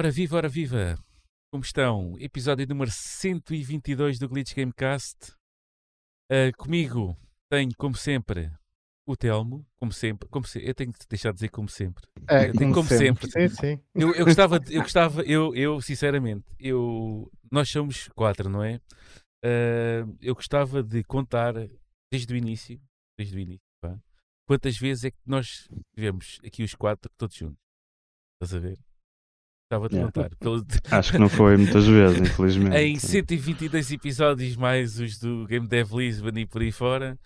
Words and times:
Ora 0.00 0.10
viva, 0.10 0.36
ora 0.38 0.48
viva! 0.48 0.98
Como 1.52 1.62
estão? 1.62 2.16
Episódio 2.18 2.66
número 2.66 2.90
122 2.90 4.18
do 4.18 4.28
Glitch 4.28 4.54
Gamecast. 4.54 5.32
Uh, 6.32 6.56
comigo 6.56 7.14
tenho, 7.50 7.70
como 7.76 7.94
sempre, 7.96 8.50
o 9.04 9.16
Telmo, 9.16 9.66
como 9.76 9.92
sempre. 9.92 10.28
Como 10.28 10.46
se... 10.46 10.64
Eu 10.64 10.74
tenho 10.74 10.90
que 10.90 11.00
deixar 11.08 11.32
de 11.32 11.34
dizer 11.34 11.50
como 11.50 11.68
sempre. 11.68 12.02
É, 12.28 12.48
eu 12.48 12.52
tenho, 12.52 12.72
como, 12.72 12.88
como 12.88 12.88
sempre. 12.88 13.30
sempre. 13.30 13.50
Sim, 13.50 13.76
sim. 13.76 13.80
Eu, 13.94 14.14
eu 14.14 14.24
gostava, 14.24 14.58
eu 14.70 14.82
gostava, 14.82 15.22
eu, 15.22 15.54
eu 15.54 15.80
sinceramente, 15.82 16.46
eu, 16.58 17.30
nós 17.52 17.68
somos 17.68 18.08
quatro, 18.08 18.48
não 18.48 18.62
é? 18.62 18.80
Uh, 19.44 20.16
eu 20.20 20.34
gostava 20.34 20.82
de 20.82 21.02
contar 21.04 21.54
desde 22.12 22.32
o 22.32 22.36
início, 22.36 22.80
desde 23.18 23.36
o 23.36 23.38
início, 23.40 23.60
pá, 23.82 23.98
quantas 24.46 24.76
vezes 24.76 25.04
é 25.04 25.10
que 25.10 25.18
nós 25.26 25.68
tivemos 25.94 26.38
aqui 26.44 26.62
os 26.62 26.74
quatro 26.74 27.10
todos 27.16 27.36
juntos. 27.36 27.56
Estás 28.42 28.54
a 28.54 28.58
ver? 28.58 28.78
Gostava 29.72 29.88
de 29.88 29.94
Yeah. 29.96 30.12
contar. 30.12 30.36
Pelo- 30.36 30.66
Acho 30.90 31.12
que 31.12 31.18
não 31.18 31.28
foi 31.28 31.56
muitas 31.56 31.86
vezes, 31.86 32.20
infelizmente. 32.20 32.76
em 32.76 32.98
122 32.98 33.92
episódios, 33.92 34.56
mais 34.56 34.98
os 34.98 35.18
do 35.18 35.46
Game 35.46 35.66
Dev 35.68 35.92
Lisbon 35.94 36.36
e 36.38 36.46
por 36.46 36.60
aí 36.62 36.72
fora. 36.72 37.18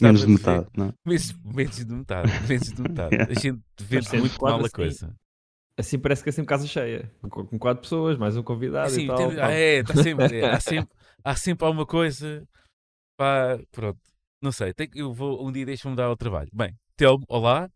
Menos 0.00 0.20
de 0.20 0.28
metade, 0.28 0.68
não 0.76 0.86
é? 0.86 0.92
Menos, 1.04 1.32
menos 1.42 1.76
de 1.84 1.92
metade. 1.92 2.30
Menos 2.48 2.68
de 2.72 2.82
metade. 2.82 3.16
A 3.30 3.34
gente 3.34 3.62
vende 3.80 4.04
sempre 4.04 4.20
muito 4.20 4.40
mal 4.40 4.58
a 4.60 4.60
assim. 4.62 4.70
coisa. 4.70 5.16
Assim 5.78 5.98
parece 5.98 6.22
que 6.24 6.28
é 6.28 6.32
sempre 6.32 6.48
casa 6.48 6.66
cheia. 6.66 7.10
Com, 7.30 7.46
com 7.46 7.58
quatro 7.58 7.82
pessoas, 7.82 8.18
mais 8.18 8.36
um 8.36 8.42
convidado 8.42 8.88
Assim, 8.88 9.04
e 9.04 9.06
tal. 9.06 9.16
tem- 9.16 9.40
ah, 9.40 9.50
é, 9.50 9.82
tá 9.84 9.94
sempre, 9.94 10.40
é, 10.40 10.50
há, 10.50 10.58
sempre, 10.60 10.96
há 11.24 11.36
sempre 11.36 11.66
alguma 11.66 11.86
coisa. 11.86 12.46
Pá, 13.16 13.58
pronto. 13.70 13.98
Não 14.42 14.50
sei, 14.52 14.74
tem, 14.74 14.88
que- 14.88 15.00
eu 15.00 15.12
vou 15.14 15.46
um 15.46 15.52
dia 15.52 15.64
deixa-me 15.64 15.94
dar 15.94 16.06
ao 16.06 16.16
trabalho. 16.16 16.50
Bem, 16.52 16.74
Telmo, 16.96 17.24
olá. 17.28 17.70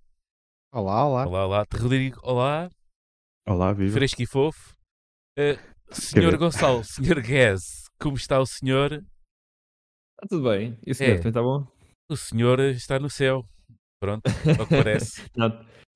Olá, 0.74 1.06
olá. 1.06 1.26
Olá, 1.26 1.46
olá. 1.46 1.66
Rodrigo, 1.72 2.18
olá. 2.24 2.68
Olá, 3.46 3.72
viva. 3.72 3.92
Fresco 3.92 4.22
e 4.22 4.26
fofo. 4.26 4.74
Eh, 5.38 5.58
senhor. 5.90 6.36
Gonçalo, 6.36 6.82
senhor 6.84 7.20
Guez, 7.20 7.84
como 8.00 8.16
está 8.16 8.40
o 8.40 8.46
senhor? 8.46 8.92
Está 8.94 10.28
tudo 10.28 10.48
bem. 10.50 10.76
E 10.86 10.90
o 10.90 10.94
senhor, 10.94 11.12
É. 11.12 11.16
também 11.18 11.30
está 11.30 11.42
bom? 11.42 11.66
O 12.10 12.16
senhor 12.16 12.58
está 12.60 12.98
no 12.98 13.08
céu. 13.10 13.44
Pronto, 14.00 14.22
ao 14.58 14.66
que 14.66 14.74
parece. 14.82 15.22
Não, 15.36 15.48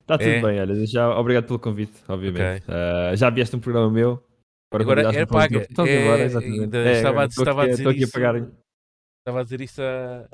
Está 0.07 0.17
tudo 0.17 0.29
É. 0.29 0.41
bem, 0.41 0.61
olha. 0.61 0.85
Já, 0.85 1.09
obrigado 1.19 1.47
pelo 1.47 1.59
convite, 1.59 2.01
obviamente. 2.07 2.63
Ok. 2.63 2.73
Ah, 2.73 3.13
já 3.15 3.29
vieste 3.29 3.55
um 3.55 3.59
programa 3.59 3.91
meu. 3.91 4.23
Agora 4.71 4.83
convidaste-me 5.03 5.17
era 5.17 5.25
um 5.25 5.33
paga. 5.33 5.67
Então, 5.69 5.85
É, 5.85 6.01
embora, 6.01 6.23
exatamente. 6.23 6.77
É, 6.77 6.91
estava 6.93 7.21
a- 7.21 7.25
estava 7.25 7.61
a 7.61 7.63
aqui- 7.65 7.71
dizer 7.75 7.87
a 7.87 7.91
isso. 7.93 8.11
pagar. 8.13 8.35
Estava 8.35 9.39
a 9.39 9.43
dizer 9.43 9.61
isso 9.61 9.81
à, 9.81 10.27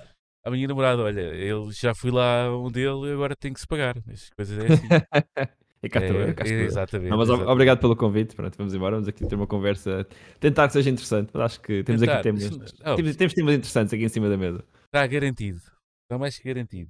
à 0.46 0.52
minha 0.52 0.68
namorada. 0.68 1.02
Olha, 1.02 1.22
eu 1.22 1.72
já 1.72 1.96
fui 1.96 2.12
lá 2.12 2.56
um 2.56 2.70
dele 2.72 3.10
e 3.10 3.14
agora 3.14 3.36
tenho 3.36 3.54
que 3.56 3.60
se 3.60 3.68
pagar. 3.68 3.96
As 4.12 4.30
coisas 4.30 4.58
é 4.60 4.74
assim. 4.74 4.88
É 5.86 5.90
cá 5.90 6.00
estou, 6.00 6.22
é, 6.22 6.34
cá 6.34 6.44
estou. 6.46 6.60
exatamente. 6.62 7.10
Não, 7.10 7.18
mas 7.18 7.28
exatamente. 7.28 7.52
obrigado 7.52 7.80
pelo 7.82 7.94
convite. 7.98 8.34
Pronto, 8.38 8.58
vamos 8.58 8.74
embora. 8.74 8.96
Vamos 8.96 9.10
aqui 9.10 9.28
ter 9.28 9.36
uma 9.36 9.46
conversa. 9.46 10.08
Tentar 10.40 10.68
que 10.68 10.74
seja 10.74 10.90
interessante. 10.90 11.30
Mas 11.34 11.44
acho 11.44 11.62
que 11.62 11.84
temos 11.84 12.00
Tentar. 12.00 12.14
aqui 12.14 12.24
temas. 12.24 12.44
Isso- 12.44 12.76
oh, 12.86 12.96
Temos, 12.96 13.16
temos 13.18 13.34
temas 13.34 13.54
interessantes 13.56 13.94
aqui 13.94 14.06
em 14.06 14.08
cima 14.08 14.30
da 14.30 14.38
mesa. 14.38 14.64
Está 14.86 15.06
garantido. 15.06 15.58
Está 16.06 16.18
mais 16.18 16.38
que 16.40 16.48
garantido. 16.48 16.90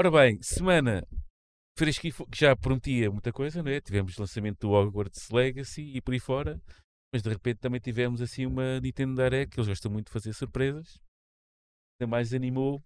Ora 0.00 0.10
bem, 0.10 0.38
semana 0.40 1.06
fo- 2.12 2.26
que 2.26 2.38
já 2.38 2.56
prometia 2.56 3.10
muita 3.10 3.32
coisa, 3.32 3.62
não 3.62 3.70
é? 3.70 3.80
Tivemos 3.80 4.16
o 4.16 4.20
lançamento 4.20 4.60
do 4.60 4.70
Hogwarts 4.72 5.30
Legacy 5.30 5.82
e 5.96 6.00
por 6.00 6.12
aí 6.14 6.20
fora, 6.20 6.60
mas 7.12 7.22
de 7.22 7.28
repente 7.30 7.58
também 7.58 7.80
tivemos 7.80 8.20
assim 8.20 8.46
uma 8.46 8.80
Nintendo 8.80 9.14
Direct, 9.14 9.54
que 9.54 9.60
eles 9.60 9.68
gostam 9.68 9.90
muito 9.90 10.06
de 10.06 10.12
fazer 10.12 10.32
surpresas. 10.32 11.00
Ainda 12.00 12.10
mais 12.10 12.32
animou 12.34 12.82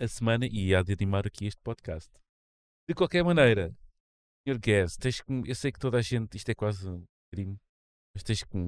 a 0.00 0.08
semana 0.08 0.46
e 0.50 0.74
há 0.74 0.82
de 0.82 0.92
animar 0.92 1.26
aqui 1.26 1.46
este 1.46 1.60
podcast. 1.62 2.10
De 2.88 2.94
qualquer 2.94 3.22
maneira, 3.24 3.74
Sr. 4.46 4.58
Guest, 4.58 4.98
tens 5.00 5.20
que, 5.20 5.32
eu 5.46 5.54
sei 5.54 5.70
que 5.70 5.78
toda 5.78 5.98
a 5.98 6.02
gente, 6.02 6.36
isto 6.36 6.48
é 6.48 6.54
quase 6.54 6.88
um 6.88 7.04
crime, 7.32 7.56
mas 8.14 8.22
tens 8.24 8.42
que, 8.42 8.58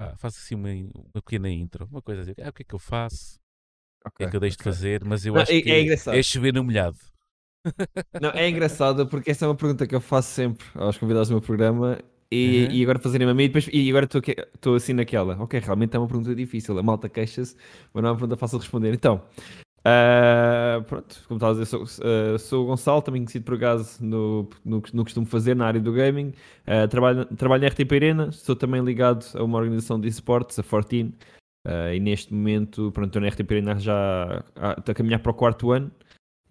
ah, 0.00 0.16
faz 0.16 0.36
assim 0.36 0.54
uma, 0.54 0.68
uma 0.70 1.22
pequena 1.22 1.48
intro, 1.50 1.86
uma 1.86 2.02
coisa 2.02 2.22
a 2.22 2.24
dizer, 2.24 2.44
ah, 2.44 2.48
o 2.48 2.52
que 2.52 2.62
é 2.62 2.64
que 2.64 2.74
eu 2.74 2.78
faço? 2.78 3.38
O 4.04 4.10
que 4.10 4.24
é 4.24 4.30
que 4.30 4.34
eu 4.36 4.40
deixo 4.40 4.56
de 4.58 4.64
fazer? 4.64 5.04
Mas 5.04 5.24
eu 5.24 5.34
Não, 5.34 5.42
acho 5.42 5.52
é- 5.52 5.62
que 5.62 5.70
é 5.70 6.18
é 6.18 6.22
chover 6.22 6.52
no 6.52 6.64
molhado. 6.64 6.98
Não, 8.20 8.30
é 8.30 8.48
engraçado 8.48 9.06
porque 9.06 9.30
essa 9.30 9.44
é 9.44 9.48
uma 9.48 9.54
pergunta 9.54 9.86
que 9.86 9.94
eu 9.94 10.00
faço 10.00 10.30
sempre 10.30 10.64
aos 10.74 10.96
convidados 10.98 11.28
do 11.28 11.32
meu 11.34 11.40
programa 11.42 11.98
e, 12.30 12.66
Uhum. 12.68 12.74
e 12.76 12.82
agora 12.82 12.98
fazerem 12.98 13.28
a 13.28 13.34
mim 13.34 13.44
e, 13.44 13.48
depois, 13.48 13.68
e 13.72 13.88
agora 13.90 14.06
estou 14.06 14.74
assim 14.74 14.92
naquela. 14.94 15.36
Ok, 15.40 15.60
realmente 15.60 15.94
é 15.94 15.98
uma 15.98 16.08
pergunta 16.08 16.34
difícil. 16.34 16.78
A 16.78 16.82
malta 16.82 17.08
queixa-se, 17.08 17.54
mas 17.92 18.02
não 18.02 18.08
é 18.08 18.12
uma 18.12 18.18
pergunta 18.18 18.36
fácil 18.36 18.58
de 18.58 18.64
responder. 18.64 18.92
Então, 18.94 19.20
ah, 19.84 20.82
pronto, 20.88 21.16
como 21.28 21.36
estava 21.38 21.52
a 21.52 21.54
dizer, 21.54 21.66
sou, 21.66 21.84
ah, 22.02 22.38
sou 22.38 22.64
o 22.64 22.66
Gonçalo, 22.68 23.02
também 23.02 23.20
conhecido 23.22 23.44
por 23.44 23.54
acaso 23.54 24.02
no, 24.04 24.48
no, 24.64 24.80
que- 24.80 24.94
no 24.96 25.04
costumo 25.04 25.26
fazer 25.26 25.54
na 25.54 25.66
área 25.66 25.80
do 25.80 25.92
gaming. 25.92 26.32
Ah, 26.66 26.88
trabalho, 26.88 27.24
trabalho 27.36 27.60
na 27.62 27.68
RTP 27.68 27.92
Arena, 27.96 28.32
sou 28.32 28.56
também 28.56 28.82
ligado 28.82 29.24
a 29.36 29.42
uma 29.44 29.58
organização 29.58 30.00
de 30.00 30.08
esportes, 30.08 30.58
a 30.58 30.62
Fortin. 30.62 31.12
E 31.94 32.00
neste 32.00 32.34
momento, 32.34 32.90
pronto, 32.92 33.06
estou 33.08 33.22
na 33.22 33.28
RTP 33.28 33.52
Arena 33.52 33.78
já 33.78 34.42
estou 34.78 34.90
a 34.90 34.94
caminhar 34.96 35.20
para 35.20 35.30
o 35.30 35.34
quarto 35.34 35.70
ano. 35.70 35.92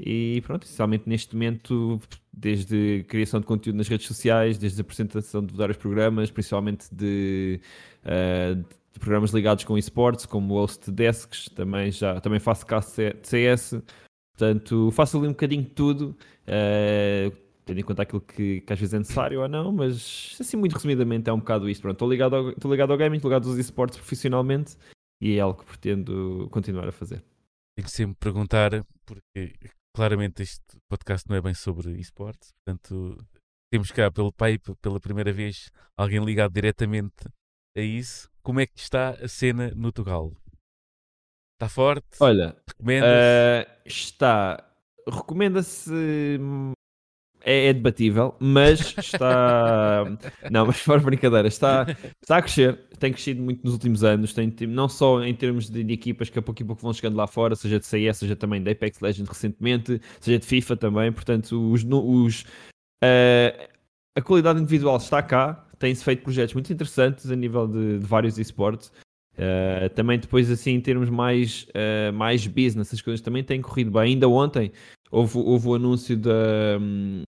E 0.04 0.42
pronto, 0.42 0.64
essencialmente 0.64 1.08
neste 1.08 1.36
momento, 1.36 2.02
desde 2.34 3.06
criação 3.08 3.40
de 3.40 3.46
conteúdo 3.46 3.78
nas 3.78 3.88
redes 3.88 4.08
sociais, 4.08 4.58
desde 4.58 4.82
a 4.82 4.84
apresentação 4.84 5.46
de 5.46 5.54
vários 5.54 5.78
programas, 5.78 6.32
principalmente 6.32 6.88
de, 6.92 7.62
eh, 8.04 8.56
de 8.56 9.00
programas 9.00 9.30
ligados 9.30 9.64
com 9.64 9.78
esportes, 9.78 10.26
como 10.26 10.56
o 10.56 10.58
Host 10.58 10.90
Desks, 10.92 11.50
também, 11.50 11.92
já, 11.92 12.20
também 12.20 12.40
faço 12.40 12.66
cast 12.66 12.96
de 12.96 13.28
CS, 13.28 13.80
portanto 14.36 14.90
faço 14.90 15.20
ali 15.20 15.28
um 15.28 15.32
bocadinho 15.32 15.62
de 15.62 15.70
tudo, 15.70 16.18
eh, 16.48 17.32
tendo 17.64 17.80
em 17.80 17.84
conta 17.84 18.02
aquilo 18.02 18.22
que, 18.22 18.62
que 18.62 18.74
às 18.74 18.80
vezes 18.80 18.96
é 18.96 18.98
necessário 18.98 19.40
ou 19.40 19.48
não, 19.48 19.72
mas 19.72 20.36
assim 20.40 20.58
muito 20.58 20.74
resumidamente 20.74 21.30
é 21.30 21.34
um 21.34 21.40
bocado 21.40 21.70
isto. 21.70 21.88
Estou 21.88 22.10
ligado 22.10 22.36
ao, 22.36 22.50
estou 22.50 22.72
ligado 22.72 22.92
ao 22.92 22.98
gaming, 22.98 23.18
estou 23.18 23.30
ligado 23.30 23.48
aos 23.48 23.60
esportes 23.60 24.00
profissionalmente 24.00 24.76
e 25.22 25.38
é 25.38 25.40
algo 25.42 25.60
que 25.60 25.66
pretendo 25.66 26.48
continuar 26.50 26.88
a 26.88 26.92
fazer. 26.92 27.24
Tenho 27.76 27.86
que 27.86 27.92
sempre 27.92 28.16
perguntar, 28.20 28.84
porque 29.06 29.54
claramente 29.94 30.42
este 30.42 30.64
podcast 30.90 31.28
não 31.30 31.36
é 31.36 31.42
bem 31.42 31.54
sobre 31.54 31.92
esportes, 32.00 32.52
portanto 32.54 33.18
temos 33.72 33.92
cá 33.92 34.12
pelo 34.12 34.32
pai 34.32 34.60
pela 34.82 35.00
primeira 35.00 35.32
vez 35.32 35.72
alguém 35.98 36.24
ligado 36.24 36.54
diretamente 36.54 37.28
a 37.76 37.82
isso. 37.82 38.30
Como 38.42 38.60
é 38.60 38.66
que 38.66 38.80
está 38.80 39.12
a 39.12 39.28
cena 39.28 39.72
no 39.76 39.92
Tugal? 39.92 40.34
Está 41.54 41.70
forte? 41.70 42.18
Olha, 42.20 42.58
Recomendas? 42.68 43.10
Uh, 43.10 43.82
está. 43.86 44.68
Recomenda-se. 45.08 45.92
É, 47.44 47.68
é 47.68 47.74
debatível, 47.74 48.36
mas 48.40 48.96
está. 48.98 50.06
não, 50.52 50.68
mas 50.68 50.80
fora 50.80 51.00
brincadeira, 51.00 51.48
está, 51.48 51.86
está 52.22 52.38
a 52.38 52.42
crescer. 52.42 52.80
Tem 53.00 53.12
crescido 53.12 53.42
muito 53.42 53.64
nos 53.64 53.74
últimos 53.74 54.04
anos. 54.04 54.34
Tem, 54.34 54.54
não 54.68 54.88
só 54.88 55.24
em 55.24 55.34
termos 55.34 55.70
de, 55.70 55.84
de 55.84 55.94
equipas 55.94 56.30
que 56.30 56.38
a 56.38 56.42
pouco 56.42 56.62
e 56.62 56.66
pouco 56.66 56.82
vão 56.82 56.94
chegando 56.94 57.16
lá 57.16 57.26
fora, 57.26 57.56
seja 57.56 57.80
de 57.80 57.86
CS, 57.86 58.18
seja 58.18 58.36
também 58.36 58.62
de 58.62 58.70
Apex 58.72 59.00
Legends 59.00 59.28
recentemente, 59.28 60.00
seja 60.20 60.38
de 60.38 60.46
FIFA 60.46 60.78
também. 60.78 61.12
Portanto, 61.12 61.72
os, 61.72 61.84
os, 61.84 62.42
uh, 63.04 63.70
a 64.16 64.22
qualidade 64.22 64.60
individual 64.60 64.98
está 64.98 65.22
cá. 65.22 65.66
Tem-se 65.80 66.04
feito 66.04 66.22
projetos 66.22 66.54
muito 66.54 66.72
interessantes 66.72 67.32
a 67.32 67.36
nível 67.36 67.68
de, 67.68 67.98
de 67.98 68.06
vários 68.06 68.38
esportes. 68.38 68.92
Uh, 69.34 69.90
também 69.96 70.20
depois 70.20 70.52
assim 70.52 70.72
em 70.72 70.82
termos 70.82 71.10
mais, 71.10 71.66
uh, 71.70 72.14
mais 72.14 72.46
business, 72.46 72.94
as 72.94 73.02
coisas 73.02 73.22
também 73.22 73.44
têm 73.44 73.62
corrido 73.62 73.90
bem. 73.90 74.14
Ainda 74.14 74.28
ontem 74.28 74.72
houve, 75.10 75.38
houve 75.38 75.68
o 75.68 75.76
anúncio 75.76 76.16
da, 76.16 76.78
hum, 76.80 77.24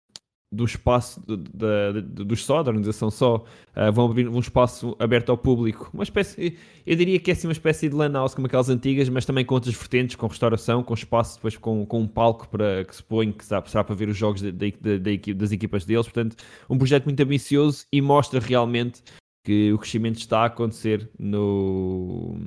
do 0.54 0.66
espaço 0.66 1.22
dos 1.26 2.44
só, 2.44 2.62
da 2.62 2.70
organização 2.72 3.10
só, 3.10 3.38
uh, 3.38 3.92
vão 3.94 4.06
abrir 4.12 4.28
um 4.28 4.40
espaço 4.40 4.94
aberto 5.00 5.30
ao 5.30 5.38
público, 5.38 5.90
uma 5.94 6.04
espécie, 6.04 6.58
eu 6.86 6.96
diria 6.96 7.18
que 7.20 7.32
é 7.32 7.34
assim 7.34 7.48
uma 7.48 7.54
espécie 7.54 7.88
de 7.88 7.96
lan 7.96 8.12
house 8.12 8.36
como 8.36 8.48
aquelas 8.48 8.68
antigas, 8.70 9.08
mas 9.08 9.26
também 9.26 9.46
com 9.46 9.56
outras 9.56 9.74
vertentes, 9.74 10.18
com 10.18 10.28
restauração, 10.28 10.84
com 10.84 10.94
espaço, 10.94 11.36
depois 11.36 11.56
com, 11.56 11.86
com 11.86 12.02
um 12.02 12.08
palco 12.08 12.50
para 12.50 12.84
que 12.84 12.94
se 12.94 13.02
põe, 13.02 13.32
que 13.32 13.46
será, 13.46 13.62
para 13.62 13.96
ver 13.96 14.10
os 14.10 14.18
jogos 14.18 14.42
da 14.42 14.66
equi- 15.12 15.34
das 15.34 15.54
equipas 15.54 15.86
deles, 15.86 16.06
portanto 16.08 16.36
um 16.70 16.78
projeto 16.78 17.06
muito 17.06 17.22
ambicioso 17.24 17.86
e 17.92 18.02
mostra 18.02 18.40
realmente 18.42 19.02
que 19.46 19.72
o 19.72 19.78
crescimento 19.78 20.18
está 20.20 20.42
a 20.42 20.46
acontecer 20.48 21.10
no. 21.18 22.38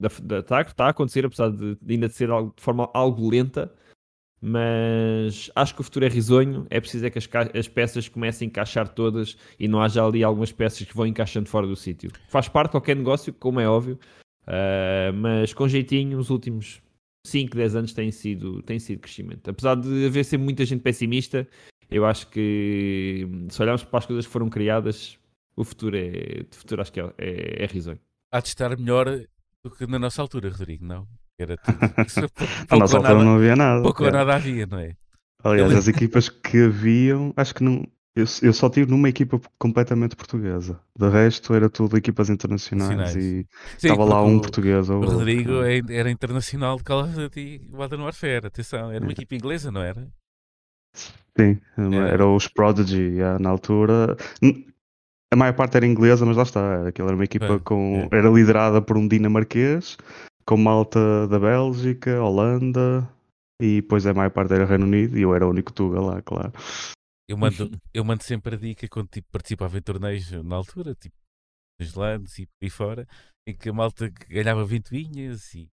Da, 0.00 0.08
da- 0.22 0.38
está, 0.40 0.60
está 0.62 0.86
a 0.86 0.88
acontecer, 0.88 1.24
apesar 1.24 1.50
de, 1.50 1.76
de 1.80 1.94
ainda 1.94 2.08
de 2.08 2.14
ser 2.14 2.30
algo- 2.30 2.52
de 2.56 2.62
forma 2.62 2.90
algo 2.92 3.28
lenta, 3.30 3.72
mas 4.42 5.48
acho 5.54 5.74
que 5.74 5.80
o 5.80 5.84
futuro 5.84 6.04
é 6.04 6.08
risonho. 6.08 6.66
É 6.68 6.80
preciso 6.80 7.06
é 7.06 7.10
que 7.10 7.18
as, 7.18 7.28
as 7.54 7.68
peças 7.68 8.08
comecem 8.08 8.46
a 8.46 8.48
encaixar 8.48 8.88
todas 8.88 9.36
e 9.58 9.68
não 9.68 9.80
haja 9.80 10.04
ali 10.04 10.24
algumas 10.24 10.50
peças 10.50 10.82
que 10.82 10.96
vão 10.96 11.06
encaixando 11.06 11.48
fora 11.48 11.66
do 11.66 11.76
sítio. 11.76 12.10
Faz 12.28 12.48
parte 12.48 12.68
de 12.68 12.72
qualquer 12.72 12.96
negócio, 12.96 13.32
como 13.32 13.60
é 13.60 13.68
óbvio, 13.68 13.98
ah, 14.46 15.12
mas 15.14 15.54
com 15.54 15.68
jeitinho, 15.68 16.18
os 16.18 16.30
últimos 16.30 16.82
5, 17.24 17.56
10 17.56 17.76
anos 17.76 17.92
tem 17.92 18.10
sido, 18.10 18.62
tem 18.62 18.78
sido 18.78 19.00
crescimento. 19.00 19.48
Apesar 19.48 19.76
de 19.76 20.06
haver 20.06 20.24
sempre 20.24 20.44
muita 20.44 20.64
gente 20.64 20.82
pessimista, 20.82 21.46
eu 21.90 22.04
acho 22.04 22.28
que 22.28 23.26
se 23.48 23.62
olharmos 23.62 23.84
para 23.84 23.98
as 23.98 24.06
coisas 24.06 24.26
que 24.26 24.32
foram 24.32 24.48
criadas, 24.48 25.18
o 25.54 25.64
futuro 25.64 25.96
é, 25.96 26.42
o 26.50 26.54
futuro 26.54 26.82
acho 26.82 26.92
que 26.92 27.00
é, 27.00 27.14
é, 27.18 27.64
é 27.64 27.66
risonho. 27.66 28.00
Há 28.30 28.40
de 28.40 28.48
estar 28.48 28.76
melhor 28.76 29.06
do 29.62 29.70
que 29.70 29.86
na 29.86 29.98
nossa 29.98 30.20
altura, 30.20 30.50
Rodrigo, 30.50 30.84
não? 30.84 31.06
Era 31.42 31.56
tudo. 31.56 31.78
A 32.70 32.76
nossa 32.76 32.96
altura 32.96 33.22
não 33.24 33.36
havia 33.36 33.56
nada. 33.56 33.82
Pouco 33.82 34.04
ou 34.04 34.10
nada 34.10 34.34
havia, 34.34 34.66
não 34.66 34.78
é? 34.78 34.94
Aliás, 35.44 35.74
as 35.74 35.88
equipas 35.88 36.28
que 36.28 36.64
haviam, 36.64 37.32
acho 37.36 37.54
que 37.54 37.64
não. 37.64 37.84
Eu, 38.14 38.26
eu 38.42 38.52
só 38.52 38.68
tive 38.68 38.90
numa 38.90 39.08
equipa 39.08 39.40
completamente 39.58 40.14
portuguesa. 40.14 40.78
De 40.96 41.08
resto, 41.08 41.54
era 41.54 41.70
tudo 41.70 41.96
equipas 41.96 42.28
internacionais 42.28 43.16
e 43.16 43.46
Sim, 43.78 43.88
estava 43.88 44.04
lá 44.04 44.22
um 44.22 44.38
português 44.38 44.90
ou 44.90 44.98
O 44.98 45.00
outro. 45.00 45.16
Rodrigo 45.16 45.62
é- 45.62 45.80
era 45.90 46.10
internacional 46.10 46.76
de 46.76 46.84
Call 46.84 47.04
of 47.04 47.14
Duty 47.14 47.62
Modern 47.70 48.02
Warfare, 48.02 48.46
atenção, 48.46 48.90
era 48.92 49.02
uma 49.02 49.10
É. 49.10 49.14
equipa 49.14 49.34
inglesa, 49.34 49.70
não 49.72 49.80
era? 49.82 50.06
Sim, 50.94 51.58
Era. 51.78 52.08
era 52.08 52.26
os 52.28 52.46
Prodigy 52.48 53.16
na 53.40 53.48
altura. 53.48 54.14
A 55.32 55.36
maior 55.36 55.54
parte 55.54 55.78
era 55.78 55.86
inglesa, 55.86 56.26
mas 56.26 56.36
lá 56.36 56.42
está. 56.42 56.88
Aquilo 56.88 57.08
era 57.08 57.16
uma 57.16 57.24
equipa 57.24 57.54
É, 57.54 57.58
com. 57.58 58.06
é. 58.12 58.18
Era 58.18 58.28
liderada 58.28 58.82
por 58.82 58.98
um 58.98 59.08
dinamarquês, 59.08 59.96
com 60.46 60.56
malta 60.56 61.26
da 61.28 61.38
Bélgica, 61.38 62.20
Holanda, 62.22 63.08
e 63.60 63.80
depois 63.80 64.06
a 64.06 64.14
maior 64.14 64.30
parte 64.30 64.54
era 64.54 64.64
Reino 64.64 64.84
Unido, 64.84 65.18
e 65.18 65.22
eu 65.22 65.34
era 65.34 65.46
o 65.46 65.50
único 65.50 65.72
Tuga 65.72 66.00
lá, 66.00 66.22
claro. 66.22 66.52
Eu 67.28 67.36
mando, 67.36 67.70
eu 67.94 68.04
mando 68.04 68.22
sempre 68.22 68.56
a 68.56 68.58
dica 68.58 68.88
quando 68.88 69.08
tipo, 69.08 69.28
participava 69.30 69.78
em 69.78 69.82
torneios 69.82 70.30
na 70.30 70.56
altura, 70.56 70.94
tipo 70.94 71.16
nos 71.80 71.94
lands 71.94 72.38
e 72.38 72.46
por 72.46 72.52
aí 72.62 72.70
fora, 72.70 73.06
em 73.46 73.56
que 73.56 73.68
a 73.68 73.72
malta 73.72 74.08
ganhava 74.28 74.64
20 74.64 74.90
vinhas 74.90 75.52
e, 75.54 75.68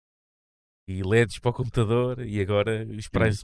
e 0.88 1.02
LEDs 1.02 1.38
para 1.38 1.50
o 1.50 1.54
computador 1.54 2.20
e 2.26 2.40
agora 2.40 2.86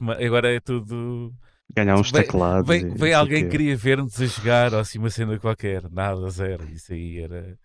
ma- 0.01 0.13
agora 0.13 0.53
é 0.53 0.59
tudo. 0.59 1.33
Ganhar 1.73 1.95
uns 1.95 2.11
Vem- 2.11 2.23
teclados. 2.23 2.67
Vem, 2.67 3.13
alguém 3.13 3.43
que 3.45 3.51
queria 3.51 3.75
ver-nos 3.77 4.19
a 4.21 4.25
jogar 4.25 4.73
ou 4.73 4.79
assim 4.79 4.99
uma 4.99 5.09
cena 5.09 5.39
qualquer. 5.39 5.89
Nada, 5.89 6.29
zero. 6.29 6.69
Isso 6.69 6.91
aí 6.93 7.19
era. 7.19 7.57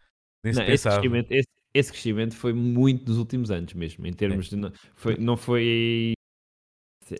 Nem 0.44 0.52
se 0.54 0.60
Não, 0.60 0.66
esse, 0.66 0.84
pensava. 0.84 1.00
crescimento, 1.00 1.32
esse, 1.32 1.48
esse 1.76 1.90
crescimento 1.92 2.34
foi 2.34 2.52
muito 2.52 3.08
nos 3.08 3.18
últimos 3.18 3.50
anos 3.50 3.74
mesmo, 3.74 4.06
em 4.06 4.12
termos 4.12 4.48
de. 4.48 4.56
Não 4.56 4.72
foi, 4.94 5.16
não 5.18 5.36
foi. 5.36 6.12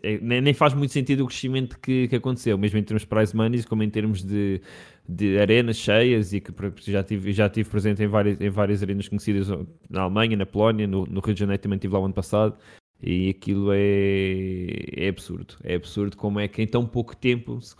é, 0.03 0.17
Nem, 0.19 0.41
nem 0.41 0.53
faz 0.53 0.73
muito 0.73 0.91
sentido 0.91 1.23
o 1.23 1.27
crescimento 1.27 1.79
que, 1.79 2.07
que 2.07 2.15
aconteceu, 2.15 2.57
mesmo 2.57 2.77
em 2.79 2.83
termos 2.83 3.03
de 3.03 3.07
prize 3.07 3.35
money, 3.35 3.63
como 3.63 3.83
em 3.83 3.89
termos 3.89 4.23
de, 4.23 4.61
de 5.07 5.37
arenas 5.39 5.77
cheias 5.77 6.33
e 6.33 6.41
que 6.41 6.51
já 6.91 7.03
tive, 7.03 7.31
já 7.33 7.49
tive 7.49 7.69
presente 7.69 8.03
em 8.03 8.07
várias, 8.07 8.39
em 8.41 8.49
várias 8.49 8.83
arenas 8.83 9.07
conhecidas 9.07 9.47
na 9.89 10.01
Alemanha, 10.01 10.35
na 10.35 10.45
Polónia, 10.45 10.87
no, 10.87 11.05
no 11.05 11.21
Rio 11.21 11.33
de 11.33 11.39
Janeiro 11.39 11.61
também 11.61 11.77
estive 11.77 11.93
lá 11.93 11.99
o 11.99 12.05
ano 12.05 12.13
passado. 12.13 12.57
E 13.01 13.29
aquilo 13.29 13.71
é, 13.73 15.05
é 15.05 15.09
absurdo. 15.09 15.55
É 15.63 15.75
absurdo 15.75 16.17
como 16.17 16.39
é 16.39 16.47
que 16.47 16.61
em 16.61 16.67
tão 16.67 16.85
pouco 16.85 17.15
tempo, 17.15 17.61
se 17.61 17.75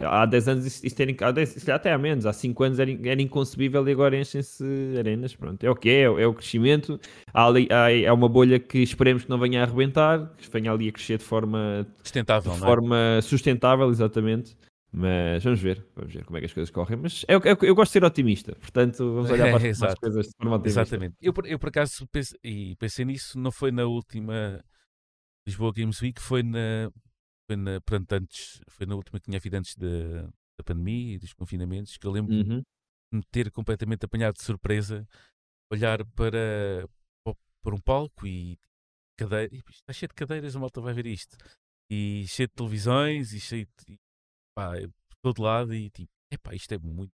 há 0.00 0.24
10 0.24 0.48
anos, 0.48 0.82
isso 0.82 0.96
terem, 0.96 1.14
há 1.20 1.30
10, 1.30 1.48
se 1.50 1.60
calhar 1.60 1.76
até 1.76 1.92
há 1.92 1.98
menos, 1.98 2.24
há 2.24 2.32
5 2.32 2.64
anos 2.64 2.78
era, 2.78 2.90
era 2.90 3.20
inconcebível 3.20 3.86
e 3.86 3.92
agora 3.92 4.18
enchem-se 4.18 4.64
arenas. 4.98 5.34
Pronto, 5.34 5.62
é 5.62 5.70
o 5.70 5.74
que 5.74 5.90
é, 5.90 6.02
é 6.02 6.26
o 6.26 6.32
crescimento. 6.32 6.98
Há 7.34 7.46
ali, 7.46 7.68
há, 7.70 7.92
é 7.92 8.10
uma 8.12 8.28
bolha 8.28 8.58
que 8.58 8.78
esperemos 8.78 9.24
que 9.24 9.30
não 9.30 9.38
venha 9.38 9.60
a 9.60 9.64
arrebentar, 9.64 10.32
que 10.38 10.50
venha 10.50 10.72
ali 10.72 10.88
a 10.88 10.92
crescer 10.92 11.18
de 11.18 11.24
forma, 11.24 11.86
Sustentável, 12.02 12.52
de 12.52 12.60
não 12.60 12.66
é? 12.66 12.68
forma 12.68 13.20
sustentável, 13.22 13.90
exatamente. 13.90 14.56
Mas 14.94 15.42
vamos 15.42 15.60
ver, 15.60 15.86
vamos 15.96 16.12
ver 16.12 16.24
como 16.24 16.36
é 16.36 16.40
que 16.40 16.46
as 16.46 16.52
coisas 16.52 16.70
correm. 16.70 16.98
Mas 16.98 17.24
é, 17.26 17.40
que- 17.40 17.48
é 17.48 17.56
que- 17.56 17.66
eu 17.66 17.74
gosto 17.74 17.90
de 17.90 17.92
ser 17.94 18.04
otimista, 18.04 18.54
portanto, 18.56 18.98
vamos 19.14 19.30
olhar 19.32 19.50
para 19.50 19.74
para 19.78 19.88
as 19.92 19.98
coisas 19.98 20.26
de 20.26 20.32
forma 20.36 20.56
otimista. 20.56 20.80
Exatamente. 20.82 21.16
Eu, 21.20 21.32
por- 21.32 21.46
eu 21.46 21.58
por 21.58 21.68
acaso 21.70 22.06
pense- 22.08 22.36
e 22.44 22.76
pensei 22.76 23.04
nisso, 23.06 23.38
não 23.38 23.50
foi 23.50 23.70
na 23.72 23.84
última 23.86 24.62
Lisboa 25.46 25.72
Games 25.72 26.00
Week, 26.02 26.20
foi 26.20 26.42
na, 26.42 26.90
foi 27.48 27.56
na, 27.56 27.80
portanto, 27.80 28.12
antes, 28.12 28.60
foi 28.68 28.86
na 28.86 28.94
última 28.94 29.18
que 29.18 29.24
tinha 29.24 29.38
havido 29.38 29.56
antes 29.56 29.74
da, 29.76 30.22
da 30.58 30.64
pandemia 30.64 31.14
e 31.14 31.18
dos 31.18 31.32
confinamentos, 31.32 31.96
que 31.96 32.06
eu 32.06 32.10
lembro 32.12 32.34
Uhum. 32.34 32.58
de 32.58 32.64
me 33.16 33.22
ter 33.30 33.50
completamente 33.50 34.04
apanhado 34.04 34.34
de 34.34 34.42
surpresa, 34.44 35.06
olhar 35.72 36.04
para, 36.14 36.86
para- 37.24 37.74
um 37.74 37.80
palco 37.80 38.26
e 38.26 38.58
cadeira, 39.18 39.48
e, 39.54 39.56
isto 39.58 39.70
está 39.70 39.92
cheio 39.94 40.08
de 40.08 40.14
cadeiras, 40.14 40.54
a 40.54 40.58
malta 40.60 40.80
vai 40.82 40.92
ver 40.92 41.06
isto, 41.06 41.34
e 41.90 42.24
cheio 42.28 42.48
de 42.48 42.54
televisões, 42.54 43.32
e 43.32 43.40
cheio 43.40 43.66
de, 43.86 43.98
pá, 44.54 44.72
por 44.80 45.16
todo 45.22 45.42
lado, 45.42 45.74
e 45.74 45.90
tipo, 45.90 46.10
epá, 46.32 46.54
isto 46.54 46.72
é 46.74 46.78
muito. 46.78 47.12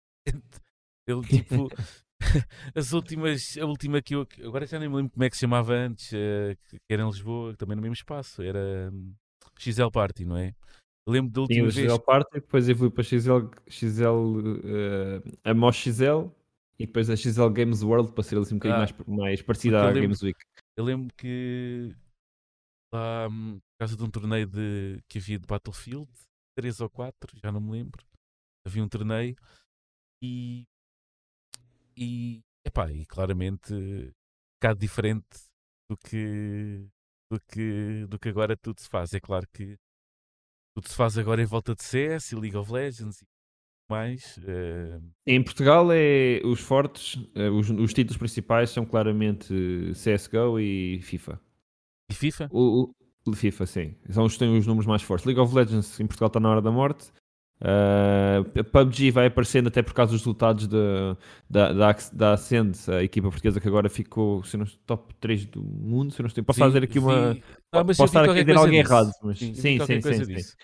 Eu, 1.08 1.22
tipo, 1.68 1.70
as 2.76 2.94
últimas, 2.94 3.58
a 3.58 3.66
última 3.66 4.02
que 4.02 4.16
eu, 4.16 4.28
agora 4.46 4.66
já 4.66 4.80
nem 4.80 4.88
me 4.90 4.96
lembro 4.96 5.12
como 5.12 5.24
é 5.24 5.30
que 5.30 5.36
se 5.36 5.42
chamava 5.42 5.74
antes, 5.74 6.12
eh, 6.14 6.56
que 6.70 6.80
era 6.90 7.04
em 7.04 7.08
Lisboa, 7.10 7.56
também 7.58 7.76
no 7.76 7.82
mesmo 7.82 7.94
espaço, 7.96 8.42
era 8.42 8.90
hum, 8.92 9.14
XL 9.60 9.90
Party, 9.92 10.26
não 10.26 10.38
é? 10.38 10.56
Eu 11.06 11.12
lembro 11.14 11.32
da 11.32 11.42
última 11.42 11.68
o 11.68 11.72
vez. 11.72 11.92
XL 11.92 12.00
Party, 12.00 12.30
depois 12.36 12.70
evoluiu 12.70 12.92
para 12.92 13.04
XL, 13.04 13.50
XL 13.68 14.40
eh, 14.64 15.32
a 15.44 15.54
MOS 15.54 15.76
XL 15.76 16.30
e 16.80 16.86
depois 16.86 17.10
a 17.10 17.16
XL 17.18 17.50
Games 17.50 17.84
World 17.84 18.14
para 18.14 18.24
ser 18.24 18.38
assim 18.38 18.56
um 18.56 18.58
bocadinho 18.58 18.82
Ah, 18.82 18.86
mais, 18.86 19.08
mais 19.20 19.42
parecida 19.42 19.82
à 19.82 19.86
lembro- 19.88 20.02
Games 20.02 20.22
Week. 20.22 20.40
Eu 20.78 20.86
lembro 20.86 21.14
que 21.18 21.94
lá, 22.94 23.28
hum, 23.28 23.56
por 23.60 23.80
causa 23.80 23.98
de 23.98 24.04
um 24.04 24.10
torneio 24.10 24.48
de, 24.48 25.02
que 25.10 25.18
havia 25.20 25.38
de 25.38 25.46
Battlefield, 25.46 26.10
3 26.56 26.80
ou 26.82 26.90
4, 26.90 27.38
já 27.40 27.52
não 27.52 27.62
me 27.62 27.72
lembro, 27.72 28.06
havia 28.66 28.84
um 28.84 28.90
torneio 28.90 29.36
e, 30.22 30.66
e, 31.98 32.42
epá, 32.66 32.92
e 32.92 33.06
claramente 33.06 33.74
um 33.74 34.12
bocado 34.62 34.80
diferente 34.80 35.28
do 35.90 35.98
que, 35.98 36.88
do, 37.32 37.40
que, 37.42 38.06
do 38.08 38.20
que 38.20 38.30
agora 38.30 38.56
tudo 38.58 38.80
se 38.80 38.90
faz. 38.90 39.14
É 39.14 39.20
claro 39.20 39.48
que 39.54 39.78
tudo 40.76 40.88
se 40.88 40.96
faz 40.96 41.18
agora 41.18 41.42
em 41.42 41.46
volta 41.46 41.76
de 41.76 41.84
CS 41.84 42.32
e 42.34 42.40
League 42.40 42.58
of 42.58 42.72
Legends 42.72 43.22
e 43.22 43.26
mais. 43.90 44.40
eh, 44.48 45.00
Em 45.28 45.44
Portugal 45.44 45.92
é 45.92 46.42
os 46.46 46.60
fortes, 46.62 47.18
eh, 47.36 47.50
os, 47.50 47.70
os 47.70 47.94
títulos 47.94 48.18
principais 48.18 48.70
são 48.72 48.86
claramente 48.86 49.54
CSGO 49.94 50.60
e 50.60 51.02
FIFA. 51.02 51.40
e 52.10 52.14
FIFA? 52.14 52.50
O, 52.52 52.84
o- 52.84 52.96
FIFA, 53.32 53.66
sim. 53.66 53.96
São 54.10 54.26
os 54.26 54.34
que 54.34 54.40
têm 54.40 54.58
os 54.58 54.68
números 54.68 54.86
mais 54.86 55.02
fortes. 55.02 55.26
League 55.26 55.40
of 55.40 55.56
Legends 55.56 55.98
em 56.00 56.06
Portugal 56.06 56.28
está 56.28 56.40
na 56.40 56.50
hora 56.50 56.62
da 56.62 56.72
morte. 56.72 57.12
Uh, 57.62 58.64
PUBG 58.66 59.12
vai 59.12 59.28
aparecendo 59.28 59.68
até 59.68 59.82
por 59.82 59.94
causa 59.94 60.12
dos 60.12 60.20
resultados 60.22 60.68
da, 60.68 61.16
da, 61.50 61.72
da, 61.72 61.96
da 62.12 62.34
Ascend, 62.34 62.78
a 62.92 63.02
equipa 63.02 63.30
portuguesa 63.30 63.62
que 63.62 63.68
agora 63.70 63.88
ficou 63.90 64.44
se 64.44 64.58
não, 64.58 64.66
top 64.86 65.14
3 65.16 65.46
do 65.46 65.64
mundo. 65.64 66.12
Se 66.12 66.22
não 66.22 66.28
estou, 66.28 66.44
posso 66.44 66.58
Vi- 66.60 66.66
fazer 66.66 66.84
aqui 66.84 67.00
uma. 67.00 67.34
vi- 67.34 67.44
Ah, 67.72 67.86
posso 67.86 68.04
estar 68.04 68.26
aqui 68.26 68.40
a 68.40 68.44
dizer 68.44 68.58
alguém 68.58 68.82
disso. 68.82 68.92
errado, 68.94 69.12
mas 69.24 69.40
Sim, 69.40 69.54
sim, 69.54 69.80
sim, 69.80 70.02
sim, 70.02 70.26
sim. 70.42 70.56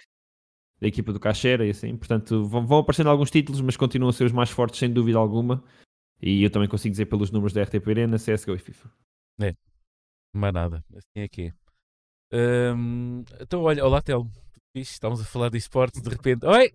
Da 0.82 0.88
equipa 0.88 1.14
do 1.14 1.20
Cachera 1.20 1.66
e 1.66 1.70
assim. 1.70 1.96
Portanto, 1.96 2.44
vão, 2.46 2.66
vão 2.68 2.80
aparecendo 2.80 3.10
alguns 3.10 3.32
títulos, 3.32 3.62
mas 3.62 3.78
continuam 3.78 4.10
a 4.10 4.14
ser 4.14 4.26
os 4.26 4.32
mais 4.34 4.50
fortes, 4.50 4.80
sem 4.80 4.92
dúvida 4.92 5.18
alguma. 5.18 5.64
E 6.22 6.44
eu 6.44 6.50
também 6.50 6.68
consigo 6.68 6.92
dizer 6.92 7.06
pelos 7.06 7.32
números 7.32 7.54
da 7.54 7.62
RTP 7.62 7.88
Arena, 7.92 8.18
CSGO 8.18 8.56
e 8.56 8.60
FIFA. 8.60 8.92
Mais 10.34 10.54
nada, 10.54 10.84
assim 10.94 11.22
é 11.24 11.28
que 11.30 11.42
é. 11.44 11.54
Hum, 12.32 13.24
então, 13.40 13.62
olha, 13.64 13.84
olá, 13.84 14.02
Telmo. 14.02 14.32
Estamos 14.76 15.20
a 15.20 15.24
falar 15.26 15.50
de 15.50 15.58
esportes 15.58 16.00
de 16.02 16.10
repente. 16.10 16.46
Oi! 16.46 16.72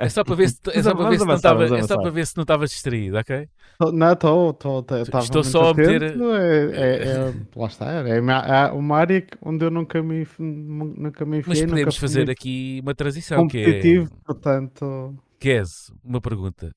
É 0.00 0.08
só 0.08 0.24
para 0.24 0.34
ver 0.34 0.48
se, 0.50 0.58
é 0.72 0.82
só 0.82 0.94
para 0.94 1.08
ver 1.10 1.20
se 1.20 1.26
não 1.26 1.36
estava, 1.36 1.64
é 1.64 1.68
só 1.68 1.74
avançar. 1.76 1.98
para 2.00 2.10
ver 2.10 2.26
se 2.26 2.36
não 2.36 2.42
estavas 2.42 2.70
distraído, 2.70 3.16
ok? 3.18 3.48
Tô- 3.78 3.92
Não, 3.92 4.12
estou, 4.12 4.50
estou, 4.50 5.44
só 5.44 5.70
a 5.70 5.74
meter- 5.74 6.02
É, 6.02 6.64
é, 6.72 7.08
é, 7.08 7.18
lá 7.56 7.66
está, 7.68 7.92
é 7.92 8.20
uma, 8.20 8.94
é 8.94 9.00
área 9.00 9.26
onde 9.42 9.64
eu 9.64 9.70
nunca 9.70 10.02
me, 10.02 10.26
nunca 10.38 11.24
me 11.24 11.38
enfiei, 11.38 11.62
Mas 11.62 11.70
podemos 11.70 11.96
fazer 11.96 12.28
aqui 12.28 12.80
uma 12.82 12.94
transição 12.94 13.46
que 13.46 13.58
é, 13.58 13.64
competitivo, 13.64 14.10
portanto, 14.24 15.16
Kes, 15.38 15.92
uma 16.02 16.20
pergunta. 16.20 16.70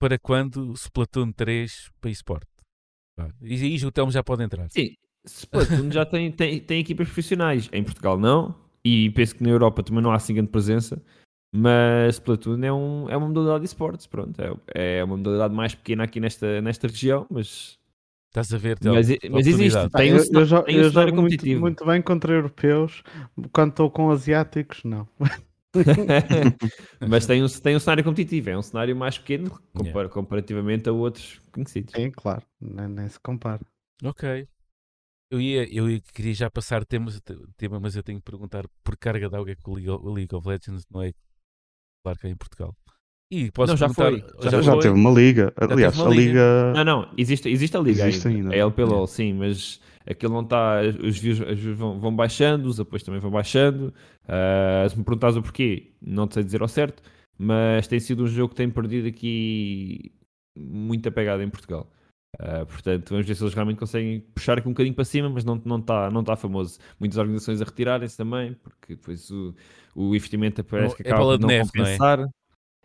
Para 0.00 0.18
quando 0.18 0.70
o 0.70 0.74
Splatoon 0.74 1.30
3 1.32 1.90
para 2.00 2.10
esporte? 2.10 2.48
E 3.40 3.54
aí 3.54 3.86
o 3.86 3.92
Telmo 3.92 4.10
já 4.10 4.22
pode 4.24 4.42
entrar. 4.42 4.68
Sim, 4.70 4.94
Splatoon 5.26 5.90
já 5.90 6.04
tem, 6.04 6.30
tem, 6.30 6.60
tem 6.60 6.80
equipas 6.80 7.06
profissionais. 7.06 7.68
Em 7.72 7.82
Portugal 7.82 8.18
não. 8.18 8.54
E 8.84 9.10
penso 9.10 9.34
que 9.34 9.42
na 9.42 9.48
Europa 9.50 9.82
também 9.82 10.02
não 10.02 10.10
há 10.10 10.16
assim 10.16 10.34
grande 10.34 10.50
presença. 10.50 11.02
Mas 11.56 12.16
Splatoon 12.16 12.62
é, 12.64 12.72
um, 12.72 13.08
é 13.08 13.16
uma 13.16 13.28
modalidade 13.28 13.60
de 13.60 13.66
esportes. 13.66 14.06
Pronto, 14.06 14.38
é, 14.74 14.98
é 14.98 15.04
uma 15.04 15.16
modalidade 15.16 15.54
mais 15.54 15.74
pequena 15.74 16.04
aqui 16.04 16.20
nesta, 16.20 16.60
nesta 16.60 16.86
região. 16.88 17.26
Mas, 17.30 17.78
Estás 18.28 18.52
a 18.52 18.58
ver, 18.58 18.76
mas, 18.82 19.06
mas 19.30 19.46
existe. 19.46 19.88
Tem 19.90 20.12
um, 20.12 20.16
eu, 20.16 20.24
eu, 20.32 20.44
jo- 20.44 20.62
tem 20.64 20.76
um 20.76 20.80
eu 20.80 20.90
cenário 20.90 21.10
jogo 21.10 21.22
muito, 21.22 21.36
competitivo. 21.36 21.60
muito 21.60 21.84
bem 21.86 22.02
contra 22.02 22.34
europeus, 22.34 23.04
quando 23.52 23.70
estou 23.70 23.88
com 23.90 24.10
asiáticos, 24.10 24.82
não. 24.82 25.08
mas 27.08 27.26
tem 27.26 27.42
um, 27.42 27.46
tem 27.48 27.76
um 27.76 27.78
cenário 27.78 28.02
competitivo. 28.04 28.50
É 28.50 28.58
um 28.58 28.62
cenário 28.62 28.96
mais 28.96 29.18
pequeno 29.18 29.50
compara- 29.72 30.08
comparativamente 30.08 30.88
a 30.88 30.92
outros 30.92 31.40
conhecidos. 31.52 31.94
Sim, 31.94 32.10
claro, 32.10 32.42
nem, 32.60 32.88
nem 32.88 33.08
se 33.08 33.20
compara. 33.20 33.60
Ok. 34.02 34.48
Eu, 35.30 35.40
ia, 35.40 35.64
eu 35.74 35.90
ia- 35.90 36.00
queria 36.12 36.34
já 36.34 36.50
passar 36.50 36.84
temas, 36.84 37.20
tema, 37.56 37.80
mas 37.80 37.96
eu 37.96 38.02
tenho 38.02 38.18
que 38.18 38.24
perguntar 38.30 38.64
por 38.84 38.96
carga 38.96 39.28
de 39.28 39.36
água 39.36 39.50
é 39.50 39.54
que 39.56 39.68
o 39.68 39.74
League, 39.74 39.90
o 39.90 40.12
League 40.12 40.34
of 40.34 40.46
Legends 40.46 40.84
não 40.92 41.02
é 41.02 41.12
claro 42.04 42.18
que 42.18 42.26
é 42.26 42.30
em 42.30 42.36
Portugal. 42.36 42.74
E 43.32 43.50
posso 43.50 43.72
Não, 43.72 43.76
já 43.76 43.88
perguntar- 43.88 44.28
foi, 44.38 44.50
já 44.50 44.62
Já, 44.62 44.72
foi? 44.72 44.82
teve 44.82 44.94
uma 44.94 45.10
liga. 45.10 45.52
Aliás, 45.56 45.98
uma 45.98 46.06
a 46.10 46.14
liga. 46.14 46.72
Não, 46.74 46.84
não, 46.84 47.12
existe, 47.16 47.48
existe 47.48 47.76
a 47.76 47.80
liga 47.80 48.06
Existe 48.06 48.28
ainda. 48.28 48.50
ainda. 48.50 48.54
É 48.56 48.58
LPLOL, 48.60 49.06
sim, 49.06 49.32
mas 49.32 49.80
aquilo 50.06 50.34
não 50.34 50.42
está. 50.42 50.80
Os 51.02 51.18
views, 51.18 51.40
os 51.40 51.58
views 51.58 51.76
vão, 51.78 51.98
vão 51.98 52.14
baixando, 52.14 52.68
os 52.68 52.78
apoios 52.78 53.02
também 53.02 53.18
vão 53.20 53.30
baixando. 53.30 53.92
Ah, 54.28 54.86
se 54.88 54.96
me 54.96 55.02
perguntares 55.04 55.36
o 55.36 55.42
porquê, 55.42 55.94
não 56.00 56.28
te 56.28 56.34
sei 56.34 56.44
dizer 56.44 56.60
ao 56.62 56.68
certo, 56.68 57.02
mas 57.36 57.88
tem 57.88 57.98
sido 57.98 58.22
um 58.24 58.28
jogo 58.28 58.50
que 58.50 58.56
tem 58.56 58.70
perdido 58.70 59.08
aqui 59.08 60.12
muita 60.56 61.10
pegada 61.10 61.42
em 61.42 61.48
Portugal. 61.50 61.90
Uh, 62.34 62.66
portanto, 62.66 63.10
vamos 63.10 63.26
ver 63.26 63.34
se 63.34 63.42
eles 63.42 63.54
realmente 63.54 63.78
conseguem 63.78 64.20
puxar 64.34 64.58
aqui 64.58 64.68
um 64.68 64.72
bocadinho 64.72 64.94
para 64.94 65.04
cima, 65.04 65.28
mas 65.28 65.44
não 65.44 65.56
está 65.56 65.68
não 65.68 65.80
tá, 65.80 66.10
não 66.10 66.24
tá 66.24 66.36
famoso. 66.36 66.78
Muitas 66.98 67.18
organizações 67.18 67.60
a 67.62 67.64
retirarem-se 67.64 68.16
também, 68.16 68.54
porque 68.54 68.94
depois 68.94 69.30
o, 69.30 69.54
o 69.94 70.14
investimento 70.14 70.62
parece 70.64 70.96
que 70.96 71.02
É 71.06 71.12
acaba 71.12 71.36
de 71.36 71.42
não 71.42 71.48
neve, 71.48 71.70
não 71.74 71.84
é? 71.84 71.96
compensar. 71.96 72.20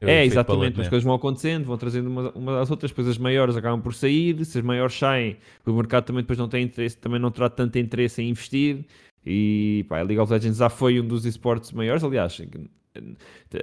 Eu 0.01 0.07
É, 0.07 0.13
bola 0.13 0.25
exatamente, 0.25 0.81
as 0.81 0.87
coisas 0.87 1.03
vão 1.03 1.13
acontecendo, 1.13 1.65
vão 1.65 1.77
trazendo 1.77 2.09
uma, 2.09 2.31
uma 2.31 2.61
às 2.61 2.71
outras, 2.71 2.89
depois 2.91 3.07
as 3.07 3.17
maiores 3.17 3.57
acabam 3.57 3.81
por 3.81 3.93
sair, 3.93 4.45
se 4.45 4.57
as 4.57 4.63
maiores 4.63 4.97
saem, 4.97 5.37
o 5.65 5.73
mercado 5.73 6.05
também 6.05 6.21
depois 6.21 6.39
não 6.39 6.47
tem 6.47 6.63
interesse, 6.63 6.97
também 6.97 7.19
não 7.19 7.29
terá 7.29 7.49
tanto 7.49 7.77
interesse 7.77 8.21
em 8.21 8.29
investir, 8.29 8.85
e 9.25 9.85
pá, 9.89 9.99
a 9.99 10.03
League 10.03 10.19
of 10.19 10.31
Legends 10.31 10.57
já 10.57 10.69
foi 10.69 11.01
um 11.01 11.05
dos 11.05 11.25
esportes 11.25 11.73
maiores, 11.73 12.01
aliás, 12.01 12.41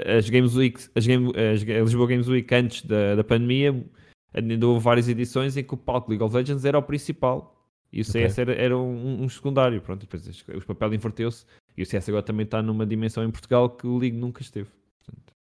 as 0.07 0.28
Games 0.28 0.55
Week, 0.55 0.78
as, 0.95 1.07
Game, 1.07 1.33
as 1.35 1.62
a 1.62 1.81
Lisboa 1.81 2.07
Games 2.07 2.28
Week 2.28 2.55
antes 2.55 2.83
da, 2.83 3.14
da 3.14 3.25
pandemia, 3.25 3.85
ainda 4.37 4.66
houve 4.66 4.83
várias 4.85 5.09
edições 5.09 5.57
em 5.57 5.64
que 5.64 5.75
o 5.75 5.76
palco 5.76 6.11
League 6.11 6.23
of 6.23 6.35
Legends 6.35 6.64
era 6.64 6.78
o 6.78 6.83
principal, 6.83 7.55
e 7.93 8.00
o 8.00 8.05
CS 8.05 8.38
era, 8.40 8.55
era 8.55 8.76
um, 8.76 9.23
um 9.25 9.28
secundário, 9.28 9.81
pronto, 9.81 10.00
depois 10.07 10.45
o 10.62 10.66
papel 10.66 10.95
inverteu-se, 10.95 11.47
e 11.76 11.83
o 11.83 11.87
CS 11.87 12.09
agora 12.11 12.23
também 12.25 12.45
está 12.45 12.62
numa 12.62 12.85
dimensão 12.87 13.25
em 13.25 13.31
Portugal 13.31 13.71
que 13.71 13.87
o 13.87 13.99
League 13.99 14.16
nunca 14.16 14.43
esteve. 14.43 14.69
Portanto, 15.05 15.33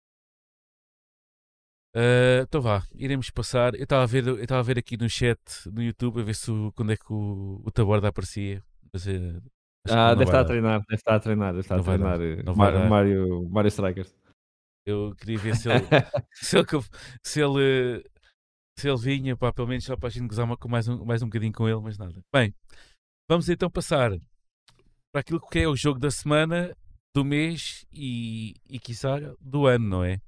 Ah, 1.95 2.41
então 2.43 2.61
vá, 2.61 2.83
iremos 2.93 3.29
passar. 3.29 3.73
Eu 3.75 3.83
estava 3.83 4.03
a 4.03 4.05
ver, 4.05 4.27
eu 4.27 4.41
estava 4.41 4.59
a 4.59 4.63
ver 4.63 4.77
aqui 4.77 4.97
no 4.97 5.09
chat 5.09 5.39
no 5.71 5.81
YouTube 5.81 6.19
a 6.19 6.23
ver 6.23 6.35
se 6.35 6.51
o- 6.51 6.71
quando 6.75 6.91
é 6.91 6.97
que 6.97 7.11
o, 7.11 7.61
o 7.63 7.71
Taborda 7.71 8.09
aparecia. 8.09 8.61
Mas, 8.91 9.03
que 9.05 9.11
Ah, 9.89 10.09
não 10.09 10.17
deve 10.17 10.25
vai 10.25 10.25
estar 10.25 10.39
a 10.41 10.45
treinar, 10.45 10.79
deve 10.81 10.95
estar 10.95 11.15
a 11.15 11.19
treinar, 11.19 11.49
deve 11.53 11.61
estar 11.61 11.75
Não 11.75 11.81
a 11.81 11.85
vai 11.85 11.97
treinar 11.97 12.21
eh, 12.21 12.43
não 12.43 12.53
vai 12.53 12.71
Mario, 12.71 12.79
dar. 12.81 12.89
Mario, 12.89 13.49
Mario 13.49 13.67
Strikers. 13.69 14.13
Eu 14.85 15.15
queria 15.15 15.37
ver 15.39 15.55
se 15.55 15.69
ele, 15.69 15.79
se 16.33 16.57
ele, 16.57 16.67
se 17.23 17.41
ele, 17.41 18.03
se 18.77 18.89
ele 18.89 18.97
vinha, 18.97 19.37
pá, 19.37 19.53
pelo 19.53 19.67
menos 19.67 19.85
só 19.85 19.95
para 19.95 20.07
a 20.07 20.11
gente 20.11 20.27
gozar 20.27 20.47
mais 20.67 20.87
um, 20.87 21.05
mais 21.05 21.21
um 21.21 21.27
bocadinho 21.27 21.53
com 21.53 21.67
ele, 21.67 21.79
mas 21.81 21.97
nada. 21.97 22.21
Bem, 22.33 22.53
vamos 23.29 23.47
então 23.49 23.69
passar 23.69 24.11
para 25.13 25.21
aquilo 25.21 25.39
que 25.39 25.59
é 25.59 25.67
o 25.67 25.75
jogo 25.75 25.99
da 25.99 26.11
semana, 26.11 26.75
do 27.15 27.23
mês 27.23 27.85
e, 27.93 28.55
e 28.69 28.77
quiçá, 28.77 29.17
do 29.39 29.65
ano, 29.65 29.87
não 29.87 30.03
é? 30.03 30.21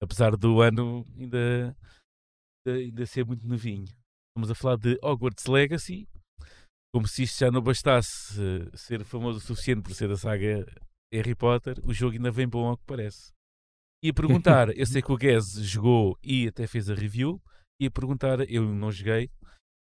Apesar 0.00 0.36
do 0.36 0.60
ano 0.60 1.04
ainda, 1.18 1.76
ainda, 2.64 3.06
ser 3.06 3.26
muito 3.26 3.46
novinho. 3.46 3.84
Estamos 4.30 4.48
a 4.48 4.54
falar 4.54 4.76
de 4.76 4.96
Hogwarts 5.02 5.46
Legacy, 5.46 6.08
como 6.94 7.08
se 7.08 7.24
isto 7.24 7.40
já 7.40 7.50
não 7.50 7.60
bastasse 7.60 8.40
eh, 8.40 8.76
ser 8.76 9.04
famoso 9.04 9.38
o 9.38 9.40
suficiente 9.40 9.82
por 9.82 9.92
ser 9.92 10.08
da 10.08 10.16
saga 10.16 10.64
Harry 11.12 11.34
Potter, 11.34 11.80
o 11.82 11.92
jogo 11.92 12.14
ainda 12.14 12.30
vem 12.30 12.48
bom 12.48 12.68
ao 12.68 12.76
que 12.76 12.84
parece. 12.86 13.32
Ia 14.04 14.14
perguntar, 14.14 14.68
eu 14.78 14.86
sei 14.86 15.02
que 15.02 15.10
o 15.10 15.16
Guez 15.16 15.54
jogou 15.54 16.16
e 16.22 16.46
até 16.46 16.68
fez 16.68 16.88
a 16.88 16.94
review, 16.94 17.42
ia 17.80 17.90
perguntar, 17.90 18.40
eu 18.50 18.62
não 18.64 18.90
joguei, 18.90 19.30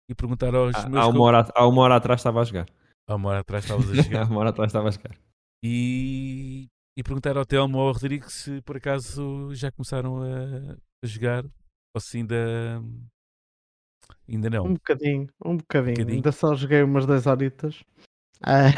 ia 0.08 0.16
perguntar 0.16 0.54
aos 0.54 0.74
Há, 0.74 0.88
meus 0.88 1.02
há 1.04 1.08
uma 1.08 1.22
hora, 1.22 1.48
há 1.54 1.66
uma 1.66 1.82
hora 1.82 1.96
atrás 1.96 2.20
estava 2.20 2.40
a 2.40 2.44
jogar. 2.44 2.66
Há 3.08 3.14
uma 3.14 3.28
hora 3.30 3.40
atrás 3.40 3.64
estavas 3.64 3.88
a 3.90 3.92
Há 3.92 4.02
jogar. 4.02 4.30
uma 4.30 4.40
hora 4.40 4.50
atrás 4.50 4.68
estava 4.70 4.88
a 4.88 4.90
jogar. 4.90 5.16
e, 5.64 6.68
e 6.98 7.02
perguntar 7.02 7.36
ao 7.36 7.44
Telmo 7.46 7.78
ou 7.78 7.88
ao 7.88 7.92
Rodrigo 7.94 8.30
se 8.30 8.60
por 8.62 8.76
acaso 8.76 9.54
já 9.54 9.70
começaram 9.72 10.22
a, 10.22 10.72
a 11.04 11.06
jogar 11.06 11.44
ou 11.94 12.00
se 12.00 12.18
ainda, 12.18 12.82
ainda 14.28 14.50
não. 14.50 14.66
Um 14.66 14.74
bocadinho, 14.74 15.28
um 15.44 15.56
bocadinho. 15.56 15.94
bocadinho. 15.94 16.16
Ainda 16.16 16.32
só 16.32 16.54
joguei 16.54 16.82
umas 16.82 17.06
10 17.06 17.26
horitas. 17.26 17.82
Ah, 18.46 18.72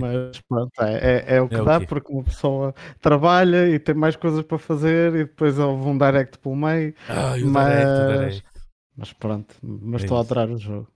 Mas 0.00 0.40
pronto, 0.48 0.72
é, 0.80 1.24
é, 1.34 1.36
é 1.36 1.40
o 1.42 1.48
que 1.48 1.54
É 1.56 1.62
dá 1.62 1.78
quê? 1.80 1.86
porque 1.86 2.12
uma 2.12 2.24
pessoa 2.24 2.74
trabalha 3.00 3.68
e 3.68 3.78
tem 3.78 3.94
mais 3.94 4.16
coisas 4.16 4.44
para 4.44 4.58
fazer 4.58 5.14
e 5.14 5.24
depois 5.24 5.58
houve 5.58 5.88
um 5.88 5.98
direct 5.98 6.38
pelo 6.38 6.56
meio. 6.56 6.94
O 7.42 7.50
Mas- 7.50 7.68
Direct, 7.68 8.06
Direct. 8.06 8.48
Mas 8.96 9.12
pronto, 9.12 9.54
mas 9.62 10.02
É 10.02 10.04
estou 10.04 10.16
a 10.16 10.20
adorar 10.20 10.50
o 10.50 10.58
jogo. 10.58 10.88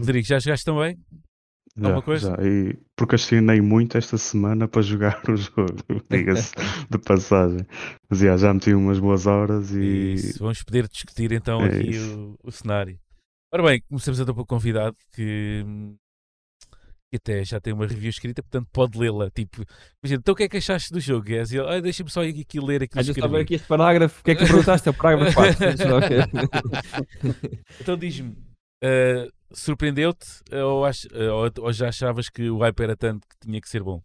Rodrigo, 0.00 0.26
já 0.26 0.38
jogaste 0.38 0.64
também? 0.64 0.96
Já, 1.76 1.86
Alguma 1.86 2.02
coisa? 2.02 2.36
já. 2.36 2.44
E 2.46 2.76
procrastinei 2.96 3.60
muito 3.60 3.98
esta 3.98 4.16
semana 4.16 4.68
para 4.68 4.82
jogar 4.82 5.20
o 5.28 5.36
jogo, 5.36 5.74
diga-se 6.08 6.52
de 6.90 6.98
passagem. 6.98 7.66
Mas 8.08 8.18
já, 8.20 8.36
já 8.36 8.54
meti 8.54 8.72
umas 8.74 8.98
boas 9.00 9.26
horas 9.26 9.72
e 9.72 10.14
Isso, 10.14 10.38
vamos 10.38 10.62
poder 10.62 10.86
discutir 10.88 11.32
então 11.32 11.60
É 11.64 11.66
aqui 11.66 11.98
o, 11.98 12.36
o 12.44 12.50
cenário. 12.52 12.98
Ora 13.52 13.62
bem, 13.62 13.82
começamos 13.88 14.20
então 14.20 14.34
pelo 14.34 14.46
convidado 14.46 14.96
que, 15.14 15.64
que 17.10 17.16
até 17.16 17.44
já 17.44 17.60
tem 17.60 17.72
uma 17.72 17.86
review 17.86 18.10
escrita, 18.10 18.42
portanto 18.42 18.68
pode 18.72 18.98
lê-la. 18.98 19.30
Tipo, 19.30 19.64
imagina, 20.02 20.20
então 20.20 20.32
o 20.32 20.36
que 20.36 20.42
é 20.44 20.48
que 20.48 20.58
achaste 20.58 20.92
do 20.92 21.00
jogo? 21.00 21.30
E 21.30 21.34
ele, 21.34 21.60
"Ai, 21.66 21.80
deixa-me 21.80 22.10
só 22.10 22.22
ir 22.22 22.38
aqui 22.40 22.60
ler 22.60 22.82
aquilo 22.82 23.00
Ah, 23.00 23.02
escrevi. 23.02 23.36
aqui 23.36 23.54
este 23.54 23.66
parágrafo. 23.66 24.20
O 24.20 24.24
que 24.24 24.30
é 24.32 24.34
que 24.34 24.44
perguntaste? 24.44 24.88
É 24.88 24.90
o 24.90 24.94
parágrafo 24.94 25.34
4. 25.34 25.58
Então 27.80 27.96
diz-me, 27.96 28.36
eh, 28.82 29.28
surpreendeu-te 29.52 30.26
eh, 30.50 30.62
ou, 30.62 30.84
ach- 30.84 31.06
ou, 31.14 31.64
ou 31.64 31.72
já 31.72 31.88
achavas 31.88 32.28
que 32.28 32.50
o 32.50 32.58
hype 32.58 32.80
era 32.80 32.96
tanto 32.96 33.26
que 33.26 33.36
tinha 33.46 33.60
que 33.60 33.68
ser 33.68 33.82
bom? 33.82 34.02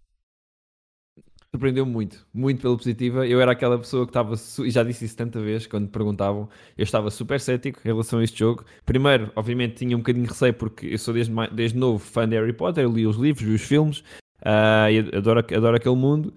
Surpreendeu-me 1.55 1.91
muito, 1.91 2.25
muito 2.33 2.61
pela 2.63 2.75
positiva. 2.75 3.27
Eu 3.27 3.39
era 3.39 3.51
aquela 3.51 3.77
pessoa 3.77 4.07
que 4.07 4.09
estava, 4.09 4.33
e 4.65 4.71
já 4.71 4.81
disse 4.81 5.05
isso 5.05 5.15
tanta 5.15 5.39
vez 5.39 5.67
quando 5.67 5.87
perguntavam, 5.87 6.49
eu 6.75 6.83
estava 6.83 7.11
super 7.11 7.39
cético 7.39 7.79
em 7.85 7.89
relação 7.89 8.17
a 8.17 8.23
este 8.23 8.39
jogo. 8.39 8.65
Primeiro, 8.83 9.31
obviamente, 9.35 9.75
tinha 9.75 9.95
um 9.95 9.99
bocadinho 9.99 10.25
de 10.25 10.31
receio 10.31 10.55
porque 10.55 10.87
eu 10.87 10.97
sou 10.97 11.13
desde, 11.13 11.31
desde 11.51 11.77
novo 11.77 11.99
fã 11.99 12.27
de 12.27 12.35
Harry 12.35 12.53
Potter, 12.53 12.89
li 12.89 13.05
os 13.05 13.17
livros, 13.17 13.45
vi 13.45 13.53
os 13.53 13.61
filmes, 13.61 14.03
ah, 14.41 14.91
e 14.91 14.97
adoro, 15.15 15.41
adoro 15.41 15.77
aquele 15.77 15.95
mundo. 15.95 16.33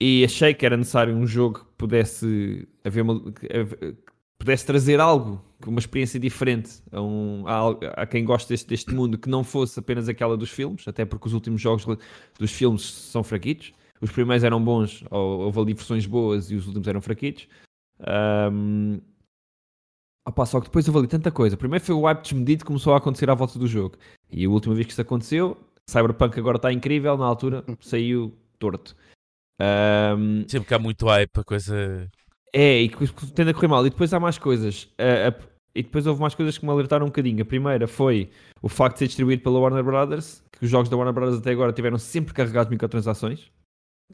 E 0.00 0.24
achei 0.24 0.54
que 0.54 0.64
era 0.64 0.76
necessário 0.76 1.16
um 1.16 1.26
jogo 1.26 1.58
que 1.58 1.72
pudesse 1.76 2.68
haver 2.84 3.00
uma, 3.02 3.32
que 3.32 3.96
pudesse 4.38 4.64
trazer 4.64 5.00
algo, 5.00 5.44
uma 5.66 5.80
experiência 5.80 6.20
diferente 6.20 6.80
a, 6.92 7.02
um, 7.02 7.44
a, 7.48 8.02
a 8.02 8.06
quem 8.06 8.24
gosta 8.24 8.52
deste, 8.54 8.68
deste 8.68 8.94
mundo, 8.94 9.18
que 9.18 9.28
não 9.28 9.42
fosse 9.42 9.80
apenas 9.80 10.08
aquela 10.08 10.36
dos 10.36 10.50
filmes, 10.50 10.86
até 10.86 11.04
porque 11.04 11.26
os 11.26 11.34
últimos 11.34 11.60
jogos 11.60 11.84
dos 12.38 12.52
filmes 12.52 12.82
são 12.82 13.24
fraquitos. 13.24 13.72
Os 14.00 14.10
primeiros 14.10 14.44
eram 14.44 14.62
bons, 14.62 15.02
ou 15.10 15.40
houve 15.42 15.60
ali 15.60 15.74
versões 15.74 16.04
boas 16.06 16.50
e 16.50 16.54
os 16.56 16.66
últimos 16.66 16.86
eram 16.88 17.00
fraquitos. 17.00 17.48
Ahm, 18.00 18.98
opá, 20.26 20.44
só 20.46 20.60
que 20.60 20.66
depois 20.66 20.86
houve 20.88 20.98
ali 21.00 21.08
tanta 21.08 21.30
coisa. 21.30 21.56
Primeiro 21.56 21.84
foi 21.84 21.94
o 21.94 22.02
hype 22.02 22.22
desmedido 22.22 22.64
que 22.64 22.66
começou 22.68 22.94
a 22.94 22.98
acontecer 22.98 23.30
à 23.30 23.34
volta 23.34 23.58
do 23.58 23.66
jogo. 23.66 23.96
E 24.30 24.44
a 24.44 24.50
última 24.50 24.74
vez 24.74 24.86
que 24.86 24.92
isso 24.92 25.00
aconteceu, 25.00 25.56
Cyberpunk 25.88 26.38
agora 26.38 26.56
está 26.56 26.72
incrível, 26.72 27.16
na 27.16 27.24
altura 27.26 27.64
saiu 27.80 28.36
torto. 28.58 28.94
Ahm, 29.60 30.44
Sempre 30.48 30.68
que 30.68 30.74
há 30.74 30.78
muito 30.78 31.06
hype, 31.06 31.38
a 31.38 31.44
coisa. 31.44 32.08
é, 32.52 32.82
e 32.82 32.88
que 32.88 33.06
tende 33.32 33.50
a 33.50 33.54
correr 33.54 33.68
mal. 33.68 33.86
E 33.86 33.90
depois 33.90 34.12
há 34.12 34.20
mais 34.20 34.38
coisas. 34.38 34.88
A- 34.98 35.28
a- 35.28 35.54
e 35.76 35.82
depois 35.82 36.06
houve 36.06 36.20
mais 36.20 36.34
coisas 36.34 36.56
que 36.56 36.64
me 36.64 36.70
alertaram 36.70 37.04
um 37.06 37.08
bocadinho. 37.08 37.42
A 37.42 37.44
primeira 37.44 37.86
foi 37.88 38.30
o 38.62 38.68
facto 38.68 38.94
de 38.94 38.98
ser 39.00 39.06
distribuído 39.08 39.42
pela 39.42 39.58
Warner 39.58 39.82
Brothers, 39.82 40.42
que 40.52 40.64
os 40.64 40.70
jogos 40.70 40.88
da 40.88 40.96
Warner 40.96 41.12
Brothers 41.14 41.38
até 41.40 41.50
agora 41.50 41.72
tiveram 41.72 41.98
sempre 41.98 42.32
carregados 42.32 42.68
de 42.68 42.74
microtransações. 42.74 43.50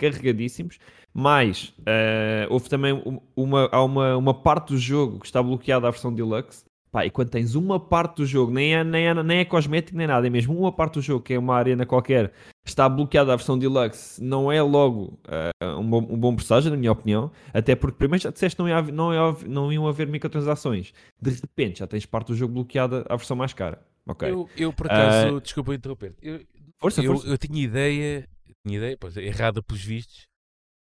Carregadíssimos. 0.00 0.78
Mas 1.12 1.72
eh, 1.86 2.46
houve 2.48 2.68
também 2.68 2.92
um- 2.92 3.20
uma, 3.36 3.68
há 3.72 3.82
uma, 3.84 4.16
uma 4.16 4.34
parte 4.34 4.68
do 4.72 4.78
jogo 4.78 5.18
que 5.20 5.26
está 5.26 5.42
bloqueada 5.42 5.86
à 5.88 5.90
versão 5.90 6.12
deluxe. 6.12 6.64
Pá, 6.92 7.06
e 7.06 7.10
quando 7.10 7.30
tens 7.30 7.54
uma 7.54 7.78
parte 7.78 8.16
do 8.16 8.26
jogo, 8.26 8.52
nem 8.52 8.74
é, 8.74 8.82
nem, 8.82 9.06
é, 9.06 9.22
nem 9.22 9.38
é 9.38 9.44
cosmético 9.44 9.96
nem 9.96 10.08
nada, 10.08 10.26
é 10.26 10.30
mesmo 10.30 10.58
uma 10.58 10.72
parte 10.72 10.94
do 10.94 11.02
jogo, 11.02 11.22
que 11.22 11.32
é 11.34 11.38
uma 11.38 11.54
arena 11.54 11.86
qualquer, 11.86 12.32
está 12.66 12.88
bloqueada 12.88 13.32
à 13.32 13.36
versão 13.36 13.56
deluxe, 13.56 14.20
não 14.20 14.50
é 14.50 14.60
logo 14.60 15.16
eh, 15.28 15.50
um, 15.78 15.88
bom, 15.88 15.98
um 16.10 16.18
bom 16.18 16.34
presságio, 16.34 16.68
na 16.68 16.76
minha 16.76 16.90
opinião. 16.90 17.30
Até 17.54 17.76
porque 17.76 17.96
primeiro 17.96 18.24
já 18.24 18.30
disseste 18.30 18.56
que 18.56 18.62
não, 18.62 18.68
ia 18.68 18.82
não, 18.82 19.14
ia 19.14 19.36
não 19.46 19.72
iam 19.72 19.86
haver 19.86 20.08
microtransações. 20.08 20.92
De 21.22 21.30
repente 21.30 21.78
já 21.78 21.86
tens 21.86 22.04
parte 22.06 22.28
do 22.28 22.34
jogo 22.34 22.54
bloqueada 22.54 23.04
à 23.08 23.14
versão 23.14 23.36
mais 23.36 23.52
cara. 23.52 23.80
Ok. 24.06 24.28
Eu, 24.28 24.48
eu, 24.56 24.72
por 24.72 24.86
acaso, 24.86 25.40
desculpa 25.40 25.72
interromper. 25.72 26.14
Eu, 26.20 26.40
força, 26.80 27.00
eu, 27.02 27.12
força. 27.14 27.28
eu 27.28 27.38
tinha 27.38 27.62
ideia, 27.62 28.28
tinha 28.64 28.78
ideia, 28.78 28.96
pois, 28.98 29.16
errada 29.16 29.62
pelos 29.62 29.82
vistos, 29.82 30.26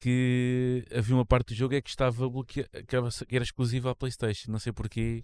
que 0.01 0.85
havia 0.95 1.15
uma 1.15 1.25
parte 1.25 1.47
do 1.49 1.55
jogo 1.55 1.75
é 1.75 1.81
que 1.81 1.89
estava 1.89 2.29
bloqueada, 2.29 2.69
que 2.83 2.95
era- 2.95 3.43
exclusiva 3.43 3.91
à 3.91 3.95
Playstation. 3.95 4.51
Não 4.51 4.59
sei 4.59 4.71
porquê. 4.71 5.23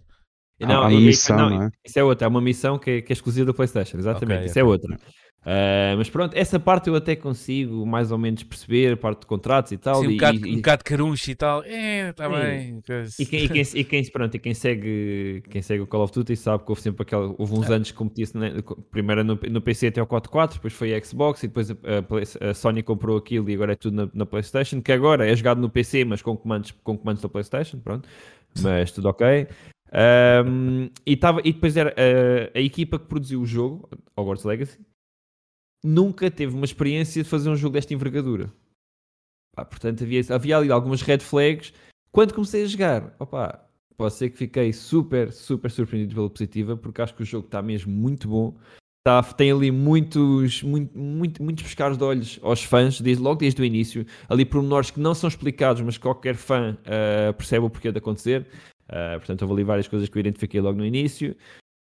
E- 0.92 1.06
missão, 1.06 1.38
não, 1.38 1.50
não 1.50 1.64
é? 1.64 1.72
Isso 1.86 2.00
é 2.00 2.04
outra, 2.04 2.26
é 2.26 2.30
uma 2.30 2.42
missão 2.42 2.78
que 2.78 2.90
é, 2.92 3.02
que 3.02 3.12
é 3.12 3.14
exclusiva 3.14 3.46
da 3.48 3.54
PlayStation, 3.54 3.98
exatamente. 3.98 4.38
Ok, 4.40 4.46
isso 4.48 4.60
é 4.60 4.64
outra. 4.64 4.98
Ah, 5.44 5.96
mas 5.98 6.08
pronto, 6.08 6.36
essa 6.38 6.60
parte 6.60 6.88
eu 6.88 6.96
até 6.96 7.16
consigo 7.16 7.84
mais 7.84 8.12
ou 8.12 8.18
menos 8.20 8.44
perceber, 8.44 8.94
a 8.94 8.98
parte 8.98 9.22
de 9.22 9.26
contratos 9.26 9.72
e 9.72 9.78
tal. 9.78 9.96
Assim, 9.98 10.08
um, 10.08 10.12
e, 10.12 10.14
bocado, 10.16 10.46
e- 10.48 10.52
um 10.52 10.56
bocado 10.58 10.84
caruncho 10.84 11.32
e 11.32 11.36
tal. 11.36 11.64
É, 11.64 12.10
está 12.12 12.26
Sim. 12.30 12.36
bem. 12.36 12.82
coisa. 12.86 13.16
E 13.20 13.26
quem, 13.26 13.44
e 13.46 13.50
quem, 13.50 13.64
e 13.74 13.84
quem, 13.84 14.04
pronto, 14.12 14.36
e 14.36 14.40
quem 14.40 14.54
segue 14.54 15.42
quem 15.50 15.62
segue 15.64 15.82
o 15.82 15.88
Call 15.88 16.04
of 16.04 16.14
Duty 16.14 16.36
sabe 16.36 16.64
que 16.64 16.70
houve 16.72 16.82
sempre 16.84 17.02
aquela 17.02 17.34
houve 17.40 17.54
uns 17.56 17.72
anos 17.72 17.90
que 17.90 17.98
competia-se 17.98 18.38
na- 18.38 18.52
primeiro 18.92 19.24
no, 19.24 19.40
no 19.50 19.62
PC 19.62 19.88
até 19.88 20.00
o 20.00 20.06
4.4 20.06 20.54
depois 20.54 20.74
foi 20.74 20.94
a 20.94 21.04
Xbox 21.04 21.42
e 21.42 21.48
depois 21.48 21.72
a, 21.72 21.74
a 21.74 22.50
a 22.52 22.54
Sony 22.54 22.84
comprou 22.84 23.18
aquilo 23.18 23.50
e 23.50 23.56
agora 23.56 23.74
é 23.74 23.76
tudo 23.76 23.96
na, 23.96 24.10
na 24.14 24.26
Playstation 24.28 24.80
que 24.80 24.92
agora 24.92 25.28
é 25.28 25.36
jogado 25.36 25.60
no 25.60 25.72
PC 25.72 26.06
mas 26.06 26.22
com 26.22 26.38
comandos, 26.38 26.70
com 26.84 26.96
comandos 26.96 27.22
da 27.24 27.28
Playstation 27.30 27.80
pronto 27.80 28.08
mas 28.62 28.92
tudo 28.92 29.10
ok 29.10 29.48
Ahm, 29.94 30.90
e, 31.06 31.18
tava, 31.18 31.42
e 31.44 31.52
depois 31.52 31.76
era 31.76 31.94
a, 31.98 32.58
a 32.58 32.62
equipa 32.62 32.98
que 32.98 33.08
produziu 33.08 33.42
o 33.42 33.46
jogo 33.46 33.90
Hogwarts 34.16 34.46
Legacy 34.46 34.80
nunca 35.84 36.32
teve 36.32 36.56
uma 36.56 36.64
experiência 36.64 37.22
de 37.22 37.30
fazer 37.30 37.50
um 37.50 37.58
jogo 37.58 37.74
desta 37.74 37.94
envergadura 37.94 38.54
Pá, 39.54 39.66
portanto 39.66 40.04
havia, 40.04 40.22
havia 40.30 40.58
ali 40.58 40.72
algumas 40.72 41.02
red 41.02 41.20
flags 41.20 41.74
quando 42.10 42.34
comecei 42.34 42.64
a 42.64 42.68
jogar, 42.68 43.14
opa, 43.20 43.70
Pode 44.02 44.16
ser 44.16 44.32
que 44.32 44.38
fiquei 44.38 44.74
super, 44.74 45.32
super 45.32 45.70
surpreendido 45.70 46.16
pela 46.16 46.28
positiva, 46.28 46.76
porque 46.76 47.04
acho 47.04 47.14
que 47.14 47.22
o 47.22 47.26
jogo 47.26 47.46
está 47.46 47.62
mesmo 47.62 47.94
muito 47.94 48.28
bom. 48.28 48.58
Tá, 49.06 49.22
tem 49.22 49.52
ali 49.52 49.70
muitos, 49.70 50.64
muito, 50.64 50.98
muito, 50.98 51.44
muitos 51.44 51.64
pescados 51.64 52.00
de 52.00 52.04
olhos 52.04 52.40
aos 52.42 52.64
fãs, 52.64 53.00
desde, 53.00 53.22
logo 53.22 53.40
desde 53.40 53.62
o 53.62 53.64
início. 53.64 54.04
Ali 54.28 54.44
pormenores 54.44 54.90
que 54.90 55.00
não 55.00 55.14
são 55.14 55.28
explicados, 55.28 55.84
mas 55.84 56.00
qualquer 56.00 56.34
fã 56.34 56.76
uh, 56.80 57.32
percebe 57.34 57.64
o 57.64 57.70
porquê 57.70 57.92
de 57.92 58.00
acontecer. 58.00 58.48
Uh, 58.92 59.18
portanto, 59.18 59.42
houve 59.44 59.54
ali 59.54 59.64
várias 59.64 59.88
coisas 59.88 60.10
que 60.10 60.18
eu 60.18 60.20
identifiquei 60.20 60.60
logo 60.60 60.78
no 60.78 60.86
início. 60.86 61.36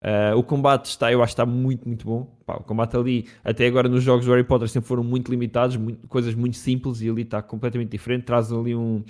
Uh, 0.03 0.37
o 0.37 0.43
combate 0.43 0.87
está, 0.87 1.11
eu 1.11 1.23
acho 1.23 1.35
que 1.35 1.41
está 1.41 1.47
muito, 1.47 1.87
muito 1.87 2.05
bom. 2.05 2.25
Pá, 2.45 2.57
o 2.57 2.63
combate 2.63 2.97
ali, 2.97 3.27
até 3.43 3.67
agora 3.67 3.89
nos 3.89 4.03
jogos 4.03 4.27
do 4.27 4.33
Harry 4.33 4.45
Potter 4.45 4.69
sempre 4.69 4.89
foram 4.89 5.03
muito 5.03 5.31
limitados, 5.31 5.77
muito, 5.77 6.07
coisas 6.09 6.35
muito 6.35 6.57
simples 6.57 7.01
e 7.01 7.09
ali 7.09 7.23
está 7.23 7.41
completamente 7.41 7.91
diferente. 7.91 8.25
Traz 8.25 8.53
ali 8.53 8.75
um, 8.75 9.03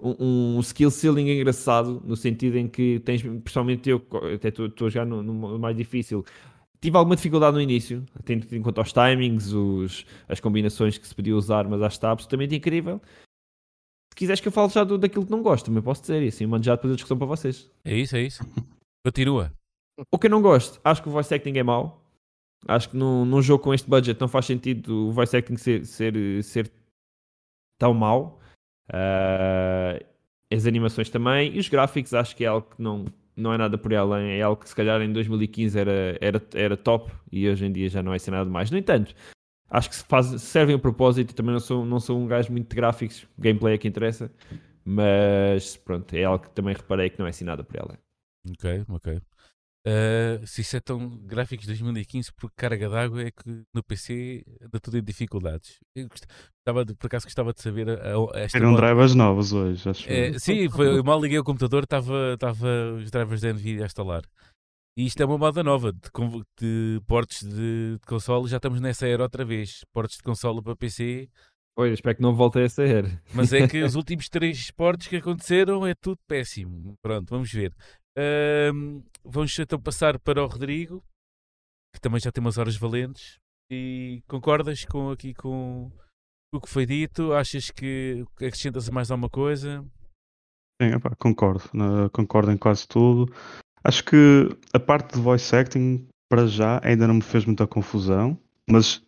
um, 0.00 0.56
um 0.56 0.60
skill 0.60 0.90
ceiling 0.90 1.30
engraçado, 1.30 2.02
no 2.04 2.16
sentido 2.16 2.56
em 2.58 2.68
que 2.68 3.00
tens, 3.00 3.22
pessoalmente 3.44 3.88
eu, 3.88 4.02
até 4.34 4.48
estou 4.48 4.90
já 4.90 5.04
no, 5.04 5.22
no, 5.22 5.58
mais 5.58 5.76
difícil, 5.76 6.24
tive 6.80 6.96
alguma 6.96 7.14
dificuldade 7.14 7.54
no 7.54 7.60
início, 7.60 8.04
tendo 8.24 8.44
em 8.52 8.60
conta 8.60 8.80
os 8.80 8.92
timings, 8.92 9.52
os, 9.52 10.04
as 10.28 10.40
combinações 10.40 10.98
que 10.98 11.06
se 11.06 11.14
podia 11.14 11.36
usar, 11.36 11.68
mas 11.68 11.80
acho 11.80 11.90
que 11.90 11.98
está 11.98 12.10
absolutamente 12.10 12.56
incrível. 12.56 13.00
Se 14.12 14.16
quiseres 14.16 14.40
que 14.40 14.48
eu 14.48 14.52
fale 14.52 14.68
já 14.68 14.84
do, 14.84 14.98
daquilo 14.98 15.24
que 15.24 15.30
não 15.30 15.42
gosto, 15.42 15.64
também 15.64 15.82
posso 15.82 16.02
dizer, 16.02 16.22
e 16.22 16.28
assim 16.28 16.44
mando 16.44 16.66
já 16.66 16.74
depois 16.74 16.92
a 16.92 16.96
discussão 16.96 17.16
para 17.16 17.26
vocês. 17.26 17.70
É 17.82 17.96
isso, 17.96 18.14
é 18.14 18.20
isso. 18.20 18.44
Continua. 19.02 19.50
O 20.12 20.18
que 20.18 20.26
eu 20.26 20.30
não 20.30 20.42
gosto, 20.42 20.78
acho 20.84 21.02
que 21.02 21.08
o 21.08 21.10
voice 21.10 21.32
acting 21.32 21.56
é 21.56 21.62
mau. 21.62 22.04
Acho 22.68 22.90
que 22.90 22.96
num, 22.96 23.24
num 23.24 23.40
jogo 23.40 23.64
com 23.64 23.72
este 23.72 23.88
budget 23.88 24.20
não 24.20 24.28
faz 24.28 24.44
sentido 24.44 25.08
o 25.08 25.12
voice 25.12 25.34
acting 25.34 25.56
ser, 25.56 25.86
ser, 25.86 26.44
ser 26.44 26.70
tão 27.80 27.94
mau. 27.94 28.38
Uh, 28.90 30.04
as 30.52 30.66
animações 30.66 31.08
também. 31.08 31.56
E 31.56 31.58
os 31.58 31.70
gráficos 31.70 32.12
acho 32.12 32.36
que 32.36 32.44
é 32.44 32.48
algo 32.48 32.68
que 32.68 32.82
não, 32.82 33.06
não 33.34 33.54
é 33.54 33.56
nada 33.56 33.78
por 33.78 33.94
além. 33.94 34.32
É 34.32 34.42
algo 34.42 34.62
que 34.62 34.68
se 34.68 34.76
calhar 34.76 35.00
em 35.00 35.10
2015 35.10 35.78
era, 35.78 36.18
era, 36.20 36.42
era 36.52 36.76
top 36.76 37.10
e 37.32 37.48
hoje 37.48 37.64
em 37.64 37.72
dia 37.72 37.88
já 37.88 38.02
não 38.02 38.12
é 38.12 38.18
ser 38.18 38.32
nada 38.32 38.50
mais. 38.50 38.70
No 38.70 38.76
entanto, 38.76 39.14
acho 39.72 39.90
que 39.90 39.96
faz, 39.96 40.26
servem 40.42 40.76
a 40.76 40.78
propósito. 40.78 41.34
Também 41.34 41.52
não 41.52 41.60
sou, 41.60 41.84
não 41.84 41.98
sou 41.98 42.20
um 42.20 42.26
gajo 42.26 42.52
muito 42.52 42.68
de 42.68 42.76
gráficos. 42.76 43.26
Gameplay 43.38 43.74
é 43.74 43.78
que 43.78 43.88
interessa. 43.88 44.30
Mas 44.84 45.76
pronto, 45.76 46.14
é 46.14 46.24
algo 46.24 46.44
que 46.44 46.50
também 46.50 46.74
reparei 46.74 47.08
que 47.08 47.18
não 47.18 47.26
é 47.26 47.30
assim 47.30 47.44
nada 47.44 47.64
por 47.64 47.76
ela. 47.76 47.98
Ok, 48.50 48.84
ok. 48.88 49.20
Uh, 49.84 50.46
se 50.46 50.60
isso 50.60 50.76
é 50.76 50.80
tão 50.80 51.08
gráficos 51.24 51.66
de 51.66 51.72
2015, 51.72 52.32
porque 52.34 52.54
carga 52.56 52.88
d'água 52.88 53.22
é 53.22 53.30
que 53.32 53.64
no 53.74 53.82
PC 53.82 54.44
anda 54.60 54.78
tudo 54.78 54.98
em 54.98 55.02
dificuldades. 55.02 55.80
Eu 55.94 56.08
gostava 56.08 56.84
de, 56.84 56.94
por 56.94 57.06
acaso 57.06 57.26
gostava 57.26 57.52
de 57.52 57.60
saber. 57.60 57.88
A, 57.90 58.14
a 58.34 58.40
esta 58.40 58.58
Eram 58.58 58.76
drivers 58.76 59.14
novos 59.16 59.52
hoje, 59.52 59.88
acho 59.88 60.08
é, 60.08 60.38
Sim, 60.38 60.68
foi, 60.68 60.98
eu 60.98 61.02
mal 61.02 61.20
liguei 61.20 61.38
o 61.38 61.44
computador, 61.44 61.82
estava 61.82 62.14
os 62.96 63.10
drivers 63.10 63.40
da 63.40 63.52
Nvidia 63.52 63.82
a 63.82 63.86
instalar. 63.86 64.22
E 64.96 65.06
isto 65.06 65.22
é 65.22 65.26
uma 65.26 65.38
moda 65.38 65.62
nova 65.62 65.92
de, 65.92 66.00
de 66.60 67.00
portes 67.06 67.42
de, 67.42 67.98
de 67.98 68.06
console, 68.06 68.48
já 68.48 68.56
estamos 68.56 68.80
nessa 68.80 69.06
era 69.06 69.22
outra 69.22 69.44
vez. 69.44 69.84
Portes 69.92 70.18
de 70.18 70.22
console 70.22 70.62
para 70.62 70.76
PC. 70.76 71.30
Pois, 71.74 71.94
espero 71.94 72.16
que 72.16 72.22
não 72.22 72.34
volte 72.34 72.58
a 72.58 72.62
essa 72.62 72.82
era. 72.82 73.22
Mas 73.32 73.52
é 73.52 73.66
que 73.66 73.80
os 73.82 73.94
últimos 73.94 74.28
três 74.28 74.70
portes 74.70 75.08
que 75.08 75.16
aconteceram 75.16 75.86
é 75.86 75.94
tudo 75.94 76.18
péssimo. 76.28 76.94
Pronto, 77.00 77.30
vamos 77.30 77.50
ver. 77.50 77.74
Uh, 78.18 79.02
vamos 79.24 79.58
então 79.58 79.80
passar 79.80 80.18
para 80.18 80.42
o 80.44 80.46
Rodrigo, 80.46 81.02
que 81.94 82.00
também 82.00 82.20
já 82.20 82.30
tem 82.30 82.44
umas 82.44 82.58
horas 82.58 82.76
valentes. 82.76 83.38
E 83.70 84.22
concordas 84.28 84.84
com 84.84 85.10
aqui 85.10 85.32
com 85.32 85.90
o 86.54 86.60
que 86.60 86.68
foi 86.68 86.84
dito? 86.84 87.32
Achas 87.32 87.70
que 87.70 88.26
acrescentas 88.34 88.90
mais 88.90 89.10
alguma 89.10 89.30
coisa? 89.30 89.82
Sim, 90.82 90.94
opa, 90.96 91.16
concordo. 91.16 91.64
Uh, 91.74 92.10
concordo 92.10 92.52
em 92.52 92.58
quase 92.58 92.86
tudo. 92.86 93.32
Acho 93.84 94.04
que 94.04 94.56
a 94.72 94.78
parte 94.78 95.14
de 95.14 95.20
voice 95.20 95.54
acting, 95.54 96.06
para 96.28 96.46
já, 96.46 96.80
ainda 96.82 97.06
não 97.06 97.14
me 97.14 97.22
fez 97.22 97.44
muita 97.44 97.66
confusão. 97.66 98.38
Mas 98.68 99.02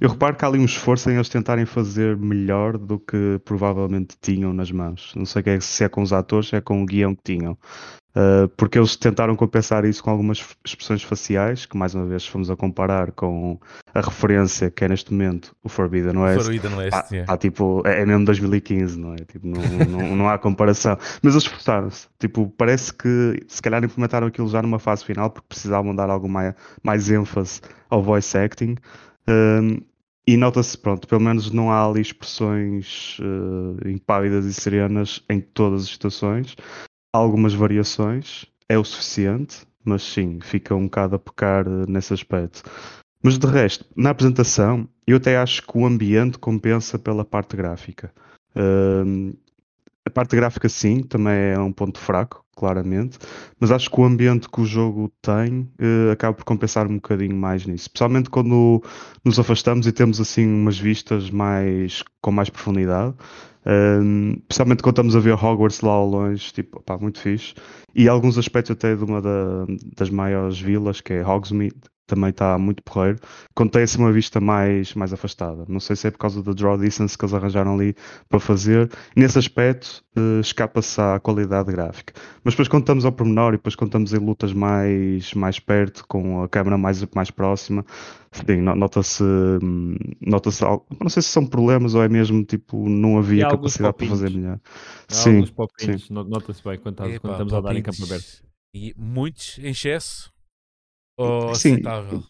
eu 0.00 0.08
uhum. 0.08 0.12
reparo 0.14 0.36
que 0.36 0.44
há 0.44 0.48
ali 0.48 0.58
um 0.58 0.64
esforço 0.64 1.10
em 1.10 1.14
eles 1.14 1.28
tentarem 1.28 1.64
fazer 1.64 2.16
melhor 2.16 2.76
do 2.76 2.98
que 2.98 3.40
provavelmente 3.44 4.16
tinham 4.20 4.52
nas 4.52 4.70
mãos. 4.70 5.12
Não 5.16 5.24
sei 5.24 5.42
é, 5.46 5.60
se 5.60 5.84
é 5.84 5.88
com 5.88 6.02
os 6.02 6.12
atores, 6.12 6.48
se 6.48 6.56
é 6.56 6.60
com 6.60 6.82
o 6.82 6.86
guião 6.86 7.14
que 7.14 7.22
tinham. 7.24 7.56
Uh, 8.18 8.48
porque 8.56 8.76
eles 8.76 8.96
tentaram 8.96 9.36
compensar 9.36 9.84
isso 9.84 10.02
com 10.02 10.10
algumas 10.10 10.44
expressões 10.66 11.04
faciais, 11.04 11.66
que 11.66 11.76
mais 11.76 11.94
uma 11.94 12.04
vez 12.04 12.26
fomos 12.26 12.50
a 12.50 12.56
comparar 12.56 13.12
com 13.12 13.60
a 13.94 14.00
referência 14.00 14.72
que 14.72 14.84
é 14.84 14.88
neste 14.88 15.12
momento 15.12 15.54
o 15.62 15.68
Forbidden 15.68 16.16
West. 16.16 16.42
Forbidden 16.42 16.74
West, 16.74 16.94
ah, 16.94 17.06
yeah. 17.12 17.32
ah, 17.32 17.36
tipo, 17.36 17.80
é, 17.86 18.00
é, 18.00 18.06
mesmo 18.06 18.24
2015, 18.24 18.98
não 18.98 19.12
é? 19.12 19.18
Tipo, 19.18 19.46
não, 19.46 19.62
não, 19.86 20.16
não, 20.16 20.28
há 20.28 20.36
comparação. 20.36 20.98
Mas 21.22 21.34
eles 21.34 21.44
esforçaram-se. 21.44 22.08
Tipo, 22.18 22.52
parece 22.58 22.92
que 22.92 23.40
se 23.46 23.62
calhar 23.62 23.84
implementaram 23.84 24.26
aquilo 24.26 24.48
já 24.48 24.60
numa 24.62 24.80
fase 24.80 25.04
final 25.04 25.30
porque 25.30 25.46
precisavam 25.48 25.94
dar 25.94 26.10
algo 26.10 26.28
mais, 26.28 26.54
mais 26.82 27.08
ênfase 27.08 27.60
ao 27.88 28.02
voice 28.02 28.36
acting. 28.36 28.74
Um, 29.28 29.80
e 30.26 30.36
nota-se, 30.36 30.76
pronto, 30.76 31.06
pelo 31.06 31.20
menos 31.20 31.52
não 31.52 31.70
há 31.70 31.86
ali 31.86 32.00
expressões 32.00 33.16
uh, 33.20 33.88
impávidas 33.88 34.44
e 34.44 34.52
serenas 34.52 35.22
em 35.30 35.40
todas 35.40 35.84
as 35.84 35.88
situações 35.88 36.56
algumas 37.12 37.54
variações, 37.54 38.46
é 38.68 38.78
o 38.78 38.84
suficiente, 38.84 39.66
mas 39.84 40.02
sim, 40.02 40.38
fica 40.42 40.74
um 40.74 40.84
bocado 40.84 41.16
a 41.16 41.18
pecar 41.18 41.66
eh, 41.66 41.86
nesse 41.88 42.12
aspecto. 42.12 42.62
Mas 43.22 43.38
de 43.38 43.46
resto, 43.46 43.84
na 43.96 44.10
apresentação, 44.10 44.88
eu 45.06 45.16
até 45.16 45.36
acho 45.36 45.66
que 45.66 45.76
o 45.76 45.86
ambiente 45.86 46.38
compensa 46.38 46.98
pela 46.98 47.24
parte 47.24 47.56
gráfica. 47.56 48.12
Uh, 48.54 49.36
a 50.04 50.10
parte 50.10 50.36
gráfica, 50.36 50.68
sim, 50.68 51.02
também 51.02 51.34
é 51.34 51.58
um 51.58 51.72
ponto 51.72 51.98
fraco, 51.98 52.44
claramente, 52.58 53.18
mas 53.60 53.70
acho 53.70 53.88
que 53.88 54.00
o 54.00 54.04
ambiente 54.04 54.48
que 54.48 54.60
o 54.60 54.66
jogo 54.66 55.12
tem 55.22 55.70
uh, 55.80 56.10
acaba 56.12 56.34
por 56.34 56.44
compensar 56.44 56.86
um 56.86 56.96
bocadinho 56.96 57.36
mais 57.36 57.64
nisso, 57.64 57.84
especialmente 57.84 58.28
quando 58.28 58.82
nos 59.24 59.38
afastamos 59.38 59.86
e 59.86 59.92
temos 59.92 60.20
assim 60.20 60.46
umas 60.46 60.78
vistas 60.78 61.30
mais 61.30 62.02
com 62.20 62.32
mais 62.32 62.50
profundidade. 62.50 63.14
Um, 63.66 64.40
principalmente 64.48 64.82
quando 64.82 64.94
estamos 64.94 65.14
a 65.14 65.20
ver 65.20 65.34
Hogwarts 65.34 65.82
lá 65.82 65.92
ao 65.92 66.06
longe, 66.08 66.52
tipo, 66.52 66.82
pá, 66.82 66.96
muito 66.98 67.20
fixe. 67.20 67.54
E 67.94 68.08
alguns 68.08 68.38
aspectos 68.38 68.72
até 68.72 68.96
de 68.96 69.04
uma 69.04 69.20
da, 69.20 69.66
das 69.96 70.10
maiores 70.10 70.58
vilas, 70.58 71.00
que 71.00 71.12
é 71.12 71.26
Hogsmeade, 71.26 71.76
também 72.08 72.30
está 72.30 72.58
muito 72.58 72.82
porreiro, 72.82 73.20
quando 73.54 73.70
tem 73.70 73.82
assim 73.82 73.98
uma 73.98 74.10
vista 74.10 74.40
mais, 74.40 74.94
mais 74.94 75.12
afastada. 75.12 75.64
Não 75.68 75.78
sei 75.78 75.94
se 75.94 76.08
é 76.08 76.10
por 76.10 76.18
causa 76.18 76.42
da 76.42 76.52
draw 76.52 76.76
distance 76.78 77.16
que 77.16 77.24
eles 77.24 77.34
arranjaram 77.34 77.74
ali 77.74 77.94
para 78.28 78.40
fazer. 78.40 78.90
nesse 79.14 79.38
aspecto, 79.38 80.02
uh, 80.16 80.40
escapa-se 80.40 80.98
à 81.00 81.20
qualidade 81.20 81.70
gráfica. 81.70 82.14
Mas 82.42 82.54
depois 82.54 82.66
quando 82.66 82.84
estamos 82.84 83.04
ao 83.04 83.12
pormenor 83.12 83.52
e 83.52 83.58
depois 83.58 83.76
quando 83.76 83.90
estamos 83.90 84.14
em 84.14 84.18
lutas 84.18 84.54
mais, 84.54 85.34
mais 85.34 85.60
perto, 85.60 86.04
com 86.08 86.42
a 86.42 86.48
câmera 86.48 86.78
mais, 86.78 87.04
mais 87.14 87.30
próxima, 87.30 87.84
sim, 88.32 88.56
nota-se, 88.62 89.22
hum, 89.22 89.96
nota-se 90.20 90.64
algo. 90.64 90.86
Não 90.98 91.10
sei 91.10 91.22
se 91.22 91.28
são 91.28 91.46
problemas 91.46 91.94
ou 91.94 92.02
é 92.02 92.08
mesmo 92.08 92.42
tipo, 92.42 92.88
não 92.88 93.18
havia 93.18 93.50
capacidade 93.50 93.96
para 93.98 94.06
fazer 94.06 94.30
melhor. 94.30 94.58
Há 95.10 95.14
sim, 95.14 95.44
sim. 95.78 95.98
nota-se 96.10 96.64
bem 96.64 96.78
quando, 96.78 97.04
Epa, 97.04 97.20
quando 97.20 97.32
estamos 97.32 97.52
a 97.52 97.60
dar 97.60 97.76
em 97.76 97.82
campo 97.82 98.02
aberto. 98.02 98.42
E 98.74 98.94
muitos 98.96 99.58
em 99.58 99.70
excesso 99.70 100.32
ou 101.18 101.54
Sim. 101.54 101.72
aceitável? 101.72 102.22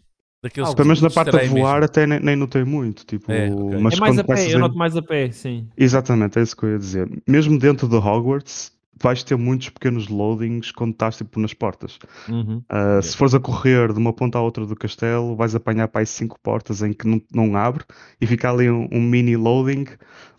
Daqueles 0.42 0.72
Pelo 0.74 0.86
menos 0.86 1.02
na 1.02 1.10
parte 1.10 1.36
de 1.36 1.48
voar 1.48 1.80
mesmo. 1.80 1.84
até 1.84 2.06
nem, 2.06 2.20
nem 2.20 2.36
notei 2.36 2.62
muito. 2.64 3.04
Tipo, 3.04 3.32
é, 3.32 3.52
okay. 3.52 3.78
mas 3.80 3.94
é 3.94 4.00
mais 4.00 4.18
a 4.18 4.24
pé, 4.24 4.54
eu 4.54 4.58
noto 4.60 4.78
mais 4.78 4.96
a 4.96 5.02
pé, 5.02 5.30
sim. 5.32 5.68
Exatamente, 5.76 6.38
é 6.38 6.42
isso 6.42 6.56
que 6.56 6.64
eu 6.64 6.72
ia 6.72 6.78
dizer. 6.78 7.10
Mesmo 7.26 7.58
dentro 7.58 7.88
de 7.88 7.96
Hogwarts, 7.96 8.72
vais 9.02 9.22
ter 9.24 9.36
muitos 9.36 9.68
pequenos 9.70 10.08
loadings 10.08 10.70
quando 10.70 10.92
estás 10.92 11.16
tipo, 11.16 11.40
nas 11.40 11.54
portas. 11.54 11.98
Uhum. 12.28 12.62
Uh, 12.70 13.02
Se 13.02 13.16
fores 13.16 13.34
a 13.34 13.40
correr 13.40 13.92
de 13.92 13.98
uma 13.98 14.12
ponta 14.12 14.38
à 14.38 14.40
outra 14.42 14.64
do 14.64 14.76
castelo, 14.76 15.34
vais 15.34 15.56
apanhar 15.56 15.88
para 15.88 16.02
aí 16.02 16.06
cinco 16.06 16.38
portas 16.40 16.82
em 16.82 16.92
que 16.92 17.06
não, 17.06 17.20
não 17.32 17.56
abre 17.56 17.84
e 18.20 18.26
fica 18.26 18.48
ali 18.50 18.70
um, 18.70 18.88
um 18.92 19.00
mini 19.00 19.36
loading, 19.36 19.86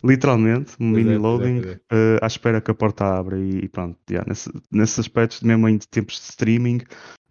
literalmente, 0.02 0.72
um 0.80 0.92
pois 0.92 1.04
mini 1.04 1.14
é, 1.14 1.18
loading, 1.18 1.60
é, 1.60 1.94
uh, 1.94 2.18
à 2.22 2.26
espera 2.26 2.60
que 2.60 2.70
a 2.70 2.74
porta 2.74 3.04
abra. 3.04 3.38
E, 3.38 3.64
e 3.64 3.68
pronto, 3.68 3.98
yeah, 4.10 4.26
nesse, 4.28 4.50
nesses 4.70 4.98
aspectos, 4.98 5.42
mesmo 5.42 5.68
em 5.68 5.78
tempos 5.78 6.16
de 6.16 6.22
streaming. 6.22 6.80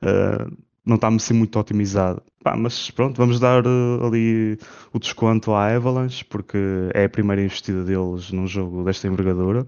Uh, 0.03 0.68
não 0.85 0.95
está 0.95 1.07
assim 1.07 1.33
muito 1.33 1.59
otimizado. 1.59 2.21
Pá, 2.43 2.55
mas 2.55 2.89
pronto, 2.91 3.17
vamos 3.17 3.39
dar 3.39 3.65
uh, 3.65 4.05
ali 4.05 4.57
o 4.93 4.99
desconto 4.99 5.51
à 5.51 5.75
Avalanche, 5.75 6.23
porque 6.23 6.57
é 6.93 7.05
a 7.05 7.09
primeira 7.09 7.43
investida 7.43 7.83
deles 7.83 8.31
num 8.31 8.47
jogo 8.47 8.83
desta 8.83 9.07
envergadura. 9.07 9.65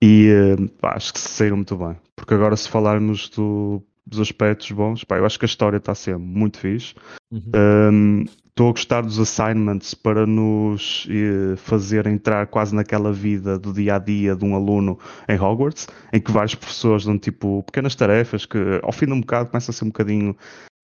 E 0.00 0.30
uh, 0.30 0.68
pá, 0.80 0.94
acho 0.94 1.12
que 1.12 1.20
saíram 1.20 1.56
muito 1.56 1.76
bem. 1.76 1.96
Porque 2.14 2.34
agora, 2.34 2.56
se 2.56 2.68
falarmos 2.68 3.28
do, 3.30 3.82
dos 4.06 4.20
aspectos 4.20 4.70
bons, 4.70 5.04
pá, 5.04 5.18
eu 5.18 5.26
acho 5.26 5.38
que 5.38 5.44
a 5.44 5.48
história 5.48 5.78
está 5.78 5.92
a 5.92 5.96
ser 5.96 6.16
muito 6.16 6.58
fixe. 6.58 6.94
Uhum. 7.30 7.50
Um, 7.92 8.24
estou 8.56 8.70
a 8.70 8.72
gostar 8.72 9.02
dos 9.02 9.18
assignments 9.18 9.92
para 9.92 10.26
nos 10.26 11.06
eh, 11.10 11.56
fazer 11.56 12.06
entrar 12.06 12.46
quase 12.46 12.74
naquela 12.74 13.12
vida 13.12 13.58
do 13.58 13.70
dia 13.70 13.96
a 13.96 13.98
dia 13.98 14.34
de 14.34 14.44
um 14.46 14.54
aluno 14.54 14.98
em 15.28 15.38
Hogwarts, 15.38 15.86
em 16.10 16.18
que 16.18 16.32
vários 16.32 16.54
professores 16.54 17.04
dão 17.04 17.18
tipo 17.18 17.62
pequenas 17.64 17.94
tarefas 17.94 18.46
que 18.46 18.58
ao 18.82 18.92
fim 18.92 19.04
de 19.06 19.12
um 19.12 19.20
bocado 19.20 19.50
começam 19.50 19.72
a 19.72 19.74
ser 19.74 19.84
um 19.84 19.88
bocadinho 19.88 20.34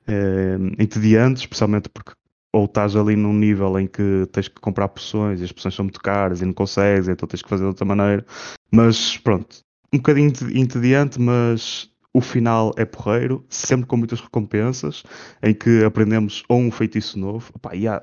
eh, 0.07 0.59
entediantes, 0.79 1.45
especialmente 1.45 1.89
porque 1.89 2.13
ou 2.55 2.67
estás 2.67 2.95
ali 2.95 3.17
num 3.17 3.33
nível 3.33 3.79
em 3.79 3.87
que 3.87 4.29
tens 4.31 4.47
que 4.47 4.61
comprar 4.61 4.89
poções 4.89 5.41
e 5.41 5.45
as 5.45 5.53
poções 5.53 5.75
são 5.75 5.87
muito 5.87 6.01
caras 6.01 6.43
e 6.43 6.45
não 6.45 6.53
consegues, 6.53 7.09
então 7.09 7.27
tens 7.27 7.41
que 7.41 7.49
fazer 7.49 7.63
de 7.63 7.69
outra 7.69 7.87
maneira. 7.87 8.27
Mas 8.71 9.17
pronto, 9.17 9.61
um 9.91 9.97
bocadinho 9.97 10.31
entediante, 10.55 11.19
mas 11.19 11.89
o 12.15 12.21
final 12.21 12.73
é 12.77 12.85
porreiro, 12.85 13.45
sempre 13.49 13.87
com 13.87 13.97
muitas 13.97 14.21
recompensas, 14.21 15.03
em 15.43 15.55
que 15.55 15.85
aprendemos 15.85 16.45
ou 16.49 16.61
um 16.61 16.71
feitiço 16.71 17.19
novo. 17.19 17.51
Opa, 17.55 17.75
e 17.75 17.89
há, 17.89 18.03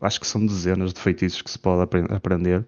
acho 0.00 0.20
que 0.20 0.26
são 0.26 0.44
dezenas 0.44 0.92
de 0.92 1.00
feitiços 1.00 1.42
que 1.42 1.50
se 1.50 1.58
pode 1.58 1.82
apre- 1.82 2.06
aprender. 2.10 2.66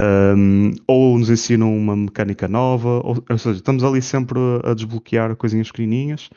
Um, 0.00 0.72
ou 0.86 1.18
nos 1.18 1.28
ensinam 1.28 1.76
uma 1.76 1.94
mecânica 1.94 2.48
nova, 2.48 3.02
ou, 3.04 3.22
ou 3.28 3.38
seja, 3.38 3.58
estamos 3.58 3.84
ali 3.84 4.00
sempre 4.00 4.38
a 4.64 4.72
desbloquear 4.72 5.36
coisinhas 5.36 5.70
pequenininhas 5.70 6.30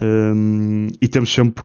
um, 0.00 0.88
e 1.00 1.06
temos 1.06 1.32
sempre 1.32 1.62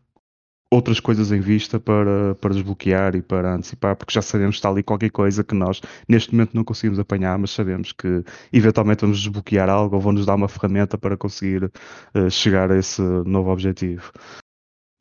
outras 0.71 0.99
coisas 0.99 1.31
em 1.31 1.39
vista 1.39 1.79
para, 1.79 2.35
para 2.35 2.53
desbloquear 2.53 3.15
e 3.15 3.21
para 3.21 3.55
antecipar, 3.55 3.95
porque 3.95 4.13
já 4.13 4.21
sabemos 4.21 4.55
que 4.55 4.59
está 4.59 4.69
ali 4.69 4.83
qualquer 4.83 5.09
coisa 5.09 5.43
que 5.43 5.55
nós 5.55 5.81
neste 6.07 6.31
momento 6.31 6.53
não 6.53 6.63
conseguimos 6.63 6.99
apanhar, 6.99 7.37
mas 7.39 7.51
sabemos 7.51 7.91
que 7.91 8.23
eventualmente 8.53 9.01
vamos 9.01 9.19
desbloquear 9.19 9.69
algo 9.69 9.95
ou 9.95 10.01
vão-nos 10.01 10.25
dar 10.25 10.35
uma 10.35 10.47
ferramenta 10.47 10.97
para 10.97 11.17
conseguir 11.17 11.71
eh, 12.13 12.29
chegar 12.29 12.71
a 12.71 12.77
esse 12.77 13.01
novo 13.01 13.49
objetivo. 13.51 14.11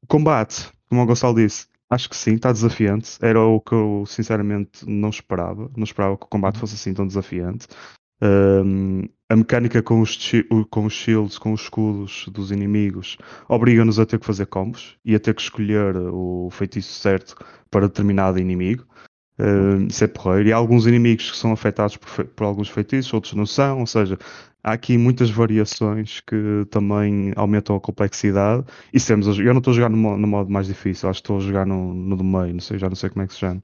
Combate, 0.06 0.70
como 0.88 1.02
o 1.02 1.06
Gonçalo 1.06 1.34
disse, 1.34 1.66
acho 1.90 2.08
que 2.08 2.16
sim, 2.16 2.34
está 2.34 2.50
desafiante. 2.52 3.18
Era 3.20 3.40
o 3.40 3.60
que 3.60 3.74
eu 3.74 4.04
sinceramente 4.06 4.88
não 4.88 5.10
esperava. 5.10 5.70
Não 5.76 5.84
esperava 5.84 6.16
que 6.16 6.24
o 6.24 6.28
combate 6.28 6.58
fosse 6.58 6.74
assim 6.74 6.94
tão 6.94 7.06
desafiante. 7.06 7.66
Um, 8.22 9.04
a 9.28 9.36
mecânica 9.36 9.82
com 9.82 10.00
os, 10.00 10.18
com 10.70 10.86
os 10.86 10.92
shields, 10.92 11.38
com 11.38 11.52
os 11.52 11.62
escudos 11.62 12.26
dos 12.32 12.50
inimigos, 12.50 13.18
obriga-nos 13.48 13.98
a 13.98 14.06
ter 14.06 14.18
que 14.18 14.26
fazer 14.26 14.46
combos 14.46 14.96
e 15.04 15.14
a 15.14 15.20
ter 15.20 15.34
que 15.34 15.42
escolher 15.42 15.96
o 15.96 16.48
feitiço 16.50 16.92
certo 16.94 17.36
para 17.70 17.88
determinado 17.88 18.38
inimigo. 18.38 18.86
Um, 19.38 19.86
isso 19.86 20.02
é 20.02 20.08
porreiro. 20.08 20.48
E 20.48 20.52
há 20.52 20.56
alguns 20.56 20.86
inimigos 20.86 21.30
que 21.30 21.36
são 21.36 21.52
afetados 21.52 21.96
por, 21.96 22.24
por 22.24 22.44
alguns 22.44 22.68
feitiços, 22.68 23.12
outros 23.12 23.34
não 23.34 23.46
são. 23.46 23.80
Ou 23.80 23.86
seja, 23.86 24.18
há 24.64 24.72
aqui 24.72 24.96
muitas 24.98 25.30
variações 25.30 26.20
que 26.20 26.64
também 26.70 27.32
aumentam 27.36 27.76
a 27.76 27.80
complexidade. 27.80 28.64
E 28.92 28.98
temos 28.98 29.26
eu 29.38 29.52
não 29.52 29.58
estou 29.58 29.72
a 29.72 29.74
jogar 29.74 29.90
no 29.90 29.96
modo, 29.96 30.18
no 30.18 30.26
modo 30.26 30.50
mais 30.50 30.66
difícil, 30.66 31.08
acho 31.08 31.20
que 31.20 31.26
estou 31.26 31.36
a 31.36 31.40
jogar 31.40 31.66
no, 31.66 31.94
no 31.94 32.16
do 32.16 32.24
meio, 32.24 32.54
não 32.54 32.60
sei, 32.60 32.78
já 32.78 32.88
não 32.88 32.96
sei 32.96 33.10
como 33.10 33.22
é 33.22 33.26
que 33.26 33.34
se 33.34 33.40
chama. 33.40 33.62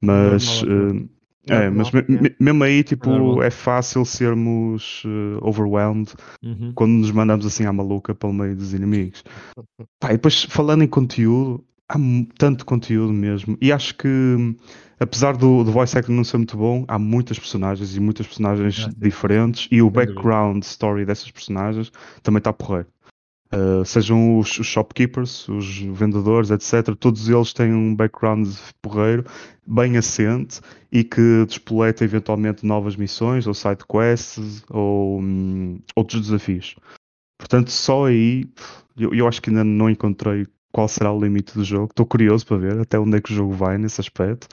Mas. 0.00 0.62
Normal, 0.62 0.96
eh, 0.96 1.21
é, 1.48 1.70
mas 1.70 1.90
me- 1.90 2.04
Normal, 2.08 2.22
me- 2.22 2.36
mesmo 2.38 2.64
aí, 2.64 2.82
tipo, 2.84 3.42
é 3.42 3.50
fácil 3.50 4.04
sermos 4.04 5.02
eh, 5.04 5.38
overwhelmed 5.42 6.12
Uhum. 6.42 6.72
quando 6.74 6.92
nos 6.92 7.10
mandamos 7.10 7.44
assim 7.46 7.64
à 7.66 7.72
maluca 7.72 8.14
pelo 8.14 8.32
meio 8.32 8.54
dos 8.56 8.72
inimigos. 8.74 9.24
Pá, 10.00 10.10
e 10.10 10.12
depois, 10.12 10.44
falando 10.44 10.82
em 10.84 10.88
conteúdo, 10.88 11.64
há 11.88 11.96
tanto 12.38 12.64
conteúdo 12.64 13.12
mesmo. 13.12 13.56
E 13.60 13.72
acho 13.72 13.96
que, 13.96 14.08
apesar 14.98 15.36
do, 15.36 15.64
do 15.64 15.72
voice 15.72 15.96
acting 15.98 16.12
não 16.12 16.24
ser 16.24 16.36
muito 16.38 16.56
bom, 16.56 16.84
há 16.88 16.98
muitas 16.98 17.38
personagens 17.38 17.96
e 17.96 18.00
muitas 18.00 18.26
personagens 18.26 18.86
Ah, 18.88 18.92
diferentes. 18.96 19.68
E 19.70 19.82
o 19.82 19.90
background 19.90 20.62
story 20.62 21.04
dessas 21.04 21.30
personagens 21.30 21.90
também 22.22 22.38
está 22.38 22.52
porreiro. 22.52 22.86
Uh, 23.54 23.84
sejam 23.84 24.38
os, 24.38 24.58
os 24.58 24.66
shopkeepers, 24.66 25.46
os 25.48 25.78
vendedores, 25.78 26.50
etc. 26.50 26.96
Todos 26.98 27.28
eles 27.28 27.52
têm 27.52 27.72
um 27.74 27.94
background 27.94 28.48
porreiro, 28.80 29.24
bem 29.66 29.98
assente 29.98 30.60
e 30.90 31.04
que 31.04 31.44
despoleta 31.46 32.02
eventualmente 32.02 32.64
novas 32.64 32.96
missões 32.96 33.46
ou 33.46 33.52
side 33.52 33.84
quests 33.86 34.64
ou 34.70 35.20
hum, 35.20 35.80
outros 35.94 36.22
desafios. 36.22 36.76
Portanto, 37.38 37.70
só 37.70 38.06
aí 38.06 38.48
eu, 38.96 39.12
eu 39.12 39.28
acho 39.28 39.42
que 39.42 39.50
ainda 39.50 39.64
não 39.64 39.90
encontrei 39.90 40.46
qual 40.72 40.88
será 40.88 41.12
o 41.12 41.20
limite 41.20 41.54
do 41.54 41.64
jogo. 41.64 41.88
Estou 41.90 42.06
curioso 42.06 42.46
para 42.46 42.56
ver 42.56 42.80
até 42.80 42.98
onde 42.98 43.18
é 43.18 43.20
que 43.20 43.32
o 43.32 43.34
jogo 43.34 43.52
vai 43.52 43.76
nesse 43.76 44.00
aspecto. 44.00 44.48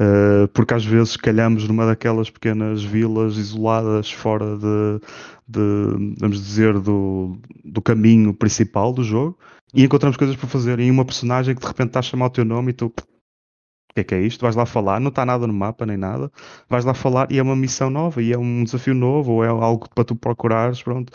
Uh, 0.00 0.46
porque 0.48 0.74
às 0.74 0.84
vezes 0.84 1.16
calhamos 1.16 1.66
numa 1.66 1.84
daquelas 1.84 2.30
pequenas 2.30 2.84
vilas 2.84 3.36
isoladas 3.36 4.12
fora 4.12 4.56
de, 4.56 5.00
de, 5.48 6.14
vamos 6.20 6.40
dizer, 6.40 6.78
do, 6.78 7.36
do 7.64 7.82
caminho 7.82 8.32
principal 8.32 8.92
do 8.92 9.02
jogo 9.02 9.36
e 9.74 9.82
encontramos 9.82 10.16
coisas 10.16 10.36
para 10.36 10.48
fazer. 10.48 10.78
E 10.78 10.88
uma 10.90 11.04
personagem 11.04 11.54
que 11.54 11.60
de 11.60 11.66
repente 11.66 11.88
está 11.88 11.98
a 11.98 12.02
chamar 12.02 12.26
o 12.26 12.30
teu 12.30 12.44
nome 12.44 12.70
e 12.70 12.74
tu. 12.74 12.86
O 12.86 13.94
que 13.94 14.00
é 14.02 14.04
que 14.04 14.14
é 14.14 14.20
isto? 14.20 14.42
Vais 14.42 14.54
lá 14.54 14.64
falar, 14.64 15.00
não 15.00 15.08
está 15.08 15.26
nada 15.26 15.46
no 15.48 15.52
mapa 15.52 15.84
nem 15.84 15.96
nada. 15.96 16.30
Vais 16.68 16.84
lá 16.84 16.94
falar 16.94 17.32
e 17.32 17.38
é 17.38 17.42
uma 17.42 17.56
missão 17.56 17.90
nova 17.90 18.22
e 18.22 18.32
é 18.32 18.38
um 18.38 18.62
desafio 18.62 18.94
novo 18.94 19.32
ou 19.32 19.44
é 19.44 19.48
algo 19.48 19.88
para 19.92 20.04
tu 20.04 20.14
procurares. 20.14 20.80
Pronto. 20.80 21.12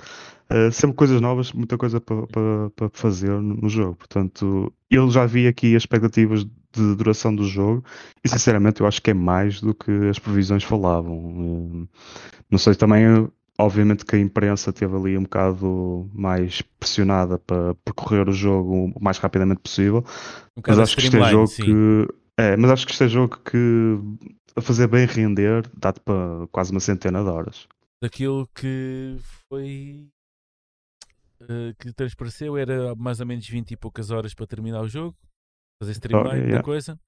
Uh, 0.52 0.72
sempre 0.74 0.98
coisas 0.98 1.22
novas, 1.22 1.54
muita 1.54 1.78
coisa 1.78 2.02
para 2.02 2.90
fazer 2.92 3.30
no, 3.30 3.56
no 3.56 3.70
jogo. 3.70 3.96
Portanto, 3.96 4.74
eu 4.90 5.10
já 5.10 5.26
vi 5.26 5.48
aqui 5.48 5.74
as 5.74 5.84
expectativas 5.84 6.46
de 6.74 6.96
duração 6.96 7.36
do 7.36 7.46
jogo 7.46 7.84
e 8.24 8.30
sinceramente 8.30 8.82
eu 8.82 8.88
acho 8.88 9.02
que 9.02 9.12
é 9.12 9.14
mais 9.14 9.62
do 9.62 9.74
que 9.74 9.92
as 10.10 10.20
previsões 10.20 10.64
falavam. 10.64 11.18
Uh, 11.18 11.90
não 12.50 12.58
sei 12.60 12.76
também, 12.76 13.30
obviamente 13.58 14.06
que 14.06 14.16
a 14.16 14.20
imprensa 14.20 14.70
esteve 14.72 14.96
ali 14.96 15.18
um 15.18 15.24
bocado 15.24 16.10
mais 16.14 16.62
pressionada 16.80 17.38
para 17.40 17.76
percorrer 17.76 18.28
o 18.30 18.34
jogo 18.34 18.92
o 18.96 19.04
mais 19.04 19.18
rapidamente 19.18 19.62
possível, 19.62 20.04
Um 20.58 20.62
mas 20.66 20.80
acho 20.80 20.96
que 20.96 21.04
isto 21.04 21.18
é 21.18 21.24
jogo 21.24 21.48
sim. 21.48 21.64
que 21.64 22.08
é, 22.38 22.58
mas 22.58 22.72
acho 22.72 22.86
que 22.86 22.92
isto 22.94 23.04
é 23.04 23.08
jogo 23.08 23.38
que 23.40 23.98
a 24.56 24.62
fazer 24.62 24.88
bem 24.88 25.06
render 25.06 25.70
dá-te 25.76 26.00
para 26.02 26.48
quase 26.52 26.72
uma 26.72 26.80
centena 26.80 27.24
de 27.24 27.30
horas. 27.30 27.68
Daquilo 28.02 28.48
que 28.54 29.18
foi. 29.50 30.10
eh, 31.50 31.74
que 31.80 31.94
transpareceu 31.94 32.58
era 32.58 32.96
mais 32.96 33.20
ou 33.20 33.26
menos 33.26 33.48
20 33.48 33.72
e 33.72 33.78
poucas 33.78 34.12
horas 34.12 34.34
para 34.34 34.48
terminar 34.48 34.82
o 34.82 34.88
jogo. 34.88 35.16
Fazer 35.84 35.92
streamline 35.92 36.42
da 36.42 36.48
yeah. 36.48 36.64
coisa. 36.64 37.00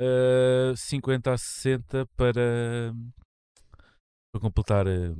Eh, 0.00 0.74
50 0.76 1.32
a 1.32 1.38
60 1.38 2.06
para. 2.16 2.92
para 4.32 4.40
completar 4.40 4.86
eh, 4.86 5.14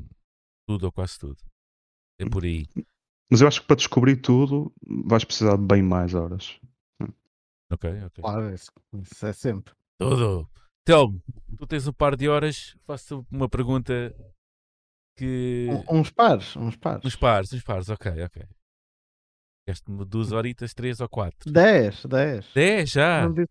tudo 0.68 0.84
ou 0.86 0.92
quase 0.92 1.18
tudo. 1.18 1.38
É 2.20 2.28
por 2.28 2.44
aí. 2.44 2.66
Mas 3.30 3.40
eu 3.40 3.48
acho 3.48 3.60
que 3.60 3.66
para 3.66 3.76
descobrir 3.76 4.16
tudo 4.16 4.72
vais 5.06 5.24
precisar 5.24 5.56
de 5.56 5.64
bem 5.64 5.82
mais 5.82 6.14
horas. 6.14 6.60
Ok, 7.70 7.90
ok. 8.04 8.22
Claro, 8.22 8.54
isso, 8.54 8.72
isso 8.94 9.26
é 9.26 9.32
sempre. 9.32 9.74
Tudo. 10.00 10.48
Telmo, 10.86 11.22
tu 11.58 11.66
tens 11.66 11.86
um 11.86 11.92
par 11.92 12.16
de 12.16 12.28
horas, 12.28 12.74
faço 12.86 13.26
uma 13.30 13.48
pergunta 13.48 13.92
que. 15.16 15.68
Um- 15.70 16.00
uns 16.00 16.10
pares, 16.10 16.56
uns 16.56 16.76
pares. 16.76 17.04
Uns 17.04 17.16
pares, 17.16 17.52
uns 17.52 17.62
pares, 17.62 17.88
ok, 17.90 18.24
ok. 18.24 18.48
Gaste-me 19.68 20.02
duas 20.06 20.32
horitas, 20.32 20.72
três 20.72 20.98
ou 20.98 21.08
quatro. 21.08 21.52
10, 21.52 22.06
10. 22.06 22.46
Dez 22.54 22.90
já? 22.90 23.22
Não, 23.28 23.34
disse- 23.34 23.48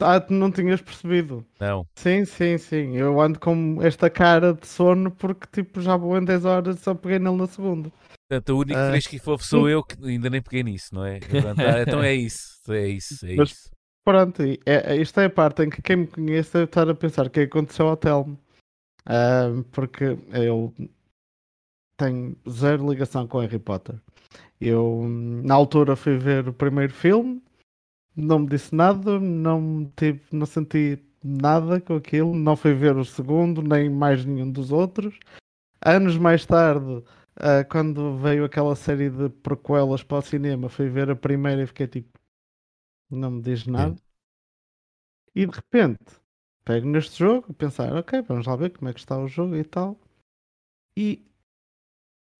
ah, 0.00 0.26
não 0.28 0.50
tinhas 0.50 0.82
percebido. 0.82 1.46
Não. 1.60 1.86
Sim, 1.94 2.24
sim, 2.24 2.58
sim. 2.58 2.96
Eu 2.96 3.20
ando 3.20 3.38
com 3.38 3.78
esta 3.80 4.10
cara 4.10 4.52
de 4.52 4.66
sono 4.66 5.10
porque 5.12 5.46
tipo 5.52 5.80
já 5.80 5.96
vou 5.96 6.18
em 6.18 6.24
10 6.24 6.44
horas 6.44 6.76
e 6.76 6.82
só 6.82 6.94
peguei 6.94 7.18
nele 7.20 7.36
na 7.36 7.46
segunda. 7.46 7.92
Portanto, 8.28 8.50
o 8.50 8.58
único 8.58 8.78
Ah. 8.78 8.90
fresco 8.90 9.14
e 9.14 9.18
fofo 9.20 9.44
sou 9.44 9.68
eu 9.68 9.82
que 9.84 9.96
ainda 10.04 10.28
nem 10.28 10.42
peguei 10.42 10.62
nisso, 10.64 10.94
não 10.94 11.04
é? 11.04 11.18
Então 11.86 12.02
é 12.02 12.12
isso, 12.14 12.72
é 12.72 12.88
isso, 12.88 13.24
é 13.24 13.34
Mas- 13.36 13.50
isso. 13.52 13.70
Pronto, 14.04 14.42
é, 14.42 14.58
é- 14.66 14.96
isto 14.96 15.20
é 15.20 15.26
a 15.26 15.30
parte 15.30 15.62
em 15.62 15.70
que 15.70 15.80
quem 15.82 15.96
me 15.96 16.06
conhece 16.08 16.52
deve 16.54 16.64
estar 16.64 16.88
a 16.88 16.94
pensar 16.94 17.26
o 17.26 17.30
que 17.30 17.40
aconteceu 17.40 17.86
ao 17.86 17.96
Telmo. 17.96 18.36
Ah, 19.06 19.48
porque 19.72 20.16
eu 20.32 20.74
tenho 21.96 22.36
zero 22.48 22.90
ligação 22.90 23.26
com 23.26 23.38
Harry 23.40 23.58
Potter. 23.58 23.96
Eu, 24.60 25.06
na 25.08 25.54
altura, 25.54 25.96
fui 25.96 26.18
ver 26.18 26.48
o 26.48 26.52
primeiro 26.52 26.92
filme, 26.92 27.42
não 28.14 28.40
me 28.40 28.48
disse 28.48 28.74
nada, 28.74 29.18
não, 29.18 29.90
tive, 29.96 30.20
não 30.32 30.46
senti 30.46 31.02
nada 31.22 31.80
com 31.80 31.96
aquilo, 31.96 32.34
não 32.34 32.56
fui 32.56 32.74
ver 32.74 32.96
o 32.96 33.04
segundo, 33.04 33.62
nem 33.62 33.88
mais 33.90 34.24
nenhum 34.24 34.50
dos 34.50 34.72
outros. 34.72 35.18
Anos 35.84 36.18
mais 36.18 36.44
tarde, 36.44 37.02
ah, 37.36 37.64
quando 37.64 38.18
veio 38.18 38.44
aquela 38.44 38.74
série 38.76 39.10
de 39.10 39.28
prequelas 39.28 40.02
para 40.02 40.18
o 40.18 40.22
cinema, 40.22 40.68
fui 40.68 40.88
ver 40.88 41.10
a 41.10 41.16
primeira 41.16 41.62
e 41.62 41.66
fiquei 41.66 41.86
tipo, 41.86 42.18
não 43.10 43.30
me 43.30 43.42
diz 43.42 43.66
nada. 43.66 43.96
E 45.34 45.46
de 45.46 45.52
repente, 45.52 46.20
pego 46.64 46.86
neste 46.86 47.18
jogo, 47.18 47.52
pensar, 47.54 47.94
ok, 47.96 48.22
vamos 48.22 48.46
lá 48.46 48.56
ver 48.56 48.70
como 48.70 48.90
é 48.90 48.92
que 48.92 49.00
está 49.00 49.18
o 49.18 49.28
jogo 49.28 49.56
e 49.56 49.64
tal. 49.64 49.98
E 50.96 51.24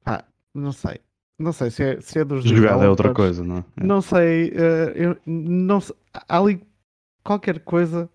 pá, 0.05 0.25
não 0.55 0.73
sei. 0.73 1.01
Não 1.41 1.53
sei 1.53 1.71
se 1.71 1.83
é, 1.83 2.01
se 2.03 2.19
é 2.19 2.25
dos 2.25 2.45
Jogada 2.45 2.85
é 2.85 2.89
outra 2.89 3.15
coisa, 3.15 3.43
não 3.43 3.57
é? 3.59 3.65
É. 3.81 3.85
Não 3.85 4.03
sei, 4.03 4.53
eh, 4.55 4.93
eu 4.95 5.17
não 5.25 5.81
sei, 5.81 5.97
há 6.13 6.39
ali 6.39 6.63
qualquer 7.25 7.61
coisa, 7.61 8.11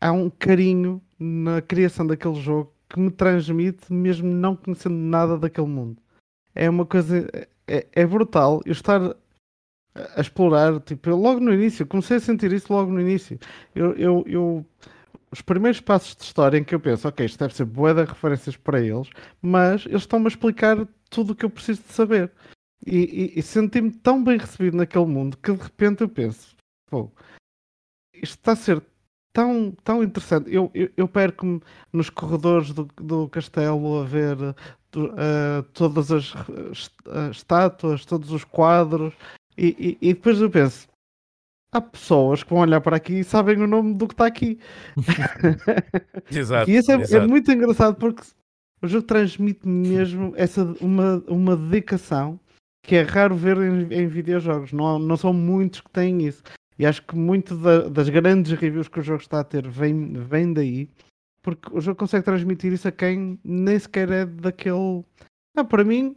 há 0.00 0.12
um 0.12 0.28
carinho 0.28 1.00
na 1.18 1.62
criação 1.62 2.06
daquele 2.06 2.34
jogo 2.34 2.70
que 2.88 3.00
me 3.00 3.10
transmite, 3.10 3.90
mesmo 3.92 4.28
não 4.28 4.54
conhecendo 4.54 4.94
nada 4.94 5.38
daquele 5.38 5.66
mundo. 5.68 5.96
É 6.54 6.68
uma 6.68 6.84
coisa, 6.84 7.26
é, 7.66 7.86
é 7.92 8.06
brutal 8.06 8.60
eu 8.66 8.72
estar 8.72 9.00
a- 9.02 9.16
a 10.16 10.20
explorar, 10.20 10.78
tipo, 10.80 11.08
eu 11.08 11.16
logo 11.16 11.40
no 11.40 11.52
início, 11.52 11.86
comecei 11.86 12.18
a 12.18 12.20
sentir 12.20 12.52
isso 12.52 12.70
logo 12.72 12.92
no 12.92 13.00
início. 13.00 13.38
Eu, 13.74 13.92
eu, 13.94 14.24
eu- 14.26 14.66
os 15.36 15.42
primeiros 15.42 15.80
passos 15.82 16.16
de 16.16 16.22
história 16.24 16.56
em 16.56 16.64
que 16.64 16.74
eu 16.74 16.80
penso, 16.80 17.06
ok, 17.06 17.26
isto 17.26 17.38
deve 17.38 17.54
ser 17.54 17.66
boa 17.66 17.92
de 17.92 18.04
referências 18.04 18.56
para 18.56 18.80
eles, 18.80 19.08
mas 19.42 19.84
eles 19.84 20.02
estão-me 20.02 20.24
a 20.24 20.28
explicar 20.28 20.88
tudo 21.10 21.32
o 21.32 21.36
que 21.36 21.44
eu 21.44 21.50
preciso 21.50 21.82
de 21.82 21.92
saber. 21.92 22.32
E, 22.86 23.32
e- 23.36 23.38
e 23.38 23.42
senti-me 23.42 23.90
tão 23.90 24.22
bem 24.24 24.38
recebido 24.38 24.76
naquele 24.78 25.04
mundo 25.04 25.36
que 25.36 25.52
de 25.52 25.62
repente 25.62 26.00
eu 26.02 26.08
penso, 26.08 26.56
pô, 26.86 27.10
isto 28.14 28.36
está 28.36 28.52
a 28.52 28.56
ser 28.56 28.82
tão, 29.32 29.72
tão 29.84 30.02
interessante. 30.02 30.50
Eu, 30.50 30.70
eu, 30.74 30.90
eu 30.96 31.06
perco-me 31.06 31.60
nos 31.92 32.08
corredores 32.08 32.72
do, 32.72 32.84
do 32.96 33.28
castelo 33.28 34.00
a 34.00 34.04
ver 34.04 34.38
uh, 34.40 35.62
todas 35.74 36.10
as 36.10 36.32
uh, 36.32 37.30
estátuas, 37.30 38.06
todos 38.06 38.30
os 38.32 38.42
quadros, 38.44 39.12
e, 39.58 39.98
e, 40.00 40.08
e, 40.10 40.14
depois 40.14 40.40
eu 40.40 40.50
penso: 40.50 40.88
há 41.76 41.80
pessoas 41.80 42.42
que 42.42 42.50
vão 42.50 42.60
olhar 42.60 42.80
para 42.80 42.96
aqui 42.96 43.20
e 43.20 43.24
sabem 43.24 43.60
o 43.60 43.66
nome 43.66 43.94
do 43.94 44.06
que 44.08 44.14
está 44.14 44.26
aqui. 44.26 44.58
exato. 46.30 46.70
E 46.70 46.76
isso 46.76 46.90
é, 46.90 46.96
é 46.96 47.00
exato. 47.00 47.24
é, 47.24 47.26
muito 47.26 47.50
engraçado 47.52 47.96
porque 47.96 48.22
o 48.82 48.88
jogo 48.88 49.06
transmite 49.06 49.66
mesmo 49.66 50.32
essa, 50.36 50.64
uma, 50.80 51.22
uma 51.28 51.56
dedicação 51.56 52.38
que 52.82 52.96
é 52.96 53.02
raro 53.02 53.34
ver 53.34 53.56
em, 53.58 53.92
em 53.92 54.06
videojogos. 54.06 54.72
Não, 54.72 54.98
não 54.98 55.16
são 55.16 55.32
muitos 55.32 55.80
que 55.80 55.90
têm 55.90 56.26
isso. 56.26 56.42
E 56.78 56.86
acho 56.86 57.02
que 57.02 57.16
muito 57.16 57.56
da, 57.56 57.88
das 57.88 58.08
grandes 58.08 58.52
reviews 58.52 58.88
que 58.88 59.00
o 59.00 59.02
jogo 59.02 59.22
está 59.22 59.40
a 59.40 59.44
ter 59.44 59.66
vem, 59.66 60.12
vem 60.12 60.52
daí, 60.52 60.88
porque 61.42 61.68
o 61.72 61.80
jogo 61.80 61.98
consegue 61.98 62.24
transmitir 62.24 62.72
isso 62.72 62.86
a 62.86 62.92
quem 62.92 63.38
nem 63.42 63.78
sequer 63.78 64.10
é 64.10 64.26
daquele. 64.26 65.04
Ah, 65.56 65.64
para 65.64 65.84
mim, 65.84 66.14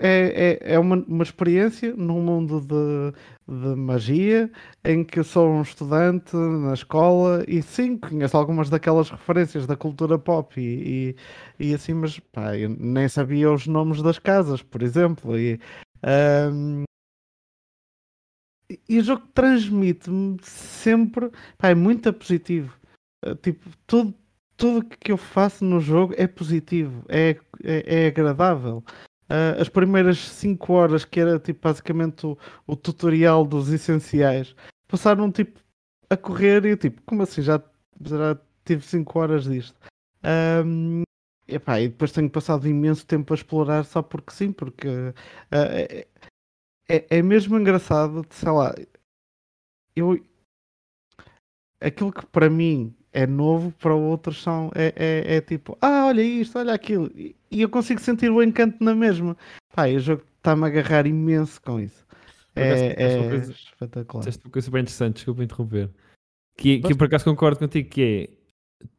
é, 0.00 0.58
é, 0.62 0.74
é 0.74 0.78
uma, 0.78 0.96
uma 0.96 1.22
experiência 1.22 1.94
num 1.94 2.22
mundo 2.22 2.60
de, 2.60 3.12
de 3.46 3.74
magia 3.76 4.50
em 4.84 5.04
que 5.04 5.22
sou 5.22 5.50
um 5.50 5.62
estudante 5.62 6.36
na 6.36 6.74
escola 6.74 7.44
e 7.48 7.62
sim, 7.62 7.96
conheço 7.96 8.36
algumas 8.36 8.70
daquelas 8.70 9.10
referências 9.10 9.66
da 9.66 9.76
cultura 9.76 10.18
pop 10.18 10.60
e, 10.60 11.16
e, 11.58 11.70
e 11.70 11.74
assim, 11.74 11.94
mas 11.94 12.18
pá, 12.18 12.56
eu 12.56 12.70
nem 12.70 13.08
sabia 13.08 13.50
os 13.52 13.66
nomes 13.66 14.02
das 14.02 14.18
casas, 14.18 14.62
por 14.62 14.82
exemplo. 14.82 15.38
E, 15.38 15.60
um, 16.52 16.84
e 18.88 18.98
o 18.98 19.02
jogo 19.02 19.26
transmite-me 19.34 20.36
sempre, 20.42 21.30
pá, 21.56 21.70
é 21.70 21.74
muito 21.74 22.12
positivo. 22.12 22.76
Uh, 23.24 23.34
tipo, 23.34 23.68
tudo, 23.86 24.14
tudo 24.56 24.84
que 24.84 25.12
eu 25.12 25.16
faço 25.16 25.64
no 25.64 25.80
jogo 25.80 26.14
é 26.16 26.26
positivo, 26.26 27.04
é, 27.08 27.36
é, 27.64 28.04
é 28.04 28.06
agradável. 28.08 28.84
Uh, 29.30 29.60
as 29.60 29.68
primeiras 29.68 30.18
5 30.18 30.72
horas, 30.72 31.04
que 31.04 31.20
era 31.20 31.38
tipo 31.38 31.60
basicamente 31.62 32.26
o, 32.26 32.38
o, 32.66 32.74
tutorial 32.74 33.44
dos 33.44 33.68
essenciais, 33.68 34.56
passaram 34.88 35.30
tipo 35.30 35.60
a 36.08 36.16
correr 36.16 36.64
e 36.64 36.70
eu 36.70 36.76
tipo, 36.78 37.02
como 37.02 37.22
assim? 37.22 37.42
Já, 37.42 37.62
já 38.00 38.38
tive 38.64 38.82
5 38.82 39.18
horas 39.18 39.44
disto. 39.44 39.78
Um, 40.64 41.02
epá, 41.46 41.80
e 41.80 41.88
depois 41.88 42.12
tenho 42.12 42.30
passado 42.30 42.66
imenso 42.66 43.06
tempo 43.06 43.32
a 43.32 43.36
explorar 43.36 43.84
só 43.84 44.02
porque 44.02 44.32
sim, 44.32 44.50
porque 44.50 44.88
uh, 44.88 45.14
é, 46.88 47.06
é 47.10 47.22
mesmo 47.22 47.58
engraçado, 47.58 48.24
sei 48.30 48.50
lá, 48.50 48.74
eu 49.94 50.18
aquilo 51.80 52.12
que 52.12 52.24
para 52.26 52.48
mim 52.50 52.94
é 53.12 53.26
novo, 53.26 53.72
para 53.72 53.94
outros 53.94 54.42
são 54.42 54.70
é, 54.74 54.92
é, 54.96 55.36
é 55.36 55.40
tipo, 55.40 55.76
ah, 55.80 56.06
olha 56.06 56.22
isto, 56.22 56.58
olha 56.58 56.74
aquilo, 56.74 57.10
e, 57.14 57.34
e 57.50 57.62
eu 57.62 57.68
consigo 57.68 58.00
sentir 58.00 58.30
o 58.30 58.42
encanto 58.42 58.82
na 58.82 58.94
mesma. 58.94 59.36
Pá, 59.74 59.88
o 59.88 59.98
jogo 59.98 60.22
está-me 60.36 60.64
a 60.64 60.66
agarrar 60.66 61.06
imenso 61.06 61.60
com 61.62 61.80
isso. 61.80 62.06
É, 62.54 62.94
é 62.96 63.28
coisa, 63.28 63.52
espetacular. 63.52 64.20
Disseste 64.20 64.44
uma 64.44 64.52
coisa 64.52 64.64
super 64.64 64.80
interessante, 64.80 65.14
desculpa 65.16 65.44
interromper. 65.44 65.90
Que, 66.56 66.80
que 66.80 66.92
eu 66.92 66.96
por 66.96 67.06
acaso 67.06 67.24
concordo 67.24 67.58
contigo, 67.58 67.88
que 67.88 68.02
é 68.02 68.38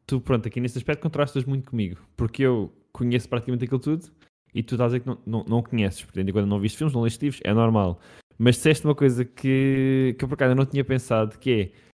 tu, 0.06 0.20
pronto, 0.20 0.48
aqui 0.48 0.60
nesse 0.60 0.78
aspecto 0.78 1.02
contrastas 1.02 1.44
muito 1.44 1.70
comigo, 1.70 2.00
porque 2.16 2.42
eu 2.42 2.72
conheço 2.92 3.28
praticamente 3.28 3.64
aquilo 3.64 3.80
tudo 3.80 4.10
e 4.54 4.62
tu 4.62 4.74
estás 4.74 4.92
a 4.92 4.98
dizer 4.98 5.00
que 5.00 5.06
não, 5.06 5.18
não, 5.26 5.44
não 5.44 5.62
conheces, 5.62 6.02
portanto, 6.02 6.32
quando 6.32 6.46
não 6.46 6.58
viste 6.58 6.78
filmes, 6.78 6.94
não 6.94 7.02
leste 7.02 7.22
livros, 7.22 7.40
é 7.44 7.52
normal. 7.52 8.00
Mas 8.38 8.56
disseste 8.56 8.86
uma 8.86 8.94
coisa 8.94 9.24
que, 9.24 10.16
que 10.18 10.24
eu 10.24 10.28
por 10.28 10.34
acaso 10.34 10.54
não 10.54 10.64
tinha 10.64 10.84
pensado, 10.84 11.38
que 11.38 11.50
é 11.52 11.89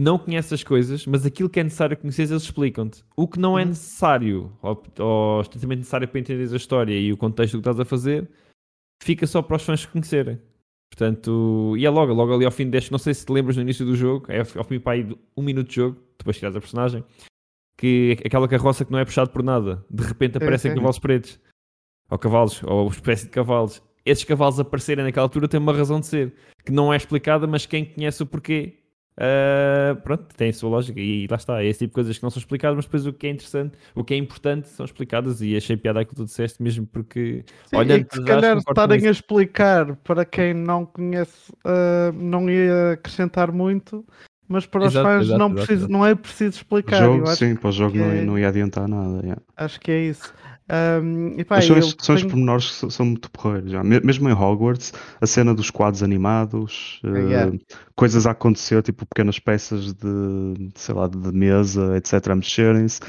não 0.00 0.18
conheces 0.18 0.52
as 0.52 0.64
coisas, 0.64 1.06
mas 1.06 1.26
aquilo 1.26 1.50
que 1.50 1.60
é 1.60 1.64
necessário 1.64 1.96
conhecer 1.96 2.22
eles 2.22 2.42
explicam-te. 2.42 3.04
O 3.14 3.28
que 3.28 3.38
não 3.38 3.58
é 3.58 3.62
uhum. 3.62 3.68
necessário, 3.68 4.52
ou, 4.62 4.82
ou 4.98 5.40
estritamente 5.42 5.80
necessário 5.80 6.08
para 6.08 6.20
entender 6.20 6.50
a 6.52 6.56
história 6.56 6.98
e 6.98 7.12
o 7.12 7.16
contexto 7.16 7.52
do 7.52 7.62
que 7.62 7.68
estás 7.68 7.80
a 7.80 7.84
fazer, 7.84 8.28
fica 9.02 9.26
só 9.26 9.42
para 9.42 9.56
os 9.56 9.62
fãs 9.62 9.84
conhecerem. 9.84 10.40
Portanto, 10.90 11.74
e 11.76 11.84
é 11.84 11.90
logo, 11.90 12.12
logo 12.12 12.34
ali 12.34 12.44
ao 12.44 12.50
fim 12.50 12.68
deste, 12.68 12.90
não 12.90 12.98
sei 12.98 13.14
se 13.14 13.26
te 13.26 13.32
lembras 13.32 13.56
no 13.56 13.62
início 13.62 13.84
do 13.84 13.94
jogo, 13.94 14.26
é 14.28 14.40
ao 14.40 14.64
fim 14.64 14.80
para 14.80 14.92
aí 14.92 15.18
um 15.36 15.42
minuto 15.42 15.68
de 15.68 15.76
jogo, 15.76 16.00
depois 16.18 16.36
tiras 16.38 16.56
a 16.56 16.60
personagem, 16.60 17.04
que 17.76 18.16
aquela 18.24 18.48
carroça 18.48 18.84
que 18.84 18.90
não 18.90 18.98
é 18.98 19.04
puxado 19.04 19.30
por 19.30 19.42
nada, 19.42 19.84
de 19.88 20.02
repente 20.02 20.38
aparecem 20.38 20.70
é, 20.70 20.72
é. 20.72 20.76
cavalos 20.76 20.98
pretos 20.98 21.38
ou 22.10 22.18
cavalos, 22.18 22.62
ou 22.64 22.88
espécie 22.88 23.26
de 23.26 23.30
cavalos, 23.30 23.80
esses 24.04 24.24
cavalos 24.24 24.58
aparecerem 24.58 25.04
naquela 25.04 25.26
altura 25.26 25.46
tem 25.46 25.60
uma 25.60 25.72
razão 25.72 26.00
de 26.00 26.06
ser, 26.06 26.34
que 26.64 26.72
não 26.72 26.92
é 26.92 26.96
explicada, 26.96 27.46
mas 27.46 27.66
quem 27.66 27.84
conhece 27.84 28.22
o 28.22 28.26
porquê, 28.26 28.79
uh, 29.20 30.00
pronto, 30.02 30.24
tem 30.36 30.48
a 30.48 30.52
sua 30.52 30.70
lógica. 30.70 30.98
E 30.98 31.26
lá 31.30 31.36
está, 31.36 31.62
é 31.62 31.66
esse 31.66 31.80
tipo 31.80 31.90
de 31.90 31.94
coisas 31.94 32.16
que 32.16 32.22
não 32.22 32.30
são 32.30 32.40
explicadas, 32.40 32.76
mas 32.76 32.84
depois 32.86 33.06
o 33.06 33.12
que 33.12 33.26
é 33.26 33.30
interessante, 33.30 33.76
o 33.94 34.02
que 34.02 34.14
é 34.14 34.16
importante 34.16 34.68
são 34.68 34.84
explicadas. 34.84 35.40
E 35.42 35.56
achei 35.56 35.76
piada 35.76 36.00
aquilo 36.00 36.16
que 36.16 36.22
tu 36.22 36.24
disseste, 36.24 36.62
mesmo 36.62 36.86
porque, 36.86 37.44
Sim, 37.66 37.76
olhando 37.76 38.06
se 38.10 38.24
calhar 38.24 38.56
estarem 38.56 39.06
a 39.06 39.10
explicar 39.10 39.96
para 39.96 40.24
quem 40.24 40.54
não 40.54 40.86
conhece, 40.86 41.52
uh, 41.64 42.12
não 42.12 42.48
ia 42.48 42.92
acrescentar 42.92 43.52
muito 43.52 44.04
mas 44.50 44.66
para 44.66 44.84
os 44.84 44.92
fãs 44.92 45.26
exato, 45.26 45.38
não, 45.38 45.54
precisa, 45.54 45.86
não 45.86 46.04
é 46.04 46.12
preciso 46.12 46.56
explicar. 46.56 46.98
Jogo, 46.98 47.24
sim, 47.36 47.54
para 47.54 47.68
o 47.68 47.72
jogo 47.72 47.96
não, 47.96 48.06
é... 48.06 48.20
não 48.20 48.36
ia 48.36 48.48
adiantar 48.48 48.88
nada. 48.88 49.20
Yeah. 49.20 49.40
Acho 49.56 49.80
que 49.80 49.92
é 49.92 50.00
isso. 50.06 50.34
Um, 50.70 51.34
e 51.36 51.44
pá, 51.44 51.60
são, 51.60 51.76
esses, 51.76 51.96
são 51.98 52.14
tenho... 52.14 52.26
os 52.26 52.32
pormenores 52.32 52.70
que 52.70 52.90
são, 52.90 53.06
muito 53.06 53.30
porreiros. 53.30 53.70
Já. 53.70 53.82
Mesmo 53.82 54.28
em 54.28 54.32
Hogwarts, 54.32 54.92
a 55.20 55.26
cena 55.26 55.52
dos 55.52 55.70
quadros 55.70 56.02
animados, 56.02 57.00
uh, 57.04 57.58
coisas 57.96 58.26
a 58.26 58.30
acontecer, 58.30 58.82
tipo 58.82 59.04
pequenas 59.06 59.38
peças 59.38 59.92
de, 59.92 60.70
sei 60.76 60.94
lá, 60.94 61.08
de 61.08 61.32
mesa, 61.32 61.96
etc., 61.96 62.28
a 62.28 62.36
mexerem-se, 62.36 63.00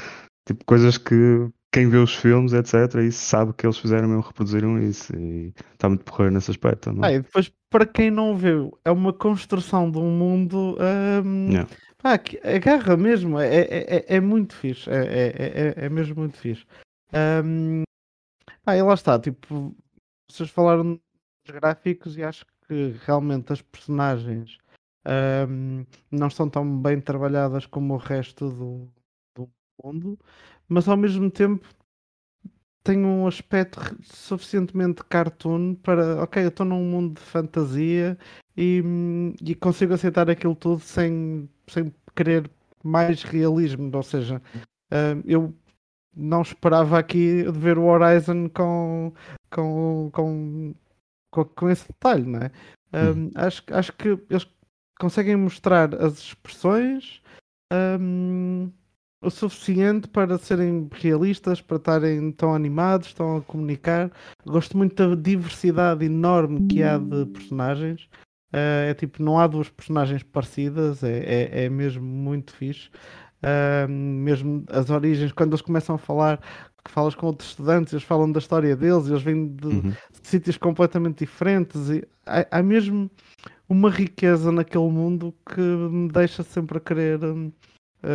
tipo 0.46 0.64
coisas 0.64 0.98
que 0.98 1.48
quem 1.72 1.88
vê 1.88 1.96
os 1.96 2.14
filmes, 2.14 2.52
etc., 2.52 2.96
e 2.96 3.10
sabe 3.10 3.54
que 3.54 3.64
eles 3.64 3.78
fizeram 3.78 4.06
mesmo, 4.06 4.22
reproduziram 4.22 4.78
isso, 4.78 5.16
e 5.16 5.54
está 5.72 5.88
muito 5.88 6.04
porreiro 6.04 6.34
nesse 6.34 6.50
aspecto. 6.50 6.92
Não? 6.92 7.02
Ah, 7.02 7.12
e 7.12 7.20
depois, 7.20 7.50
para 7.70 7.86
quem 7.86 8.10
não 8.10 8.36
viu, 8.36 8.76
é 8.84 8.90
uma 8.90 9.12
construção 9.12 9.90
de 9.90 9.98
um 9.98 10.10
mundo. 10.10 10.76
Um... 11.24 11.48
Yeah. 11.48 11.68
Pá, 12.02 12.20
agarra 12.42 12.96
mesmo, 12.96 13.38
é, 13.38 13.46
é, 13.46 13.96
é, 13.96 14.16
é 14.16 14.20
muito 14.20 14.56
fixe, 14.56 14.90
é, 14.90 14.96
é, 14.96 15.74
é, 15.78 15.86
é 15.86 15.88
mesmo 15.88 16.16
muito 16.16 16.36
fixe. 16.36 16.64
Um, 17.12 17.82
ah, 18.64 18.76
e 18.76 18.82
lá 18.82 18.94
está, 18.94 19.18
tipo, 19.18 19.74
vocês 20.30 20.48
falaram 20.50 20.94
dos 21.44 21.54
gráficos 21.54 22.16
e 22.16 22.22
acho 22.22 22.46
que 22.66 22.94
realmente 23.04 23.52
as 23.52 23.60
personagens 23.60 24.58
um, 25.48 25.84
não 26.10 26.28
estão 26.28 26.48
tão 26.48 26.80
bem 26.80 27.00
trabalhadas 27.00 27.66
como 27.66 27.94
o 27.94 27.98
resto 27.98 28.50
do, 28.50 28.88
do 29.34 29.50
mundo, 29.82 30.18
mas 30.68 30.88
ao 30.88 30.96
mesmo 30.96 31.30
tempo 31.30 31.66
tem 32.84 33.04
um 33.04 33.26
aspecto 33.26 33.80
suficientemente 34.02 35.04
cartoon 35.04 35.74
para, 35.76 36.22
ok, 36.22 36.42
eu 36.44 36.48
estou 36.48 36.66
num 36.66 36.84
mundo 36.84 37.14
de 37.14 37.20
fantasia 37.20 38.18
e, 38.56 38.82
e 39.40 39.54
consigo 39.54 39.94
aceitar 39.94 40.28
aquilo 40.28 40.56
tudo 40.56 40.80
sem, 40.80 41.48
sem 41.68 41.94
querer 42.14 42.50
mais 42.82 43.22
realismo, 43.22 43.90
ou 43.94 44.02
seja, 44.02 44.42
eu 45.24 45.54
não 46.16 46.42
esperava 46.42 46.98
aqui 46.98 47.42
de 47.42 47.58
ver 47.58 47.78
o 47.78 47.84
Horizon 47.84 48.48
com, 48.48 49.12
com, 49.50 50.10
com, 50.12 50.74
com, 51.30 51.44
com 51.44 51.70
esse 51.70 51.86
detalhe, 51.88 52.26
não 52.26 52.40
é? 52.40 52.50
Um, 52.94 53.30
acho, 53.34 53.62
acho 53.70 53.92
que 53.94 54.08
eles 54.28 54.46
conseguem 54.98 55.36
mostrar 55.36 55.94
as 55.94 56.18
expressões 56.18 57.22
um, 57.72 58.70
o 59.22 59.30
suficiente 59.30 60.08
para 60.08 60.36
serem 60.36 60.88
realistas, 60.92 61.60
para 61.60 61.76
estarem 61.76 62.32
tão 62.32 62.54
animados, 62.54 63.08
estão 63.08 63.36
a 63.36 63.42
comunicar. 63.42 64.10
Gosto 64.44 64.76
muito 64.76 64.94
da 64.94 65.14
diversidade 65.14 66.04
enorme 66.04 66.66
que 66.66 66.82
há 66.82 66.98
de 66.98 67.26
personagens. 67.26 68.08
Uh, 68.52 68.90
é 68.90 68.94
tipo, 68.94 69.22
não 69.22 69.38
há 69.38 69.46
duas 69.46 69.70
personagens 69.70 70.22
parecidas, 70.22 71.02
é, 71.02 71.20
é, 71.20 71.64
é 71.64 71.68
mesmo 71.70 72.04
muito 72.04 72.52
fixe 72.52 72.90
uh, 73.42 73.88
mesmo 73.88 74.64
as 74.70 74.90
origens, 74.90 75.32
quando 75.32 75.50
eles 75.50 75.62
começam 75.62 75.94
a 75.94 75.98
falar, 75.98 76.40
que 76.84 76.90
falas 76.90 77.14
com 77.14 77.26
outros 77.26 77.50
estudantes, 77.50 77.92
eles 77.92 78.04
falam 78.04 78.30
da 78.30 78.38
história 78.38 78.74
deles, 78.76 79.06
eles 79.06 79.22
vêm 79.22 79.48
de, 79.48 79.66
uhum. 79.66 79.90
de 79.90 79.96
sítios 80.22 80.56
completamente 80.56 81.18
diferentes 81.18 81.90
e 81.90 82.04
há, 82.26 82.58
há, 82.58 82.62
mesmo 82.62 83.10
uma 83.68 83.90
riqueza 83.90 84.50
naquele 84.50 84.88
mundo 84.88 85.34
que 85.46 85.60
me 85.60 86.08
deixa 86.08 86.42
sempre 86.42 86.78
a 86.78 86.80
querer 86.80 87.22
uh, 87.24 87.52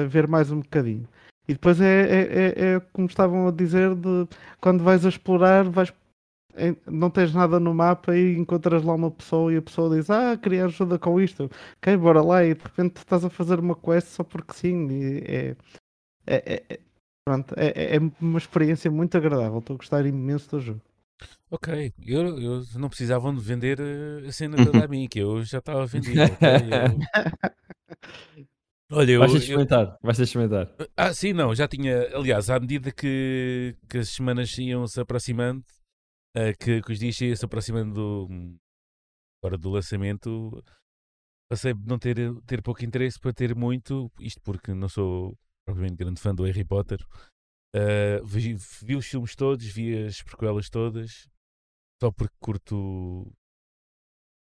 ver 0.09 0.27
mais 0.27 0.51
um 0.51 0.59
bocadinho. 0.59 1.07
E 1.47 1.53
depois 1.53 1.79
é, 1.79 2.01
é, 2.01 2.21
é, 2.21 2.75
é, 2.75 2.79
como 2.91 3.07
estavam 3.07 3.47
a 3.47 3.51
dizer, 3.51 3.95
de 3.95 4.27
quando 4.59 4.83
vais 4.83 5.05
a 5.05 5.09
explorar, 5.09 5.63
vais 5.63 5.93
não 6.85 7.09
tens 7.09 7.33
nada 7.33 7.59
no 7.59 7.73
mapa 7.73 8.15
e 8.15 8.35
encontras 8.37 8.83
lá 8.83 8.93
uma 8.95 9.11
pessoa 9.11 9.53
e 9.53 9.57
a 9.57 9.61
pessoa 9.61 9.95
diz 9.95 10.09
ah, 10.09 10.37
queria 10.37 10.65
ajuda 10.65 10.97
com 10.99 11.19
isto, 11.21 11.49
ok, 11.77 11.97
bora 11.97 12.21
lá 12.21 12.43
e 12.43 12.53
de 12.53 12.63
repente 12.63 12.97
estás 12.97 13.23
a 13.23 13.29
fazer 13.29 13.59
uma 13.59 13.75
quest 13.75 14.07
só 14.09 14.23
porque 14.23 14.53
sim 14.53 14.87
e 14.89 15.17
é, 15.25 15.55
é, 16.25 16.53
é, 16.55 16.63
é 16.69 16.79
pronto, 17.27 17.53
é, 17.57 17.67
é, 17.67 17.95
é 17.97 17.99
uma 18.21 18.37
experiência 18.37 18.89
muito 18.89 19.15
agradável, 19.17 19.59
estou 19.59 19.75
a 19.75 19.77
gostar 19.77 20.05
imenso 20.05 20.49
do 20.51 20.59
jogo. 20.61 20.81
Ok, 21.49 21.93
eu, 22.05 22.39
eu 22.39 22.63
não 22.75 22.89
precisavam 22.89 23.33
de 23.33 23.41
vender 23.41 23.79
eh, 23.79 24.27
a 24.27 24.31
cena 24.31 24.57
toda 24.63 24.83
a 24.83 24.87
mim, 24.87 25.07
que 25.07 25.19
eu 25.19 25.41
já 25.43 25.59
estava 25.59 25.85
vendido. 25.85 26.21
Okay? 26.21 26.47
Eu... 26.73 27.47
Olha, 28.91 29.11
eu, 29.11 29.19
Vais 29.19 29.31
ter 29.31 29.37
eu- 29.37 29.41
experimentar. 29.41 29.97
Vais 30.01 30.19
experimentar. 30.19 30.69
Ah, 30.95 31.13
sim, 31.13 31.33
não, 31.33 31.53
já 31.53 31.67
tinha. 31.67 32.15
Aliás, 32.15 32.49
à 32.49 32.59
medida 32.59 32.91
que, 32.91 33.75
que 33.89 33.97
as 33.97 34.09
semanas 34.09 34.57
iam 34.57 34.87
se 34.87 34.99
aproximando, 34.99 35.63
que, 36.59 36.81
que 36.81 36.91
os 36.91 36.99
dias 36.99 37.15
se 37.15 37.45
aproximando 37.45 37.93
do, 37.93 38.57
agora 39.41 39.57
do 39.57 39.69
lançamento, 39.69 40.63
passei 41.49 41.73
de 41.73 41.85
não 41.87 41.97
ter, 41.99 42.17
ter 42.45 42.61
pouco 42.61 42.83
interesse 42.83 43.19
para 43.19 43.33
ter 43.33 43.55
muito, 43.55 44.11
isto 44.19 44.41
porque 44.41 44.73
não 44.73 44.89
sou 44.89 45.37
propriamente 45.65 45.95
grande 45.97 46.21
fã 46.21 46.33
do 46.33 46.43
Harry 46.43 46.65
Potter. 46.65 46.99
Eh, 47.75 48.21
vi, 48.23 48.55
vi 48.83 48.95
os 48.95 49.05
filmes 49.05 49.35
todos, 49.35 49.65
vi 49.65 50.05
as 50.05 50.21
prequelas 50.23 50.69
todas, 50.69 51.27
só 52.01 52.11
porque 52.11 52.35
curto 52.39 53.31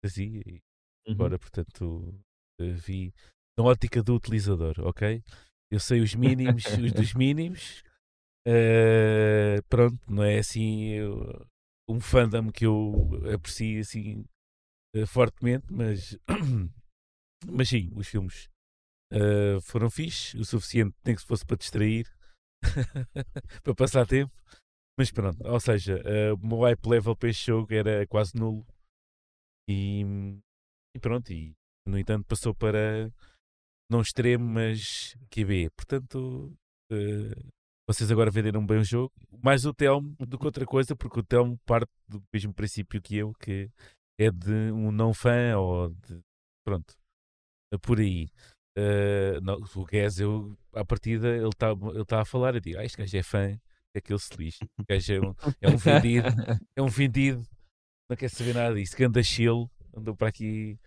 fantasia 0.04 0.42
e 0.46 0.62
Uhum. 1.04 1.14
Agora, 1.14 1.36
portanto, 1.36 2.14
eh, 2.60 2.70
vi 2.74 3.12
na 3.58 3.64
ótica 3.64 4.00
do 4.04 4.14
utilizador, 4.14 4.74
ok? 4.86 5.20
Eu 5.68 5.80
sei 5.80 6.00
os 6.00 6.14
mínimos, 6.14 6.64
os 6.64 6.92
dos 6.92 7.12
mínimos. 7.18 7.82
eh, 8.46 9.60
pronto, 9.68 9.98
não 10.08 10.22
é 10.22 10.38
assim 10.38 10.90
eu- 10.90 11.44
um 11.92 12.00
fandom 12.00 12.50
que 12.50 12.66
eu 12.66 13.10
aprecio 13.34 13.80
assim 13.80 14.24
eh, 14.94 15.06
fortemente, 15.06 15.66
mas, 15.72 16.18
mas 17.46 17.68
sim, 17.68 17.90
os 17.94 18.08
filmes 18.08 18.48
eh, 19.12 19.60
foram 19.60 19.90
fixe, 19.90 20.36
o 20.38 20.44
suficiente 20.44 20.96
nem 21.04 21.14
que 21.14 21.20
se 21.20 21.26
fosse 21.26 21.44
para 21.44 21.56
distrair, 21.56 22.06
para 23.62 23.74
passar 23.74 24.06
tempo. 24.06 24.32
Mas 24.98 25.10
pronto, 25.10 25.42
ou 25.46 25.60
seja, 25.60 26.00
eh, 26.04 26.32
o 26.32 26.38
meu 26.38 26.60
hype 26.60 26.86
level 26.86 27.16
para 27.16 27.28
este 27.30 27.46
jogo 27.46 27.72
era 27.72 28.06
quase 28.06 28.34
nulo. 28.36 28.66
E, 29.68 30.02
e 30.94 31.00
pronto, 31.00 31.32
e 31.32 31.54
no 31.86 31.98
entanto 31.98 32.26
passou 32.26 32.54
para 32.54 33.10
não 33.90 34.00
extremo, 34.00 34.44
mas 34.44 35.14
QB. 35.30 35.70
Portanto, 35.76 36.54
eh, 36.90 37.34
vocês 37.88 38.10
agora 38.10 38.30
venderam 38.30 38.64
bem 38.64 38.78
o 38.78 38.84
jogo. 38.84 39.12
Mais 39.42 39.64
o 39.64 39.74
Telmo 39.74 40.14
do 40.20 40.38
que 40.38 40.46
outra 40.46 40.64
coisa, 40.64 40.94
porque 40.96 41.20
o 41.20 41.24
Telmo 41.24 41.58
parte 41.66 41.90
do 42.08 42.22
mesmo 42.32 42.54
princípio 42.54 43.00
que 43.02 43.16
eu, 43.16 43.32
que 43.34 43.70
é 44.18 44.30
de 44.30 44.72
um 44.72 44.92
não 44.92 45.12
fã 45.12 45.56
ou 45.56 45.90
de. 45.90 46.20
Pronto, 46.64 46.94
é 47.72 47.78
por 47.78 47.98
aí. 47.98 48.28
Eh, 48.76 49.38
não, 49.42 49.60
o 49.76 49.84
Guez, 49.84 50.18
eu, 50.18 50.56
à 50.72 50.84
partida, 50.84 51.28
ele 51.28 51.48
está 51.48 51.72
ele 51.72 52.04
tá 52.04 52.22
a 52.22 52.24
falar, 52.24 52.54
eu 52.54 52.60
digo, 52.60 52.78
ah, 52.78 52.84
este 52.84 52.96
gajo 52.96 53.16
é 53.16 53.22
fã, 53.22 53.60
é 53.94 54.00
que 54.00 54.12
ele 54.12 54.18
se 54.18 54.34
lixe. 54.36 54.64
O 54.78 54.84
gajo 54.88 55.12
é 55.12 55.20
um, 55.20 55.34
é 55.60 55.68
um 55.68 55.76
vendido, 55.76 56.28
é 56.76 56.82
um 56.82 56.88
vendido, 56.88 57.46
não 58.08 58.16
quer 58.16 58.30
saber 58.30 58.54
nada 58.54 58.74
disso. 58.74 58.96
Ganda 58.96 59.22
chill, 59.22 59.70
andou 59.94 60.16
para 60.16 60.28
aqui 60.28 60.78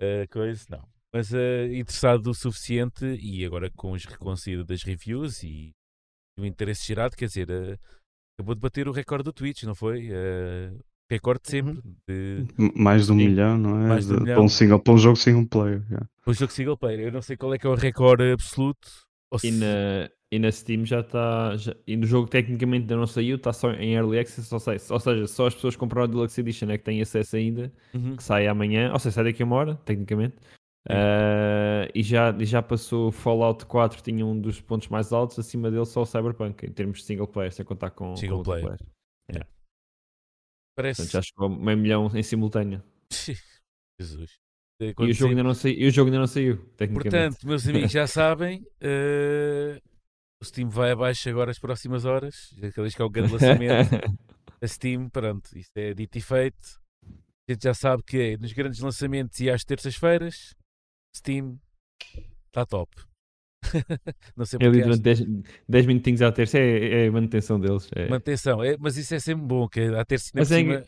uh, 0.00 0.28
coisa, 0.30 0.66
não. 0.68 0.86
Mas 1.12 1.32
uh, 1.32 1.66
interessado 1.72 2.26
o 2.26 2.34
suficiente 2.34 3.06
e 3.06 3.44
agora 3.44 3.70
com 3.70 3.92
os 3.92 4.04
reconhecidos 4.04 4.66
das 4.66 4.82
reviews 4.82 5.42
e 5.42 5.74
o 6.38 6.44
interesse 6.44 6.86
gerado, 6.86 7.16
quer 7.16 7.26
dizer, 7.26 7.48
uh, 7.50 7.78
acabou 8.38 8.54
de 8.54 8.60
bater 8.60 8.88
o 8.88 8.92
recorde 8.92 9.24
do 9.24 9.32
Twitch, 9.32 9.62
não 9.64 9.74
foi? 9.74 10.08
Uh, 10.10 10.78
recorde 11.10 11.40
de 11.44 11.50
sempre. 11.50 11.80
De, 12.08 12.46
Mais 12.74 13.06
de 13.06 13.12
um 13.12 13.18
Sim, 13.18 13.28
milhão, 13.28 13.56
não 13.58 13.82
é? 13.84 13.88
mais 13.88 14.06
de 14.06 14.12
um 14.12 14.16
De- 14.16 14.22
milhão. 14.22 14.36
Para, 14.36 14.44
um 14.44 14.48
single, 14.48 14.80
para 14.80 14.94
um 14.94 14.98
jogo 14.98 15.16
single 15.16 15.46
player. 15.46 15.82
yeah. 15.88 16.06
para 16.22 16.30
o 16.30 16.34
jogo 16.34 16.52
single 16.52 16.76
player. 16.76 17.00
Eu 17.00 17.12
não 17.12 17.22
sei 17.22 17.36
qual 17.36 17.54
é 17.54 17.58
que 17.58 17.66
é 17.66 17.70
o 17.70 17.74
recorde 17.74 18.30
absoluto. 18.32 18.88
Ou 19.30 19.38
E 19.42 19.50
se- 19.50 19.50
na, 19.52 20.10
e 20.30 20.38
na 20.38 20.52
Steam 20.52 20.84
já 20.84 21.00
está. 21.00 21.52
E 21.86 21.96
no 21.96 22.06
jogo 22.06 22.28
tecnicamente 22.28 22.82
ainda 22.82 22.96
não 22.96 23.06
saiu, 23.06 23.36
está 23.36 23.52
só 23.52 23.70
em 23.72 23.94
Early 23.94 24.18
Access, 24.18 24.52
ou 24.52 24.60
seja, 24.60 24.84
ou 24.92 25.00
seja, 25.00 25.26
só 25.26 25.46
as 25.46 25.54
pessoas 25.54 25.74
que 25.74 25.80
compraram 25.80 26.04
a 26.04 26.06
Deluxe 26.08 26.40
Edition 26.40 26.68
é 26.70 26.76
que 26.78 26.84
têm 26.84 27.00
acesso 27.00 27.36
ainda, 27.36 27.72
Uhum. 27.94 28.16
que 28.16 28.22
sai 28.22 28.46
amanhã, 28.46 28.92
ou 28.92 28.98
seja, 28.98 29.14
sai 29.14 29.24
daqui 29.24 29.42
a 29.42 29.46
uma 29.46 29.56
hora, 29.56 29.74
tecnicamente. 29.84 30.34
Ah, 30.88 31.88
e, 31.94 32.02
já, 32.02 32.32
já 32.40 32.62
passou 32.62 33.10
Fallout 33.10 33.66
4, 33.66 34.02
tinha 34.02 34.24
um 34.24 34.40
dos 34.40 34.60
pontos 34.60 34.88
mais 34.88 35.12
altos, 35.12 35.38
acima 35.38 35.70
dele 35.70 35.86
só 35.86 36.02
o 36.02 36.06
Cyberpunk, 36.06 36.66
em 36.66 36.72
termos 36.72 36.98
de 36.98 37.04
single 37.04 37.26
player, 37.26 37.52
sem 37.52 37.64
contar 37.64 37.90
com, 37.90 38.10
com 38.10 38.16
Single 38.16 38.42
player. 38.42 38.68
multiplayer. 38.68 38.96
Parece. 40.76 41.02
Portanto, 41.02 41.12
já 41.12 41.22
chegou 41.22 41.46
a 41.46 41.48
meio 41.48 41.78
milhão 41.78 42.10
em 42.14 42.22
simultâneo. 42.22 42.82
Jesus. 43.98 44.38
E 44.78 44.94
o, 44.98 45.12
jogo 45.12 45.30
ainda 45.30 45.42
não 45.42 45.54
saiu, 45.54 45.74
e 45.74 45.86
o 45.86 45.90
jogo 45.90 46.08
ainda 46.08 46.18
não 46.18 46.26
saiu. 46.26 46.58
Portanto, 46.76 47.46
meus 47.46 47.66
amigos 47.66 47.90
já 47.90 48.06
sabem, 48.06 48.62
eh, 48.78 49.80
o 50.38 50.44
Steam 50.44 50.68
vai 50.68 50.90
abaixo 50.90 51.30
agora 51.30 51.50
as 51.50 51.58
próximas 51.58 52.04
horas. 52.04 52.54
Cada 52.60 52.82
vez 52.82 52.94
que 52.94 53.00
há 53.00 53.06
o 53.06 53.10
grande 53.10 53.32
lançamento, 53.32 53.90
a 54.60 54.68
Steam, 54.68 55.08
pronto, 55.08 55.48
isto 55.56 55.74
é 55.78 55.94
dito 55.94 56.18
e 56.18 56.20
feito. 56.20 56.78
A 57.48 57.52
gente 57.52 57.62
já 57.62 57.72
sabe 57.72 58.02
que 58.02 58.18
é 58.18 58.36
nos 58.36 58.52
grandes 58.52 58.80
lançamentos 58.80 59.40
e 59.40 59.48
às 59.48 59.64
terças-feiras, 59.64 60.54
Steam 61.16 61.58
está 62.46 62.64
top. 62.66 62.94
Não 64.36 64.44
sei 64.44 64.58
É 64.60 64.66
porque 64.66 64.82
durante 64.82 65.00
10, 65.02 65.20
10 65.68 65.86
minutinhos 65.86 66.22
à 66.22 66.30
terça 66.30 66.58
é, 66.58 67.04
é 67.04 67.08
a 67.08 67.12
manutenção 67.12 67.58
deles. 67.58 67.88
É. 67.94 68.08
manutenção, 68.08 68.62
é, 68.62 68.76
mas 68.78 68.96
isso 68.96 69.14
é 69.14 69.18
sempre 69.18 69.44
bom, 69.46 69.68
que 69.68 69.80
a 69.80 70.04
terça 70.04 70.30
ainda 70.30 70.40
Mas 70.40 70.52
é- 70.52 70.56
cima 70.58 70.84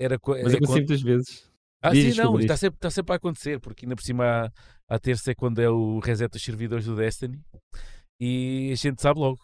era, 0.00 0.18
Mas 0.42 0.54
é 0.54 0.58
quando- 0.58 0.70
muitas 0.70 1.02
vezes. 1.02 1.50
Ah, 1.84 1.90
Diz, 1.90 2.14
sim, 2.14 2.20
não, 2.20 2.38
está 2.38 2.56
sempre, 2.56 2.76
está 2.76 2.90
sempre 2.90 3.12
a 3.12 3.16
acontecer, 3.16 3.58
porque 3.60 3.84
ainda 3.84 3.96
por 3.96 4.02
cima 4.02 4.24
à, 4.88 4.94
à 4.94 4.98
terça 5.00 5.32
é 5.32 5.34
quando 5.34 5.60
é 5.60 5.68
o 5.68 5.98
reset 5.98 6.30
dos 6.30 6.42
servidores 6.42 6.84
do 6.86 6.94
Destiny 6.94 7.40
e 8.20 8.70
a 8.72 8.76
gente 8.76 9.02
sabe 9.02 9.18
logo. 9.18 9.38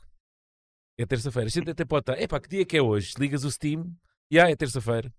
É 1.00 1.04
terça-feira. 1.06 1.46
A 1.46 1.50
gente 1.50 1.70
até 1.70 1.84
pode 1.84 2.02
estar, 2.02 2.20
epá, 2.20 2.40
que 2.40 2.48
dia 2.48 2.64
que 2.64 2.76
é 2.76 2.82
hoje? 2.82 3.12
Ligas 3.18 3.44
o 3.44 3.50
Steam 3.50 3.92
e 4.32 4.38
ah, 4.38 4.50
é 4.50 4.56
terça-feira. 4.56 5.12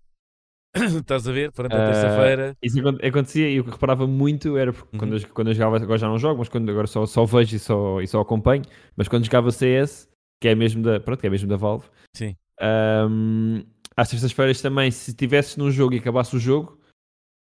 Estás 1.00 1.26
a 1.26 1.32
ver? 1.32 1.50
Pronto, 1.52 1.76
é 1.76 1.80
Ah, 1.80 1.84
terça-feira. 1.84 2.56
Isso 2.62 2.78
acon- 2.80 2.98
acontecia 3.06 3.48
e 3.50 3.60
o 3.60 3.64
que 3.64 3.70
reparava 3.70 4.06
muito 4.06 4.56
era 4.56 4.72
porque 4.72 4.96
quando, 4.98 5.12
Uhum. 5.12 5.18
eu, 5.18 5.28
quando 5.34 5.48
eu 5.48 5.54
jogava, 5.54 5.76
agora 5.76 5.98
já 5.98 6.08
não 6.08 6.18
jogo, 6.18 6.38
mas 6.38 6.48
quando 6.48 6.70
agora 6.70 6.86
só, 6.86 7.06
só 7.06 7.24
vejo 7.24 7.56
e 7.56 7.58
só, 7.58 8.00
e 8.00 8.06
só 8.06 8.20
acompanho, 8.20 8.62
mas 8.96 9.08
quando 9.08 9.24
jogava 9.24 9.50
CS, 9.50 10.08
que 10.40 10.48
é 10.48 10.54
mesmo 10.54 10.82
da, 10.82 11.00
pronto, 11.00 11.20
que 11.20 11.26
é 11.26 11.30
mesmo 11.30 11.48
da 11.48 11.56
Valve, 11.56 11.86
Sim. 12.14 12.36
ahm, 12.60 13.62
às 13.96 14.10
terças-feiras 14.10 14.62
também, 14.62 14.90
se 14.90 15.10
estivesses 15.12 15.56
num 15.58 15.70
jogo 15.70 15.94
e 15.94 15.98
acabasse 15.98 16.36
o 16.36 16.40
jogo, 16.40 16.79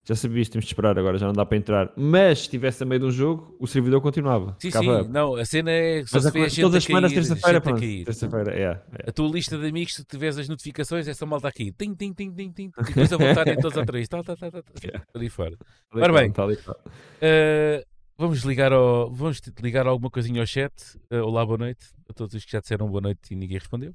já 0.08 0.14
sabias, 0.14 0.48
temos 0.48 0.64
de 0.64 0.70
esperar 0.70 0.98
agora, 0.98 1.18
já 1.18 1.26
não 1.26 1.34
dá 1.34 1.44
para 1.44 1.58
entrar. 1.58 1.92
Mas 1.94 2.38
se 2.38 2.44
estivesse 2.44 2.82
a 2.82 2.86
meio 2.86 2.98
de 2.98 3.06
um 3.06 3.10
jogo, 3.10 3.54
o 3.60 3.66
servidor 3.66 4.00
continuava. 4.00 4.56
Sim, 4.58 4.68
ficava 4.68 5.04
sim, 5.04 5.10
não, 5.10 5.36
a 5.36 5.44
cena 5.44 5.70
é 5.70 6.06
só 6.06 6.16
Mas 6.16 6.22
se 6.22 6.28
a- 6.28 6.32
vê 6.32 6.40
a 6.40 6.48
gente 6.48 6.60
todas 6.62 6.74
a 6.74 6.78
as 6.78 6.84
semanas, 6.84 7.12
terça-feira, 7.12 7.58
a 7.58 7.60
pronto. 7.60 7.80
Terça-feira, 7.80 8.54
é. 8.54 8.62
é. 9.04 9.10
A 9.10 9.12
tua 9.12 9.28
lista 9.28 9.58
de 9.58 9.66
amigos, 9.68 9.94
se 9.94 10.04
tiveres 10.06 10.38
as 10.38 10.48
notificações, 10.48 11.06
essa 11.06 11.26
malta 11.26 11.48
aqui. 11.48 11.72
Tim, 11.72 11.94
tim, 11.94 12.14
tim, 12.14 12.32
tim, 12.32 12.50
tim. 12.50 12.70
E 12.78 12.84
depois 12.84 13.12
a 13.12 13.16
voltarem 13.18 13.56
todos 13.60 13.76
outra 13.76 13.92
vez. 13.92 14.08
Tá, 14.08 14.22
tá, 14.22 14.34
tá, 14.34 14.50
tá, 14.50 14.62
tá. 14.62 14.72
Yeah. 14.82 15.04
Ali 15.14 15.28
fora. 15.28 15.58
Ora 15.92 16.12
bem. 16.14 16.30
e 16.30 16.32
qual. 16.32 16.48
Uh, 16.50 17.84
vamos 18.16 18.44
ligar 18.44 18.72
ao, 18.72 19.12
vamos 19.12 19.42
ligar 19.60 19.86
alguma 19.86 20.08
coisinha 20.10 20.40
ao 20.40 20.46
chat. 20.46 20.72
Uh, 21.12 21.16
olá, 21.18 21.44
boa 21.44 21.58
noite 21.58 21.84
a 22.08 22.14
todos 22.14 22.34
os 22.34 22.46
que 22.46 22.52
já 22.52 22.60
disseram 22.60 22.88
boa 22.88 23.02
noite 23.02 23.20
e 23.30 23.36
ninguém 23.36 23.58
respondeu. 23.58 23.94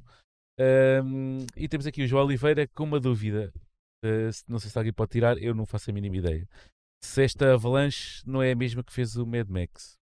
Um, 1.04 1.40
e 1.58 1.68
temos 1.68 1.88
aqui 1.88 2.04
o 2.04 2.08
João 2.08 2.24
Oliveira 2.26 2.68
com 2.76 2.84
uma 2.84 3.00
dúvida. 3.00 3.52
Uh, 4.04 4.32
se- 4.34 4.44
não 4.48 4.60
sei 4.60 4.70
se 4.70 4.78
alguém 4.78 4.94
pode 4.94 5.12
tirar, 5.12 5.38
eu 5.42 5.56
não 5.56 5.66
faço 5.66 5.90
a 5.90 5.94
mínima 5.94 6.18
ideia. 6.18 6.48
Se 7.04 7.24
esta 7.24 7.54
avalanche 7.54 8.22
não 8.26 8.42
é 8.42 8.52
a 8.52 8.56
mesma 8.56 8.84
que 8.84 8.94
fez 8.94 9.16
o 9.16 9.26
Mad 9.26 9.48
Max. 9.50 9.98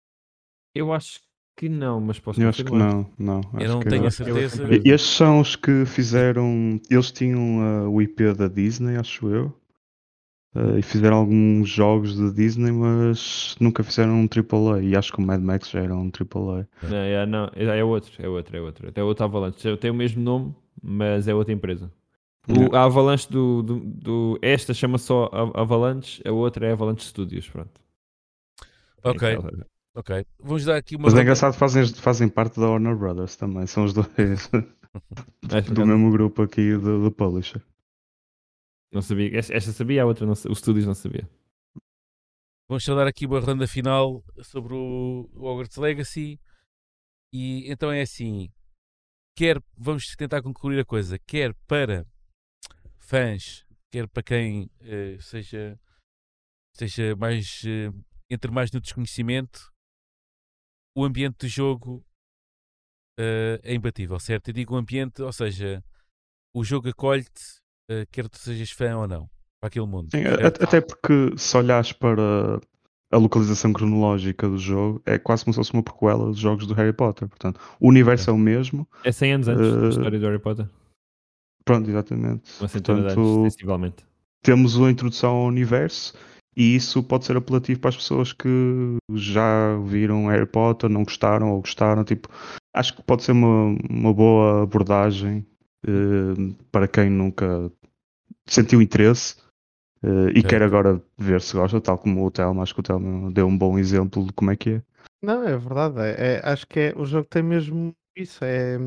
Eu 0.76 0.94
acho 0.94 1.20
que 1.58 1.68
não, 1.68 2.00
mas 2.00 2.20
posso 2.20 2.42
Eu 2.42 2.48
acho 2.50 2.64
que 2.64 2.72
não, 2.72 3.10
não. 3.18 3.42
Eu 3.60 3.68
não 3.70 3.80
que- 3.80 3.90
tenho 3.90 4.04
a 4.04 4.08
é 4.08 4.10
outra 4.10 4.12
certeza. 4.50 4.64
E- 4.76 4.90
Estes 4.92 5.12
são 5.16 5.40
os 5.40 5.56
que 5.56 5.86
fizeram. 5.86 6.80
Eles 6.90 7.12
tinham 7.12 7.86
uh, 7.86 7.90
o 7.90 8.02
IP 8.02 8.34
da 8.34 8.48
Disney, 8.48 8.96
acho 8.96 9.28
eu. 9.28 9.48
Uh, 10.56 10.80
e 10.80 10.82
fizeram 10.82 11.18
alguns 11.18 11.70
jogos 11.70 12.18
da 12.18 12.30
Disney, 12.32 12.72
mas 12.72 13.56
nunca 13.60 13.84
fizeram 13.84 14.14
um 14.14 14.28
AAA. 14.28 14.82
E 14.82 14.96
acho 14.96 15.12
que 15.14 15.20
o 15.20 15.22
Mad 15.22 15.42
Max 15.42 15.70
já 15.70 15.82
era 15.82 15.96
um 15.96 16.10
AAA. 16.10 16.68
Não, 16.82 16.98
é, 16.98 17.26
não, 17.26 17.52
é, 17.56 17.80
é 17.80 17.84
outro, 17.84 18.12
é 18.18 18.28
outro, 18.28 18.58
é 18.58 18.62
outro. 18.62 18.92
É 18.96 19.04
outro 19.04 19.24
Avalanche. 19.26 19.78
Tem 19.78 19.92
o 19.92 19.94
mesmo 19.94 20.22
nome, 20.24 20.56
mas 20.82 21.28
é 21.28 21.36
outra 21.36 21.54
empresa. 21.54 21.92
O, 22.48 22.76
a 22.76 22.84
Avalanche 22.86 23.30
do, 23.30 23.62
do, 23.62 23.80
do- 23.80 24.40
Esta 24.42 24.74
chama 24.74 24.98
só 24.98 25.30
Avalanche, 25.54 26.22
a 26.26 26.32
outra 26.32 26.68
é 26.68 26.72
Avalanche 26.72 27.06
Studios, 27.06 27.48
pronto. 27.50 27.80
É 29.04 29.10
Ok, 29.10 29.38
ok. 29.96 30.26
Vamos 30.40 30.66
dar 30.66 30.78
aqui 30.78 30.96
uma. 30.96 31.06
Mas 31.06 31.16
é 31.16 31.22
engraçado, 31.22 31.54
fazem, 31.54 31.86
fazem 31.88 32.28
parte 32.30 32.60
da 32.60 32.68
Warner 32.70 32.96
Brothers 32.96 33.36
também. 33.36 33.68
São 33.68 33.86
os 33.86 33.94
dois 33.94 34.08
do 35.74 35.86
mesmo 35.86 36.12
grupo 36.12 36.42
aqui 36.42 36.74
do, 36.76 37.04
do 37.04 37.12
Publisher. 37.12 37.62
Não 38.92 39.02
sabia. 39.02 39.38
Esta, 39.38 39.60
sabia, 39.72 40.02
a 40.04 40.06
outra 40.06 40.26
não 40.26 40.34
sa- 40.34 40.50
O 40.50 40.56
Studios 40.56 40.86
não 40.88 40.96
sabia. 40.96 41.30
Vamos 42.68 42.84
só 42.84 42.96
dar 42.96 43.08
aqui 43.08 43.26
uma 43.26 43.40
ronda 43.40 43.68
final 43.68 44.24
sobre 44.44 44.74
o, 44.74 45.30
o 45.34 45.46
Hogwarts 45.46 45.78
Legacy. 45.78 46.40
E 47.32 47.72
então 47.72 47.92
é 47.92 48.02
assim: 48.02 48.50
quer, 49.36 49.62
vamos 49.78 50.08
tentar 50.16 50.42
concluir 50.42 50.80
a 50.80 50.86
coisa, 50.86 51.20
quer 51.20 51.54
para 51.68 52.06
fãs, 53.10 53.66
quer 53.92 54.08
para 54.08 54.22
quem 54.22 54.70
eh, 54.82 55.18
seja, 55.20 55.80
seja 56.76 57.16
mais 57.16 57.64
eh, 57.66 57.92
entre 58.30 58.52
mais 58.52 58.72
no 58.72 58.80
desconhecimento, 58.80 59.72
o 60.96 61.04
ambiente 61.04 61.38
do 61.40 61.48
jogo 61.48 62.06
eh, 63.20 63.60
é 63.64 63.74
imbatível, 63.74 64.20
certo? 64.20 64.50
Eu 64.50 64.54
digo 64.54 64.76
o 64.76 64.78
ambiente, 64.78 65.24
ou 65.24 65.34
seja, 65.34 65.84
o 66.54 66.64
jogo 66.64 66.88
acolhe-te, 66.88 67.60
quer 68.12 68.30
tu 68.30 68.38
sejas 68.38 68.70
fã 68.70 68.96
ou 68.96 69.08
não, 69.08 69.28
para 69.60 69.70
aquele 69.70 69.88
mundo. 69.88 70.12
Sim, 70.12 70.24
até 70.64 70.80
porque 70.80 71.36
se 71.36 71.58
olhares 71.58 71.92
para, 71.92 72.62
a 73.12 73.18
localização 73.18 73.74
cronológica 73.74 74.48
do 74.48 74.58
jogo 74.60 75.02
é 75.06 75.18
quase 75.18 75.44
como 75.44 75.54
se 75.54 75.58
fosse 75.58 75.74
uma 75.74 75.82
prequela 75.82 76.28
dos 76.28 76.38
jogos 76.38 76.68
do 76.68 76.76
Harry 76.76 76.94
Potter. 76.94 77.28
Portanto, 77.28 77.60
o 77.80 77.88
universo 77.88 78.30
é, 78.30 78.34
o 78.34 78.38
mesmo. 78.38 78.88
É 79.04 79.12
100 79.12 79.34
anos 79.34 79.48
antes 79.48 79.74
da 79.74 79.86
Eh, 79.86 79.90
história 79.90 80.20
do 80.20 80.26
Harry 80.28 80.40
Potter. 80.40 80.68
Pronto, 81.70 81.88
exatamente. 81.90 82.52
Uma 82.60 82.68
Portanto, 82.68 83.44
sensivelmente. 83.44 84.06
temos 84.42 84.76
uma 84.76 84.90
introdução 84.90 85.30
ao 85.36 85.46
universo 85.46 86.16
e 86.58 86.76
isso 86.76 87.04
pode 87.04 87.26
ser 87.26 87.38
apelativo 87.38 87.80
para 87.80 87.90
as 87.90 87.96
pessoas 87.96 88.34
que 88.34 88.98
já 89.14 89.78
viram 89.86 90.26
Harry 90.28 90.48
Potter, 90.48 90.90
não 90.90 91.04
gostaram 91.04 91.52
ou 91.52 91.62
gostaram. 91.62 92.04
Tipo, 92.04 92.28
acho 92.76 92.96
que 92.96 93.04
pode 93.04 93.22
ser 93.24 93.34
uma, 93.34 93.78
uma 93.88 94.12
boa 94.12 94.64
abordagem 94.64 95.46
eh, 95.86 96.54
para 96.72 96.88
quem 96.88 97.08
nunca 97.08 97.72
sentiu 98.48 98.82
interesse 98.82 99.36
eh, 100.02 100.32
e 100.34 100.42
quer 100.42 100.64
agora 100.64 101.00
ver 101.20 101.40
se 101.40 101.56
gosta, 101.56 101.80
tal 101.80 102.00
como 102.00 102.26
o 102.26 102.32
Telmo. 102.32 102.64
Acho 102.64 102.74
que 102.74 102.80
o 102.80 102.84
Telmo 102.84 103.32
deu 103.32 103.46
um 103.46 103.56
bom 103.56 103.78
exemplo 103.78 104.26
de 104.26 104.34
como 104.34 104.50
é 104.50 104.56
que 104.56 104.70
é. 104.72 104.82
Não, 105.22 105.48
é 105.48 105.56
verdade. 105.56 106.00
é- 106.00 106.16
é- 106.38 106.42
acho 106.52 106.66
que 106.66 106.80
é, 106.80 106.94
o 106.98 107.06
jogo 107.06 107.28
tem 107.30 107.44
mesmo 107.44 107.94
isso. 108.18 108.44
É, 108.44 108.78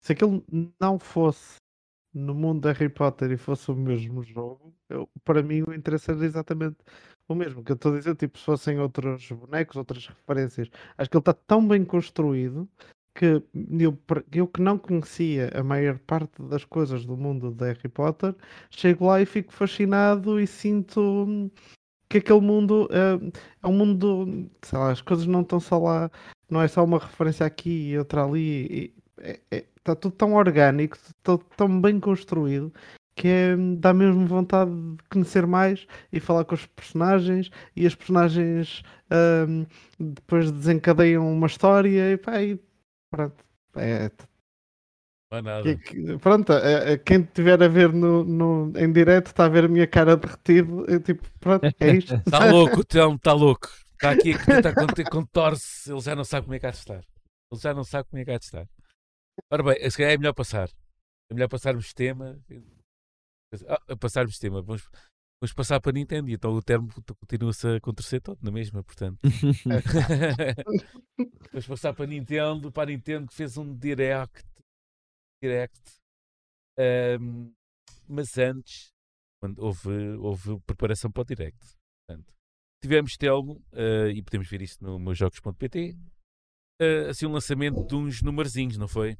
se 0.00 0.12
aquilo 0.12 0.42
não 0.80 0.98
fosse 0.98 1.56
no 2.16 2.34
mundo 2.34 2.62
de 2.62 2.72
Harry 2.78 2.88
Potter 2.92 3.30
e 3.32 3.36
fosse 3.36 3.70
o 3.70 3.74
mesmo 3.76 4.22
jogo, 4.22 4.74
eu- 4.88 5.08
para 5.24 5.42
mim 5.42 5.62
o 5.66 5.74
interesse 5.74 6.10
era 6.10 6.24
exatamente 6.24 6.76
o 7.28 7.34
mesmo. 7.34 7.62
Que 7.64 7.72
eu 7.72 7.76
estou 7.76 7.94
a 7.94 7.98
dizer, 7.98 8.16
tipo, 8.16 8.38
se 8.38 8.44
fossem 8.44 8.78
outros 8.80 9.30
bonecos, 9.32 9.76
outras 9.76 10.06
referências, 10.08 10.68
acho 10.96 11.10
que 11.10 11.16
ele 11.16 11.20
está 11.22 11.34
tão 11.34 11.66
bem 11.66 11.84
construído 11.84 12.68
que 13.14 13.24
eu, 13.80 13.98
eu 14.32 14.46
que 14.48 14.60
não 14.60 14.78
conhecia 14.78 15.50
a 15.54 15.62
maior 15.62 15.98
parte 16.00 16.42
das 16.42 16.64
coisas 16.64 17.04
do 17.06 17.16
mundo 17.16 17.50
de 17.50 17.64
Harry 17.66 17.88
Potter, 17.88 18.34
chego 18.70 19.06
lá 19.06 19.20
e 19.20 19.26
fico 19.26 19.52
fascinado 19.52 20.38
e 20.40 20.46
sinto 20.46 21.00
hum, 21.00 21.50
que 22.08 22.18
aquele 22.18 22.40
mundo 22.40 22.88
eh, 22.92 23.18
é 23.62 23.66
um 23.68 23.72
mundo, 23.72 24.50
sei 24.62 24.78
lá, 24.78 24.92
as 24.92 25.02
coisas 25.02 25.26
não 25.26 25.42
estão 25.42 25.60
só 25.60 25.78
lá, 25.78 26.10
não 26.50 26.62
é 26.62 26.68
só 26.68 26.84
uma 26.84 26.98
referência 26.98 27.46
aqui 27.46 27.90
e 27.90 27.98
outra 27.98 28.24
ali, 28.24 28.94
está 29.86 29.94
tudo 29.94 30.14
tão 30.16 30.34
orgânico, 30.34 30.98
tudo 31.22 31.44
tão 31.56 31.80
bem 31.80 32.00
construído 32.00 32.72
que 33.18 33.28
é, 33.28 33.56
dá 33.78 33.94
mesmo 33.94 34.26
vontade 34.26 34.70
de 34.70 35.02
conhecer 35.08 35.46
mais 35.46 35.86
e 36.12 36.20
falar 36.20 36.44
com 36.44 36.54
os 36.54 36.66
personagens 36.66 37.50
e 37.74 37.86
as 37.86 37.94
personagens 37.94 38.82
ahm, 39.10 39.64
depois 39.98 40.50
desencadeiam 40.52 41.26
uma 41.32 41.46
história 41.46 42.12
e 42.12 42.16
pá, 42.18 42.42
e 42.42 42.60
pronto. 43.10 43.42
É, 43.76 44.10
Não 45.32 45.38
há 45.38 45.42
nada. 45.42 45.80
pronto, 46.20 46.52
é- 46.52 46.92
é 46.92 46.98
quem 46.98 47.22
estiver 47.22 47.62
a 47.62 47.68
ver 47.68 47.90
no, 47.90 48.22
no- 48.22 48.72
em 48.78 48.92
direto 48.92 49.28
está 49.28 49.46
a 49.46 49.48
ver 49.48 49.64
a 49.64 49.68
minha 49.68 49.86
cara 49.86 50.14
derretido. 50.16 50.84
Eu, 50.86 51.00
tipo, 51.00 51.26
pronto, 51.40 51.64
é 51.64 51.96
isto. 51.96 52.14
Está 52.16 52.40
Tá 52.44 52.50
louco, 52.50 52.80
o 52.80 52.84
Telmo, 52.84 53.16
está 53.16 53.32
louco. 53.32 53.68
Está 53.94 54.10
aqui 54.10 54.32
a 54.32 55.10
contorce. 55.10 55.90
Ele 55.90 56.00
já 56.00 56.14
não 56.14 56.24
sabe 56.24 56.44
como 56.44 56.54
é 56.54 56.58
que 56.58 56.66
há 56.66 56.70
de 56.70 56.76
estar. 56.76 57.02
Ele 57.50 57.60
já 57.62 57.72
não 57.72 57.82
sabe 57.82 58.08
como 58.10 58.20
é 58.20 58.24
que 58.26 58.30
há 58.30 58.38
de 58.38 58.44
estar. 58.44 58.66
Ora 59.50 59.62
bem, 59.62 59.90
se 59.90 59.96
calhar 59.96 60.12
é 60.12 60.18
melhor 60.18 60.34
passar. 60.34 60.68
É 61.30 61.34
melhor 61.34 61.48
passarmos 61.48 61.92
tema. 61.92 62.38
Ah, 63.68 63.96
passarmos 63.96 64.38
tema. 64.38 64.62
Vamos, 64.62 64.88
vamos 65.40 65.52
passar 65.54 65.80
para 65.80 65.90
a 65.90 65.94
Nintendo 65.94 66.30
e 66.30 66.34
então 66.34 66.52
o 66.52 66.62
termo 66.62 66.88
continua-se 67.20 67.66
a 67.66 67.76
acontecer 67.76 68.20
todo 68.20 68.38
na 68.42 68.50
mesma, 68.50 68.82
portanto. 68.82 69.20
Vamos 71.52 71.66
passar 71.66 71.94
para 71.94 72.04
a 72.04 72.08
Nintendo, 72.08 72.72
para 72.72 72.84
a 72.84 72.86
Nintendo 72.86 73.28
que 73.28 73.34
fez 73.34 73.56
um 73.56 73.76
direct. 73.76 74.44
Direct. 75.42 75.80
Ahm, 76.78 77.52
mas 78.08 78.36
antes, 78.38 78.92
houve, 79.58 80.16
houve 80.18 80.60
preparação 80.60 81.10
para 81.10 81.22
o 81.22 81.24
direct. 81.24 81.58
Portanto, 82.06 82.32
tivemos 82.82 83.16
Telmo, 83.16 83.62
ah, 83.72 84.08
e 84.08 84.22
podemos 84.22 84.48
ver 84.48 84.62
isto 84.62 84.84
no 84.84 84.98
meusjogos.pt, 84.98 85.96
ah, 86.80 87.10
assim 87.10 87.26
um 87.26 87.32
lançamento 87.32 87.84
de 87.86 87.94
uns 87.94 88.22
numerzinhos, 88.22 88.76
não 88.76 88.88
foi? 88.88 89.16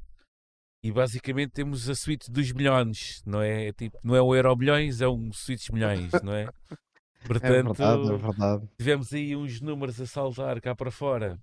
E 0.83 0.91
basicamente 0.91 1.51
temos 1.51 1.89
a 1.89 1.95
suíte 1.95 2.29
dos 2.31 2.51
milhões, 2.51 3.21
não 3.25 3.41
é? 3.41 3.67
É 3.67 3.73
tipo, 3.73 3.97
não 4.03 4.15
é 4.15 4.21
um 4.21 4.33
euro 4.35 4.55
milhões, 4.55 5.01
é 5.01 5.07
um 5.07 5.31
suítes 5.33 5.69
milhões, 5.69 6.11
não 6.23 6.33
é? 6.33 6.47
É 7.19 7.27
Portanto, 7.27 7.73
verdade, 7.73 8.13
é 8.13 8.17
verdade. 8.17 8.69
tivemos 8.77 9.11
aí 9.11 9.35
uns 9.35 9.59
números 9.59 9.99
a 9.99 10.05
saltar 10.05 10.61
cá 10.61 10.73
para 10.75 10.91
fora 10.91 11.37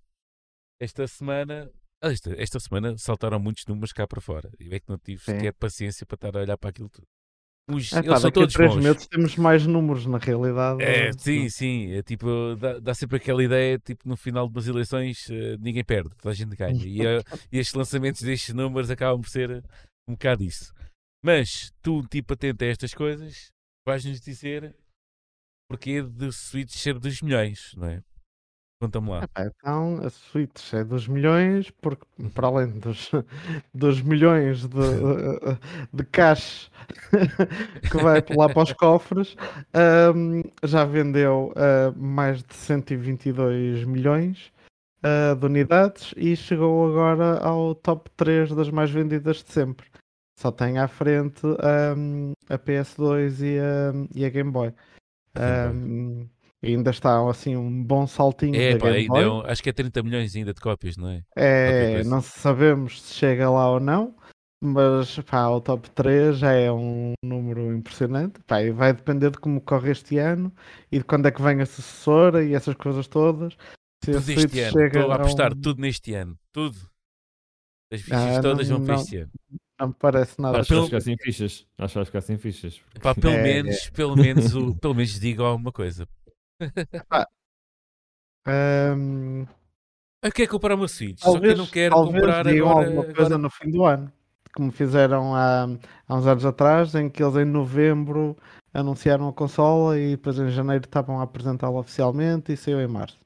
esta 0.81 1.07
semana. 1.07 1.71
ah, 2.01 2.11
Esta, 2.11 2.33
esta 2.41 2.61
semana 2.61 2.97
saltaram 2.97 3.39
muitos 3.41 3.67
números 3.67 3.93
cá 3.93 4.07
para 4.07 4.21
fora. 4.21 4.51
Eu 4.59 4.73
é 4.73 4.79
que 4.81 4.89
não 4.89 4.97
tive 4.97 5.21
Sim. 5.23 5.33
sequer 5.33 5.53
paciência 5.53 6.07
para 6.07 6.15
estar 6.15 6.37
a 6.37 6.41
olhar 6.41 6.57
para 6.57 6.71
aquilo 6.71 6.89
tudo. 6.89 7.07
Os, 7.71 7.93
É, 7.95 8.03
pá, 8.03 8.09
eles 8.09 8.21
são 8.21 8.31
todos 8.31 8.53
três 8.53 8.75
bons. 8.75 8.83
meses 8.83 9.07
temos 9.07 9.37
mais 9.37 9.67
números 9.67 10.05
na 10.05 10.19
realidade. 10.19 10.83
É, 10.83 11.09
eh, 11.09 11.12
sim, 11.17 11.49
sim. 11.49 11.93
É 11.93 12.03
tipo, 12.03 12.55
dá, 12.57 12.79
dá 12.79 12.95
sempre 12.95 13.17
aquela 13.17 13.43
ideia, 13.43 13.79
tipo, 13.79 14.07
no 14.07 14.17
final 14.17 14.47
de 14.47 14.55
umas 14.55 14.69
eleições 14.69 15.31
eh, 15.31 15.57
ninguém 15.59 15.83
perde, 15.83 16.11
toda 16.17 16.33
a 16.33 16.35
gente 16.35 16.55
ganha. 16.55 16.85
E, 16.85 17.01
eh, 17.01 17.23
e 17.51 17.59
estes 17.59 17.75
lançamentos 17.75 18.21
destes 18.21 18.55
números 18.55 18.91
acabam 18.91 19.21
por 19.21 19.31
ser 19.31 19.65
um 20.07 20.12
bocado 20.12 20.45
isso. 20.45 20.75
Mas 21.25 21.73
tu, 21.81 22.07
tipo, 22.07 22.35
atento 22.35 22.65
a 22.65 22.67
estas 22.67 22.93
coisas, 22.93 23.49
vais-nos 23.87 24.21
dizer 24.21 24.77
porquê 25.71 26.03
de 26.03 26.31
Switch 26.33 26.71
ser 26.71 26.99
dos 26.99 27.23
milhões, 27.23 27.73
não 27.77 27.89
é? 27.89 28.03
Conta-me 28.85 29.09
lá. 29.09 29.26
Então, 29.39 29.99
a 30.05 30.11
Switch 30.11 30.74
é 30.74 30.85
dos 30.85 31.09
milhões, 31.09 31.70
porque 31.80 32.05
para 32.35 32.49
além 32.49 32.68
dos, 32.78 33.11
milhões 34.05 34.66
de, 34.66 35.57
de 35.91 36.05
cash 36.05 36.70
que 37.91 37.97
vai 37.97 38.22
lá 38.37 38.47
para 38.47 38.62
os 38.62 38.72
cofres, 38.74 39.37
ahm, 39.72 40.43
já 40.62 40.85
vendeu 40.85 41.51
ah, 41.57 41.95
mais 41.97 42.43
de 42.43 42.55
122 42.55 43.85
milhões 43.85 44.53
ah, 45.03 45.35
de 45.35 45.47
unidades 45.47 46.12
e 46.14 46.37
chegou 46.37 46.87
agora 46.87 47.39
ao 47.39 47.74
top 47.74 48.11
3 48.18 48.55
das 48.55 48.68
mais 48.68 48.91
vendidas 48.91 49.43
de 49.43 49.51
sempre. 49.51 49.87
Só 50.39 50.53
tem 50.53 50.76
à 50.76 50.87
frente 50.89 51.41
ahm, 51.47 52.35
a 52.51 52.59
PS2 52.59 53.41
e 53.41 53.59
a, 53.59 53.93
e 54.14 54.26
a 54.26 54.28
Game 54.28 54.51
Boy. 54.51 54.74
Ahm, 55.37 56.28
ainda 56.67 56.91
está 56.91 57.29
assim 57.29 57.57
um 57.57 57.83
bom 57.83 58.07
saltinho 58.07 58.55
É, 58.57 58.77
pá, 58.79 58.89
ainda 58.91 59.19
é 59.19 59.29
um- 59.29 59.41
acho 59.43 59.62
que 59.62 59.71
é 59.71 59.73
30 59.73 60.03
milhões 60.03 60.35
ainda 60.35 60.53
de 60.55 60.61
cópias, 60.61 60.97
não 60.97 61.09
é? 61.09 61.23
É, 61.37 62.05
não 62.05 62.21
sabemos 62.21 63.01
se 63.03 63.15
chega 63.15 63.49
lá 63.51 63.71
ou 63.71 63.81
não, 63.81 64.15
mas 64.62 65.19
pá, 65.21 65.49
o 65.49 65.61
top 65.61 65.91
3 65.91 66.39
já 66.39 66.53
é 66.53 66.71
um 66.73 67.12
número 67.23 67.75
impressionante. 67.77 68.41
Pá, 68.47 68.62
e 68.62 68.71
vai 68.71 68.93
depender 68.93 69.31
de 69.31 69.39
como 69.39 69.61
corre 69.61 69.91
este 69.93 70.19
ano 70.19 70.53
e 70.91 70.99
de 70.99 71.05
quando 71.05 71.27
é 71.27 71.31
que 71.31 71.43
vem 71.43 71.61
a 71.61 71.67
sucessora 71.67 72.45
e 72.45 72.55
essas 72.55 72.75
coisas 72.75 73.07
todas. 73.07 73.55
Se 74.05 74.12
Tudo 74.12 74.31
este 74.31 74.61
ano. 74.61 74.73
chega 74.73 74.99
Estou 75.01 75.12
a 75.12 75.15
apostar 75.17 75.53
um- 75.55 75.61
tudo 75.61 75.81
neste 75.81 76.12
ano. 76.15 76.39
Tudo. 76.53 76.77
As 77.93 78.01
fichas 78.01 78.37
Ah, 78.39 78.43
todas 78.43 78.69
não- 78.69 78.79
vão 78.79 78.87
para 78.87 78.95
não. 78.97 79.03
este 79.03 79.17
ano. 79.19 79.31
Não 79.81 79.89
me 79.89 79.95
parece 79.99 80.41
nada. 80.41 80.59
Acho 80.61 80.69
que 80.69 80.75
vai 80.75 80.85
ficar 80.85 81.01
sem 81.01 81.17
fichas. 81.17 81.67
Acho 81.79 81.93
que 81.93 81.99
vai 81.99 82.05
ficar 82.05 82.21
sem 82.21 82.39
fichas. 82.39 82.81
Pá, 83.03 83.15
pelo 83.15 83.35
É, 83.35 83.43
menos, 83.43 83.91
pelo 83.91 84.15
menos, 84.17 84.55
o, 84.55 84.75
pelo 84.77 84.95
menos 84.95 85.19
digam 85.19 85.47
alguma 85.47 85.73
coisa. 85.73 86.07
Ahm, 88.47 89.47
Eu 90.23 90.33
quero 90.33 90.51
comprar 90.51 90.75
uma 90.75 90.89
Switch, 90.89 91.21
só 91.21 91.39
que 91.39 91.47
eu 91.47 91.57
não 91.57 91.67
quero 91.67 91.95
talvez 91.95 92.15
comprar 92.25 92.45
digam 92.45 92.71
agora. 92.71 92.87
alguma 92.87 93.05
coisa 93.05 93.21
agora- 93.23 93.39
no 93.39 93.51
fim 93.51 93.71
do 93.71 93.85
ano, 93.85 94.12
como 94.55 94.71
fizeram 94.73 95.35
há, 95.35 95.65
há 96.07 96.15
uns 96.17 96.27
anos 96.27 96.45
atrás, 96.45 96.95
em 96.95 97.09
que 97.11 97.23
eles 97.23 97.37
em 97.37 97.45
novembro 97.45 98.37
anunciaram 98.73 99.29
a 99.29 99.33
consola 99.33 99.99
e 99.99 100.11
depois 100.11 100.39
em 100.39 100.49
janeiro 100.51 100.85
estavam 100.85 101.21
a 101.21 101.23
apresentá-la 101.25 101.79
oficialmente 101.79 102.53
e 102.53 102.57
saiu 102.57 102.81
em 102.81 102.87
março. 102.87 103.19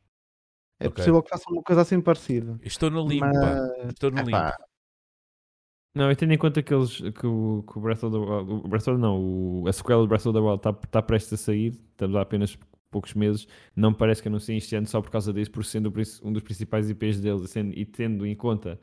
É 0.80 0.86
Ok. 0.86 0.96
possível 0.96 1.22
que 1.22 1.30
façam 1.30 1.52
uma 1.52 1.62
coisa 1.62 1.82
assim 1.82 2.00
parecida. 2.00 2.56
Estou 2.62 2.90
no 2.90 3.06
limpo, 3.08 3.24
pá. 3.24 3.30
Mas, 3.80 3.88
Estou 3.88 4.10
no 4.12 4.18
limpo. 4.18 4.30
epá, 4.30 4.56
Não, 5.94 6.10
e 6.12 6.14
tendo 6.16 6.32
em 6.32 6.38
conta 6.38 6.62
que, 6.62 6.72
eles, 6.72 6.98
que, 7.00 7.26
o, 7.26 7.64
que 7.64 7.78
o 7.78 7.80
Breath 7.80 8.04
of 8.04 8.12
the 8.12 8.18
Wild, 8.18 8.52
o 8.52 8.68
Breath 8.68 8.86
of, 8.88 8.98
não, 8.98 9.20
o, 9.62 9.68
a 9.68 9.72
sequela 9.72 10.02
do 10.02 10.06
Breath 10.06 10.26
of 10.26 10.32
the 10.32 10.38
Wild 10.38 10.56
está 10.58 10.72
tá 10.72 11.02
prestes 11.02 11.32
a 11.32 11.36
sair, 11.36 11.72
estamos 11.90 12.14
há 12.14 12.20
apenas 12.20 12.56
poucos 12.90 13.14
meses, 13.14 13.46
não 13.76 13.90
me 13.90 13.96
parece 13.96 14.22
que 14.22 14.28
anunciem 14.28 14.58
este 14.58 14.74
ano 14.76 14.86
só 14.86 15.00
por 15.00 15.10
causa 15.10 15.32
disso, 15.32 15.50
por 15.50 15.64
sendo 15.64 15.92
um 16.22 16.32
dos 16.32 16.42
principais 16.42 16.88
IPs 16.90 17.20
deles 17.20 17.42
e, 17.42 17.48
sendo- 17.48 17.74
e 17.76 17.84
tendo 17.84 18.26
em 18.26 18.34
conta 18.34 18.80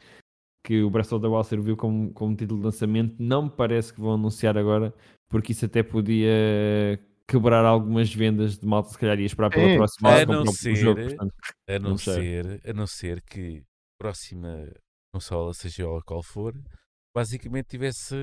que 0.63 0.81
o 0.81 0.89
Breath 0.89 1.11
of 1.13 1.21
the 1.21 1.27
Wild 1.27 1.47
serviu 1.47 1.77
como, 1.77 2.11
como 2.13 2.35
título 2.35 2.59
de 2.59 2.65
lançamento, 2.65 3.15
não 3.19 3.43
me 3.43 3.49
parece 3.51 3.93
que 3.93 4.01
vão 4.01 4.13
anunciar 4.15 4.57
agora, 4.57 4.93
porque 5.29 5.51
isso 5.51 5.65
até 5.65 5.83
podia 5.83 6.99
quebrar 7.27 7.63
algumas 7.65 8.13
vendas 8.13 8.57
de 8.57 8.65
malta, 8.65 8.89
se 8.89 8.97
calhar 8.97 9.19
ia 9.19 9.25
esperar 9.25 9.49
pela 9.51 9.67
Sim, 9.67 9.75
próxima 9.77 10.09
a 10.15 10.25
não 10.25 10.45
ser- 10.45 10.75
jogo. 10.75 11.01
Portanto, 11.01 11.33
A 11.67 11.79
não, 11.79 11.89
Não 11.89 11.97
ser, 11.97 12.61
a 12.69 12.73
não 12.73 12.87
ser 12.87 13.21
que 13.23 13.59
a 13.59 14.03
próxima 14.03 14.71
consola, 15.13 15.53
seja 15.53 15.83
ela 15.83 16.01
qual 16.03 16.21
for, 16.21 16.53
basicamente 17.15 17.67
tivesse 17.67 18.13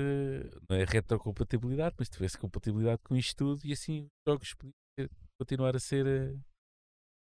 não 0.69 0.77
é 0.77 0.83
retrocompatibilidade, 0.85 1.95
mas 1.97 2.09
tivesse 2.09 2.37
compatibilidade 2.37 3.01
com 3.03 3.15
isto 3.15 3.35
tudo 3.37 3.61
e 3.65 3.73
assim 3.73 4.03
os 4.03 4.31
jogos 4.31 4.53
podiam 4.53 4.73
ser- 4.99 5.09
continuar 5.43 5.75
a 5.75 5.79
ser. 5.79 6.05
eh, 6.07 6.33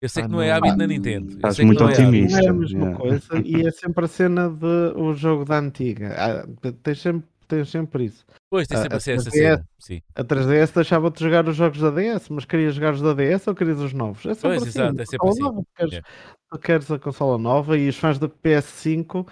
Eu 0.02 0.08
sei 0.08 0.22
Ah, 0.22 0.26
que 0.26 0.32
não 0.32 0.42
é 0.42 0.48
não. 0.48 0.56
hábito 0.56 0.76
na 0.76 0.86
Nintendo. 0.86 1.32
Estás 1.32 1.58
muito 1.60 1.82
é 1.82 1.86
otimista. 1.86 2.38
não 2.40 2.46
é 2.46 2.50
a 2.50 2.52
mesma 2.52 2.78
yeah. 2.80 2.98
coisa 2.98 3.28
e 3.44 3.66
é 3.66 3.70
sempre 3.70 4.04
a 4.04 4.08
cena 4.08 4.48
de 4.50 4.92
o 4.96 5.14
jogo 5.14 5.44
da 5.44 5.58
antiga. 5.58 6.14
Ah, 6.18 6.46
tens 6.82 7.00
sempre, 7.00 7.28
tens 7.46 7.70
sempre 7.70 8.04
isso. 8.06 8.24
Pois, 8.50 8.66
tem 8.66 8.78
sempre 8.78 8.94
a 8.94 8.96
a 8.96 9.00
ser 9.00 9.12
essa 9.12 9.30
3DS. 9.30 9.32
cena. 9.56 9.68
Sim. 9.78 10.02
A 10.14 10.24
3DS 10.24 10.74
deixava-te 10.74 11.22
jogar 11.22 11.48
os 11.48 11.54
jogos 11.56 11.78
da 11.80 11.90
DS, 11.90 12.28
mas 12.30 12.44
querias 12.44 12.74
jogar 12.74 12.94
os 12.94 13.00
da 13.00 13.14
DS 13.14 13.46
ou 13.48 13.54
querias 13.54 13.78
os 13.78 13.92
novos? 13.92 14.26
É 14.26 14.34
sempre 14.34 14.58
Pois, 14.58 14.62
assim, 14.62 14.78
exato, 14.80 15.00
é 15.00 15.06
sempre 15.06 15.28
assim. 15.28 15.40
nova, 15.40 15.60
tu 15.62 15.66
queres, 15.76 15.92
Yeah. 15.92 16.08
queres 16.62 16.90
a 16.90 16.98
consola 16.98 17.38
nova 17.38 17.78
e 17.78 17.88
os 17.88 17.96
fãs 17.96 18.18
da 18.18 18.28
PS5 18.28 19.26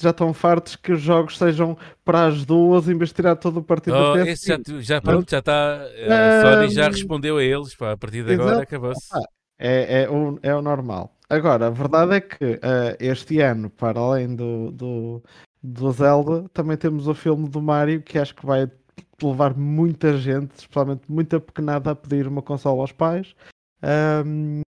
já 0.00 0.10
estão 0.10 0.32
fartos 0.34 0.76
que 0.76 0.92
os 0.92 1.00
jogos 1.00 1.38
sejam 1.38 1.76
para 2.04 2.26
as 2.26 2.44
duas 2.44 2.88
em 2.88 2.96
vez 2.96 3.10
de 3.10 3.14
tirar 3.16 3.36
todo 3.36 3.58
o 3.58 3.62
partido 3.62 3.96
Oh, 3.96 4.14
da 4.14 4.26
esse 4.26 4.48
já, 4.48 4.58
PS5. 4.58 4.62
tu- 4.64 4.82
já, 4.82 5.00
pronto, 5.00 5.30
já 5.30 5.38
está. 5.38 5.82
A 5.82 6.40
Sony 6.40 6.68
já 6.70 6.88
respondeu 6.88 7.36
a 7.38 7.42
eles. 7.44 7.74
Pá, 7.76 7.92
a 7.92 7.96
partir 7.96 8.24
de 8.24 8.32
agora 8.34 8.62
acabou-se. 8.62 9.08
Ah, 9.12 9.20
É, 9.58 10.02
é, 10.02 10.10
o, 10.10 10.38
é 10.42 10.54
o 10.54 10.60
normal. 10.60 11.14
Agora, 11.30 11.68
a 11.68 11.70
verdade 11.70 12.14
é 12.14 12.20
que 12.20 12.58
eh, 12.60 12.96
este 13.00 13.40
ano, 13.40 13.70
para 13.70 13.98
além 14.00 14.34
do, 14.34 14.70
do, 14.72 15.22
do 15.62 15.90
Zelda, 15.92 16.44
também 16.52 16.76
temos 16.76 17.06
o 17.06 17.14
filme 17.14 17.48
do 17.48 17.62
Mario 17.62 18.02
que 18.02 18.18
acho 18.18 18.34
que 18.34 18.44
vai 18.44 18.68
levar 19.22 19.56
muita 19.56 20.18
gente, 20.18 20.50
especialmente 20.58 21.02
muita 21.10 21.38
pequenada, 21.40 21.92
a 21.92 21.94
pedir 21.94 22.26
uma 22.26 22.42
consola 22.42 22.82
aos 22.82 22.92
pais. 22.92 23.34
Ahm, 23.82 24.60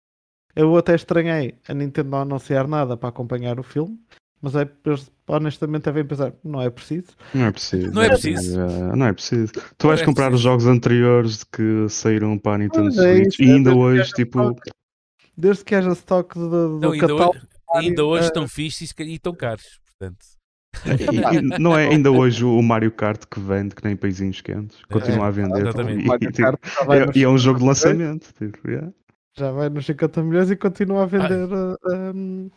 eu 0.54 0.76
até 0.76 0.94
estranhei 0.94 1.58
a 1.68 1.74
Nintendo 1.74 2.10
não 2.10 2.20
anunciar 2.20 2.68
nada 2.68 2.96
para 2.96 3.08
acompanhar 3.08 3.58
o 3.58 3.62
filme, 3.62 3.98
mas 4.44 4.54
é, 4.54 4.68
eles 4.84 5.10
honestamente 5.26 5.84
devem 5.84 6.04
pensar, 6.04 6.32
não 6.44 6.60
é 6.60 6.68
preciso. 6.68 7.08
Não 7.34 7.46
é 7.46 7.50
preciso. 7.50 7.90
Não 7.92 8.02
é 8.02 8.08
preciso. 8.10 8.60
Eh, 8.60 8.96
Não 8.96 9.06
é 9.06 9.12
preciso. 9.14 9.52
Tu 9.78 9.86
vais 9.88 10.00
é 10.00 10.04
comprar 10.04 10.32
os 10.32 10.40
jogos 10.40 10.66
anteriores 10.66 11.42
que 11.44 11.86
saíram 11.88 12.38
para 12.38 12.56
a 12.56 12.58
Nintendo 12.58 12.88
é 12.88 12.92
Switch 12.92 13.38
e 13.40 13.44
é 13.50 13.52
ainda 13.54 13.74
hoje, 13.74 14.10
tipo, 14.12 14.54
desde 15.36 15.64
que 15.64 15.74
haja 15.74 15.92
stock 15.92 16.34
do, 16.38 16.48
do 16.50 16.80
Não, 16.80 16.92
ainda, 16.92 17.06
catálogo. 17.08 17.36
hoje, 17.38 17.48
ainda 17.88 18.04
hoje 18.04 18.26
estão 18.26 18.46
fixes 18.46 18.92
e 18.98 19.14
estão 19.14 19.34
caros. 19.34 19.80
Portanto, 19.98 20.24
e- 20.86 21.36
e 21.56 21.58
não 21.58 21.78
é 21.78 21.88
ainda 21.88 22.10
hoje 22.10 22.44
o 22.44 22.60
Mario 22.60 22.90
Kart 22.92 23.24
que 23.30 23.40
vende, 23.40 23.74
que 23.74 23.84
nem 23.84 23.96
paizinhos 23.96 24.40
quentes, 24.40 24.76
continua 24.90 25.28
a 25.28 25.30
vender. 25.30 25.62
exatamente. 25.62 26.06
E- 26.06 26.32
tipo, 26.32 26.48
é, 26.92 27.18
e 27.18 27.22
é 27.22 27.28
um 27.28 27.38
jogo 27.38 27.58
de 27.60 27.64
50 27.74 27.94
milhões, 27.94 28.20
lançamento. 28.20 28.34
Tipo, 28.34 28.68
yeah. 28.70 28.92
Já 29.36 29.50
vai 29.50 29.68
nos 29.68 29.84
50 29.86 30.22
milhões 30.22 30.50
e 30.50 30.56
continua 30.56 31.02
a 31.02 31.06
vender. 31.06 31.48
eh, 31.52 32.12
um, 32.14 32.50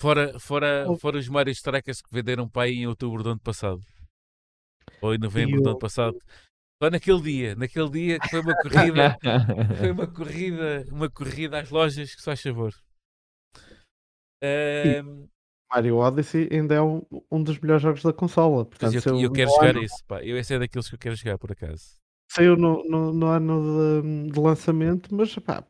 fora, 0.00 0.38
fora, 0.40 0.86
fora 0.98 1.18
os 1.18 1.28
Mario 1.28 1.52
Strikers 1.52 2.00
que 2.00 2.12
venderam 2.12 2.48
para 2.48 2.62
aí 2.62 2.78
em 2.78 2.86
outubro 2.86 3.22
do 3.22 3.30
ano 3.30 3.40
passado. 3.40 3.80
Ou 5.00 5.14
em 5.14 5.18
novembro 5.18 5.58
E 5.60 5.62
do 5.62 5.70
ano 5.70 5.78
passado. 5.78 6.18
Só 6.82 6.90
naquele 6.90 7.20
dia. 7.20 7.54
Naquele 7.54 7.90
dia 7.90 8.18
que 8.18 8.28
foi 8.28 8.40
uma 8.40 8.54
corrida. 8.62 9.18
foi 9.78 9.90
uma 9.90 10.06
corrida, 10.06 10.84
uma 10.90 11.10
corrida 11.10 11.60
às 11.60 11.70
lojas 11.70 12.14
que 12.14 12.20
só 12.22 12.30
faz 12.30 12.42
favor. 12.42 12.74
Ahm, 14.42 15.28
Mario 15.72 15.96
Odyssey 15.98 16.48
ainda 16.50 16.74
é 16.74 16.82
um, 16.82 17.02
um 17.30 17.42
dos 17.42 17.58
melhores 17.58 17.82
jogos 17.82 18.02
da 18.02 18.12
consola. 18.12 18.64
Portanto, 18.64 18.94
eu, 18.94 19.00
saiu 19.00 19.20
eu 19.20 19.32
quero 19.32 19.50
jogar 19.50 19.70
ano- 19.70 19.82
esse, 19.82 20.04
pá. 20.04 20.24
Eu, 20.24 20.36
esse 20.38 20.54
é 20.54 20.58
daqueles 20.58 20.88
que 20.88 20.94
eu 20.94 20.98
quero 20.98 21.14
jogar, 21.14 21.38
por 21.38 21.52
acaso. 21.52 22.00
Saiu 22.32 22.56
no, 22.56 22.82
no, 22.84 23.12
no 23.12 23.26
ano 23.26 24.02
de, 24.02 24.30
de 24.32 24.40
lançamento, 24.40 25.14
mas 25.14 25.34
pá, 25.36 25.64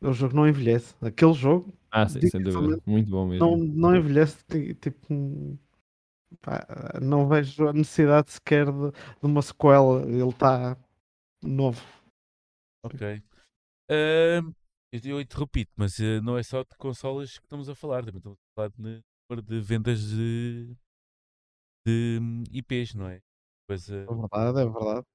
o 0.00 0.12
jogo 0.12 0.34
não 0.36 0.48
envelhece. 0.48 0.94
Aquele 1.02 1.32
jogo 1.34 1.72
ah, 1.90 2.08
sim, 2.08 2.20
sem 2.20 2.42
dúvida. 2.42 2.80
Muito 2.86 3.10
bom 3.10 3.26
mesmo. 3.26 3.48
não, 3.48 3.56
não 3.58 3.96
envelhece. 3.96 4.38
ti- 4.48 4.74
Tipo, 4.74 5.58
pá, 6.40 6.66
não 7.02 7.28
vejo 7.28 7.68
a 7.68 7.72
necessidade 7.72 8.32
sequer 8.32 8.66
de, 8.66 8.90
de 8.92 8.96
uma 9.26 9.42
sequela. 9.42 10.02
Ele 10.02 10.28
está 10.28 10.76
novo. 11.42 11.82
Ok. 12.82 13.22
Ahm, 13.90 14.54
eu, 14.92 15.20
interrompi-te, 15.20 15.72
mas 15.76 15.98
eh, 16.00 16.20
não 16.20 16.38
é 16.38 16.42
só 16.42 16.62
de 16.62 16.76
consolas 16.78 17.38
que 17.38 17.44
estamos 17.44 17.68
a 17.68 17.74
falar, 17.74 18.04
também 18.04 18.18
estamos 18.18 18.38
a 18.38 18.54
falar 18.54 18.70
de, 18.70 19.42
de 19.42 19.60
vendas 19.60 20.00
de, 20.02 20.76
de 21.86 22.18
hum, 22.20 22.44
IPs, 22.52 22.94
não 22.94 23.08
é? 23.08 23.20
Coisa. 23.66 24.10
É 24.10 24.14
verdade, 24.14 24.60
é 24.60 24.64
verdade. 24.64 25.06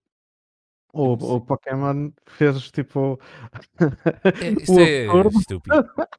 O, 0.93 1.13
o 1.13 1.41
Pokémon 1.41 2.11
fez 2.27 2.69
tipo. 2.71 3.19
É, 3.79 4.49
o 4.53 4.61
isso 4.61 4.79
é 4.79 5.07
absurdo. 5.07 5.39
estúpido. 5.39 5.75
Yeah. 5.75 6.09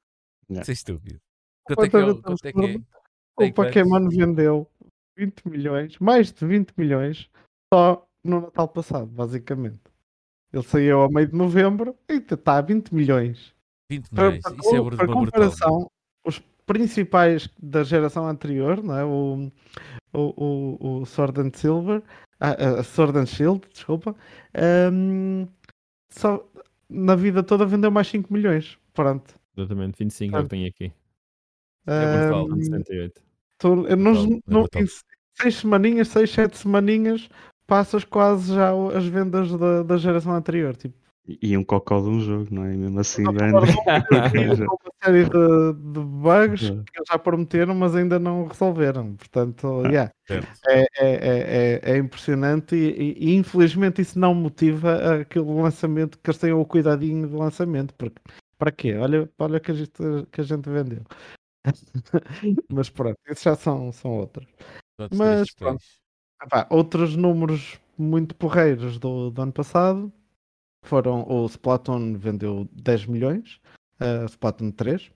Isso 0.63 0.71
é 0.71 0.75
estúpido. 0.75 1.21
Quanto 1.65 1.85
é 1.85 1.89
que 1.89 1.97
é? 1.97 2.15
Quanto 2.23 2.47
é, 2.47 2.53
que 2.53 2.61
é? 2.61 3.47
O? 3.49 3.53
Pokémon 3.55 4.09
vendeu 4.11 4.71
20 5.17 5.49
milhões, 5.49 5.99
mais 5.99 6.31
de 6.33 6.45
20 6.47 6.73
milhões, 6.77 7.31
só 7.73 8.07
no 8.23 8.43
Natal 8.43 8.69
passado, 8.69 9.07
basicamente. 9.07 9.81
Ele 10.53 10.63
saiu 10.65 11.01
ao 11.01 11.11
meio 11.11 11.29
de 11.29 11.35
novembro 11.35 11.97
e 12.09 12.15
está 12.17 12.59
a 12.59 12.61
20 12.61 12.95
milhões. 12.95 13.55
20 13.91 14.09
Para, 14.11 14.25
milhões. 14.27 14.43
para, 14.43 14.55
Isso 14.57 14.75
é 14.75 14.79
com- 14.79 14.85
bru- 14.85 14.97
para 14.97 15.07
uma 15.07 15.21
brutal. 15.23 15.25
comparação, 15.41 15.91
os 16.27 16.43
principais 16.67 17.49
da 17.63 17.83
geração 17.83 18.27
anterior, 18.29 18.83
não 18.83 18.97
é? 18.97 19.05
o, 19.05 19.51
o, 20.13 20.21
o, 20.21 21.01
o 21.01 21.07
Sword 21.07 21.41
and 21.41 21.51
Silver, 21.55 22.03
ah, 22.41 22.81
a 22.81 22.83
Sword 22.83 23.19
and 23.19 23.27
Shield, 23.27 23.63
desculpa, 23.73 24.15
ahm, 24.55 25.47
só 26.11 26.47
na 26.89 27.15
vida 27.15 27.43
toda 27.43 27.67
vendeu 27.67 27.91
mais 27.91 28.07
5 28.09 28.33
milhões. 28.33 28.79
Pronto. 28.93 29.35
Exatamente, 29.57 29.99
25 29.99 30.37
é 30.37 30.41
o 30.41 30.43
que 30.45 30.49
tenho 30.49 30.69
aqui. 30.69 30.93
É 31.87 32.23
brutal. 32.23 32.53
Ahm, 32.53 32.63
78. 32.63 33.23
Tu, 33.59 33.69
eu 33.69 33.87
é 33.87 33.97
não- 33.97 34.41
brutal. 34.47 34.83
em 34.83 34.87
seis 35.41 35.57
semaninhas, 35.57 36.09
seis, 36.09 36.31
sete 36.31 36.57
semaninhas, 36.57 37.29
passas 37.67 38.05
quase 38.05 38.55
já 38.55 38.71
as 38.97 39.07
vendas 39.07 39.51
da, 39.53 39.83
da 39.83 39.97
geração 39.97 40.33
anterior. 40.35 40.77
Tipo, 40.77 40.97
E 41.27 41.57
um 41.57 41.65
cocó 41.65 42.03
de 42.03 42.09
um 42.09 42.21
jogo, 42.21 42.49
não 42.51 42.65
é? 42.65 42.75
E 42.75 42.77
mesmo 42.77 43.01
assim 43.01 43.25
com 43.25 43.31
uma 43.33 43.67
série 45.03 45.25
de, 45.25 45.73
de 45.73 46.01
bugs 46.01 46.65
É. 46.65 46.69
que 46.69 46.99
eles 46.99 47.09
já 47.11 47.19
prometeram, 47.19 47.75
mas 47.75 47.95
ainda 47.97 48.19
não 48.19 48.47
resolveram. 48.47 49.15
Portanto, 49.17 49.83
Ah. 49.87 49.89
yeah, 49.89 50.13
é, 50.29 50.41
é, 50.69 50.87
é, 50.99 51.81
é, 51.83 51.93
é 51.93 51.97
impressionante 51.97 52.77
e, 52.77 52.91
e- 52.91 53.31
e, 53.31 53.35
infelizmente 53.37 54.03
isso 54.03 54.19
não 54.19 54.35
motiva 54.35 55.21
aquele 55.23 55.51
lançamento 55.51 56.19
que 56.19 56.29
eles 56.29 56.39
tenham 56.39 56.61
o 56.61 56.67
cuidadinho 56.67 57.27
de 57.27 57.35
lançamento. 57.35 57.95
Porque 57.95 58.21
para 58.59 58.71
quê? 58.71 58.95
Olha, 58.95 59.27
olha 59.39 59.59
que, 59.61 59.71
a 59.71 59.75
gente, 59.75 59.93
que 60.31 60.41
a 60.43 60.45
gente 60.45 60.69
vendeu. 60.69 61.03
mas 62.71 62.91
pronto, 62.91 63.17
isso 63.31 63.45
já 63.45 63.55
são, 63.57 63.91
são 63.93 64.11
outros. 64.19 64.47
Outros 64.99 65.19
Mas 65.19 65.55
pronto. 65.55 65.79
displays. 65.79 66.05
Epá, 66.43 66.67
outros 66.69 67.17
números 67.17 67.81
muito 67.97 68.35
porreiros 68.35 68.99
do, 68.99 69.31
do 69.31 69.41
ano 69.41 69.53
passado 69.53 70.13
foram 70.89 71.27
o 71.29 71.47
Splatoon 71.47 72.15
vendeu 72.17 72.69
10 72.73 73.07
milhões, 73.07 73.61
uh, 74.01 74.25
Splatoon 74.27 74.71
3. 74.73 75.11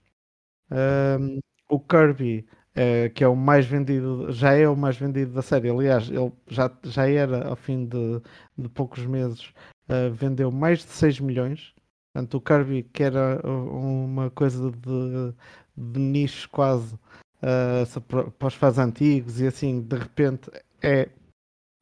Um, 0.70 1.38
o 1.70 1.80
Kirby, 1.80 2.46
eh, 2.74 3.10
que 3.10 3.24
é 3.24 3.28
o 3.28 3.36
mais 3.36 3.66
vendido, 3.66 4.32
já 4.32 4.54
é 4.54 4.68
o 4.68 4.76
mais 4.76 4.96
vendido 4.96 5.32
da 5.32 5.42
série. 5.42 5.70
Aliás, 5.70 6.08
ele 6.08 6.32
já, 6.48 6.70
já 6.84 7.08
era 7.08 7.48
ao 7.48 7.56
fim 7.56 7.86
de, 7.86 8.20
de 8.56 8.68
poucos 8.70 9.04
meses, 9.06 9.52
eh, 9.88 10.08
vendeu 10.10 10.50
mais 10.50 10.80
de 10.80 10.90
6 10.90 11.20
milhões. 11.20 11.74
Portanto, 12.12 12.34
o 12.36 12.40
Kirby, 12.40 12.82
que 12.84 13.02
era 13.02 13.40
uh, 13.46 14.04
uma 14.04 14.30
coisa 14.30 14.70
de, 14.70 15.34
de 15.76 16.00
nicho 16.00 16.48
quase 16.50 16.98
eh, 17.42 17.84
para 18.08 18.30
para 18.32 18.48
os 18.48 18.54
fãs 18.54 18.78
antigos 18.78 19.40
e 19.40 19.46
assim, 19.46 19.80
de 19.80 19.96
repente 19.96 20.50
é 20.82 21.08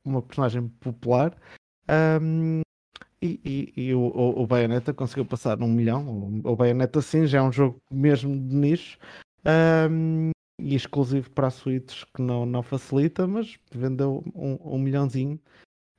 uma 0.05 0.23
personagem 0.23 0.69
popular. 0.69 1.37
Um, 2.21 2.61
e, 3.45 3.73
e- 3.77 3.89
e 3.89 3.95
o, 3.95 4.01
o, 4.01 4.43
o 4.43 4.47
Bayonetta 4.47 4.95
conseguiu 4.95 5.25
passar 5.27 5.61
um 5.63 5.69
milhão. 5.69 6.07
O, 6.45 6.53
o 6.53 6.57
Bayonetta 6.57 7.01
sim 7.03 7.27
já 7.27 7.39
é 7.39 7.43
um 7.43 7.53
jogo 7.53 7.81
mesmo 7.91 8.33
de 8.35 8.55
nicho 8.55 8.99
um, 9.91 10.31
e 10.61 10.75
exclusivo 10.75 11.31
para 11.31 11.49
a 11.49 11.51
Switch 11.51 12.05
que 12.15 12.23
não, 12.23 12.47
não 12.47 12.63
facilita, 12.63 13.27
mas 13.27 13.57
vendeu 13.73 14.23
um, 14.35 14.59
um 14.75 14.79
milhãozinho. 14.79 15.39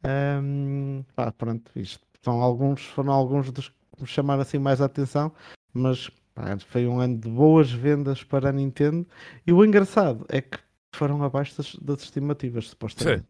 Um, 0.06 1.04
pá, 1.16 1.32
pronto, 1.32 1.72
isto 1.76 2.06
são 2.22 2.42
alguns, 2.42 2.84
foram 2.86 3.12
alguns 3.14 3.52
dos 3.52 3.70
que 3.70 3.76
me 4.02 4.08
chamaram 4.08 4.42
assim 4.42 4.58
mais 4.60 4.82
a 4.82 4.86
atenção, 4.86 5.32
mas 5.74 6.10
pá, 6.34 6.58
foi 6.60 6.88
um 6.88 7.00
ano 7.00 7.18
de 7.18 7.30
boas 7.30 7.72
vendas 7.72 8.24
para 8.24 8.50
a 8.50 8.52
Nintendo. 8.52 9.08
E 9.46 9.52
o 9.52 9.64
engraçado 9.66 10.26
é 10.30 10.42
que 10.42 10.58
foram 10.96 11.22
abaixo 11.24 11.58
das, 11.58 11.76
das 11.76 12.04
estimativas, 12.04 12.70
supostamente. 12.70 13.28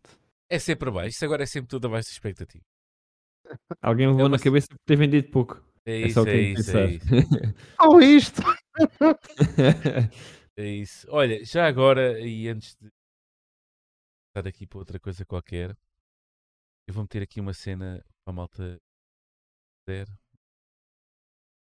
É 0.50 0.60
sempre 0.60 0.90
abaixo. 0.90 1.10
Isso 1.10 1.26
agora 1.26 1.44
é 1.44 1.46
sempre 1.46 1.68
tudo 1.70 1.88
abaixo 1.88 2.10
da 2.10 2.14
expectativa. 2.14 2.64
Alguém 3.82 4.08
levou 4.08 4.22
É 4.22 4.24
uma- 4.26 4.38
na 4.38 4.40
cabeça 4.44 4.68
por 4.70 4.78
ter 4.86 4.96
vendido 4.96 5.30
pouco. 5.30 5.64
É 5.86 5.92
É 5.94 6.06
isso, 6.06 6.14
só 6.16 6.24
o 6.24 6.28
é 6.28 6.32
que 6.32 6.32
tenho 6.32 6.56
que 6.56 6.62
isso, 6.62 6.78
é 6.78 6.86
isso. 6.86 7.06
Oh, 7.80 8.00
isto! 8.02 8.42
É 10.60 10.66
isso. 10.66 11.06
Olha, 11.12 11.46
já 11.46 11.68
agora, 11.68 12.20
e 12.20 12.48
antes 12.48 12.76
de 12.82 12.90
estar 14.30 14.48
aqui 14.48 14.66
para 14.66 14.80
outra 14.80 15.00
coisa 15.00 15.24
qualquer, 15.26 15.78
eu 16.88 16.94
vou 16.94 17.04
meter 17.04 17.22
aqui 17.22 17.40
uma 17.40 17.54
cena 17.54 18.04
para 18.24 18.32
a 18.32 18.36
malta. 18.36 18.80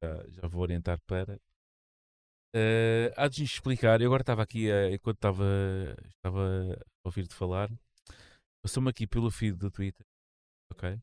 Já, 0.02 0.24
já 0.30 0.48
vou 0.48 0.62
orientar 0.62 1.00
para. 1.06 1.40
Eh, 2.56 3.14
há 3.16 3.28
de 3.28 3.44
explicar, 3.44 4.02
eu 4.02 4.08
agora 4.08 4.22
estava 4.24 4.42
aqui, 4.42 4.70
eh, 4.70 4.94
enquanto 4.94 5.18
estava, 5.18 5.44
estava 6.08 6.74
a 6.74 7.08
ouvir-te 7.08 7.36
falar, 7.36 7.70
passou-me 8.64 8.90
aqui 8.90 9.06
pelo 9.08 9.30
feed 9.32 9.58
do 9.58 9.70
Twitter, 9.72 10.06
ok? 10.72 11.00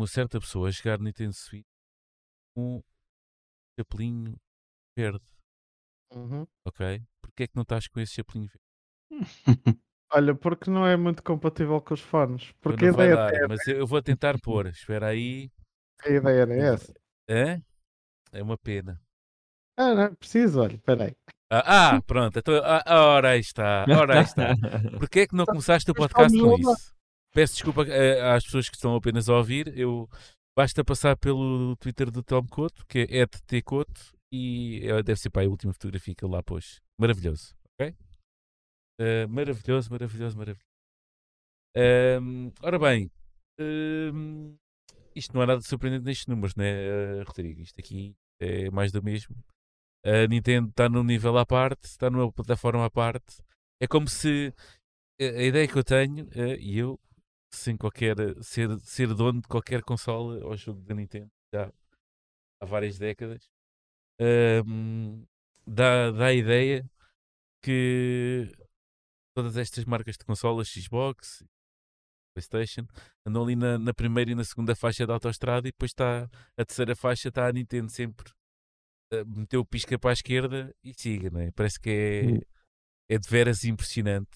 Uma 0.00 0.06
certa 0.06 0.40
pessoa 0.40 0.68
a 0.68 0.70
jogar 0.70 0.98
Nintendo 0.98 1.34
Switch 1.34 1.66
com 2.54 2.76
um 2.76 2.82
chapelinho 3.78 4.34
verde 4.96 5.20
Uhum. 6.10 6.46
ok? 6.66 7.02
Porquê 7.20 7.42
é 7.42 7.46
que 7.46 7.54
não 7.54 7.64
estás 7.64 7.86
com 7.86 8.00
esse 8.00 8.14
chapelinho 8.14 8.48
verde? 8.48 8.64
Olha, 10.10 10.34
porque 10.34 10.70
não 10.70 10.86
é 10.86 10.96
muito 10.96 11.22
compatível 11.22 11.82
com 11.82 11.92
os 11.92 12.00
fones. 12.00 12.50
Porque 12.62 12.86
a 12.86 12.88
não 12.88 12.96
vai 12.96 13.12
ideia, 13.12 13.40
dar, 13.40 13.48
mas 13.48 13.68
eu 13.68 13.86
vou 13.86 14.00
tentar 14.00 14.36
pôr. 14.42 14.68
Espera 14.68 15.08
aí. 15.08 15.50
a 16.02 16.08
ideia 16.08 16.40
era 16.40 16.54
essa. 16.54 16.94
Hã? 17.28 17.62
É 18.32 18.42
uma 18.42 18.56
pena. 18.56 18.98
Ah, 19.76 19.94
não, 19.94 20.14
preciso, 20.14 20.62
olha, 20.62 20.78
peraí. 20.78 21.14
Ah, 21.50 21.96
ah, 21.96 22.02
pronto. 22.02 22.38
Então, 22.38 22.54
ah, 22.64 23.04
ora 23.04 23.32
aí 23.32 23.40
está. 23.40 23.84
Ora 23.86 24.20
aí 24.20 24.24
está. 24.24 24.54
Porquê 24.98 25.20
é 25.20 25.26
que 25.26 25.36
não 25.36 25.44
começaste 25.44 25.90
o 25.90 25.94
podcast 25.94 26.34
com 26.38 26.56
isso? 26.58 26.94
Peço 27.32 27.54
desculpa 27.54 27.84
eh, 27.86 28.20
às 28.34 28.44
pessoas 28.44 28.68
que 28.68 28.76
estão 28.76 28.94
apenas 28.96 29.28
a 29.28 29.36
ouvir. 29.36 29.76
Eu 29.78 30.08
basta 30.56 30.84
passar 30.84 31.16
pelo 31.16 31.76
Twitter 31.76 32.10
do 32.10 32.22
Tom 32.22 32.46
Couto, 32.48 32.84
que 32.86 33.06
é 33.08 33.24
@tcouto 33.26 34.12
e 34.32 34.80
eh, 34.84 35.02
deve 35.02 35.20
ser 35.20 35.30
para 35.30 35.46
a 35.46 35.48
última 35.48 35.72
fotografia 35.72 36.14
que 36.14 36.24
ele 36.24 36.32
lá 36.32 36.42
pôs. 36.42 36.80
Maravilhoso, 36.98 37.54
ok? 37.74 37.94
Eh, 39.00 39.26
maravilhoso, 39.26 39.90
maravilhoso, 39.90 40.36
maravilhoso. 40.36 40.70
Ahm, 41.76 42.50
ora 42.62 42.78
bem, 42.78 43.10
ahm, 43.60 44.56
isto 45.14 45.32
não 45.32 45.42
há 45.42 45.46
nada 45.46 45.60
de 45.60 45.66
surpreendente 45.68 46.04
nestes 46.04 46.26
números, 46.26 46.56
né, 46.56 47.22
Rodrigo? 47.22 47.60
Isto 47.60 47.80
aqui 47.80 48.14
é 48.40 48.70
mais 48.70 48.90
do 48.90 49.02
mesmo. 49.02 49.36
A 50.04 50.26
Nintendo 50.26 50.68
está 50.70 50.88
num 50.88 51.04
nível 51.04 51.38
à 51.38 51.46
parte, 51.46 51.84
está 51.84 52.10
numa 52.10 52.32
plataforma 52.32 52.84
à 52.84 52.90
parte. 52.90 53.40
É 53.80 53.86
como 53.86 54.08
se 54.08 54.52
a 55.20 55.42
ideia 55.42 55.68
que 55.68 55.76
eu 55.76 55.84
tenho, 55.84 56.28
e 56.58 56.78
eu, 56.78 56.98
sem 57.56 57.76
qualquer 57.76 58.16
ser, 58.42 58.68
ser 58.80 59.14
dono 59.14 59.40
de 59.40 59.48
qualquer 59.48 59.82
consola 59.82 60.44
ou 60.44 60.56
jogo 60.56 60.80
da 60.82 60.94
Nintendo 60.94 61.30
já 61.54 61.72
há 62.60 62.66
várias 62.66 62.98
décadas, 62.98 63.48
ahm, 64.20 65.24
dá, 65.66 66.10
dá 66.10 66.26
a 66.26 66.32
ideia 66.34 66.88
que 67.62 68.50
todas 69.34 69.56
estas 69.56 69.84
marcas 69.84 70.16
de 70.16 70.24
consolas, 70.24 70.68
Xbox, 70.68 71.44
PlayStation, 72.34 72.86
andam 73.26 73.42
ali 73.42 73.56
na, 73.56 73.78
na 73.78 73.92
primeira 73.92 74.30
e 74.30 74.34
na 74.34 74.44
segunda 74.44 74.74
faixa 74.76 75.06
da 75.06 75.14
autostrada 75.14 75.66
e 75.68 75.72
depois 75.72 75.90
está 75.90 76.28
a 76.56 76.64
terceira 76.64 76.94
faixa, 76.94 77.28
está 77.28 77.46
a 77.48 77.52
Nintendo 77.52 77.90
sempre 77.90 78.32
a 79.12 79.24
meter 79.24 79.56
o 79.58 79.64
pisca 79.64 79.98
para 79.98 80.10
a 80.10 80.12
esquerda 80.12 80.72
e 80.84 80.94
siga, 80.96 81.30
não 81.30 81.40
é? 81.40 81.50
Parece 81.50 81.80
que 81.80 81.90
é, 81.90 82.26
Hum. 82.26 82.40
é 83.10 83.18
de 83.18 83.28
veras 83.28 83.64
impressionante. 83.64 84.30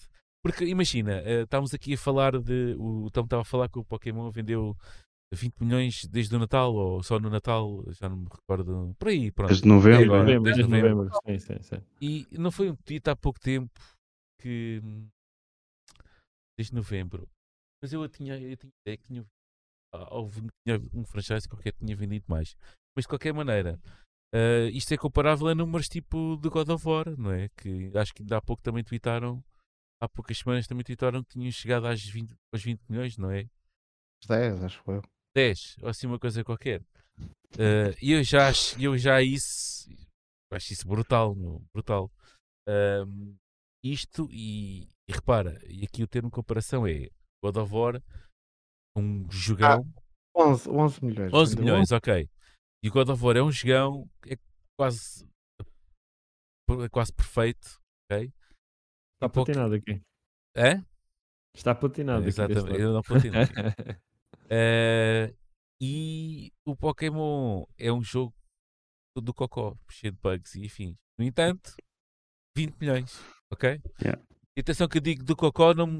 Porque 0.45 0.63
imagina, 0.63 1.23
eh, 1.23 1.41
estávamos 1.41 1.73
aqui 1.73 1.95
a 1.95 1.97
falar 1.97 2.39
de. 2.39 2.75
O 2.77 3.09
Tom 3.09 3.23
estava 3.23 3.41
a 3.41 3.45
falar 3.45 3.67
que 3.67 3.79
o 3.79 3.83
Pokémon 3.83 4.29
vendeu 4.29 4.77
20 5.33 5.55
milhões 5.59 6.05
desde 6.05 6.35
o 6.35 6.37
Natal, 6.37 6.71
ou 6.71 7.01
só 7.01 7.19
no 7.19 7.31
Natal, 7.31 7.83
já 7.99 8.07
não 8.07 8.17
me 8.17 8.27
recordo. 8.31 8.95
Por 8.99 9.07
aí, 9.07 9.31
pronto. 9.31 9.49
Desde 9.49 9.67
novembro. 9.67 10.03
agora. 10.03 10.19
Novembro, 10.21 10.43
desde 10.43 10.61
novembro. 10.61 10.95
novembro. 10.97 11.19
Sim, 11.25 11.39
sim, 11.39 11.63
sim. 11.63 11.81
E 11.99 12.27
não 12.37 12.51
foi 12.51 12.69
um 12.69 12.75
tweet 12.75 13.09
há 13.09 13.15
pouco 13.15 13.39
tempo 13.39 13.71
que. 14.39 14.83
Desde 16.55 16.75
novembro. 16.75 17.27
Mas 17.81 17.91
eu 17.91 18.07
tinha, 18.07 18.39
eu 18.39 18.55
tinha 18.55 18.71
ideia 18.85 18.97
que 18.97 19.03
tinha, 19.03 19.25
ah, 19.95 20.15
houve, 20.15 20.41
tinha 20.63 20.79
um 20.93 21.03
franchise 21.05 21.49
qualquer 21.49 21.73
que 21.73 21.79
tinha 21.79 21.95
vendido 21.95 22.25
mais. 22.27 22.55
Mas 22.95 23.05
de 23.05 23.09
qualquer 23.09 23.33
maneira, 23.33 23.79
ah, 24.31 24.69
isto 24.71 24.93
é 24.93 24.97
comparável 24.97 25.47
a 25.47 25.55
números 25.55 25.89
tipo 25.89 26.37
de 26.37 26.49
God 26.49 26.69
of 26.69 26.87
War, 26.87 27.17
não 27.17 27.31
é? 27.31 27.49
Que 27.57 27.91
acho 27.95 28.13
que 28.13 28.21
ainda 28.21 28.37
há 28.37 28.41
pouco 28.43 28.61
também 28.61 28.83
tweetaram, 28.83 29.43
há 30.01 30.07
poucas 30.09 30.37
semanas 30.37 30.67
também 30.67 30.83
tweetaram 30.83 31.23
que 31.23 31.31
tinham 31.33 31.51
chegado 31.51 31.87
às 31.87 32.01
20, 32.03 32.33
aos 32.53 32.63
20 32.63 32.81
milhões, 32.89 33.17
não 33.17 33.31
é? 33.31 33.47
10, 34.27 34.63
acho 34.63 34.83
eu. 34.87 35.01
10, 35.35 35.77
ou 35.81 35.89
assim 35.89 36.07
uma 36.07 36.19
coisa 36.19 36.43
qualquer. 36.43 36.81
Eh, 37.57 37.95
E 38.01 38.11
eu 38.11 38.23
já 38.23 38.49
acho, 38.49 38.81
eu 38.81 38.97
já 38.97 39.21
isso 39.21 39.89
acho 40.51 40.73
isso 40.73 40.87
brutal, 40.87 41.35
meu, 41.35 41.61
brutal. 41.73 42.11
Isto 43.83 44.27
e, 44.31 44.87
e 45.07 45.13
repara, 45.13 45.59
e 45.67 45.83
aqui 45.83 46.01
o 46.01 46.07
termo 46.07 46.29
de 46.29 46.35
comparação 46.35 46.87
é 46.87 47.09
God 47.43 47.57
of 47.57 47.73
War, 47.73 48.01
um 48.97 49.29
jogão, 49.29 49.85
11, 50.35 50.69
11 50.69 51.05
milhões. 51.05 51.33
11 51.33 51.55
vendeu 51.55 51.63
milhões, 51.65 51.91
ok. 51.91 52.29
E 52.83 52.89
o 52.89 52.91
God 52.91 53.09
of 53.09 53.23
War 53.23 53.37
é 53.37 53.43
um 53.43 53.51
jogão, 53.51 54.09
é 54.27 54.37
quase, 54.79 55.27
é 56.83 56.89
quase 56.89 57.13
perfeito, 57.13 57.79
ok? 58.09 58.33
Está 59.25 59.29
pouco- 59.29 59.45
platinado 59.51 59.75
aqui. 59.75 60.01
É? 60.55 60.81
Está 61.55 61.75
platinado 61.75 62.19
aqui. 62.19 62.29
Exatamente, 62.29 62.69
lado. 62.69 62.79
eu 62.81 62.93
não. 62.93 63.01
Eh, 64.47 65.33
e 65.81 66.51
o 66.65 66.75
Pokémon 66.75 67.65
é 67.79 67.91
um 67.91 68.03
jogo 68.03 68.31
do 69.17 69.33
cocó, 69.33 69.75
cheio 69.89 70.13
de 70.13 70.19
bugs 70.21 70.53
e 70.55 70.65
afins. 70.67 70.95
No 71.17 71.25
entanto, 71.25 71.73
20 72.55 72.75
milhões, 72.79 73.19
ok? 73.51 73.81
Yeah. 74.01 74.21
E 74.55 74.61
atenção 74.61 74.87
que 74.87 74.97
eu 74.97 75.01
digo 75.01 75.23
do 75.23 75.35
cocó, 75.35 75.73
não, 75.73 75.99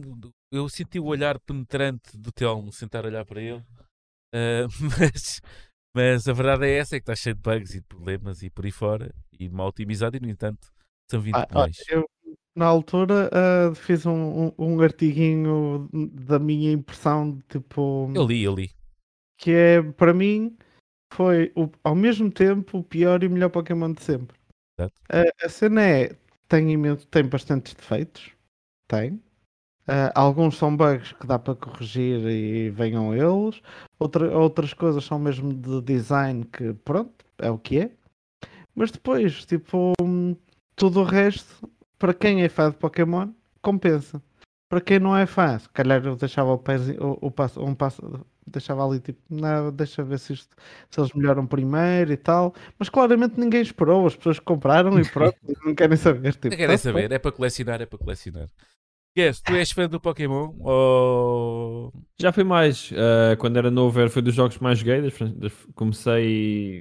eu 0.52 0.70
senti 0.70 1.00
o 1.00 1.06
olhar 1.06 1.40
penetrante 1.40 2.16
do 2.18 2.32
Telmo 2.32 2.72
sentar 2.72 3.04
a 3.04 3.08
olhar 3.08 3.26
para 3.26 3.42
ele, 3.42 3.64
eh, 4.34 4.66
mas, 5.16 5.42
mas 5.96 6.28
a 6.28 6.34
verdade 6.34 6.66
é 6.68 6.78
essa, 6.78 6.96
é 6.96 7.00
que 7.00 7.04
está 7.04 7.16
cheio 7.16 7.36
de 7.36 7.42
bugs 7.42 7.74
e 7.74 7.80
de 7.80 7.86
problemas 7.88 8.44
e 8.44 8.50
por 8.52 8.66
aí 8.66 8.72
fora, 8.72 9.12
e 9.40 9.50
mal 9.50 9.70
otimizado, 9.70 10.16
e 10.18 10.20
no 10.20 10.30
entanto 10.30 10.72
são 11.10 11.20
20 11.20 11.34
Ah, 11.36 11.48
olha, 11.52 11.72
milhões. 11.72 11.78
eu, 11.90 12.06
na 12.56 12.66
altura, 12.66 13.30
ah, 13.34 13.76
fiz 13.76 14.06
um, 14.06 14.48
um, 14.48 14.52
um 14.58 14.82
artiguinho 14.82 15.90
da 16.14 16.40
minha 16.40 16.72
impressão, 16.72 17.32
de, 17.34 17.42
tipo, 17.50 18.10
Eu 18.16 18.26
li, 18.26 18.44
eu 18.44 18.56
li. 18.56 18.72
que 19.38 19.52
é, 19.52 19.82
para 19.82 20.14
mim, 20.14 20.58
foi 21.14 21.52
o- 21.56 21.70
ao 21.84 21.96
mesmo 21.96 22.32
tempo 22.32 22.80
o 22.80 22.84
pior 22.84 23.24
e 23.24 23.28
o 23.28 23.32
melhor 23.32 23.50
Pokémon 23.50 23.92
de 23.94 24.02
sempre. 24.04 24.38
Exato. 24.80 24.94
A, 25.10 25.46
a 25.46 25.50
cena 25.50 25.82
é, 25.82 26.16
tem, 26.48 26.72
imenso, 26.72 27.08
tem 27.08 27.26
bastantes 27.28 27.74
defeitos, 27.74 28.32
tem. 28.88 29.22
Ah, 29.88 30.12
alguns 30.20 30.58
são 30.58 30.76
bugs 30.76 31.14
que 31.14 31.28
dá 31.28 31.38
para 31.38 31.56
corrigir 31.56 32.20
e 32.28 32.70
venham 32.72 33.14
eles. 33.14 33.62
Outra, 34.00 34.36
outras 34.38 34.74
coisas 34.74 35.04
são 35.06 35.20
mesmo 35.20 35.54
de 35.54 35.82
design 35.82 36.46
que, 36.46 36.74
pronto, 36.74 37.14
é 37.38 37.52
o 37.52 37.58
que 37.60 37.80
é. 37.80 37.92
Mas 38.76 38.92
depois, 38.92 39.46
tipo, 39.46 39.94
hum, 40.02 40.36
tudo 40.76 41.02
o 41.02 41.04
resto, 41.04 41.70
para 41.98 42.14
quem 42.14 42.44
é 42.44 42.50
fã 42.50 42.70
de 42.72 42.78
Pokémon, 42.78 43.30
compensa. 43.62 44.22
Para 44.70 44.82
quem 44.82 45.00
não 45.00 45.16
é 45.16 45.26
fã, 45.26 45.58
se 45.60 45.70
calhar 45.70 46.04
eu 46.06 46.16
deixava 46.16 46.52
o, 46.54 46.58
pezinho- 46.58 47.02
o, 47.22 47.28
o 47.28 47.32
passo, 47.32 47.64
um 47.64 47.76
passo, 47.76 48.02
deixava 48.48 48.86
ali 48.86 49.00
tipo, 49.00 49.22
não, 49.30 49.72
deixa 49.72 50.04
ver 50.04 50.18
se, 50.20 50.34
isto, 50.34 50.56
se 50.90 51.00
eles 51.00 51.14
melhoram 51.14 51.46
primeiro 51.46 52.12
e 52.12 52.18
tal. 52.18 52.54
Mas 52.80 52.90
claramente 52.90 53.40
ninguém 53.40 53.62
esperou, 53.62 54.06
as 54.08 54.16
pessoas 54.16 54.40
compraram 54.40 55.00
e 55.00 55.04
pronto, 55.10 55.38
não 55.64 55.76
querem 55.76 55.96
saber. 55.98 56.34
Tipo, 56.34 56.50
Não 56.50 56.58
querem 56.58 56.78
saber, 56.78 57.12
é 57.12 57.20
para 57.20 57.32
colecionar, 57.32 57.82
é 57.82 57.86
para 57.86 58.00
colecionar. 58.00 58.50
Yes, 59.18 59.40
tu 59.40 59.54
és 59.54 59.72
fã 59.72 59.88
do 59.88 59.98
Pokémon 60.02 60.54
ou 60.60 61.94
Já 62.20 62.34
foi 62.34 62.44
mais. 62.44 62.92
eh, 62.94 63.38
quando 63.38 63.56
era 63.58 63.72
novo, 63.72 63.98
era- 64.00 64.10
foi 64.10 64.22
dos 64.22 64.34
jogos 64.36 64.58
mais 64.58 64.80
joguei. 64.80 65.02
das 65.02 65.14
fran- 65.14 65.34
das- 65.38 65.54
comecei. 65.74 66.80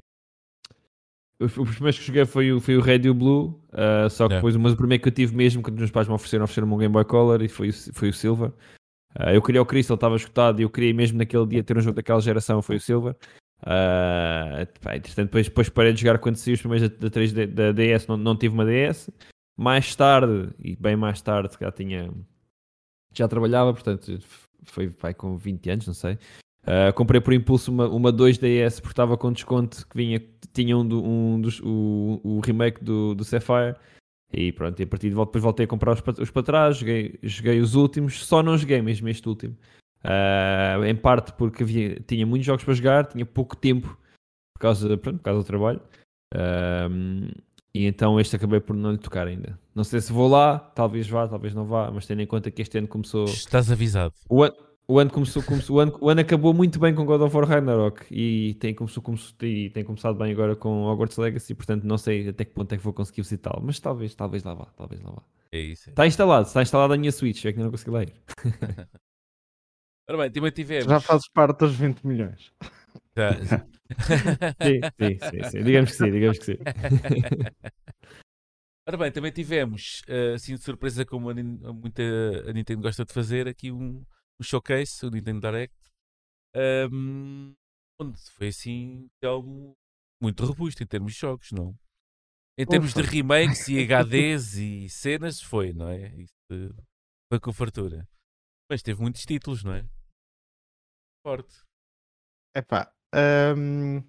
Os, 1.39 1.57
os 1.57 1.69
primeiros 1.71 1.99
que 1.99 2.05
joguei 2.05 2.25
foi 2.25 2.51
o, 2.53 2.61
foi 2.61 2.77
o 2.77 2.81
Red 2.81 2.99
e 3.05 3.09
o 3.09 3.13
Blue. 3.13 3.61
eh, 3.73 4.07
só 4.09 4.27
que 4.27 4.35
depois, 4.37 4.55
mas 4.55 4.73
o 4.73 4.77
primeiro 4.77 5.01
que 5.03 5.09
eu 5.09 5.13
tive 5.13 5.35
mesmo, 5.35 5.61
quando 5.61 5.73
os 5.75 5.79
meus 5.79 5.91
pais 5.91 6.07
me 6.07 6.13
ofereceram, 6.13 6.43
ofereceram-me 6.45 6.73
um 6.73 6.77
Game 6.77 6.93
Boy 6.93 7.03
Color 7.05 7.41
e 7.41 7.49
foi, 7.49 7.69
o- 7.69 7.93
foi 7.93 8.09
o 8.09 8.13
Silver. 8.13 8.51
Eh, 9.19 9.35
eu 9.35 9.41
queria 9.41 9.61
o 9.61 9.65
Crystal, 9.65 9.95
estava 9.95 10.15
escutado 10.15 10.59
e 10.59 10.63
eu 10.63 10.69
queria 10.69 10.93
mesmo 10.93 11.17
naquele 11.17 11.45
dia 11.45 11.63
ter 11.63 11.77
um 11.77 11.81
jogo 11.81 11.95
daquela 11.95 12.21
geração, 12.21 12.61
foi 12.61 12.77
o 12.77 12.79
Silver. 12.81 13.15
Eh, 13.65 14.67
pá, 14.81 14.95
entretanto, 14.95 15.25
depois, 15.27 15.47
depois 15.47 15.69
parei 15.69 15.91
de 15.93 16.01
jogar 16.01 16.19
quando 16.19 16.35
saiu 16.37 16.53
os 16.53 16.61
primeiros 16.61 16.89
da, 16.89 16.95
da 16.97 17.09
3D 17.09 17.47
da 17.47 17.71
DS, 17.71 18.07
não, 18.07 18.15
não 18.17 18.35
tive 18.37 18.53
uma 18.53 18.65
DS. 18.65 19.09
Mais 19.57 19.95
tarde, 19.95 20.49
e 20.63 20.75
bem 20.75 20.95
mais 20.95 21.21
tarde, 21.21 21.55
já 21.59 21.71
tinha. 21.71 22.11
Já 23.13 23.27
trabalhava, 23.27 23.73
portanto, 23.73 24.19
foi 24.65 24.89
pai, 24.89 25.13
com 25.13 25.37
20 25.37 25.69
anos, 25.69 25.87
não 25.87 25.93
sei. 25.93 26.17
Uh, 26.65 26.91
comprei 26.95 27.21
por 27.21 27.31
impulso 27.33 27.71
uma, 27.71 27.87
uma 27.87 28.11
2DS 28.11 28.81
porque 28.81 28.93
estava 28.93 29.15
com 29.15 29.31
desconto 29.31 29.87
que 29.87 29.95
vinha, 29.95 30.19
tinha 30.51 30.75
um, 30.75 30.87
do- 30.87 31.03
um 31.03 31.39
dos, 31.39 31.59
o, 31.61 32.19
o 32.23 32.39
remake 32.39 32.83
do, 32.83 33.13
do 33.13 33.23
Sapphire 33.23 33.75
e 34.33 34.51
pronto, 34.51 34.79
e 34.79 34.83
a 34.83 34.87
partir 34.87 35.09
de 35.09 35.15
volta 35.15 35.29
depois 35.29 35.43
voltei 35.43 35.65
a 35.65 35.67
comprar 35.67 35.93
os, 35.93 36.01
os 36.19 36.31
para 36.31 36.41
trás, 36.43 36.77
joguei, 36.77 37.19
joguei 37.21 37.59
os 37.59 37.75
últimos, 37.75 38.25
só 38.25 38.41
não 38.41 38.57
joguei 38.57 38.81
mesmo 38.81 39.07
este 39.07 39.29
último. 39.29 39.55
Uh, 40.03 40.83
em 40.85 40.95
parte 40.95 41.33
porque 41.33 41.63
havia, 41.63 41.99
tinha 42.07 42.25
muitos 42.25 42.45
jogos 42.45 42.63
para 42.63 42.73
jogar, 42.73 43.05
tinha 43.05 43.25
pouco 43.25 43.55
tempo 43.55 43.97
por 44.55 44.61
causa, 44.61 44.97
pronto, 44.97 45.17
por 45.17 45.23
causa 45.23 45.39
do 45.41 45.45
trabalho. 45.45 45.81
Um, 46.35 47.29
e 47.73 47.85
então 47.85 48.19
este 48.19 48.35
acabei 48.35 48.59
por 48.59 48.75
não 48.75 48.91
lhe 48.91 48.97
tocar 48.97 49.27
ainda. 49.27 49.59
Não 49.73 49.83
sei 49.83 49.99
se 49.99 50.11
vou 50.11 50.29
lá, 50.29 50.57
talvez 50.59 51.07
vá, 51.07 51.27
talvez 51.27 51.53
não 51.53 51.65
vá, 51.65 51.91
mas 51.91 52.05
tendo 52.05 52.21
em 52.21 52.27
conta 52.27 52.49
que 52.49 52.61
este 52.61 52.77
ano 52.77 52.87
começou. 52.87 53.25
estás 53.25 53.71
avisado? 53.71 54.13
O 54.29 54.43
ano, 54.43 54.55
o 54.87 54.99
ano 54.99 55.09
começou, 55.11 55.41
começou- 55.43 55.77
o, 55.77 55.79
ano, 55.79 55.97
o 55.99 56.09
ano 56.09 56.21
acabou 56.21 56.53
muito 56.53 56.79
bem 56.79 56.93
com 56.93 57.05
God 57.05 57.21
of 57.21 57.35
War 57.35 57.47
Ragnarok 57.47 58.05
e 58.11 58.53
tem, 58.55 58.73
começou, 58.73 59.01
começou- 59.01 59.35
e 59.41 59.69
tem 59.71 59.83
começado 59.83 60.17
bem 60.17 60.31
agora 60.31 60.55
com 60.55 60.83
Hogwarts 60.85 61.17
Legacy, 61.17 61.55
portanto 61.55 61.83
não 61.85 61.97
sei 61.97 62.29
até 62.29 62.45
que 62.45 62.53
ponto 62.53 62.71
é 62.73 62.77
que 62.77 62.83
vou 62.83 62.93
conseguir 62.93 63.21
visitá-lo, 63.21 63.61
mas 63.65 63.79
talvez, 63.79 64.13
talvez 64.15 64.43
lá 64.43 64.53
vá, 64.53 64.65
talvez 64.77 65.01
lá 65.01 65.11
vá. 65.11 65.23
É 65.51 65.59
isso. 65.59 65.89
é. 65.89 65.91
Está 65.91 66.05
instalado, 66.05 66.47
está 66.47 66.61
instalado 66.61 66.93
a 66.93 66.97
minha 66.97 67.11
Switch, 67.11 67.39
é 67.45 67.51
que 67.51 67.57
ainda 67.59 67.63
não 67.63 67.71
consegui 67.71 67.91
lá 67.91 68.03
ir. 68.03 68.13
Ora 70.07 70.17
bem, 70.19 70.31
também 70.31 70.51
tivemos. 70.51 70.85
Já 70.85 70.99
fazes 70.99 71.27
parte 71.29 71.59
dos 71.59 71.75
20 71.75 72.03
milhões. 72.05 72.51
Já- 73.17 73.31
Sim, 74.61 74.79
sim, 74.99 75.19
sim, 75.19 75.43
sim, 75.49 75.63
digamos 75.63 75.91
que 75.91 75.97
sim, 75.97 76.11
digamos 76.11 76.39
que 76.39 76.45
sim. 76.45 76.57
Ora 78.87 78.97
bem, 78.97 79.11
também 79.11 79.31
tivemos, 79.31 80.01
eh, 80.07 80.33
assim 80.35 80.53
de 80.55 80.61
surpresa 80.61 81.03
como 81.05 81.29
a 81.29 81.33
muita 81.33 82.03
a 82.47 82.53
Nintendo 82.53 82.81
gosta 82.83 83.03
de 83.03 83.11
fazer, 83.13 83.47
aqui 83.47 83.71
um, 83.71 84.03
um 84.39 84.43
showcase, 84.43 85.05
o 85.05 85.09
Nintendo 85.09 85.41
Direct, 85.41 85.75
ahm, 86.55 87.53
onde 87.99 88.19
foi 88.31 88.47
assim 88.47 89.09
algo 89.23 89.75
muito 90.21 90.45
robusto 90.45 90.83
em 90.83 90.87
termos 90.87 91.13
de 91.13 91.19
jogos, 91.19 91.51
não? 91.51 91.77
Em 92.57 92.65
termos 92.65 92.93
de 92.93 93.01
Ufa. 93.01 93.11
remakes 93.11 93.67
e 93.67 93.77
HDs 93.83 94.55
e 94.55 94.89
cenas, 94.89 95.41
foi, 95.41 95.73
não 95.73 95.89
é? 95.89 96.07
Isso 96.15 96.75
foi 97.29 97.39
com 97.39 97.51
fartura. 97.51 98.07
Mas 98.69 98.81
teve 98.81 99.01
muitos 99.01 99.25
títulos, 99.25 99.63
não 99.63 99.73
é? 99.73 99.85
Forte. 101.25 101.63
Epá, 102.55 102.93
hum, 103.57 104.01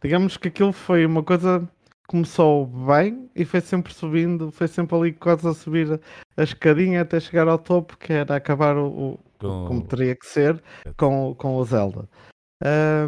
digamos 0.00 0.36
que 0.36 0.48
aquilo 0.48 0.72
foi 0.72 1.04
uma 1.04 1.22
coisa 1.22 1.60
começou 2.06 2.66
bem 2.66 3.30
e 3.34 3.44
foi 3.44 3.60
sempre 3.60 3.92
subindo, 3.92 4.50
foi 4.50 4.68
sempre 4.68 4.96
ali 4.96 5.12
quase 5.12 5.46
a 5.48 5.54
subir 5.54 6.00
a 6.36 6.42
escadinha 6.42 7.00
até 7.02 7.18
chegar 7.20 7.48
ao 7.48 7.58
topo, 7.58 7.96
que 7.98 8.12
era 8.12 8.36
acabar 8.36 8.76
o, 8.76 8.86
o- 8.86 9.18
Com- 9.38 9.66
como 9.68 9.82
teria 9.86 10.14
que 10.14 10.26
ser 10.26 10.62
com, 10.96 11.34
com 11.34 11.56
o 11.56 11.64
Zelda. 11.64 12.08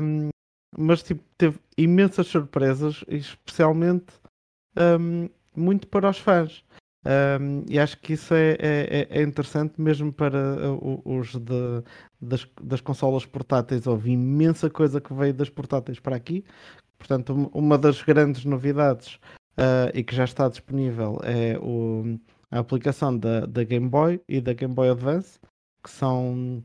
Hum, 0.01 0.29
mas 0.77 1.03
tipo, 1.03 1.23
teve 1.39 1.59
imensas 1.79 2.27
surpresas, 2.27 3.05
especialmente 3.09 4.07
hum, 4.77 5.29
muito 5.55 5.87
para 5.89 6.11
os 6.11 6.19
fãs. 6.19 6.65
Hum, 7.41 7.65
e 7.69 7.79
acho 7.79 7.99
que 8.01 8.15
isso 8.15 8.35
é, 8.35 8.57
é- 8.59 9.07
é- 9.11 9.19
é 9.21 9.23
interessante 9.23 9.81
mesmo 9.81 10.13
para 10.13 10.39
uh, 10.73 11.03
os 11.05 11.37
de, 11.37 11.83
das, 12.21 12.47
das 12.61 12.81
consolas 12.81 13.25
portáteis. 13.25 13.87
Houve 13.87 14.11
imensa 14.11 14.69
coisa 14.69 15.01
que 15.01 15.15
veio 15.15 15.33
das 15.33 15.49
portáteis 15.49 16.01
para 16.01 16.17
aqui. 16.17 16.45
Portanto, 16.99 17.33
um- 17.35 17.47
uma 17.53 17.77
das 17.79 18.03
grandes 18.03 18.45
novidades 18.45 19.15
uh, 19.59 19.91
e 19.95 20.03
que 20.03 20.15
já 20.15 20.25
está 20.25 20.49
disponível 20.49 21.19
é 21.25 21.59
o- 21.59 22.19
a 22.51 22.59
aplicação 22.61 23.17
da, 23.17 23.47
da 23.47 23.65
Game 23.65 23.89
Boy 23.89 24.21
e 24.29 24.41
da 24.41 24.53
Game 24.53 24.75
Boy 24.75 24.89
Advance, 24.91 25.39
que 25.83 25.91
são 25.91 26.63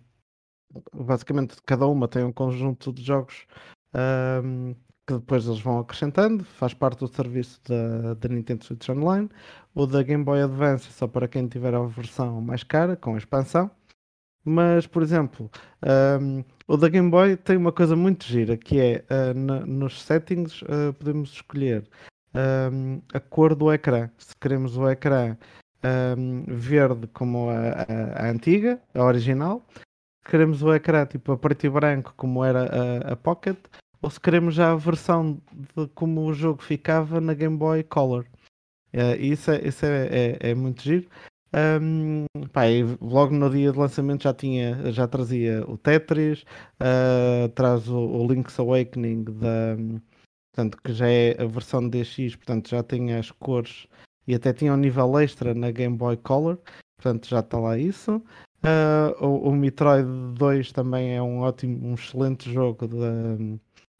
basicamente 0.93 1.55
cada 1.65 1.85
uma 1.87 2.07
tem 2.07 2.23
um 2.23 2.31
conjunto 2.31 2.93
de 2.93 3.03
jogos 3.03 3.45
ahm, 3.93 4.73
que 5.07 5.13
depois 5.15 5.45
eles 5.47 5.59
vão 5.59 5.79
acrescentando, 5.79 6.43
faz 6.43 6.73
parte 6.73 6.99
do 6.99 7.07
serviço 7.07 7.59
da, 7.67 8.13
da 8.13 8.29
Nintendo 8.29 8.63
Switch 8.63 8.87
Online. 8.89 9.29
O 9.75 9.85
da 9.85 10.01
Game 10.03 10.23
Boy 10.23 10.41
Advance 10.41 10.87
é 10.87 10.91
só 10.91 11.07
para 11.07 11.27
quem 11.27 11.47
tiver 11.47 11.73
a 11.73 11.81
versão 11.83 12.39
mais 12.41 12.63
cara, 12.63 12.95
com 12.95 13.17
expansão. 13.17 13.69
Mas, 14.43 14.87
por 14.87 15.03
exemplo, 15.03 15.49
ahm, 15.83 16.43
o 16.67 16.75
da 16.77 16.89
Game 16.89 17.09
Boy 17.11 17.37
tem 17.37 17.57
uma 17.57 17.71
coisa 17.71 17.95
muito 17.95 18.25
gira, 18.25 18.57
que 18.57 18.79
é 18.79 19.05
ah, 19.09 19.33
na- 19.33 19.65
nos 19.65 20.01
settings 20.01 20.63
ah, 20.63 20.93
podemos 20.93 21.31
escolher 21.33 21.87
ahm, 22.33 22.99
a 23.13 23.19
cor 23.19 23.53
do 23.55 23.71
ecrã. 23.71 24.09
Se 24.17 24.35
queremos 24.41 24.75
o 24.77 24.89
ecrã 24.89 25.37
ahm, 25.83 26.43
verde 26.47 27.07
como 27.13 27.49
a, 27.49 27.83
a- 27.83 28.25
a 28.27 28.29
antiga, 28.31 28.81
a 28.95 29.03
original, 29.03 29.63
queremos 30.25 30.63
o 30.63 30.73
ecrã 30.73 31.05
tipo 31.05 31.31
a 31.33 31.37
preto 31.37 31.65
e 31.65 31.69
branco 31.69 32.13
como 32.17 32.43
era 32.43 32.63
a, 33.09 33.13
a 33.13 33.15
Pocket, 33.15 33.57
ou 34.01 34.09
se 34.09 34.19
queremos 34.19 34.55
já 34.55 34.71
a 34.71 34.75
versão 34.75 35.39
de 35.75 35.87
como 35.93 36.25
o 36.25 36.33
jogo 36.33 36.63
ficava 36.63 37.21
na 37.21 37.33
Game 37.35 37.57
Boy 37.57 37.83
Color. 37.83 38.25
E 38.93 39.31
isso 39.31 39.51
é, 39.51 39.61
isso 39.67 39.85
é, 39.85 40.07
é, 40.41 40.49
é 40.51 40.55
muito 40.55 40.81
giro. 40.81 41.07
Ahm, 41.53 42.25
pá, 42.53 42.61
logo 43.01 43.33
no 43.35 43.49
dia 43.49 43.71
de 43.71 43.77
lançamento 43.77 44.23
já 44.23 44.33
tinha, 44.33 44.91
já 44.91 45.07
trazia 45.07 45.65
o 45.67 45.77
Tetris, 45.77 46.45
ah, 46.79 47.49
traz 47.53 47.87
o, 47.89 47.97
o 47.99 48.27
Link's 48.27 48.57
Awakening 48.59 49.23
da, 49.25 49.75
portanto, 50.53 50.77
que 50.83 50.93
já 50.93 51.09
é 51.09 51.41
a 51.41 51.45
versão 51.45 51.87
DX, 51.89 52.35
portanto 52.37 52.69
já 52.69 52.81
tem 52.83 53.13
as 53.13 53.31
cores 53.31 53.87
e 54.27 54.33
até 54.35 54.53
tinha 54.53 54.73
um 54.73 54.77
nível 54.77 55.19
extra 55.19 55.53
na 55.53 55.71
Game 55.71 55.97
Boy 55.97 56.17
Color, 56.17 56.57
portanto 56.97 57.27
já 57.27 57.39
está 57.41 57.59
lá 57.59 57.77
isso. 57.77 58.23
Ah, 58.63 59.13
o, 59.19 59.49
o 59.49 59.55
Metroid 59.55 60.07
2 60.37 60.71
também 60.71 61.15
é 61.15 61.21
um 61.21 61.39
ótimo, 61.39 61.87
um 61.87 61.95
excelente 61.95 62.51
jogo 62.51 62.87
da, 62.87 63.37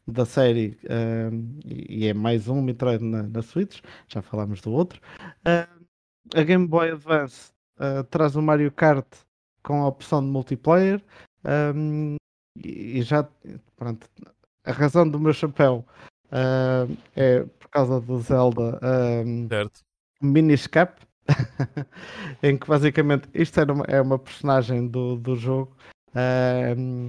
da 0.08 0.26
série 0.26 0.78
ah, 0.90 1.30
e, 1.66 2.08
é 2.08 2.14
mais 2.14 2.48
um 2.48 2.62
Metroid 2.62 3.04
na, 3.04 3.24
na 3.24 3.42
Switch, 3.42 3.82
já 4.08 4.22
falámos 4.22 4.62
do 4.62 4.72
outro. 4.72 5.02
Ah, 5.46 5.68
a 6.36 6.44
Game 6.44 6.68
Boy 6.68 6.92
Advance 6.92 7.52
ah, 7.80 8.04
traz 8.10 8.36
o 8.36 8.42
Mario 8.42 8.72
Kart 8.72 9.08
com 9.64 9.84
a 9.84 9.88
opção 9.88 10.22
de 10.22 10.28
multiplayer 10.30 11.02
ahm, 11.44 12.16
e, 12.64 13.00
e 13.00 13.02
já 13.02 13.28
pronto, 13.76 14.08
a 14.66 14.72
razão 14.72 15.10
do 15.10 15.20
meu 15.20 15.34
chapéu 15.34 15.86
ah, 16.32 16.88
é 17.16 17.44
por 17.44 17.70
causa 17.70 18.00
do 18.02 18.20
Zelda 18.20 18.80
ahm, 18.82 19.48
Certo? 19.48 19.82
Minish 20.22 20.68
Cap, 20.68 21.02
em 22.44 22.58
que 22.58 22.68
basicamente 22.68 23.28
isto 23.34 23.60
era 23.60 23.74
uma, 23.74 23.86
é 23.86 24.00
uma 24.00 24.20
personagem 24.20 24.88
do, 24.88 25.16
do 25.16 25.36
jogo. 25.36 25.76
Ahm, 26.14 27.08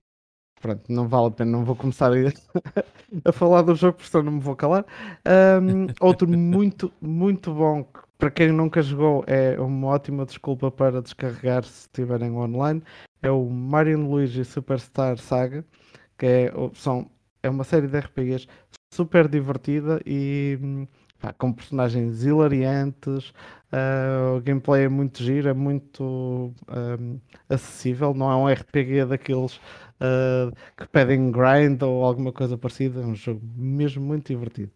pronto, 0.61 0.83
não 0.91 1.09
vale 1.09 1.27
a 1.29 1.31
pena, 1.31 1.51
não 1.53 1.65
vou 1.65 1.77
começar 1.77 2.11
a, 2.13 2.17
a 3.29 3.33
falar 3.33 3.63
do 3.63 3.75
jogo, 3.75 3.95
porque 3.99 4.11
senão 4.11 4.25
não 4.25 4.33
me 4.33 4.41
vou 4.41 4.57
calar. 4.57 4.87
Ahm, 5.25 5.89
outro 6.01 6.27
muito, 6.29 6.93
muito 7.01 7.53
bom, 7.53 7.85
que 7.85 8.01
para 8.23 8.31
quem 8.31 8.53
nunca 8.53 8.81
jogou, 8.81 9.25
é 9.27 9.61
uma 9.61 9.89
ótima 9.89 10.25
desculpa 10.25 10.70
para 10.70 11.03
descarregar 11.03 11.64
se 11.64 11.89
estiverem 11.89 12.31
online. 12.31 12.81
É 13.20 13.29
o 13.29 13.51
Mario 13.51 13.99
Luigi 13.99 14.45
Superstar 14.45 15.18
Saga, 15.18 15.64
que 16.16 16.27
é, 16.27 16.53
são, 16.73 17.11
é 17.43 17.51
uma 17.51 17.64
série 17.64 17.89
de 17.89 17.99
RPGs 17.99 18.47
super 18.95 19.27
divertida 19.27 20.01
e 20.07 20.57
hum, 20.62 20.87
pá, 21.18 21.33
com 21.33 21.53
personagens 21.53 22.23
hilariantes. 22.23 23.33
ah, 23.73 24.37
o 24.37 24.41
gameplay 24.41 24.85
é 24.85 24.89
muito 24.89 25.20
giro, 25.20 25.49
é 25.49 25.53
muito 25.53 26.55
hum, 27.01 27.18
acessível. 27.49 28.14
Não 28.14 28.31
é 28.31 28.37
um 28.37 28.49
RPG 28.49 29.05
daqueles 29.07 29.61
ah, 29.99 30.53
que 30.77 30.87
pedem 30.87 31.33
grind 31.33 31.83
ou 31.83 32.05
alguma 32.05 32.33
coisa 32.33 32.57
parecida. 32.57 33.01
É 33.01 33.05
um 33.05 33.16
jogo 33.16 33.41
mesmo 33.57 34.01
muito 34.01 34.29
divertido. 34.29 34.70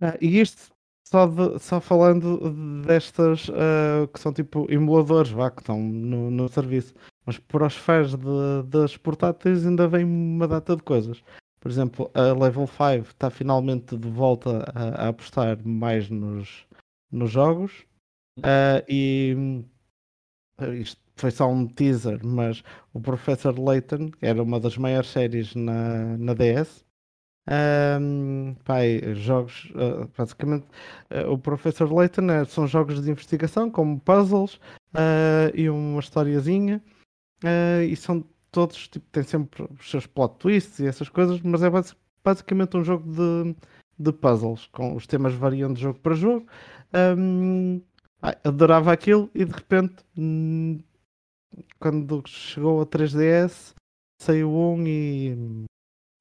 Ah, 0.00 0.16
e 0.20 0.40
isto 0.40 0.77
só, 1.10 1.26
de- 1.26 1.58
só 1.58 1.80
falando 1.80 2.82
destas 2.86 3.48
ah, 3.50 4.06
que 4.12 4.20
são 4.20 4.32
tipo 4.32 4.66
emuladores, 4.70 5.30
vá, 5.30 5.50
que 5.50 5.60
estão 5.62 5.78
no, 5.80 6.30
no 6.30 6.48
serviço. 6.48 6.94
Mas 7.26 7.38
para 7.38 7.66
os 7.66 7.76
fãs 7.76 8.14
de- 8.14 8.62
das 8.66 8.96
portáteis 8.96 9.66
ainda 9.66 9.86
vem 9.88 10.04
uma 10.04 10.46
data 10.48 10.76
de 10.76 10.82
coisas. 10.82 11.22
Por 11.60 11.70
exemplo, 11.70 12.10
a 12.14 12.32
Level 12.32 12.66
5 12.66 13.08
está 13.08 13.30
finalmente 13.30 13.96
de 13.96 14.08
volta 14.08 14.64
a, 14.74 15.06
a 15.06 15.08
apostar 15.08 15.58
mais 15.66 16.08
nos, 16.08 16.66
nos 17.10 17.30
jogos. 17.30 17.84
Ah, 18.42 18.84
e 18.88 19.34
hum, 19.36 19.64
isto 20.80 21.00
foi 21.16 21.30
só 21.30 21.48
um 21.50 21.66
teaser, 21.66 22.24
mas 22.24 22.62
o 22.92 23.00
Professor 23.00 23.58
Layton 23.58 24.10
era 24.20 24.42
uma 24.42 24.60
das 24.60 24.76
maiores 24.76 25.08
séries 25.10 25.54
na, 25.54 26.16
na 26.16 26.34
DS. 26.34 26.84
Ahm, 27.50 28.54
pai, 28.64 29.00
jogos, 29.14 29.72
ah, 29.74 30.06
basicamente, 30.16 30.66
ah, 31.10 31.30
o 31.30 31.38
Professor 31.38 31.90
Layton 31.90 32.30
é- 32.30 32.44
são 32.44 32.66
jogos 32.66 33.00
de 33.02 33.10
investigação, 33.10 33.70
como 33.70 33.98
puzzles 34.00 34.60
ah, 34.94 35.50
e 35.54 35.68
uma 35.70 35.98
historiazinha, 36.00 36.82
e 37.88 37.96
são 37.96 38.24
todos, 38.50 38.88
tipo, 38.88 39.06
têm 39.12 39.22
sempre 39.22 39.62
os 39.78 39.90
seus 39.90 40.06
plot 40.06 40.36
twists 40.38 40.78
e 40.80 40.86
essas 40.86 41.08
coisas, 41.08 41.40
mas 41.42 41.62
é 41.62 41.70
basi- 41.70 41.94
basicamente 42.24 42.76
um 42.76 42.84
jogo 42.84 43.10
de, 43.10 43.54
de 43.98 44.12
puzzles, 44.12 44.66
com 44.72 44.94
os 44.96 45.06
temas 45.06 45.34
variam 45.34 45.72
de 45.72 45.80
jogo 45.80 45.98
para 46.00 46.14
jogo. 46.14 46.46
Ai, 48.20 48.36
adorava 48.44 48.92
aquilo 48.92 49.30
e 49.34 49.44
de 49.44 49.52
repente, 49.52 50.04
hum, 50.16 50.80
quando 51.78 52.22
chegou 52.26 52.80
a 52.82 52.86
3DS, 52.86 53.74
saiu 54.20 54.50
um 54.52 54.86
e 54.86 55.66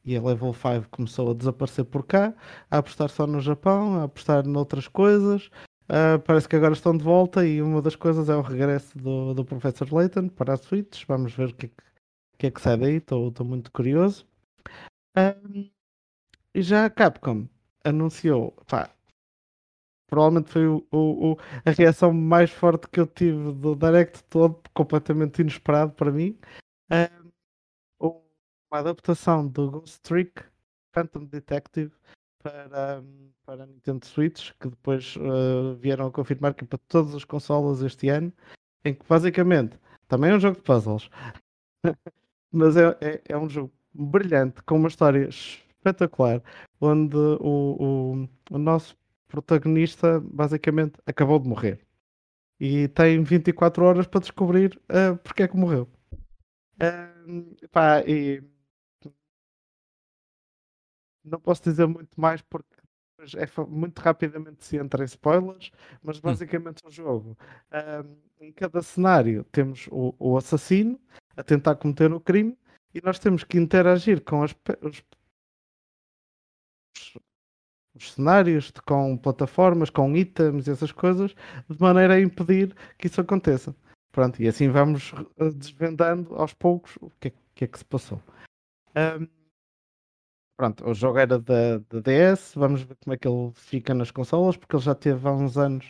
e 0.07 0.17
a 0.17 0.21
Level 0.23 0.53
5 0.53 0.89
começou 0.91 1.31
a 1.31 1.33
desaparecer 1.35 1.85
por 1.85 2.05
cá, 2.05 2.33
a 2.71 2.77
apostar 2.79 3.09
só 3.09 3.27
no 3.27 3.41
Japão, 3.41 3.99
a 4.01 4.03
apostar 4.05 4.47
noutras 4.47 4.87
coisas. 4.87 5.49
Ah, 5.89 6.19
parece 6.25 6.47
que 6.49 6.55
agora 6.55 6.73
estão 6.73 6.97
de 6.97 7.03
volta 7.03 7.45
e 7.45 7.61
uma 7.61 7.81
das 7.81 7.95
coisas 7.95 8.29
é 8.29 8.35
o 8.35 8.41
regresso 8.41 8.97
do, 8.97 9.33
do 9.33 9.45
Professor 9.45 9.91
Layton 9.93 10.29
para 10.29 10.53
a 10.53 10.57
Switch. 10.57 11.05
Vamos 11.07 11.33
ver 11.33 11.49
o 11.49 11.55
que 11.55 11.67
é 11.67 11.71
que, 12.39 12.47
é 12.47 12.51
que 12.51 12.61
sai 12.61 12.77
daí, 12.77 12.97
estou 12.97 13.33
muito 13.45 13.71
curioso. 13.71 14.25
Ah, 15.15 15.35
e 16.53 16.61
já 16.61 16.83
a 16.85 16.89
Capcom 16.89 17.47
anunciou, 17.85 18.51
pá, 18.67 18.91
provavelmente 20.07 20.49
foi 20.51 20.67
o, 20.67 20.85
o- 20.91 21.31
o- 21.33 21.37
a 21.65 21.71
reação 21.71 22.13
mais 22.13 22.49
forte 22.51 22.87
que 22.89 22.99
eu 22.99 23.07
tive 23.07 23.51
do 23.53 23.75
Direct 23.75 24.23
todo, 24.25 24.61
completamente 24.73 25.41
inesperado 25.41 25.91
para 25.93 26.11
mim. 26.11 26.37
Uma 28.71 28.79
adaptação 28.79 29.47
do 29.47 29.71
Ghost 29.71 30.01
Trick 30.01 30.43
Phantom 30.93 31.25
Detective 31.25 31.91
para, 32.43 33.03
para 33.45 33.65
Nintendo 33.65 34.05
Switch, 34.05 34.51
que 34.59 34.69
depois 34.69 35.15
uh, 35.15 35.75
vieram 35.75 36.07
a 36.07 36.11
confirmar 36.11 36.53
que 36.53 36.63
é 36.63 36.67
para 36.67 36.79
todas 36.87 37.15
as 37.15 37.23
consolas 37.23 37.81
este 37.81 38.09
ano, 38.09 38.31
em 38.83 38.93
que 38.93 39.05
basicamente 39.07 39.79
também 40.07 40.31
é 40.31 40.35
um 40.35 40.39
jogo 40.39 40.57
de 40.57 40.63
puzzles, 40.63 41.09
mas 42.51 42.75
é, 42.75 42.97
é, 43.01 43.21
é 43.29 43.37
um 43.37 43.49
jogo 43.49 43.71
brilhante, 43.93 44.61
com 44.63 44.75
uma 44.75 44.87
história 44.87 45.27
espetacular, 45.27 46.41
onde 46.81 47.15
o, 47.15 47.37
o, 48.19 48.29
o 48.51 48.57
nosso 48.57 48.97
protagonista 49.27 50.19
basicamente 50.19 50.99
acabou 51.05 51.39
de 51.39 51.47
morrer 51.47 51.87
e 52.59 52.87
tem 52.89 53.23
24 53.23 53.85
horas 53.85 54.07
para 54.07 54.21
descobrir 54.21 54.79
uh, 54.89 55.15
porque 55.17 55.43
é 55.43 55.47
que 55.47 55.57
morreu. 55.57 55.87
Uh, 56.81 57.67
pá, 57.71 58.01
e 58.01 58.43
não 61.27 61.39
posso 61.39 61.63
dizer 61.63 61.87
muito 61.87 62.19
mais 62.19 62.41
porque 62.41 62.75
é 63.35 63.61
muito 63.67 63.99
rapidamente 63.99 64.63
se 64.63 64.77
entra 64.77 65.03
em 65.03 65.05
spoilers, 65.05 65.71
mas 66.03 66.17
hum. 66.17 66.21
basicamente 66.23 66.85
o 66.85 66.91
jogo 66.91 67.37
em 68.39 68.51
cada 68.51 68.81
cenário 68.81 69.43
temos 69.45 69.87
o, 69.91 70.13
o, 70.19 70.37
assassino 70.37 70.99
a 71.35 71.43
tentar 71.43 71.75
cometer 71.75 72.11
o 72.13 72.19
crime 72.19 72.55
e 72.93 73.01
nós 73.03 73.17
temos 73.17 73.43
que 73.43 73.57
interagir 73.57 74.23
com 74.23 74.43
as, 74.43 74.55
os, 74.81 75.03
os 77.95 78.13
cenários, 78.13 78.71
com 78.85 79.17
plataformas, 79.17 79.89
com 79.89 80.15
itens 80.15 80.67
e 80.67 80.71
essas 80.71 80.91
coisas, 80.91 81.33
de 81.67 81.81
maneira 81.81 82.13
a 82.15 82.21
impedir 82.21 82.75
que 82.97 83.07
isso 83.07 83.19
aconteça. 83.19 83.75
Pronto, 84.11 84.41
e 84.41 84.47
assim 84.47 84.69
vamos 84.69 85.13
eh, 85.37 85.49
desvendando 85.49 86.35
aos 86.35 86.53
poucos 86.53 86.95
o 87.01 87.11
que 87.19 87.29
é 87.29 87.33
que, 87.57 87.63
é 87.65 87.67
que 87.67 87.79
se 87.79 87.85
passou. 87.85 88.21
Um, 88.95 89.27
pronto, 90.57 90.89
o 90.89 90.93
jogo 90.93 91.19
era 91.19 91.39
da, 91.39 91.77
da, 91.77 91.99
DS, 92.01 92.53
vamos 92.55 92.81
ver 92.81 92.95
como 92.95 93.13
é 93.13 93.17
que 93.17 93.27
ele 93.27 93.51
fica 93.53 93.93
nas 93.93 94.09
consolas, 94.09 94.57
porque 94.57 94.75
ele 94.75 94.83
já 94.83 94.95
teve 94.95 95.27
há 95.27 95.31
uns 95.31 95.57
anos, 95.57 95.85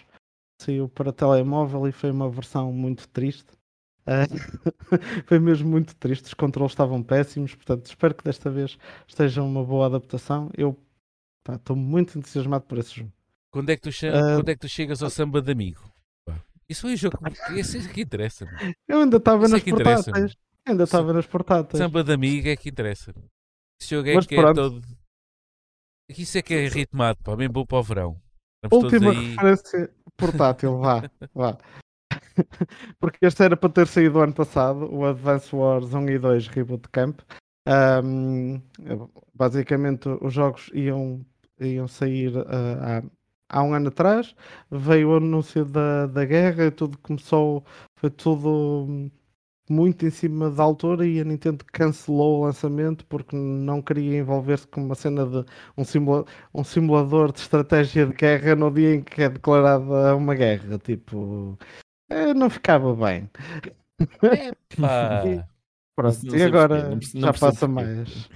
saiu 0.62 0.90
para 0.90 1.14
telemóvel 1.14 1.88
e 1.88 1.92
foi 1.92 2.12
uma 2.12 2.30
versão 2.30 2.72
muito 2.74 3.08
triste. 3.08 3.48
Uh, 4.06 4.28
foi 5.26 5.40
mesmo 5.40 5.70
muito 5.70 5.96
triste, 5.96 6.26
os 6.26 6.34
controles 6.34 6.74
estavam 6.74 7.02
péssimos, 7.02 7.56
portanto 7.56 7.86
espero 7.86 8.14
que 8.14 8.24
desta 8.24 8.50
vez 8.50 8.78
esteja 9.08 9.42
uma 9.42 9.64
boa 9.64 9.88
adaptação. 9.88 10.50
Eu 10.56 10.78
estou 11.50 11.76
muito 11.76 12.18
entusiasmado 12.18 12.66
por 12.66 12.78
esse 12.78 12.96
jogo. 12.96 13.12
Quando 13.50 13.70
é 13.70 13.76
que 13.78 13.82
tu, 13.82 13.92
che 13.92 14.10
uh, 14.10 14.36
quando 14.36 14.50
é 14.50 14.54
que 14.54 14.60
tu 14.60 14.70
chegas 14.70 15.02
ao 15.02 15.10
samba 15.10 15.42
de 15.42 15.52
amigo? 15.52 15.82
Isso 16.70 16.82
foi 16.82 16.94
o 16.94 16.98
jogo. 16.98 17.18
Isso 17.56 17.78
é 17.78 17.88
que 17.88 18.02
interessa. 18.02 18.46
Eu 18.88 19.02
ainda 19.02 19.18
estava 19.18 19.48
nas 19.48 19.66
é 19.66 19.70
portáteis. 19.72 20.36
Ainda 20.66 20.84
estava 20.84 21.14
nas 21.14 21.26
portáteis. 21.26 21.82
Samba 21.82 22.04
de 22.04 22.12
amigo 22.12 22.50
é 22.50 22.58
que 22.58 22.68
interessa. 22.68 23.14
Esse 23.82 23.96
jogo 23.96 24.10
é 24.10 24.16
Mas 24.16 24.26
que 24.26 24.36
é 24.36 24.42
pronto. 24.42 24.60
é 24.60 24.64
todo. 24.64 24.82
Isso 26.10 26.38
é 26.38 26.42
que 26.42 26.54
é 26.54 26.68
ritmado, 26.68 27.20
pá, 27.24 27.36
bem 27.36 27.50
bom 27.50 27.66
para 27.66 27.78
o 27.78 27.84
verão. 27.84 28.22
Estamos 28.64 28.84
Última 28.86 29.12
aí... 29.12 29.30
referência 29.30 29.94
portátil, 30.16 30.80
vá, 30.80 31.10
vá. 31.34 31.58
Porque 33.00 33.26
este 33.26 33.44
era 33.44 33.58
para 33.58 33.70
ter 33.70 33.88
saído 33.88 34.20
ano 34.20 34.34
passado, 34.34 34.92
o 34.92 35.06
Advance 35.06 35.56
Wars 35.56 35.94
1 35.94 36.10
e 36.10 36.20
2 36.20 36.48
Reboot 36.48 36.88
Camp. 36.90 37.20
Um, 37.68 38.62
basicamente, 39.34 40.08
os 40.22 40.34
jogos 40.34 40.72
iam, 40.74 41.26
iam 41.60 41.88
sair 41.88 42.36
uh, 42.38 42.46
há, 42.82 43.04
há 43.50 43.64
um 43.64 43.74
ano 43.74 43.90
atrás. 43.90 44.34
Veio 44.72 45.10
o 45.10 45.18
anúncio 45.18 45.66
da, 45.66 46.08
da 46.08 46.26
guerra, 46.26 46.72
tudo 46.72 46.98
começou, 47.00 47.66
foi 47.96 48.10
tudo 48.10 49.12
muito 49.70 50.06
em 50.06 50.10
cima 50.10 50.50
da 50.50 50.64
altura 50.64 51.06
e 51.06 51.20
a 51.20 51.24
Nintendo 51.24 51.66
cancelou 51.66 52.40
o 52.40 52.46
lançamento 52.46 53.06
porque 53.06 53.36
não 53.36 53.82
queria 53.82 54.20
envolver-se 54.20 54.68
com 54.68 54.84
uma 54.84 54.96
cena 54.96 55.26
de 55.26 55.46
um, 55.78 55.84
simula 55.84 56.26
um 56.54 56.64
simulador 56.64 57.32
de 57.32 57.40
estratégia 57.40 58.06
de 58.06 58.14
guerra 58.14 58.56
no 58.56 58.72
dia 58.72 58.96
em 58.96 59.04
que 59.04 59.22
é 59.22 59.30
declarada 59.30 60.16
uma 60.16 60.36
guerra. 60.36 60.78
Tipo, 60.80 61.58
é, 62.10 62.34
não 62.34 62.50
ficava 62.50 62.96
bem. 62.96 63.30
e, 64.00 65.44
pronto, 65.96 66.36
e 66.36 66.44
agora 66.44 66.90
não, 66.90 67.02
já 67.02 67.34
passa 67.34 67.68
mais. 67.68 68.30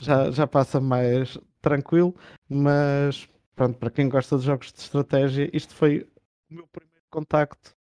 Já, 0.00 0.30
já 0.30 0.46
passa 0.46 0.80
mais 0.80 1.36
tranquilo, 1.60 2.14
mas 2.48 3.28
pronto, 3.54 3.78
para 3.78 3.90
quem 3.90 4.08
gosta 4.08 4.38
de 4.38 4.44
jogos 4.44 4.72
de 4.72 4.78
estratégia, 4.78 5.50
isto 5.52 5.74
foi 5.74 6.08
o 6.50 6.54
meu 6.54 6.66
primeiro 6.68 7.04
contacto 7.10 7.74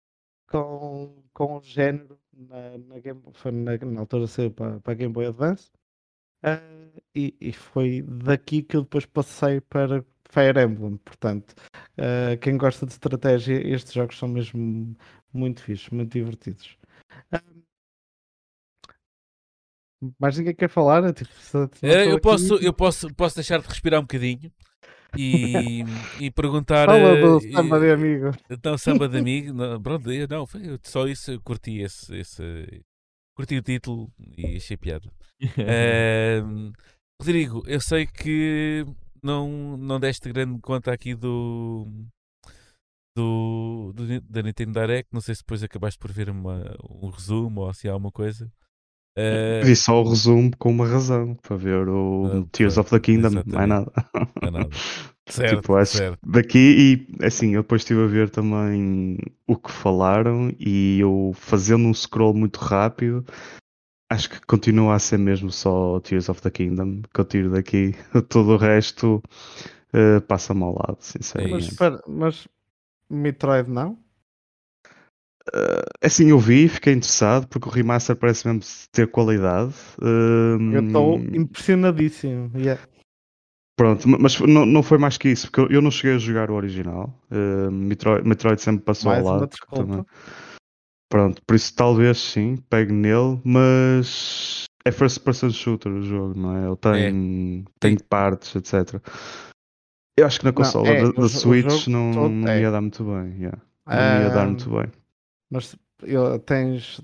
com, 0.49 1.23
com 1.33 1.57
o 1.57 1.61
género 1.61 2.17
na, 2.37 2.77
na, 2.77 2.99
Game, 2.99 3.21
foi 3.33 3.51
na, 3.51 3.77
na 3.77 3.99
altura 4.01 4.27
saiu 4.27 4.51
para, 4.51 4.79
para 4.79 4.93
a 4.93 4.95
Game 4.95 5.13
Boy 5.13 5.25
Advance 5.25 5.71
uh, 6.43 7.01
e, 7.15 7.35
e, 7.41 7.51
foi 7.51 8.03
daqui 8.03 8.61
que 8.61 8.77
eu 8.77 8.83
depois 8.83 9.05
passei 9.05 9.59
para 9.61 10.05
Fire 10.29 10.59
Emblem. 10.61 10.97
Portanto, 10.97 11.55
uh, 11.97 12.37
quem 12.41 12.57
gosta 12.57 12.85
de 12.85 12.91
estratégia, 12.93 13.55
estes 13.67 13.93
jogos 13.93 14.17
são 14.17 14.29
mesmo 14.29 14.95
muito 15.33 15.61
fixos, 15.63 15.89
muito 15.89 16.11
divertidos. 16.11 16.77
Uh, 17.33 17.57
mais 20.19 20.37
ninguém 20.37 20.53
quer 20.53 20.69
falar? 20.69 21.11
Tipo, 21.13 21.31
eu, 21.81 22.21
posso, 22.21 22.55
eu 22.55 22.71
posso, 22.71 23.13
posso 23.15 23.35
deixar 23.35 23.59
de 23.59 23.67
respirar 23.67 23.99
um 23.99 24.03
bocadinho 24.03 24.51
e, 25.15 25.83
e 26.19 26.31
perguntar. 26.31 26.87
Fala 26.87 27.15
do 27.15 27.37
uh, 27.37 27.51
samba 27.51 27.79
de 27.79 27.91
amigo. 27.91 28.31
Então, 28.49 28.77
samba 28.77 29.07
de 29.07 29.17
amigo. 29.17 29.53
Não, 29.53 29.81
pronto, 29.81 30.09
não, 30.29 30.45
foi, 30.45 30.61
só 30.83 31.07
isso 31.07 31.39
curti 31.41 31.79
esse, 31.79 32.15
esse. 32.17 32.83
Curti 33.35 33.57
o 33.57 33.61
título 33.61 34.11
e 34.37 34.57
achei 34.57 34.75
piada. 34.75 35.11
uh, 35.41 36.73
Rodrigo, 37.21 37.63
eu 37.67 37.79
sei 37.79 38.07
que 38.07 38.85
não, 39.23 39.77
não 39.77 39.99
deste 39.99 40.31
grande 40.31 40.59
conta 40.61 40.91
aqui 40.91 41.15
do. 41.15 41.87
Do, 43.15 43.93
do, 43.95 44.21
da 44.21 44.43
Nintendo 44.43 44.79
Direct, 44.79 45.09
não 45.11 45.21
sei 45.21 45.33
se 45.33 45.41
depois 45.41 45.63
acabaste 45.63 45.97
por 45.97 46.11
ver 46.11 46.29
uma, 46.29 46.77
um 46.87 47.09
resumo 47.09 47.61
ou 47.61 47.73
se 47.73 47.89
há 47.89 47.91
alguma 47.91 48.11
coisa. 48.11 48.51
Uh... 49.17 49.65
Vi 49.65 49.75
só 49.75 50.01
o 50.01 50.09
resumo 50.09 50.51
com 50.59 50.69
uma 50.69 50.87
razão 50.87 51.35
para 51.41 51.57
ver 51.57 51.87
o 51.87 52.25
uh, 52.25 52.43
Tears 52.51 52.77
of 52.77 52.91
the 52.91 52.99
Kingdom, 52.99 53.41
não 53.47 53.61
é 53.61 53.65
nada. 53.65 53.91
Não 54.41 54.47
é 54.47 54.51
nada. 54.51 54.69
Certo, 55.29 55.57
tipo, 55.57 55.75
acho 55.75 55.97
certo. 55.97 56.19
daqui 56.25 57.05
e 57.19 57.25
assim, 57.25 57.53
eu 57.53 57.61
depois 57.61 57.81
estive 57.81 58.01
a 58.01 58.07
ver 58.07 58.29
também 58.29 59.17
o 59.45 59.57
que 59.57 59.69
falaram 59.69 60.49
e 60.57 60.99
eu 61.01 61.33
fazendo 61.35 61.85
um 61.85 61.93
scroll 61.93 62.33
muito 62.33 62.57
rápido, 62.61 63.25
acho 64.09 64.29
que 64.29 64.39
continua 64.45 64.95
a 64.95 64.99
ser 64.99 65.17
mesmo 65.17 65.51
só 65.51 65.99
Tears 65.99 66.29
of 66.29 66.41
the 66.41 66.49
Kingdom 66.49 67.01
que 67.13 67.19
eu 67.19 67.25
tiro 67.25 67.51
daqui. 67.51 67.93
Todo 68.29 68.51
o 68.51 68.57
resto 68.57 69.21
uh, 69.93 70.21
passa-me 70.21 70.63
ao 70.63 70.75
lado, 70.75 70.97
sinceramente. 71.01 71.55
Mas, 71.55 71.65
espera, 71.65 72.01
mas 72.07 72.47
Metroid 73.09 73.69
não? 73.69 73.97
Uh, 75.47 75.83
assim, 76.01 76.29
eu 76.29 76.39
vi, 76.39 76.67
fiquei 76.67 76.93
interessado 76.93 77.47
porque 77.47 77.67
o 77.69 77.71
remaster 77.71 78.15
parece 78.15 78.47
mesmo 78.47 78.61
ter 78.91 79.07
qualidade. 79.07 79.73
Uh, 80.01 80.59
eu 80.73 80.85
estou 80.85 81.19
impressionadíssimo. 81.19 82.51
Yeah. 82.55 82.81
Pronto, 83.77 84.07
mas 84.07 84.39
não, 84.39 84.65
não 84.65 84.81
foi 84.81 84.97
mais 84.97 85.17
que 85.17 85.29
isso, 85.29 85.49
porque 85.49 85.73
eu, 85.73 85.81
não 85.81 85.91
cheguei 85.91 86.15
a 86.15 86.19
jogar 86.19 86.49
o 86.49 86.55
original. 86.55 87.13
Uh, 87.31 87.71
Metroid, 87.71 88.27
Metroid, 88.27 88.61
sempre 88.61 88.83
passou 88.83 89.11
mais 89.11 89.25
ao 89.25 89.39
lado. 89.39 89.49
Também. 89.69 90.03
Pronto, 91.09 91.41
por 91.45 91.55
isso 91.55 91.73
talvez 91.75 92.17
sim, 92.17 92.57
pegue 92.69 92.91
nele, 92.91 93.39
mas 93.45 94.65
é 94.83 94.91
first 94.91 95.19
person 95.21 95.51
shooter 95.51 95.91
o 95.91 96.01
jogo, 96.01 96.37
não 96.37 96.57
é? 96.57 96.67
Ele 96.67 96.75
tem, 96.75 97.65
é. 97.65 97.71
tem 97.79 97.97
partes, 97.97 98.53
etc. 98.55 98.99
Eu 100.17 100.25
acho 100.25 100.39
que 100.39 100.45
na 100.45 100.51
consola 100.51 100.87
é, 100.89 101.11
da, 101.13 101.29
Switch 101.29 101.87
não, 101.87 102.27
não 102.27 102.51
é. 102.51 102.61
ia 102.61 102.71
dar 102.71 102.81
muito 102.81 103.03
bem. 103.03 103.35
Yeah. 103.37 103.61
Não 103.85 104.21
ia 104.23 104.29
dar 104.29 104.47
muito 104.47 104.69
bem 104.69 104.91
mas 105.49 105.75
tens 106.45 107.01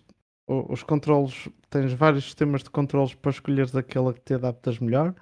os 0.48 0.84
controles, 0.84 1.48
tens 1.70 1.94
vários 1.94 2.26
sistemas 2.26 2.64
de 2.64 2.70
controles 2.70 3.14
para 3.14 3.32
escolheres 3.32 3.76
aquele 3.76 4.14
que 4.14 4.22
te 4.22 4.34
adaptas 4.34 4.80
melhor. 4.80 5.16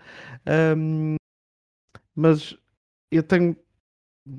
Um, 0.78 1.16
mas 2.16 2.58
eu 3.12 3.24
tenho, 3.24 3.56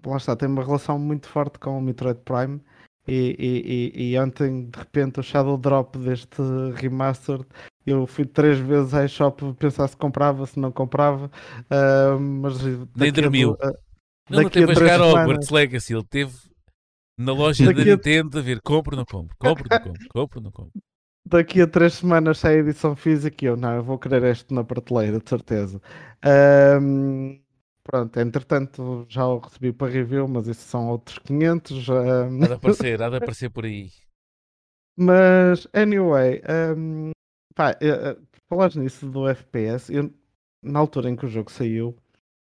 lá 0.04 0.16
está, 0.16 0.34
tenho 0.36 0.52
uma 0.52 0.64
relação 0.64 0.98
muito 0.98 1.28
forte 1.28 1.58
com 1.58 1.78
o 1.78 1.80
Metroid 1.80 2.20
Prime. 2.24 2.60
E, 3.06 3.36
e, 3.36 4.02
e, 4.04 4.12
e 4.12 4.18
ontem, 4.18 4.70
de 4.70 4.78
repente, 4.78 5.18
o 5.18 5.22
Shadow 5.24 5.58
Drop 5.58 5.98
deste 5.98 6.40
remaster, 6.76 7.40
eu 7.84 8.06
fui 8.06 8.24
três 8.24 8.58
vezes 8.58 8.94
à 8.94 9.08
shop 9.08 9.54
pensar 9.54 9.88
se 9.88 9.96
comprava, 9.96 10.46
se 10.46 10.58
não 10.58 10.70
comprava, 10.70 11.26
uh, 11.26 12.20
mas 12.20 12.62
nem 12.94 13.12
dormiu. 13.12 13.56
A, 13.60 13.70
uh, 13.70 13.78
não, 14.30 14.42
não 14.42 14.50
teve 14.50 14.70
a 14.70 14.74
jogar 14.74 15.00
Hogwarts 15.00 15.50
Legacy, 15.50 15.94
ele 15.94 16.04
teve 16.04 16.32
na 17.22 17.32
loja 17.32 17.64
Daqui 17.64 17.84
da 17.84 17.90
Nintendo 17.92 18.38
a 18.38 18.42
ver, 18.42 18.60
compro 18.60 18.94
ou 18.94 18.98
não 18.98 19.04
compro, 19.04 19.36
compro 19.38 19.64
não 19.70 19.78
compro, 19.80 20.08
compro 20.08 20.38
ou 20.38 20.44
não 20.44 20.50
compro. 20.50 20.82
Daqui 21.24 21.60
a 21.60 21.66
três 21.66 21.94
semanas 21.94 22.38
sai 22.38 22.56
a 22.56 22.58
edição 22.58 22.96
física 22.96 23.44
e 23.44 23.48
eu, 23.48 23.56
não, 23.56 23.76
eu 23.76 23.82
vou 23.82 23.98
querer 23.98 24.24
este 24.24 24.52
na 24.52 24.64
prateleira, 24.64 25.20
de 25.20 25.28
certeza. 25.28 25.80
Um, 26.80 27.40
pronto, 27.84 28.18
entretanto 28.18 29.06
já 29.08 29.26
o 29.26 29.38
recebi 29.38 29.72
para 29.72 29.92
review, 29.92 30.26
mas 30.26 30.48
isso 30.48 30.62
são 30.62 30.88
outros 30.88 31.18
500. 31.18 31.88
Um... 31.88 32.42
Há 32.42 32.46
de 32.48 32.52
aparecer, 32.54 33.02
há 33.02 33.08
de 33.08 33.16
aparecer 33.16 33.50
por 33.50 33.64
aí. 33.64 33.90
Mas, 34.94 35.66
anyway, 35.72 36.42
um, 36.76 37.12
pá, 37.54 37.70
uh, 37.70 38.26
falares 38.46 38.76
nisso 38.76 39.08
do 39.08 39.26
FPS, 39.26 39.90
eu, 39.90 40.12
na 40.62 40.78
altura 40.78 41.08
em 41.08 41.16
que 41.16 41.24
o 41.24 41.30
jogo 41.30 41.50
saiu, 41.50 41.96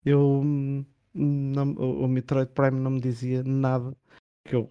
eu, 0.04 0.42
não, 1.14 1.72
o 1.74 2.08
Metroid 2.08 2.50
Prime 2.52 2.80
não 2.80 2.90
me 2.90 3.00
dizia 3.00 3.44
nada 3.44 3.96
que 4.44 4.54
eu, 4.56 4.70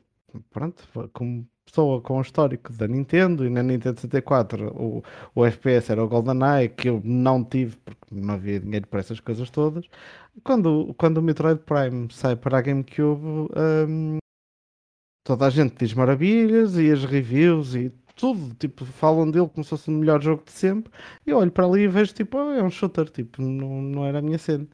pronto, 0.49 0.83
como 1.13 1.47
pessoa 1.69 2.01
com 2.01 2.17
o 2.17 2.21
histórico 2.21 2.73
da 2.73 2.87
Nintendo 2.87 3.45
e 3.45 3.49
na 3.49 3.61
Nintendo 3.61 3.99
64 3.99 4.73
o, 4.75 5.03
o 5.35 5.45
FPS 5.45 5.91
era 5.91 6.03
o 6.03 6.07
GoldenEye, 6.07 6.69
que 6.69 6.89
eu 6.89 7.01
não 7.03 7.43
tive 7.43 7.77
porque 7.77 8.15
não 8.15 8.33
havia 8.33 8.59
dinheiro 8.59 8.87
para 8.87 8.99
essas 8.99 9.19
coisas 9.19 9.49
todas. 9.49 9.85
Quando, 10.43 10.93
quando 10.97 11.17
o 11.17 11.21
Metroid 11.21 11.61
Prime 11.61 12.07
sai 12.11 12.35
para 12.35 12.57
a 12.57 12.61
GameCube, 12.61 13.21
hum, 13.23 14.17
toda 15.23 15.45
a 15.45 15.49
gente 15.49 15.75
diz 15.77 15.93
maravilhas 15.93 16.77
e 16.77 16.91
as 16.91 17.05
reviews 17.05 17.75
e 17.75 17.91
tudo, 18.15 18.53
tipo, 18.55 18.83
falam 18.85 19.29
dele 19.29 19.47
como 19.47 19.63
se 19.63 19.69
fosse 19.69 19.89
o 19.89 19.93
melhor 19.93 20.21
jogo 20.21 20.43
de 20.43 20.51
sempre. 20.51 20.91
E 21.25 21.29
eu 21.29 21.37
olho 21.37 21.51
para 21.51 21.65
ali 21.65 21.83
e 21.83 21.87
vejo, 21.87 22.13
tipo, 22.13 22.37
oh, 22.37 22.51
é 22.51 22.63
um 22.63 22.69
shooter, 22.69 23.09
tipo, 23.09 23.41
não, 23.41 23.81
não 23.81 24.05
era 24.05 24.19
a 24.19 24.21
minha 24.21 24.37
cena. 24.37 24.67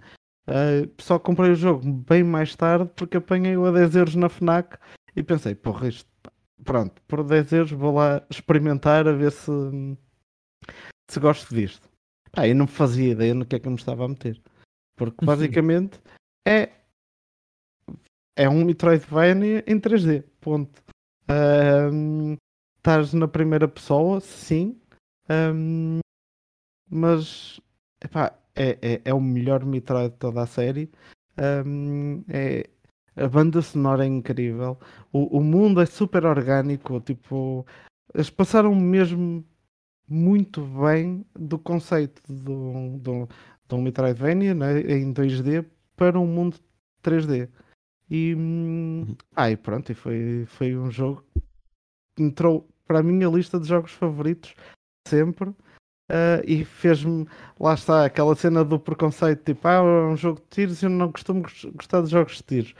Uh, 0.47 0.89
só 1.01 1.17
comprei 1.17 1.51
o 1.51 1.55
jogo 1.55 1.91
bem 1.91 2.23
mais 2.23 2.55
tarde 2.55 2.89
porque 2.95 3.17
apanhei-o 3.17 3.65
a 3.65 3.71
10 3.71 3.95
euros 3.95 4.15
na 4.15 4.29
FNAC 4.29 4.77
e 5.15 5.23
pensei, 5.23 5.55
porra, 5.55 5.87
isto, 5.87 6.09
pronto, 6.63 7.01
por 7.07 7.23
10 7.23 7.51
euros 7.53 7.71
vou 7.71 7.95
lá 7.95 8.23
experimentar 8.29 9.07
a 9.07 9.11
ver 9.11 9.31
se, 9.31 9.51
se 11.09 11.19
gosto 11.19 11.53
disto. 11.53 11.89
Pá, 12.31 12.47
eu 12.47 12.55
não 12.55 12.67
fazia 12.67 13.13
ideia 13.13 13.33
no 13.33 13.45
que 13.45 13.55
é 13.55 13.59
que 13.59 13.67
eu 13.67 13.71
me 13.71 13.77
estava 13.77 14.05
a 14.05 14.07
meter. 14.07 14.39
Porque 14.95 15.25
basicamente 15.25 15.99
é 16.47 16.69
é 18.35 18.49
um 18.49 18.65
Metroidvania 18.65 19.63
em 19.65 19.79
3D. 19.79 20.23
Ponto. 20.41 20.83
Um, 21.29 22.35
estás 22.77 23.13
na 23.13 23.27
primeira 23.27 23.67
pessoa, 23.67 24.19
sim. 24.19 24.79
Um, 25.29 25.99
mas 26.89 27.59
epá, 28.03 28.37
é, 28.56 28.78
é, 28.82 29.01
é 29.06 29.14
o 29.14 29.22
melhor 29.22 29.66
Metroid 29.66 30.12
de 30.12 30.18
toda 30.18 30.41
a 30.41 30.47
série. 30.47 30.89
Um, 31.38 32.24
é, 32.30 32.70
a 33.16 33.28
banda 33.28 33.62
sonora 33.62 34.06
é 34.06 34.08
incrível. 34.08 34.78
O, 35.12 35.38
o 35.39 35.43
mundo 35.43 35.82
é 35.82 35.86
super 35.86 36.26
orgânico. 36.26 36.99
Tipo, 37.01 37.66
eles 38.14 38.30
passaram 38.30 38.74
mesmo 38.74 39.45
muito 40.08 40.62
bem 40.62 41.26
do 41.34 41.58
conceito 41.58 42.22
do, 42.32 42.97
do, 42.99 43.30
do 43.68 43.78
Metroidvania 43.78 44.53
né, 44.53 44.82
em 44.82 45.14
2D 45.14 45.66
para 45.95 46.20
um 46.20 46.28
mundo 46.28 46.58
3D. 47.03 47.49
E, 48.10 48.36
uhum. 48.36 49.16
ah, 49.36 49.49
e 49.49 49.58
pronto, 49.58 49.91
e 49.91 49.95
foi, 49.95 50.45
foi 50.47 50.78
um 50.78 50.91
jogo 50.91 51.24
que 52.16 52.24
entrou 52.24 52.70
para 52.86 52.99
a 52.99 53.03
minha 53.03 53.28
lista 53.28 53.60
de 53.60 53.68
jogos 53.68 53.91
favoritos 53.91 54.53
sempre. 55.08 55.53
Uh, 56.12 56.38
e 56.45 56.64
fez-me, 56.64 57.28
lá 57.60 57.74
está, 57.74 58.06
aquela 58.06 58.36
cena 58.36 58.64
do 58.64 58.80
preconceito, 58.80 59.43
tipo, 59.43 59.68
ah, 59.68 59.74
é 59.74 59.82
um 59.82 60.16
jogo 60.16 60.39
de 60.39 60.45
tiros 60.49 60.82
e 60.84 60.86
eu 60.86 60.89
não 60.91 61.12
costumo 61.12 61.41
gostar 61.74 62.01
de 62.01 62.12
jogos 62.12 62.38
de 62.38 62.43
tiros. 62.43 62.76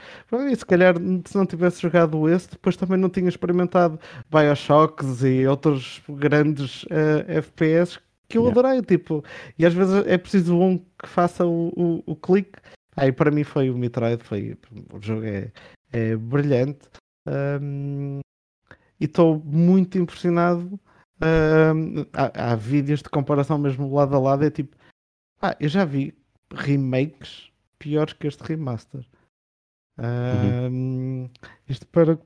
E 0.50 0.56
se 0.56 0.64
calhar, 0.64 0.94
se 1.24 1.36
não 1.36 1.44
tivesse 1.44 1.82
jogado 1.82 2.28
esse, 2.28 2.50
depois 2.50 2.76
também 2.76 2.96
não 2.96 3.08
tinha 3.08 3.28
experimentado 3.28 3.98
Bioshocks 4.30 5.24
e 5.24 5.44
outros 5.46 6.00
grandes 6.08 6.84
uh, 6.84 7.26
ah, 7.28 7.32
FPS 7.32 7.98
que 8.28 8.38
eu 8.38 8.42
yeah. 8.42 8.60
adorei, 8.60 8.82
tipo, 8.82 9.24
e 9.58 9.66
às 9.66 9.74
vezes 9.74 10.04
é 10.06 10.18
preciso 10.18 10.58
um 10.58 10.78
que 10.78 11.08
faça 11.08 11.44
o, 11.44 11.72
o, 11.76 12.02
o 12.06 12.16
clique 12.16 12.58
Aí 12.96 13.12
para 13.12 13.30
mim 13.30 13.44
foi 13.44 13.68
o 13.68 13.76
Metroid, 13.76 14.24
foi, 14.24 14.56
o 14.90 15.00
jogo 15.00 15.24
é, 15.24 15.52
é 15.92 16.16
brilhante 16.16 16.88
um, 17.60 18.20
e 18.98 19.04
estou 19.04 19.38
muito 19.44 19.98
impressionado. 19.98 20.80
Um, 21.20 22.02
há, 22.12 22.52
há, 22.52 22.54
vídeos 22.54 23.02
de 23.02 23.08
comparação 23.08 23.56
mesmo 23.56 23.94
lado 23.94 24.14
a 24.14 24.18
lado, 24.18 24.44
é 24.44 24.50
tipo, 24.50 24.76
ah, 25.40 25.56
eu 25.58 25.68
já 25.68 25.84
vi 25.84 26.14
remakes 26.52 27.50
piores 27.78 28.12
que 28.12 28.26
este 28.26 28.42
remaster. 28.42 29.04
Um, 29.98 30.02
uhum. 30.02 31.30
Isto 31.68 31.86
para 31.86 32.18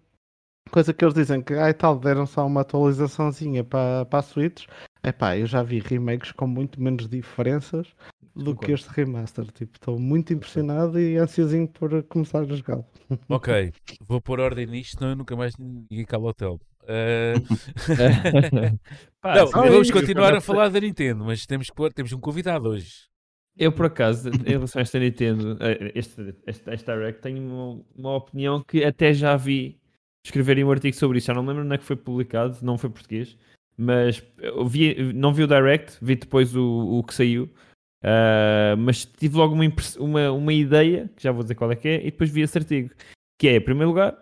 coisa 0.70 0.92
que 0.92 1.04
eles 1.04 1.14
dizem 1.14 1.40
que 1.42 1.54
ai 1.54 1.72
tal, 1.72 1.98
deram 1.98 2.26
só 2.26 2.46
uma 2.46 2.62
atualizaçãozinha 2.62 3.62
para, 3.62 4.04
para 4.06 4.18
a 4.18 4.22
Switch. 4.22 4.66
Epá, 5.02 5.36
eu 5.36 5.46
já 5.46 5.62
vi 5.62 5.78
remakes 5.78 6.32
com 6.32 6.46
muito 6.46 6.80
menos 6.80 7.08
diferenças 7.08 7.94
do 8.34 8.56
que 8.56 8.72
este 8.72 8.88
remaster. 8.88 9.46
Tipo, 9.52 9.76
estou 9.76 9.98
muito 9.98 10.32
impressionado 10.32 10.98
e 10.98 11.16
ansiosinho 11.16 11.68
por 11.68 12.02
começar 12.04 12.40
a 12.40 12.44
jogá-lo. 12.44 12.84
Ok, 13.28 13.72
vou 14.02 14.20
pôr 14.20 14.40
ordem 14.40 14.66
nisto, 14.66 14.98
senão 14.98 15.10
eu 15.10 15.16
nunca 15.16 15.36
mais 15.36 15.56
ninguém 15.56 16.04
cala 16.04 16.24
o 16.24 16.28
hotel. 16.28 16.60
Uh... 19.22 19.34
não, 19.34 19.46
vamos 19.46 19.90
continuar 19.90 20.34
a 20.34 20.40
falar 20.40 20.70
da 20.70 20.80
Nintendo, 20.80 21.24
mas 21.24 21.44
temos 21.44 21.68
que 21.68 21.76
pôr, 21.76 21.92
temos 21.92 22.12
um 22.12 22.18
convidado 22.18 22.68
hoje. 22.68 23.10
Eu, 23.56 23.70
por 23.70 23.86
acaso, 23.86 24.30
em 24.30 24.52
relação 24.52 24.80
a 24.80 24.82
esta 24.82 24.98
Nintendo, 24.98 25.58
este, 25.94 26.34
este, 26.46 26.70
este 26.70 26.86
Direct, 26.86 27.20
tenho 27.20 27.42
uma, 27.42 27.84
uma, 27.94 28.16
opinião 28.16 28.62
que 28.62 28.82
até 28.82 29.12
já 29.12 29.36
vi 29.36 29.78
escreverem 30.24 30.64
um 30.64 30.70
artigo 30.70 30.96
sobre 30.96 31.18
isso. 31.18 31.26
Já 31.26 31.34
não 31.34 31.44
lembro 31.44 31.64
onde 31.64 31.74
é 31.74 31.78
que 31.78 31.84
foi 31.84 31.96
publicado, 31.96 32.56
não 32.62 32.78
foi 32.78 32.88
português, 32.88 33.36
mas 33.76 34.22
vi, 34.66 35.12
não 35.12 35.34
vi 35.34 35.42
o 35.42 35.46
Direct, 35.46 35.98
vi 36.00 36.16
depois 36.16 36.56
o, 36.56 36.98
o 36.98 37.04
que 37.04 37.14
saiu. 37.14 37.50
Uh, 38.02 38.76
mas 38.78 39.04
tive 39.04 39.36
logo 39.36 39.54
uma, 39.54 39.64
uma, 39.98 40.32
uma 40.32 40.52
ideia, 40.52 41.10
que 41.14 41.22
já 41.22 41.32
vou 41.32 41.42
dizer 41.42 41.54
qual 41.54 41.70
é 41.70 41.76
que 41.76 41.88
é, 41.88 42.00
e 42.00 42.10
depois 42.10 42.30
vi 42.30 42.40
esse 42.40 42.56
artigo. 42.56 42.90
Que 43.38 43.48
é, 43.48 43.56
em 43.56 43.60
primeiro 43.60 43.90
lugar, 43.90 44.16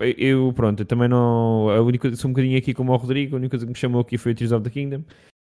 eu, 0.00 0.52
pronto, 0.54 0.80
eu 0.80 0.86
também 0.86 1.08
não. 1.08 1.68
A 1.70 1.80
única 1.80 2.14
sou 2.16 2.30
um 2.30 2.32
bocadinho 2.32 2.58
aqui 2.58 2.74
como 2.74 2.92
o 2.92 2.96
Rodrigo, 2.96 3.36
a 3.36 3.38
única 3.38 3.50
coisa 3.50 3.66
que 3.66 3.72
me 3.72 3.78
chamou 3.78 4.00
aqui 4.00 4.18
foi 4.18 4.32
o 4.32 4.34
Tears 4.34 4.52
of 4.52 4.64
the 4.64 4.70
Kingdom. 4.70 5.04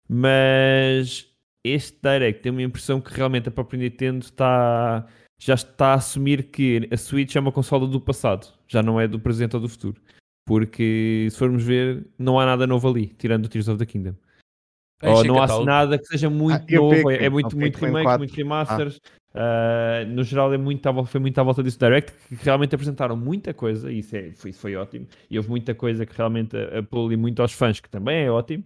Mas 0.10 1.28
este 1.64 1.98
Direct 2.02 2.42
tem 2.42 2.52
uma 2.52 2.64
impressão 2.64 3.02
que 3.02 3.14
realmente 3.14 3.50
a 3.50 3.52
própria 3.52 3.78
Nintendo 3.80 4.26
está, 4.26 5.06
já 5.40 5.54
está 5.54 5.88
a 5.88 5.94
assumir 5.96 6.44
que 6.44 6.88
a 6.92 6.98
Switch 6.98 7.36
é 7.36 7.40
uma 7.40 7.52
consola 7.52 7.88
do 7.88 8.00
passado, 8.00 8.48
já 8.68 8.82
não 8.82 9.00
é 9.00 9.08
do 9.08 9.20
presente 9.20 9.56
ou 9.56 9.62
do 9.62 9.70
futuro. 9.70 10.02
Porque 10.46 11.28
se 11.30 11.38
formos 11.38 11.64
ver, 11.64 12.08
não 12.18 12.40
há 12.40 12.46
nada 12.46 12.66
novo 12.66 12.88
ali, 12.90 13.08
tirando 13.08 13.46
o 13.46 13.50
Tears 13.50 13.68
of 13.68 13.78
the 13.78 13.86
Kingdom. 13.86 14.16
É, 15.02 15.10
Ou 15.10 15.24
não 15.24 15.40
há 15.40 15.46
assim 15.46 15.64
nada 15.64 15.98
que 15.98 16.06
seja 16.06 16.30
muito 16.30 16.76
ah, 16.76 16.78
novo, 16.78 17.12
é, 17.12 17.26
é 17.26 17.30
muito, 17.30 17.56
muito 17.56 17.78
remake, 17.78 18.18
muito 18.18 18.34
remasters. 18.34 19.00
Ah. 19.04 19.18
Uh, 19.38 20.10
no 20.10 20.24
geral 20.24 20.52
é 20.52 20.58
muito, 20.58 20.82
foi 21.06 21.22
muito 21.22 21.38
à 21.38 21.44
volta 21.44 21.62
disso 21.62 21.78
Direct, 21.78 22.12
que 22.28 22.44
realmente 22.44 22.74
apresentaram 22.74 23.16
muita 23.16 23.54
coisa, 23.54 23.92
e 23.92 24.00
isso, 24.00 24.16
é, 24.16 24.32
foi, 24.32 24.50
isso 24.50 24.60
foi 24.60 24.76
ótimo. 24.76 25.06
E 25.30 25.38
houve 25.38 25.50
muita 25.50 25.76
coisa 25.76 26.06
que 26.08 26.18
realmente 26.18 26.58
apelou 26.58 27.06
ali 27.06 27.18
muito 27.18 27.40
aos 27.42 27.54
fãs, 27.54 27.80
que 27.80 27.90
também 27.90 28.24
é 28.24 28.32
ótimo. 28.32 28.64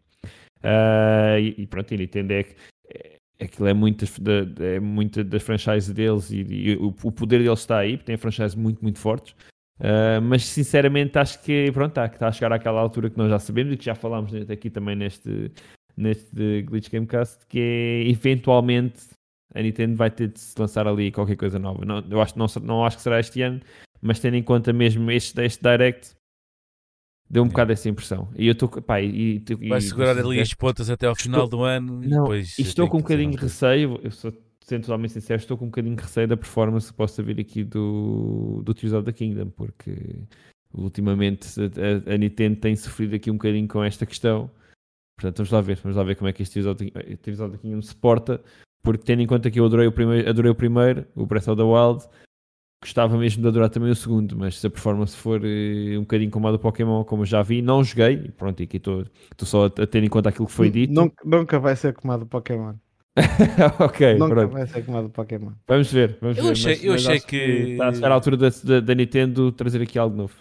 Uh, 0.64 1.40
e, 1.40 1.56
e, 1.58 1.68
pronto, 1.68 1.94
a 1.94 1.98
Nintendo 1.98 2.34
é 2.34 2.44
que 2.44 2.56
é, 2.88 3.18
aquilo 3.44 3.68
é 3.68 3.74
muito, 3.74 4.06
é 4.62 4.80
muito 4.80 5.24
das 5.26 5.44
franchises 5.44 5.94
deles 5.94 6.32
e, 6.32 6.42
e 6.42 6.76
o, 6.78 6.96
o, 7.04 7.12
poder 7.12 7.40
deles 7.40 7.60
está 7.60 7.80
aí, 7.80 7.98
tem 7.98 8.16
franchises 8.16 8.56
muito, 8.56 8.82
muito 8.82 9.00
fortes. 9.00 9.34
Uh, 9.80 10.22
mas 10.22 10.46
sinceramente 10.46 11.18
acho 11.18 11.42
que 11.42 11.70
pronto, 11.72 11.90
está, 11.90 12.06
está 12.06 12.28
a 12.28 12.32
chegar 12.32 12.54
àquela 12.54 12.80
altura 12.80 13.10
que 13.10 13.18
nós 13.18 13.30
já 13.30 13.40
sabemos 13.40 13.74
e 13.74 13.78
que 13.78 13.84
já 13.84 13.96
falámos 13.96 14.32
aqui 14.50 14.70
também 14.70 14.96
neste, 14.96 15.52
neste 15.96 16.62
Glitch 16.64 16.90
Gamecast, 16.90 17.46
que 17.48 17.60
é 17.60 18.10
eventualmente 18.10 19.10
a 19.54 19.62
Nintendo 19.62 19.96
vai 19.96 20.10
ter 20.10 20.30
de 20.30 20.40
se 20.40 20.60
lançar 20.60 20.88
ali 20.88 21.12
qualquer 21.12 21.36
coisa 21.36 21.60
nova. 21.60 21.84
Não, 21.86 22.04
eu 22.10 22.22
acho, 22.22 22.38
não, 22.38 22.46
não 22.64 22.86
acho 22.86 22.98
que 22.98 23.04
será 23.04 23.20
este 23.20 23.42
ano, 23.42 23.60
mas 24.02 24.20
tendo 24.20 24.36
em 24.36 24.44
conta 24.44 24.72
mesmo 24.72 25.12
este, 25.12 25.40
este 25.42 25.62
Direct, 25.62 26.16
deu 27.30 27.44
um 27.44 27.48
bocado 27.48 27.72
essa 27.72 27.90
impressão. 27.90 28.30
E 28.36 28.48
eu 28.48 28.54
estou. 28.54 28.70
E, 29.02 29.44
e, 29.60 29.70
vai 29.70 29.82
segurar 29.82 30.18
ali 30.18 30.40
as 30.40 30.54
pontas 30.54 30.90
até 30.90 31.06
ao 31.06 31.16
final 31.16 31.46
estou, 31.46 31.60
do 31.60 31.64
ano. 31.66 32.02
Não, 32.02 32.24
depois 32.24 32.58
estou 32.58 32.88
com 32.88 32.98
um 32.98 33.02
bocadinho 33.02 33.32
de 33.32 33.38
receio. 33.38 34.00
Eu 34.02 34.12
sou 34.12 34.34
sendo 34.64 34.84
totalmente 34.84 35.14
sincero, 35.14 35.40
estou 35.40 35.58
com 35.58 35.66
um 35.66 35.70
bocadinho 35.70 35.96
de 35.96 36.04
receio 36.04 36.28
da 36.28 36.38
performance 36.38 36.92
que 36.92 36.94
possa 36.94 37.22
vir 37.22 37.40
aqui 37.40 37.64
do, 37.64 38.62
do 38.64 38.74
Tears 38.74 38.94
of 38.94 39.04
the 39.04 39.12
Kingdom, 39.12 39.50
porque 39.50 40.24
ultimamente 40.74 41.48
a, 41.60 42.14
a, 42.14 42.18
Nintendo 42.18 42.56
tem 42.58 42.76
sofrido 42.76 43.16
aqui 43.16 43.30
um 43.30 43.34
bocadinho 43.34 43.68
com 43.68 43.84
esta 43.84 44.06
questão 44.06 44.50
Portanto, 45.16 45.38
vamos 45.38 45.52
lá 45.52 45.62
ver, 45.62 45.78
vamos 45.84 45.98
lá 45.98 46.04
ver 46.04 46.16
como 46.16 46.30
é 46.30 46.34
que 46.34 46.42
este 46.42 46.62
Tears 46.62 47.40
of 47.40 47.52
the 47.52 47.58
Kingdom 47.58 47.82
se 47.82 47.96
porta, 47.96 48.42
porque 48.84 49.04
tendo 49.04 49.22
em 49.22 49.28
conta 49.28 49.52
que 49.52 49.60
eu 49.60 49.66
adorei 49.66 49.88
o 49.88 49.92
primeiro, 49.92 50.30
adorei 50.30 50.52
o, 50.52 50.56
primeiro 50.56 51.06
o 51.16 51.26
Breath 51.26 51.48
of 51.48 51.58
the 51.58 51.64
Wild, 51.64 52.06
gostava 52.82 53.16
mesmo 53.18 53.42
de 53.44 53.48
adorar 53.48 53.70
também 53.70 53.92
o 53.92 53.96
segundo, 53.96 54.36
mas 54.36 54.60
se 54.60 54.66
a 54.66 54.70
performance 54.70 55.16
for 55.16 55.40
uh, 55.42 55.98
um 55.98 56.02
bocadinho 56.02 56.32
como 56.32 56.48
a 56.48 56.52
do 56.52 56.60
Pokémon, 56.60 57.04
como 57.04 57.22
eu 57.22 57.28
já 57.28 57.44
vi, 57.44 57.62
não 57.62 57.84
joguei, 57.84 58.14
e 58.26 58.32
pronto, 58.32 58.62
aqui 58.64 58.78
estou 58.78 59.06
só 59.44 59.66
a, 59.66 59.68
a 59.68 59.88
ter 59.88 60.04
em 60.04 60.10
conta 60.10 60.30
aquilo 60.30 60.48
que 60.48 60.54
foi 60.54 60.72
dito. 60.72 60.92
Nunca, 60.92 61.24
nunca 61.24 61.60
vai 61.60 61.76
ser 61.76 61.94
como 61.94 62.12
a 62.12 62.18
do 62.18 62.26
Pokémon. 62.26 62.74
ok, 63.80 64.16
nunca 64.16 64.36
pronto. 64.36 64.54
vai 64.54 64.68
ser 64.68 64.86
como 64.86 64.98
a 64.98 65.02
do 65.04 65.10
Pokémon. 65.10 65.52
Vamos 65.68 65.92
ver, 65.92 66.18
vamos 66.20 66.38
eu 66.38 66.46
ver. 66.46 66.52
Achei, 66.52 66.76
mas, 66.76 66.84
eu 66.84 66.92
mas 66.94 67.06
achei 67.06 67.20
que... 67.20 67.26
que... 67.28 67.72
está 67.74 67.88
a 67.90 67.94
chegar 67.94 68.12
a 68.12 68.16
altura 68.16 68.38
da, 68.38 68.50
da, 68.50 68.80
da, 68.80 68.96
Nintendo 68.96 69.52
trazer 69.52 69.82
aqui 69.82 70.00
algo 70.00 70.16
novo. 70.16 70.34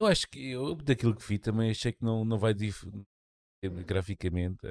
Eu 0.00 0.06
acho 0.06 0.28
que 0.28 0.50
eu, 0.50 0.74
daquilo 0.74 1.14
que 1.14 1.26
vi 1.26 1.38
também 1.38 1.70
achei 1.70 1.92
que 1.92 2.02
não, 2.02 2.24
não 2.24 2.38
vai 2.38 2.52
graficamente, 3.68 4.68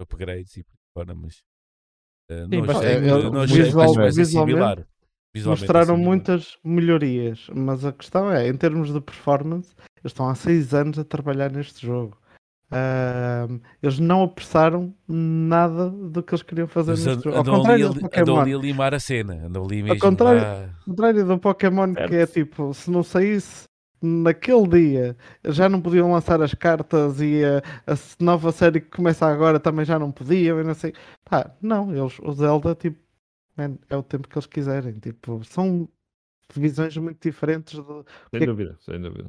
upgrades 0.00 0.56
e 0.56 0.64
por 0.64 0.76
fora, 0.94 1.14
mas 1.14 1.42
uh, 2.30 2.48
Sim, 2.48 2.62
não 2.62 2.76
achei, 2.76 2.92
é, 2.92 3.00
visual, 3.46 4.10
visualmente, 4.12 4.86
mostraram 5.44 5.94
assim, 5.94 6.04
muitas 6.04 6.58
melhorias, 6.64 7.46
mas 7.54 7.84
a 7.84 7.92
questão 7.92 8.30
é, 8.30 8.48
em 8.48 8.56
termos 8.56 8.92
de 8.92 9.00
performance, 9.00 9.74
eles 9.96 10.12
estão 10.12 10.28
há 10.28 10.34
6 10.34 10.74
anos 10.74 10.98
a 10.98 11.04
trabalhar 11.04 11.50
neste 11.50 11.86
jogo. 11.86 12.18
Uh, 12.70 13.60
eles 13.82 13.98
não 13.98 14.24
apressaram 14.24 14.94
nada 15.08 15.88
do 15.88 16.22
que 16.22 16.34
eles 16.34 16.42
queriam 16.42 16.68
fazer 16.68 16.90
mas 16.90 17.06
neste 17.06 17.24
jogo. 17.24 17.38
Ao 17.38 17.44
contrário 17.44 17.86
ali, 17.86 17.94
do 17.94 18.00
Pokémon. 18.00 18.22
Andam 18.22 18.40
ali 18.40 18.52
a 18.52 18.58
limar 18.58 18.94
a 18.94 19.00
cena. 19.00 19.46
Andam 19.46 19.64
ali 19.64 19.82
mesmo 19.82 19.94
Ao 19.94 19.98
contrário, 19.98 20.42
a... 20.42 20.84
contrário 20.84 21.26
do 21.26 21.38
Pokémon, 21.38 21.94
certo. 21.94 22.10
que 22.10 22.16
é 22.16 22.26
tipo, 22.26 22.74
se 22.74 22.90
não 22.90 23.02
saísse 23.02 23.67
naquele 24.02 24.68
dia 24.68 25.16
já 25.44 25.68
não 25.68 25.80
podiam 25.80 26.12
lançar 26.12 26.40
as 26.42 26.54
cartas 26.54 27.20
e 27.20 27.42
a, 27.44 27.58
a 27.92 27.96
nova 28.20 28.52
série 28.52 28.80
que 28.80 28.90
começa 28.90 29.26
agora 29.26 29.58
também 29.60 29.84
já 29.84 29.98
não 29.98 30.10
podiam, 30.12 30.60
e 30.60 30.64
não 30.64 30.74
sei. 30.74 30.92
Pá, 31.24 31.50
não, 31.60 31.94
eles, 31.94 32.18
o 32.20 32.32
Zelda, 32.32 32.74
tipo, 32.74 32.98
é 33.88 33.96
o 33.96 34.02
tempo 34.02 34.28
que 34.28 34.36
eles 34.38 34.46
quiserem. 34.46 34.92
Tipo, 34.98 35.42
são 35.44 35.88
visões 36.54 36.96
muito 36.96 37.20
diferentes 37.22 37.74
do. 37.74 38.04
Sem 38.30 38.40
que- 38.40 38.46
dúvida, 38.46 38.76
sem 38.80 39.00
dúvida. 39.00 39.28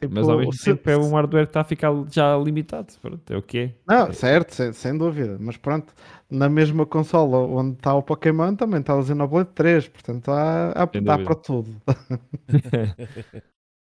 tipo, 0.00 0.14
Mas 0.14 0.28
ao 0.28 0.38
mesmo 0.38 0.52
se- 0.54 0.64
tempo 0.74 0.90
é 0.90 0.96
um 0.96 1.12
hardware 1.14 1.44
que 1.46 1.50
está 1.50 1.60
a 1.60 1.64
ficar 1.64 1.92
já 2.10 2.36
limitado. 2.38 2.92
Pronto, 3.00 3.32
é 3.32 3.36
o 3.36 3.42
que 3.42 3.58
é. 3.58 3.74
Não, 3.86 4.12
certo, 4.12 4.54
sem, 4.54 4.72
sem 4.72 4.96
dúvida. 4.96 5.36
Mas 5.40 5.56
pronto, 5.56 5.94
na 6.30 6.48
mesma 6.48 6.84
consola 6.86 7.38
onde 7.38 7.76
está 7.76 7.94
o 7.94 8.02
Pokémon 8.02 8.54
também 8.56 8.80
está 8.80 8.96
o 8.96 9.02
Xenoblade 9.02 9.50
3, 9.54 9.88
portanto 9.88 10.30
há, 10.30 10.72
há, 10.72 10.86
dá 11.00 11.18
para 11.18 11.34
tudo. 11.34 11.70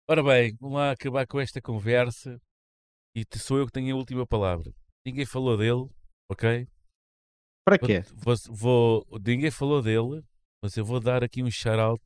Ora 0.10 0.24
bem, 0.24 0.55
vamos 0.60 0.78
lá 0.78 0.91
acabar 0.91 1.28
com 1.28 1.39
esta 1.39 1.62
conversa. 1.62 2.39
E 3.16 3.24
sou 3.38 3.58
eu 3.58 3.66
que 3.66 3.72
tenho 3.74 3.93
a 3.95 3.97
última 3.97 4.26
palavra. 4.26 4.72
Ninguém 5.05 5.26
falou 5.26 5.58
dele, 5.58 5.89
ok? 6.32 6.68
Para 7.66 7.78
quê? 7.80 8.01
Vou, 8.16 8.36
vou- 8.49 9.20
ninguém 9.26 9.51
falou 9.51 9.82
dele, 9.82 10.24
mas 10.64 10.78
eu 10.78 10.86
vou 10.86 10.99
dar 10.99 11.24
aqui 11.24 11.43
um 11.43 11.51
shout-out 11.51 12.01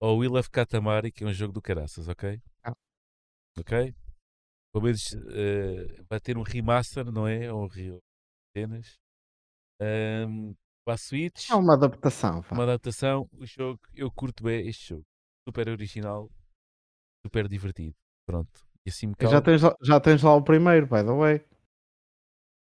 ao 0.00 0.16
Will 0.16 0.34
of 0.36 0.50
Katamari, 0.50 1.12
que 1.12 1.22
é 1.22 1.26
um 1.26 1.32
jogo 1.32 1.52
do 1.52 1.62
caraças, 1.62 2.08
ok? 2.08 2.40
Ah. 2.64 2.72
Ok? 3.58 3.94
Pelo 4.72 4.84
menos 4.84 5.12
eh, 5.14 6.02
vai 6.08 6.20
ter 6.20 6.36
um 6.38 6.42
remaster, 6.42 7.04
não 7.12 7.28
é? 7.28 7.52
Ou 7.52 7.66
re- 7.66 7.98
cenas. 8.56 8.98
Ahm, 9.80 10.54
para 10.84 10.94
a 10.94 10.98
Switch, 10.98 11.50
É 11.50 11.54
uma 11.54 11.74
adaptação. 11.74 12.40
uma 12.50 12.62
adaptação. 12.64 13.28
O 13.32 13.46
jogo, 13.46 13.80
eu 13.94 14.10
curto 14.10 14.42
bem 14.44 14.66
este 14.68 14.88
jogo. 14.90 15.04
Super 15.48 15.68
original, 15.68 16.30
super 17.26 17.48
divertido. 17.48 17.94
Pronto. 18.26 18.50
E 18.86 18.90
assim 18.90 19.12
Já 19.20 19.40
tens, 19.42 19.62
lá- 19.62 19.76
já 19.82 20.00
tens 20.00 20.22
lá 20.22 20.34
o 20.34 20.42
primeiro, 20.42 20.86
by 20.86 21.04
the 21.04 21.12
way. 21.12 21.44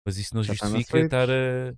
Mas 0.06 0.16
isso 0.18 0.34
não 0.34 0.42
Já 0.42 0.52
na 0.52 0.56
justifica 0.70 0.98
estar 1.00 1.28
a, 1.30 1.70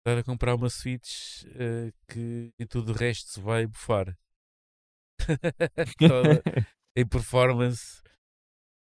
estar 0.00 0.18
a 0.20 0.24
comprar 0.24 0.54
uma 0.54 0.68
Switch 0.68 1.44
eh, 1.46 1.90
que 2.08 2.52
em 2.60 2.66
tudo 2.66 2.92
o 2.92 2.94
resto 2.94 3.30
se 3.30 3.40
vai 3.40 3.66
bufar. 3.66 4.16
Em 6.96 7.06
performance. 7.06 8.02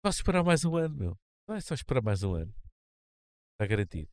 Posso 0.02 0.18
esperar 0.18 0.42
mais 0.42 0.64
um 0.64 0.76
ano, 0.76 0.94
meu. 0.94 1.18
Não 1.48 1.56
é 1.56 1.60
só 1.60 1.74
esperar 1.74 2.02
mais 2.02 2.22
um 2.22 2.34
ano. 2.34 2.54
Está 3.54 3.66
garantido. 3.66 4.08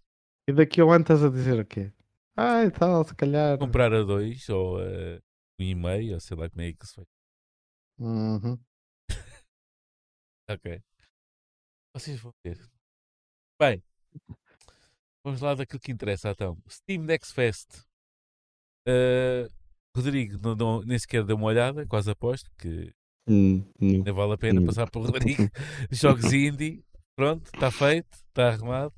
E 0.50 0.54
daqui 0.54 0.82
a 0.82 0.86
um 0.86 0.92
ano 0.92 1.04
estás 1.04 1.24
a 1.24 1.30
dizer 1.30 1.60
o 1.60 1.66
quê? 1.66 1.94
Ah, 2.36 2.64
e 2.64 2.72
tal, 2.72 3.04
se 3.06 3.16
calhar. 3.16 3.58
Comprar 3.58 3.94
a 3.94 4.04
dois 4.04 4.48
ou 4.50 4.78
a 4.80 5.20
um 5.60 5.64
e 5.64 5.74
meio, 5.76 6.16
ou 6.16 6.20
sei 6.20 6.36
lá 6.38 6.50
como 6.50 6.62
é 6.62 6.74
que 6.74 6.86
se 6.86 6.96
faz. 6.96 7.08
Uhum. 8.00 8.60
Ok. 10.50 10.82
Vocês 11.94 12.20
vão 12.20 12.32
ver. 12.46 12.58
Bem, 13.60 13.84
vamos 15.26 15.42
lá 15.42 15.56
daquilo 15.56 15.80
que 15.80 15.92
interessa 15.92 16.30
então. 16.30 16.58
Steam 16.70 17.04
Next 17.04 17.34
Fest. 17.34 17.84
Eh, 18.88 19.48
Rodrigo 19.96 20.38
não, 20.42 20.56
não- 20.56 20.82
nem 20.84 20.98
sequer 21.00 21.24
deu 21.26 21.36
uma 21.36 21.48
olhada, 21.48 21.86
quase 21.88 22.10
aposto, 22.12 22.50
que 22.58 22.94
Hum, 23.28 23.58
hum. 23.82 24.04
nem 24.04 24.14
vale 24.14 24.34
a 24.34 24.38
pena 24.38 24.62
Hum. 24.62 24.66
passar 24.66 24.90
para 24.90 25.02
o 25.02 25.06
Rodrigo. 25.06 25.12
Jogos 25.92 26.32
indie, 26.32 26.86
pronto, 27.18 27.46
está 27.54 27.72
feito, 27.72 28.14
está 28.28 28.50
arrumado. 28.50 28.94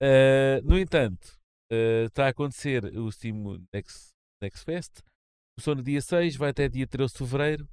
Eh, 0.00 0.60
no 0.62 0.78
entanto, 0.78 1.36
eh, 1.72 2.04
está 2.04 2.26
a 2.26 2.28
acontecer 2.28 2.84
o 2.96 3.10
Steam 3.10 3.58
Next, 3.72 4.10
Next 4.40 4.64
Fest. 4.64 5.02
Começou 5.56 5.74
no 5.74 5.82
dia 5.82 6.00
6, 6.00 6.36
vai 6.36 6.50
até 6.50 6.68
dia 6.68 6.86
13 6.86 7.14
de 7.14 7.18
fevereiro. 7.18 7.68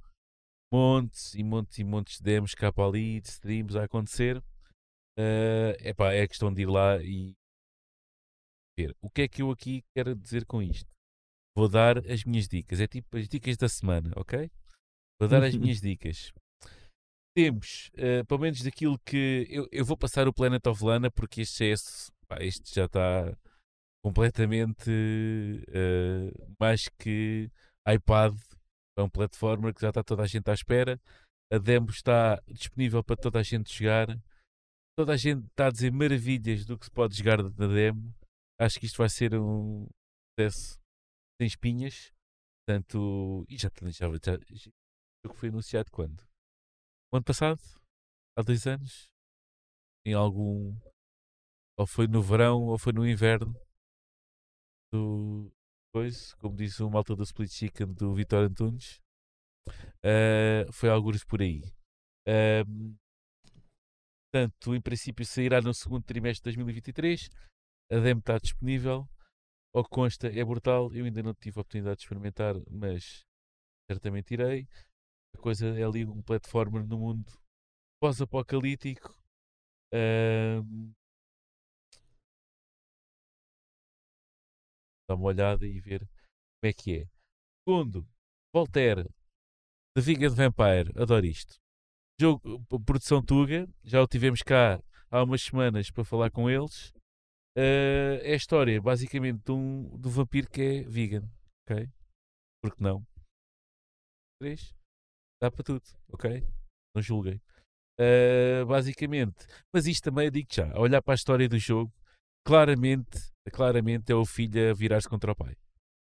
Montes 0.73 1.33
e 1.35 1.43
montes 1.43 1.77
e 1.77 1.83
montes 1.83 2.17
de 2.17 2.23
demos 2.23 2.53
cá 2.53 2.71
para 2.71 2.87
ali, 2.87 3.21
de 3.21 3.29
streams 3.29 3.77
a 3.77 3.83
acontecer. 3.83 4.43
Eh, 5.17 5.77
epá, 5.89 6.13
é 6.13 6.27
questão 6.27 6.53
de 6.53 6.63
ir 6.63 6.65
lá 6.65 7.01
e 7.01 7.33
ver. 8.77 8.95
O 9.01 9.09
que 9.09 9.21
é 9.21 9.27
que 9.27 9.41
eu 9.41 9.51
aqui 9.51 9.83
quero 9.95 10.15
dizer 10.15 10.45
com 10.45 10.61
isto? 10.61 10.89
Vou 11.55 11.69
dar 11.69 11.99
as 12.11 12.23
minhas 12.25 12.47
dicas. 12.47 12.79
É 12.79 12.87
tipo 12.87 13.17
as 13.17 13.27
dicas 13.29 13.55
da 13.55 13.69
semana, 13.69 14.11
ok? 14.15 14.51
Vou 15.19 15.29
dar 15.29 15.43
as 15.43 15.55
minhas 15.55 15.79
dicas. 15.79 16.33
Temos, 17.35 17.91
eh, 17.95 18.23
pelo 18.23 18.41
menos 18.41 18.61
daquilo 18.61 18.99
que. 18.99 19.47
Eu, 19.49 19.67
eu 19.71 19.85
vou 19.85 19.97
passar 19.97 20.27
o 20.27 20.33
Planet 20.33 20.65
of 20.67 20.83
Lana 20.83 21.09
porque 21.09 21.41
este, 21.41 21.65
é 21.65 21.67
esse, 21.67 22.11
pá, 22.27 22.37
este 22.41 22.73
já 22.73 22.85
está 22.85 23.37
completamente 24.03 24.89
eh, 25.69 26.31
mais 26.59 26.89
que 26.89 27.49
iPad. 27.87 28.35
É 28.97 29.01
um 29.01 29.09
platformer 29.09 29.73
que 29.73 29.81
já 29.81 29.89
está 29.89 30.03
toda 30.03 30.23
a 30.23 30.27
gente 30.27 30.49
à 30.49 30.53
espera. 30.53 30.99
A 31.51 31.57
demo 31.57 31.89
está 31.89 32.41
disponível 32.47 33.03
para 33.03 33.17
toda 33.17 33.39
a 33.39 33.43
gente 33.43 33.73
jogar. 33.73 34.07
Toda 34.97 35.13
a 35.13 35.17
gente 35.17 35.45
está 35.47 35.67
a 35.67 35.71
dizer 35.71 35.91
maravilhas 35.91 36.65
do 36.65 36.77
que 36.77 36.85
se 36.85 36.91
pode 36.91 37.15
jogar 37.15 37.43
na 37.43 37.67
demo. 37.67 38.13
Acho 38.59 38.79
que 38.79 38.85
isto 38.85 38.97
vai 38.97 39.09
ser 39.09 39.35
um 39.35 39.87
sucesso 40.39 40.79
sem 41.39 41.47
espinhas. 41.47 42.13
Portanto, 42.65 43.45
e 43.49 43.57
já, 43.57 43.69
já, 43.81 44.07
já, 44.07 44.37
já 44.49 44.69
o 45.25 45.27
jogo 45.27 45.35
foi 45.35 45.49
anunciado 45.49 45.91
quando? 45.91 46.21
O 47.11 47.17
ano 47.17 47.25
passado? 47.25 47.59
Há 48.37 48.41
dois 48.41 48.65
anos? 48.65 49.09
Em 50.05 50.13
algum. 50.13 50.75
Ou 51.77 51.85
foi 51.85 52.07
no 52.07 52.21
verão 52.21 52.63
ou 52.63 52.77
foi 52.77 52.93
no 52.93 53.05
inverno 53.07 53.53
do. 54.93 55.51
Coisa, 55.95 56.35
como 56.39 56.57
disse 56.57 56.83
o 56.83 56.89
malta 56.89 57.15
do 57.15 57.23
Split 57.23 57.49
Chicken 57.49 57.93
do 57.93 58.13
Vitor 58.13 58.43
Antunes. 58.43 58.99
Ah, 60.03 60.69
foi 60.73 60.89
alguns 60.89 61.23
por 61.23 61.41
aí. 61.41 61.63
Ahm, 62.27 62.97
portanto, 64.29 64.75
em 64.75 64.81
princípio 64.81 65.25
sairá 65.25 65.61
no 65.61 65.73
segundo 65.73 66.03
trimestre 66.03 66.51
de 66.51 66.57
2023. 66.57 67.29
A 67.89 67.99
demo 67.99 68.19
está 68.19 68.37
disponível. 68.37 69.07
Ao 69.73 69.85
que 69.85 69.89
consta, 69.89 70.27
é 70.27 70.43
brutal. 70.43 70.93
Eu 70.93 71.05
ainda 71.05 71.23
não 71.23 71.33
tive 71.33 71.59
a 71.59 71.61
oportunidade 71.61 71.99
de 71.99 72.03
experimentar, 72.03 72.55
mas 72.69 73.23
certamente 73.89 74.33
irei. 74.33 74.67
A 75.33 75.37
coisa 75.37 75.79
é 75.79 75.83
ali 75.85 76.03
um 76.03 76.21
platformer 76.21 76.85
no 76.85 76.99
mundo 76.99 77.31
pós-apocalíptico. 78.01 79.17
Ahm, 79.93 80.91
Dá 85.09 85.15
uma 85.15 85.25
olhada 85.25 85.65
e 85.65 85.79
ver 85.79 85.99
como 85.99 86.69
é 86.69 86.73
que 86.73 86.99
é. 86.99 87.07
Segundo, 87.67 88.07
Voltaire, 88.53 89.09
The 89.95 90.01
Vegan 90.01 90.29
Vampire, 90.29 90.91
adoro 91.01 91.25
isto. 91.25 91.55
Jogo, 92.19 92.63
produção 92.85 93.23
Tuga, 93.23 93.67
já 93.83 94.01
o 94.01 94.07
tivemos 94.07 94.41
cá 94.41 94.81
há 95.11 95.23
umas 95.23 95.41
semanas 95.41 95.91
para 95.91 96.05
falar 96.05 96.31
com 96.31 96.49
eles. 96.49 96.93
Eh, 97.57 98.19
é 98.23 98.33
a 98.33 98.35
história 98.35 98.81
basicamente 98.81 99.43
de 99.43 99.51
um, 99.51 99.89
vampiro 100.01 100.49
que 100.49 100.61
é 100.61 100.83
vegan, 100.83 101.29
ok? 101.63 101.89
Porque 102.61 102.83
não? 102.83 103.05
Três? 104.41 104.73
Dá 105.41 105.49
para 105.49 105.63
tudo, 105.63 105.83
ok? 106.09 106.45
Não 106.93 107.01
julguem. 107.01 107.41
Eh, 107.97 108.65
basicamente, 108.65 109.47
mas 109.73 109.87
isto 109.87 110.03
também 110.03 110.25
eu 110.25 110.31
digo 110.31 110.49
já, 110.51 110.69
a 110.73 110.79
olhar 110.79 111.01
para 111.01 111.13
a 111.13 111.15
história 111.15 111.47
do 111.47 111.57
jogo, 111.57 111.93
claramente, 112.45 113.31
claramente 113.51 114.11
é 114.11 114.15
o 114.15 114.25
filho 114.25 114.71
a 114.71 114.73
virar-se 114.73 115.09
contra 115.09 115.31
o 115.31 115.35
pai. 115.35 115.55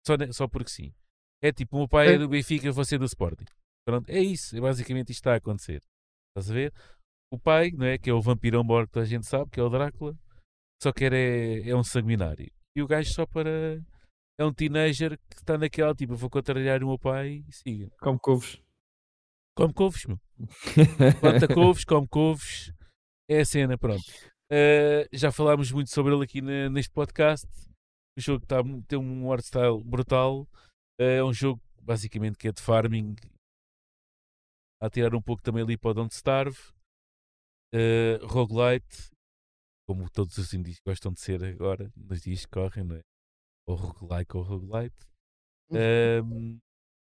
Só, 0.06 0.14
só 0.32 0.48
porque 0.48 0.70
sim. 0.70 0.94
É 1.42 1.52
tipo, 1.52 1.76
o 1.76 1.80
meu 1.80 1.88
pai 1.88 2.16
é 2.16 2.18
do 2.18 2.28
Benfica, 2.28 2.72
você 2.72 2.96
é 2.96 2.98
do 2.98 3.06
Sporting. 3.06 3.46
Pronto, 3.86 4.10
é 4.10 4.20
isso, 4.20 4.56
é 4.56 4.62
basicamente 4.62 5.12
isto 5.12 5.20
está 5.20 5.34
a 5.34 5.38
acontecer. 5.38 5.82
Estás 6.30 6.50
a 6.50 6.54
ver? 6.54 6.74
O 7.32 7.38
pai, 7.38 7.72
não 7.72 7.86
é? 7.86 7.98
Que 7.98 8.10
é 8.10 8.14
o 8.14 8.22
vampirão 8.22 8.64
maior 8.64 8.88
que 8.88 9.00
a 9.00 9.04
gente 9.04 9.26
sabe, 9.26 9.50
que 9.52 9.60
é 9.60 9.64
o 9.64 9.70
Drácula, 9.70 10.18
só 10.82 10.92
que 10.92 11.06
era, 11.06 11.18
é, 11.18 11.70
é 11.70 11.76
um 11.76 11.84
sanguinário. 11.84 12.52
E 12.76 12.82
o 12.82 12.88
gajo 12.88 13.12
só 13.14 13.26
para. 13.26 13.82
É 14.40 14.44
um 14.44 14.54
teenager 14.54 15.18
que 15.30 15.36
está 15.36 15.58
naquela, 15.58 15.94
tipo, 15.94 16.16
vou 16.16 16.30
contrariar 16.30 16.84
o 16.84 16.88
meu 16.88 17.00
pai 17.00 17.44
e 17.48 17.52
siga. 17.52 17.90
Como 18.00 18.20
couves. 18.20 18.60
Come 19.56 19.74
couves, 19.74 20.06
meu. 20.06 20.20
Planta 21.22 21.48
couves, 21.48 21.86
come 21.86 22.08
couves. 22.08 22.74
É 23.30 23.42
a 23.42 23.46
cena, 23.46 23.78
pronto. 23.78 24.04
Uh, 24.52 25.08
já 25.12 25.32
falámos 25.32 25.72
muito 25.72 25.90
sobre 25.90 26.14
ele 26.14 26.24
aqui 26.24 26.42
na- 26.42 26.70
neste 26.70 26.92
podcast. 26.94 27.48
O 28.18 28.22
jogo 28.22 28.46
tá, 28.46 28.58
tem 28.88 29.00
um 29.00 29.32
art 29.32 29.44
style 29.44 29.84
brutal. 29.84 30.42
Uh, 31.00 31.04
é 31.20 31.24
um 31.24 31.34
jogo 31.34 31.62
basicamente 31.82 32.38
que 32.38 32.48
é 32.48 32.52
de 32.52 32.62
farming. 32.62 33.16
A 34.82 34.90
tirar 34.90 35.16
um 35.16 35.22
pouco 35.22 35.42
também 35.42 35.64
ali 35.64 35.78
para 35.78 35.92
o 35.92 35.94
Don't 35.94 36.14
Starve. 36.14 36.58
Uh, 37.74 38.24
roguelite, 38.28 39.10
como 39.88 40.08
todos 40.12 40.38
os 40.38 40.54
indies 40.54 40.80
gostam 40.86 41.12
de 41.12 41.20
ser 41.20 41.44
agora, 41.44 41.92
nos 41.96 42.22
dias 42.22 42.46
que 42.46 42.52
correm, 42.52 42.84
não 42.84 42.98
é? 42.98 43.02
Ou 43.68 43.76
roguelike 43.76 44.38
ou 44.38 44.44
roguelite. 44.44 45.08
Um, 45.72 46.60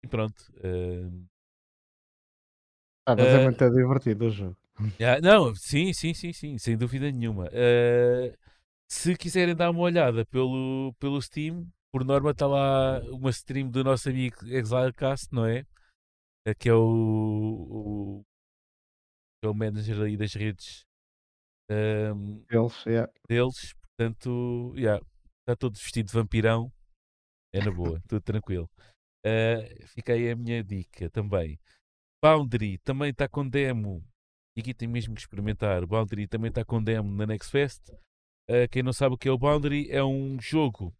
e 0.04 0.08
pronto. 0.10 0.52
um, 0.64 1.26
Ah, 3.08 3.16
mas 3.16 3.28
é 3.28 3.44
muito 3.44 3.70
divertido 3.70 4.26
o 4.26 4.30
jogo. 4.30 4.58
Ah, 5.02 5.20
não, 5.22 5.54
sim, 5.56 5.92
sim, 5.94 6.14
sim, 6.14 6.32
sim, 6.32 6.58
sem 6.58 6.78
dúvida 6.78 7.12
nenhuma. 7.12 7.50
Eh, 7.52 8.34
se 8.90 9.16
quiserem 9.18 9.56
dar 9.56 9.72
uma 9.72 9.82
olhada 9.82 10.26
pelo, 10.26 10.94
pelo 11.00 11.22
Steam, 11.22 11.68
por 11.92 12.06
norma 12.06 12.32
está 12.32 12.48
lá 12.48 13.02
uma 13.12 13.30
stream 13.32 13.70
do 13.70 13.84
nosso 13.84 14.10
amigo 14.10 14.38
Exilecast, 14.46 15.28
não 15.34 15.46
é? 15.46 15.66
Eh, 16.46 16.56
Que 16.56 16.70
é 16.70 16.74
o, 16.74 16.80
o 18.22 18.26
é 19.44 19.48
o 19.48 19.54
manager 19.54 20.02
aí 20.02 20.18
das 20.18 20.34
redes 20.34 20.86
ahm, 21.70 22.44
Eles, 22.50 22.86
yeah. 22.86 23.12
deles. 23.28 23.74
Portanto, 23.98 24.74
yeah, 24.78 25.04
está 25.42 25.56
todo 25.58 25.76
vestido 25.78 26.08
de 26.08 26.14
vampirão. 26.14 26.72
É 27.54 27.60
na 27.64 27.72
boa, 27.72 28.02
tudo 28.08 28.22
tranquilo. 28.22 28.70
Ah, 29.26 29.60
fica 29.88 30.14
aí 30.14 30.30
a 30.30 30.36
minha 30.36 30.64
dica 30.64 31.10
também. 31.10 31.60
Boundary 32.24 32.78
também 32.80 33.12
está 33.12 33.28
com 33.28 33.48
demo. 33.48 34.04
E 34.60 34.62
aqui 34.62 34.74
tem 34.74 34.90
mesmo 34.90 35.16
que 35.16 35.22
experimentar. 35.22 35.86
Boundary 35.86 36.28
também 36.28 36.50
está 36.50 36.66
com 36.66 36.84
demo 36.84 37.10
na 37.16 37.26
Next 37.26 37.50
Fest. 37.50 37.82
Ah, 38.50 38.68
quem 38.70 38.84
não 38.84 38.92
sabe 38.92 39.16
o 39.16 39.18
que 39.18 39.30
é 39.30 39.32
o 39.32 39.38
Boundary, 39.38 39.90
é 39.90 40.04
um 40.04 40.38
jogo 40.38 40.94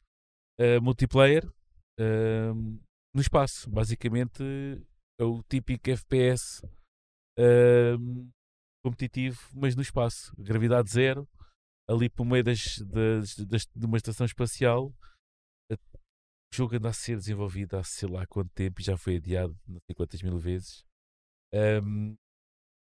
ah, 0.58 0.80
multiplayer 0.82 1.46
ahm, 2.00 2.80
no 3.14 3.20
espaço. 3.22 3.70
Basicamente 3.70 4.42
é 5.20 5.24
o 5.26 5.44
típico 5.44 5.90
FPS 5.90 6.62
competitivo, 8.82 9.38
mas 9.54 9.76
no 9.76 9.82
espaço. 9.82 10.34
Gravidade 10.38 10.90
zero, 10.90 11.28
ali 11.86 12.10
por 12.10 12.24
meio 12.26 12.46
das, 12.46 12.78
das, 12.80 13.36
das- 13.36 13.68
de 13.76 13.86
uma 13.86 13.98
estação 13.98 14.26
espacial. 14.26 14.94
O 15.70 16.56
jogo 16.56 16.78
anda 16.78 16.90
a 16.90 16.94
ser 16.94 17.18
desenvolvido 17.18 17.76
há 17.76 17.84
sei 17.84 18.08
lá 18.10 18.26
quanto 18.26 18.50
tempo 18.54 18.80
e 18.80 18.84
já 18.84 18.98
foi 18.98 19.18
adiado 19.18 19.54
não 19.68 19.80
sei 19.86 19.94
quantas 19.96 20.22
mil 20.24 20.38
vezes. 20.40 20.86
Ahm, 21.54 22.16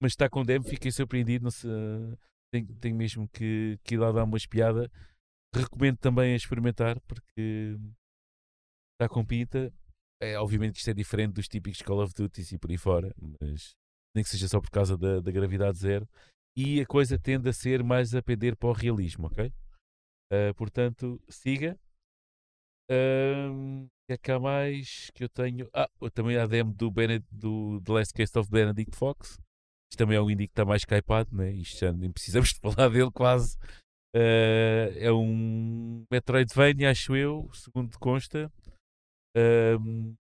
mas 0.01 0.13
está 0.13 0.29
com 0.29 0.43
demo, 0.43 0.65
fiquei 0.65 0.91
surpreendido. 0.91 1.43
Não 1.43 1.51
sei, 1.51 1.69
tenho, 2.53 2.75
tenho 2.75 2.95
mesmo 2.95 3.27
que, 3.29 3.79
que 3.83 3.95
ir 3.95 3.97
lá 3.97 4.11
dar 4.11 4.23
uma 4.23 4.37
espiada. 4.37 4.91
Recomendo 5.53 5.97
também 5.97 6.33
a 6.33 6.35
experimentar 6.35 6.99
porque 7.01 7.77
está 8.93 9.07
com 9.09 9.25
pinta. 9.25 9.73
É, 10.21 10.37
obviamente 10.37 10.73
que 10.73 10.79
isto 10.79 10.89
é 10.89 10.93
diferente 10.93 11.33
dos 11.33 11.47
típicos 11.47 11.81
Call 11.81 12.03
of 12.03 12.13
Duty 12.13 12.55
e 12.55 12.57
por 12.57 12.69
aí 12.69 12.77
fora, 12.77 13.15
mas 13.39 13.73
nem 14.13 14.23
que 14.23 14.29
seja 14.29 14.49
só 14.49 14.59
por 14.59 14.69
causa 14.69 14.97
da, 14.97 15.21
da 15.21 15.31
gravidade 15.31 15.77
zero. 15.77 16.07
E 16.57 16.81
a 16.81 16.85
coisa 16.85 17.17
tende 17.17 17.47
a 17.47 17.53
ser 17.53 17.83
mais 17.83 18.13
a 18.13 18.21
pender 18.21 18.55
para 18.57 18.69
o 18.69 18.73
realismo, 18.73 19.27
ok? 19.27 19.53
Ah, 20.31 20.53
portanto, 20.55 21.21
siga. 21.29 21.79
O 22.91 23.87
que 24.07 24.13
é 24.13 24.17
que 24.17 24.31
há 24.31 24.39
mais 24.39 25.11
que 25.11 25.23
eu 25.23 25.29
tenho? 25.29 25.69
Ah, 25.73 25.87
também 26.13 26.37
há 26.37 26.45
demo 26.45 26.73
do, 26.73 26.91
do 27.31 27.81
The 27.81 27.91
Last 27.93 28.13
Case 28.13 28.37
of 28.37 28.49
Benedict 28.49 28.95
Fox. 28.95 29.39
Isto 29.91 29.97
também 29.97 30.17
é 30.17 30.21
um 30.21 30.29
indie 30.29 30.47
que 30.47 30.51
está 30.51 30.65
mais 30.65 30.83
hypado, 30.83 31.35
né? 31.35 31.51
Isto 31.51 31.79
já 31.79 31.91
nem 31.91 32.11
precisamos 32.11 32.49
de 32.53 32.59
falar 32.59 32.89
dele 32.89 33.11
quase. 33.11 33.57
Ah, 34.15 34.91
é 34.95 35.11
um 35.11 36.03
Metroidvania, 36.11 36.91
acho 36.91 37.15
eu, 37.15 37.49
segundo 37.53 37.97
consta. 37.99 38.51
Ahm, 39.35 40.15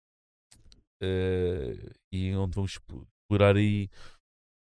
ah, 1.03 1.95
e 2.13 2.35
onde 2.35 2.55
vamos 2.55 2.73
explorar 2.73 3.57
aí 3.57 3.89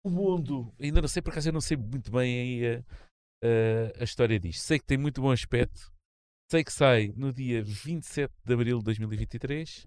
o 0.04 0.10
mundo. 0.10 0.72
Ainda 0.80 1.00
não 1.00 1.08
sei, 1.08 1.22
por 1.22 1.30
acaso 1.30 1.48
eu 1.48 1.52
não 1.52 1.60
sei 1.60 1.76
muito 1.76 2.10
bem 2.10 2.40
aí 2.40 2.76
a, 2.76 2.78
a, 3.44 4.00
a 4.00 4.04
história 4.04 4.38
disto. 4.38 4.60
Sei 4.60 4.78
que 4.78 4.84
tem 4.84 4.98
muito 4.98 5.20
bom 5.20 5.30
aspecto. 5.30 5.92
Sei 6.50 6.64
que 6.64 6.72
sai 6.72 7.12
no 7.16 7.32
dia 7.32 7.62
27 7.62 8.32
de 8.44 8.54
abril 8.54 8.78
de 8.78 8.84
2023. 8.84 9.86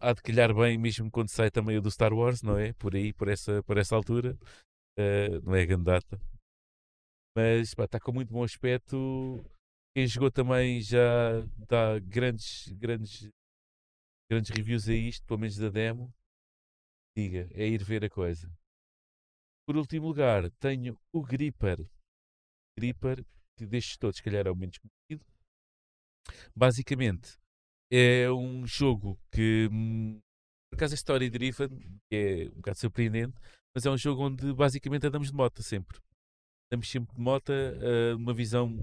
Há 0.00 0.12
de 0.12 0.22
calhar 0.22 0.54
bem, 0.54 0.78
mesmo 0.78 1.10
quando 1.10 1.28
sai 1.28 1.50
também 1.50 1.76
o 1.76 1.82
do 1.82 1.90
Star 1.90 2.12
Wars, 2.12 2.42
não 2.42 2.58
é? 2.58 2.72
Por 2.74 2.94
aí, 2.94 3.12
por 3.12 3.28
essa, 3.28 3.62
por 3.62 3.76
essa 3.78 3.94
altura. 3.94 4.36
Ah, 4.98 5.40
não 5.42 5.54
é 5.54 5.62
a 5.62 5.66
grande 5.66 5.84
data. 5.84 6.20
Mas 7.36 7.74
pá, 7.74 7.84
está 7.84 8.00
com 8.00 8.12
muito 8.12 8.32
bom 8.32 8.42
aspecto. 8.42 9.44
Quem 9.94 10.06
jogou 10.06 10.30
também 10.30 10.80
já 10.80 11.40
dá 11.68 11.98
grandes, 11.98 12.68
grandes, 12.72 13.28
grandes 14.30 14.50
reviews 14.50 14.88
a 14.88 14.94
isto, 14.94 15.26
pelo 15.26 15.40
menos 15.40 15.56
da 15.56 15.68
demo. 15.68 16.12
Diga, 17.16 17.48
é 17.52 17.66
ir 17.66 17.82
ver 17.82 18.04
a 18.04 18.10
coisa. 18.10 18.50
Por 19.66 19.76
último 19.76 20.06
lugar, 20.06 20.50
tenho 20.52 20.98
o 21.12 21.22
Gripper. 21.22 21.78
Gripper, 22.78 23.24
que 23.58 23.66
destes 23.66 23.96
todos, 23.96 24.18
se 24.18 24.22
calhar 24.22 24.46
é 24.46 24.50
o 24.50 24.56
menos 24.56 24.78
conhecido. 24.78 25.26
Basicamente, 26.54 27.38
é 27.90 28.30
um 28.30 28.66
jogo 28.66 29.18
que, 29.32 29.68
hum, 29.70 30.20
por 30.70 30.76
acaso, 30.76 30.94
é 30.94 30.96
story 30.96 31.30
driven, 31.30 31.68
que 32.10 32.16
é 32.16 32.48
um 32.50 32.56
bocado 32.56 32.78
surpreendente, 32.78 33.38
mas 33.74 33.86
é 33.86 33.90
um 33.90 33.96
jogo 33.96 34.22
onde 34.22 34.52
basicamente 34.52 35.06
andamos 35.06 35.28
de 35.28 35.34
moto 35.34 35.62
sempre. 35.62 36.00
Andamos 36.70 36.90
sempre 36.90 37.14
de 37.14 37.20
moto, 37.20 37.52
ah, 37.52 38.16
uma 38.16 38.34
visão 38.34 38.76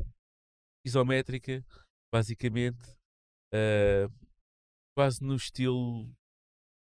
isométrica, 0.86 1.66
basicamente, 2.14 2.98
ah, 3.54 4.10
quase 4.98 5.24
no 5.24 5.36
estilo 5.36 6.10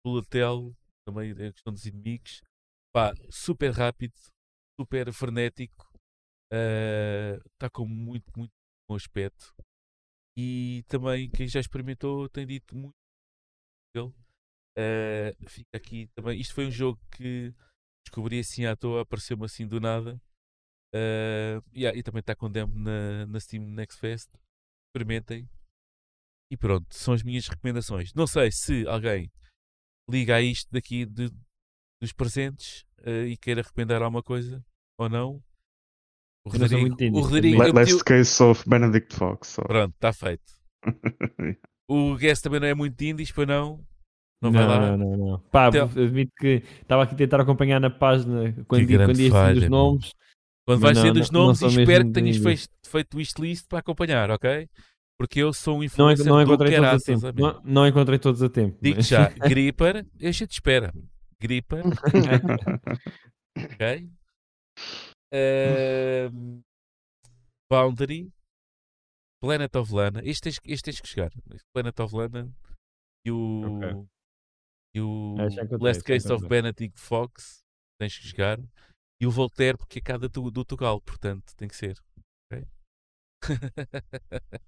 bullet 0.04 0.28
hell, 0.36 0.76
também 1.06 1.32
a 1.32 1.52
questão 1.52 1.72
dos 1.72 1.86
inimigos. 1.86 2.42
Pá, 2.94 3.12
super 3.30 3.72
rápido, 3.72 4.14
super 4.80 5.12
frenético, 5.12 5.86
está 7.52 7.68
com 7.70 7.86
muito, 7.86 8.30
muito 8.36 8.52
bom 8.88 8.96
aspecto. 8.96 9.54
E 10.36 10.84
também 10.88 11.30
quem 11.30 11.48
já 11.48 11.60
experimentou 11.60 12.28
tem 12.28 12.46
dito 12.46 12.76
muito 12.76 12.94
dele. 13.94 14.12
Ah, 14.78 15.32
fica 15.48 15.76
aqui 15.76 16.08
também. 16.14 16.40
Isto 16.40 16.54
foi 16.54 16.66
um 16.66 16.70
jogo 16.70 17.00
que 17.12 17.54
descobri 18.06 18.40
assim 18.40 18.66
à 18.66 18.76
toa, 18.76 19.02
apareceu-me 19.02 19.44
assim 19.44 19.66
do 19.66 19.80
nada. 19.80 20.20
Ah, 20.94 21.62
yeah, 21.76 21.96
e 21.98 22.02
também 22.02 22.20
está 22.20 22.34
com 22.34 22.50
demo 22.50 22.74
na, 22.78 23.26
na 23.26 23.40
Steam 23.40 23.64
Next 23.64 23.98
Fest. 24.00 24.30
Experimentem. 24.88 25.48
E 26.50 26.56
pronto, 26.56 26.86
são 26.94 27.12
as 27.14 27.22
minhas 27.22 27.48
recomendações. 27.48 28.12
Não 28.14 28.26
sei 28.26 28.50
se 28.52 28.86
alguém 28.86 29.30
liga 30.08 30.36
a 30.36 30.42
isto 30.42 30.70
daqui 30.72 31.06
de- 31.06 31.32
dos 32.00 32.12
presentes 32.12 32.84
ah, 33.00 33.26
e 33.26 33.36
queira 33.36 33.62
recomendar 33.62 34.02
alguma 34.02 34.22
coisa 34.22 34.64
ou 34.98 35.08
não. 35.08 35.42
O 36.46 36.58
não 36.58 36.58
Rodrigo, 36.68 37.18
o 37.18 37.20
Rodrigo 37.22 37.72
Last 37.74 37.94
o- 37.94 38.04
Case 38.04 38.42
of 38.42 38.68
Benedict 38.68 39.14
Fox. 39.14 39.48
só. 39.48 39.62
Pronto, 39.62 39.94
está 39.94 40.12
feito. 40.12 40.42
O 41.88 42.16
Guest 42.16 42.42
também 42.42 42.58
não 42.58 42.66
é 42.66 42.74
muito 42.74 43.00
indies, 43.02 43.30
pois 43.30 43.46
não? 43.46 43.80
Não, 44.42 44.50
vai 44.50 44.66
lá? 44.66 44.96
não, 44.96 44.98
não, 44.98 45.16
não. 45.16 45.38
Pá, 45.52 45.68
Então- 45.68 45.84
admito 45.88 46.32
que 46.38 46.62
estava 46.82 47.04
aqui 47.04 47.14
a 47.14 47.16
tentar 47.18 47.40
acompanhar 47.40 47.80
na 47.80 47.90
página 47.90 48.52
quando, 48.66 48.86
Que 48.88 48.96
quando 48.96 49.20
ia 49.20 49.30
falha, 49.30 49.58
os 49.58 49.68
nomes. 49.68 50.10
Quando 50.66 50.80
vais 50.80 50.96
não, 50.96 51.04
sendo 51.04 51.20
os 51.20 51.30
não- 51.30 51.40
não 51.40 51.46
nomes, 51.46 51.58
sou 51.60 51.68
e 51.70 51.72
espero 51.80 52.04
que 52.06 52.10
tenhas 52.12 52.36
feito, 52.38 52.68
feito 52.84 53.14
o 53.14 53.18
wishlist 53.18 53.66
para 53.68 53.78
acompanhar, 53.78 54.30
ok? 54.32 54.68
Porque 55.16 55.38
eu 55.40 55.52
sou 55.52 55.74
um 55.74 55.76
Não, 55.78 55.82
en- 55.84 55.86
influencer 55.86 56.26
não 56.26 56.36
do 56.36 56.42
encontrei 56.42 56.76
todos 56.76 57.24
a 57.24 57.32
tempo. 57.32 57.40
Não, 57.40 57.62
não 57.64 57.86
encontrei 57.86 58.18
todos 58.18 58.42
a 58.42 58.48
tempo. 58.48 58.76
Digo 58.82 58.96
mas- 58.96 59.06
já, 59.06 59.28
Gripper, 59.48 60.04
eu 60.18 60.32
já 60.32 60.44
te 60.46 60.52
espera. 60.54 60.92
Gripper, 61.40 61.84
ok? 63.56 64.08
Ahm, 65.32 66.62
Boundary, 67.70 68.30
Planet 69.42 69.74
of 69.76 69.92
Lana. 69.92 70.20
Este 70.24 70.42
tens, 70.44 70.60
este 70.64 70.84
tens 70.84 71.00
que 71.00 71.08
chegar. 71.08 71.30
Planet 71.74 71.98
of 72.00 72.14
Lana 72.14 72.50
e 73.26 73.30
o, 73.30 73.62
Ok. 73.66 74.06
e 74.94 75.00
o 75.00 75.34
Ah, 75.38 75.46
encontrei, 75.46 75.78
Last 75.80 76.02
Case 76.04 76.32
of. 76.32 76.46
Benedict 76.48 76.98
Fox. 76.98 77.64
Tens 78.00 78.18
que 78.18 78.28
jogar. 78.28 78.58
E 79.20 79.26
o 79.26 79.30
Voltaire, 79.30 79.78
porque 79.78 79.98
é 79.98 80.02
cada 80.02 80.28
do, 80.28 80.50
do 80.50 80.64
Tugal, 80.64 81.00
portanto 81.00 81.54
tem 81.56 81.66
que 81.68 81.76
ser. 81.76 81.98
ok? 82.52 82.66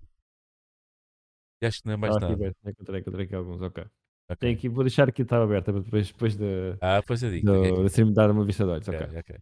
E 1.61 1.67
acho 1.67 1.81
que 1.83 1.87
não 1.89 1.95
é 1.95 1.97
mais 1.97 2.15
aqui 2.15 2.23
nada. 2.23 2.35
aberto, 2.35 2.57
Encontrei, 2.69 3.01
encontrei 3.01 3.27
aqui 3.27 3.35
alguns, 3.35 3.61
ok. 3.61 3.83
Ok. 4.31 4.37
Tenho 4.39 4.57
aqui, 4.57 4.69
vou 4.69 4.85
deixar 4.85 5.09
aqui, 5.09 5.23
estava 5.23 5.43
aberta 5.43 5.73
para 5.73 5.83
depois, 5.83 6.07
depois 6.13 6.37
de, 6.37 6.77
Ah, 6.81 7.03
pois 7.05 7.21
eu 7.23 7.31
digo. 7.33 7.47
do, 7.47 7.61
ok. 7.73 7.83
de 7.85 7.91
ser-me 7.91 8.15
dar 8.15 8.31
uma 8.31 8.45
vista 8.45 8.65
de 8.65 8.71
olhos, 8.71 8.89
Ok, 8.89 9.01
ok. 9.19 9.39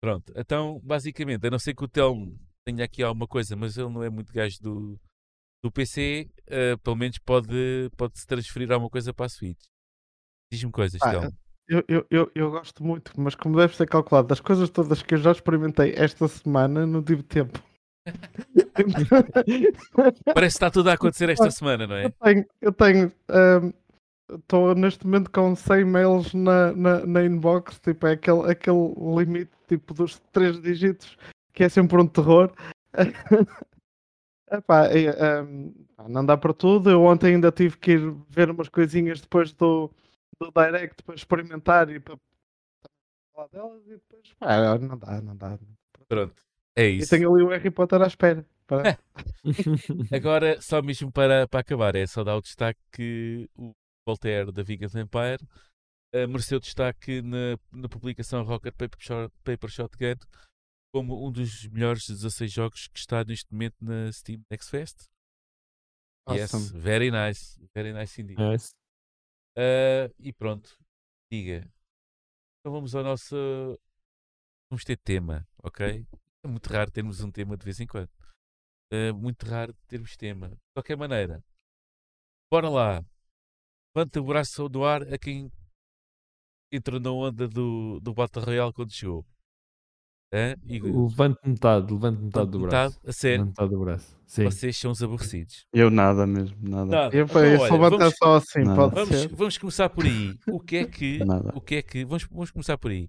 Pronto, 0.00 0.32
então 0.36 0.80
basicamente, 0.82 1.46
a 1.46 1.50
não 1.50 1.58
ser 1.58 1.74
que 1.74 1.84
o 1.84 1.88
Telmo 1.88 2.38
tenha 2.64 2.84
aqui 2.84 3.02
alguma 3.02 3.26
coisa, 3.26 3.56
mas 3.56 3.76
ele 3.76 3.88
não 3.88 4.02
é 4.02 4.10
muito 4.10 4.32
gajo 4.32 4.60
do, 4.60 5.00
do 5.62 5.70
PC, 5.70 6.28
eh, 6.46 6.76
pelo 6.76 6.96
menos 6.96 7.18
pode, 7.18 7.90
pode 7.96 8.18
se 8.18 8.26
transferir 8.26 8.70
alguma 8.70 8.90
coisa 8.90 9.14
para 9.14 9.26
a 9.26 9.28
Switch. 9.28 9.62
Diz-me 10.52 10.70
coisas, 10.70 11.00
Ah, 11.02 11.10
Telmo. 11.10 11.36
Eu, 11.68 11.82
eu, 11.88 12.06
eu, 12.10 12.30
eu 12.34 12.50
gosto 12.50 12.84
muito, 12.84 13.12
mas 13.20 13.34
como 13.34 13.56
deve 13.56 13.74
ser 13.74 13.88
calculado, 13.88 14.28
das 14.28 14.38
coisas 14.38 14.70
todas 14.70 15.02
que 15.02 15.14
eu 15.14 15.18
já 15.18 15.32
experimentei 15.32 15.94
esta 15.96 16.28
semana, 16.28 16.86
não 16.86 17.02
tive 17.02 17.24
tempo. 17.24 17.60
Parece 20.32 20.54
que 20.54 20.64
está 20.64 20.70
tudo 20.70 20.90
a 20.90 20.92
acontecer 20.92 21.28
esta 21.28 21.50
semana, 21.50 21.88
não 21.88 21.96
é? 21.96 22.06
eu 22.06 22.12
tenho, 22.12 22.46
eu 22.60 22.72
tenho, 22.72 23.12
ahm, 23.28 23.72
estou 24.30 24.74
neste 24.74 25.04
momento 25.06 25.30
com 25.30 25.54
100 25.54 25.84
mails 25.84 26.34
na, 26.34 26.72
na, 26.72 27.06
na 27.06 27.24
inbox, 27.24 27.78
tipo, 27.80 28.06
é 28.06 28.12
aquele, 28.12 28.50
aquele 28.50 28.94
limite 29.16 29.52
tipo 29.68 29.94
dos 29.94 30.18
três 30.32 30.60
dígitos 30.60 31.16
que 31.52 31.64
é 31.64 31.68
sempre 31.68 32.00
um 32.00 32.06
terror. 32.06 32.52
Epá, 34.50 34.92
e, 34.94 35.08
ahm, 35.08 35.72
pá, 35.96 36.08
não 36.08 36.24
dá 36.24 36.36
para 36.36 36.52
tudo. 36.54 36.90
Eu 36.90 37.02
ontem 37.02 37.34
ainda 37.34 37.50
tive 37.50 37.76
que 37.78 37.92
ir 37.92 38.14
ver 38.28 38.50
umas 38.50 38.68
coisinhas 38.68 39.20
depois 39.20 39.52
do, 39.52 39.90
do 40.40 40.52
direct 40.52 41.02
para 41.02 41.14
experimentar 41.14 41.90
e 41.90 41.98
para 41.98 42.16
falar 43.34 43.48
delas 43.48 43.82
e 43.86 43.90
depois 43.90 44.32
pá, 44.38 44.78
não 44.78 44.98
dá, 44.98 45.20
não 45.20 45.36
dá. 45.36 45.58
Pronto, 46.08 46.34
é 46.76 46.88
E 46.88 46.98
isso. 46.98 47.10
tenho 47.10 47.34
ali 47.34 47.42
o 47.42 47.48
Harry 47.48 47.70
Potter 47.70 48.00
à 48.02 48.06
espera. 48.06 48.46
Para... 48.66 48.98
Agora, 50.12 50.60
só 50.60 50.80
mesmo 50.82 51.10
para, 51.10 51.48
para 51.48 51.60
acabar, 51.60 51.94
é 51.96 52.06
só 52.06 52.22
dar 52.22 52.36
o 52.36 52.42
destaque 52.42 52.80
que 52.92 53.48
o 53.56 53.72
Voltaire 54.06 54.52
da 54.52 54.62
Vegan 54.62 54.86
Empire 54.86 55.42
uh, 56.14 56.28
mereceu 56.28 56.60
destaque 56.60 57.20
na, 57.22 57.58
na 57.72 57.88
publicação 57.88 58.44
Rocket 58.44 58.74
Paper, 58.74 59.00
Shot, 59.00 59.34
Paper 59.42 59.70
Shotgun 59.70 60.14
como 60.94 61.26
um 61.26 61.30
dos 61.30 61.66
melhores 61.66 62.06
16 62.06 62.50
jogos 62.50 62.88
que 62.88 62.98
está 62.98 63.22
neste 63.24 63.52
momento 63.52 63.76
na 63.82 64.10
Steam 64.12 64.40
Next 64.50 64.70
Fest. 64.70 65.04
Yes, 66.30 66.54
Awesome. 66.54 66.80
very 66.80 67.10
nice, 67.10 67.60
very 67.74 67.92
nice 67.92 68.20
indeed. 68.20 68.38
Nice. 68.38 68.72
Uh, 69.56 70.12
e 70.18 70.32
pronto, 70.32 70.76
diga. 71.30 71.68
Então 72.60 72.72
vamos 72.72 72.94
ao 72.94 73.04
nosso. 73.04 73.36
Vamos 74.70 74.84
ter 74.84 74.96
tema, 74.96 75.46
ok? 75.62 76.06
É 76.44 76.48
muito 76.48 76.66
raro 76.68 76.90
termos 76.90 77.20
um 77.20 77.30
tema 77.30 77.56
de 77.56 77.64
vez 77.64 77.78
em 77.78 77.86
quando. 77.86 78.10
Uh, 78.92 79.14
muito 79.14 79.44
raro 79.46 79.74
termos 79.86 80.16
tema. 80.16 80.48
De 80.48 80.56
qualquer 80.74 80.96
maneira, 80.96 81.44
bora 82.50 82.68
lá. 82.68 83.04
Levanta 83.96 84.20
o 84.20 84.24
braço 84.24 84.68
do 84.68 84.84
ar 84.84 85.02
a 85.10 85.16
quem 85.16 85.50
entrou 86.70 87.00
na 87.00 87.10
onda 87.10 87.48
do, 87.48 87.98
do 88.00 88.12
Battle 88.12 88.44
Royale 88.44 88.72
quando 88.74 88.92
chegou. 88.92 89.24
Hã? 90.30 90.54
E, 90.66 90.78
Levante 90.80 91.38
metade, 91.48 91.90
levante 91.94 92.20
metade 92.20 92.50
do 92.50 92.60
metade, 92.60 92.92
braço. 92.92 93.08
a 93.08 93.12
sério, 93.14 93.46
metade 93.46 93.70
do 93.70 93.80
braço. 93.80 94.18
Sim. 94.26 94.44
vocês 94.44 94.76
são 94.76 94.90
os 94.90 95.02
aborrecidos. 95.02 95.64
Eu 95.72 95.88
nada 95.88 96.26
mesmo, 96.26 96.58
nada. 96.68 96.84
Nada. 96.90 97.16
Eu, 97.16 97.24
Então, 97.24 97.42
eu 97.42 97.58
olha, 97.60 97.72
levantar 97.72 97.96
vamos- 97.98 98.16
só 98.18 98.34
assim, 98.34 98.64
Não. 98.64 98.76
pode 98.76 98.94
Vamos, 98.96 99.08
ser. 99.16 99.28
vamos 99.34 99.56
começar 99.56 99.88
por 99.88 100.04
aí. 100.04 100.34
O 100.48 100.60
que 100.60 100.76
é 100.76 100.84
que. 100.90 101.24
Nada. 101.24 101.52
o 101.56 101.60
que 101.62 101.76
é 101.76 101.82
que. 101.82 102.04
Vamos, 102.04 102.24
vamos 102.24 102.50
começar 102.50 102.76
por 102.76 102.90
aí. 102.90 103.08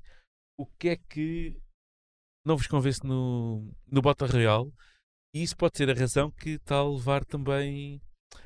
O 0.58 0.66
que 0.66 0.88
é 0.88 0.96
que 0.96 1.60
não 2.46 2.56
vos 2.56 2.68
convence 2.68 3.06
no, 3.06 3.74
no 3.92 4.02
Battle 4.02 4.30
Royale? 4.32 4.72
E 5.36 5.44
isso 5.44 5.58
pode 5.58 5.76
ser 5.78 5.90
a 5.90 5.94
razão 5.94 6.32
que 6.32 6.52
está 6.52 6.78
a 6.78 6.88
levar 6.90 7.26
também 7.26 8.02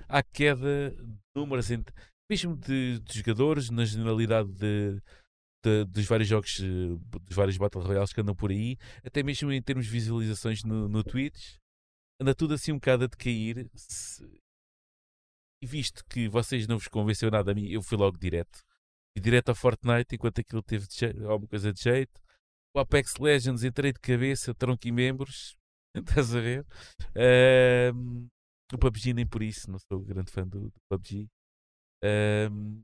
à 0.10 0.24
queda 0.24 0.90
de 0.90 1.20
números, 1.36 1.70
entre, 1.70 1.94
mesmo 2.32 2.56
de, 2.56 3.00
de 3.00 3.18
jogadores, 3.20 3.70
na 3.70 3.84
generalidade 3.86 4.50
de, 4.54 5.02
de- 5.64 5.86
dos 5.86 6.06
vários 6.06 6.30
jogos, 6.30 6.60
eh, 6.62 7.18
dos 7.28 7.36
vários 7.36 7.58
Battle 7.58 7.84
Royales 7.84 8.14
que 8.14 8.22
andam 8.22 8.34
por 8.36 8.52
aí, 8.52 8.78
até 9.04 9.22
mesmo 9.22 9.52
em 9.52 9.62
termos 9.62 9.86
de 9.86 9.92
visualizações 9.92 10.64
no, 10.64 10.88
no 10.88 11.04
Twitch, 11.04 11.58
anda 12.22 12.34
tudo 12.34 12.54
assim 12.54 12.72
um 12.72 12.76
bocado 12.76 13.04
a 13.04 13.08
decair. 13.08 13.70
Se- 13.76 14.24
e 15.64 15.68
visto 15.68 16.04
que 16.06 16.28
vocês 16.28 16.66
não 16.68 16.78
vos 16.78 16.88
convenceu 16.88 17.30
nada 17.30 17.52
a 17.52 17.54
mim, 17.56 17.68
eu 17.70 17.82
fui 17.84 17.98
logo 17.98 18.18
direto. 18.18 18.62
E 19.16 19.20
direto 19.20 19.50
ao 19.50 19.56
Fortnite, 19.56 20.16
enquanto 20.16 20.40
aquilo 20.40 20.64
teve 20.64 20.88
de 20.88 20.96
je- 20.96 21.24
alguma 21.26 21.48
coisa 21.48 21.72
de 21.74 21.82
jeito. 21.82 22.22
O 22.74 22.80
Apex 22.80 23.18
Legends 23.18 23.64
entrei 23.64 23.92
de 23.92 24.00
cabeça, 24.00 24.56
tronco 24.56 24.88
e 24.88 24.92
membros. 24.92 25.58
Estás 25.94 26.34
a 26.34 26.40
ver? 26.40 26.66
Ahm, 27.14 28.28
o 28.74 28.78
PUBG 28.78 29.14
nem 29.14 29.28
por 29.28 29.44
isso, 29.44 29.70
não 29.70 29.78
sou 29.80 30.00
grande 30.00 30.32
fã 30.32 30.48
do, 30.48 30.70
do 30.70 30.80
PUBG. 30.90 31.28
Ahm, 32.04 32.82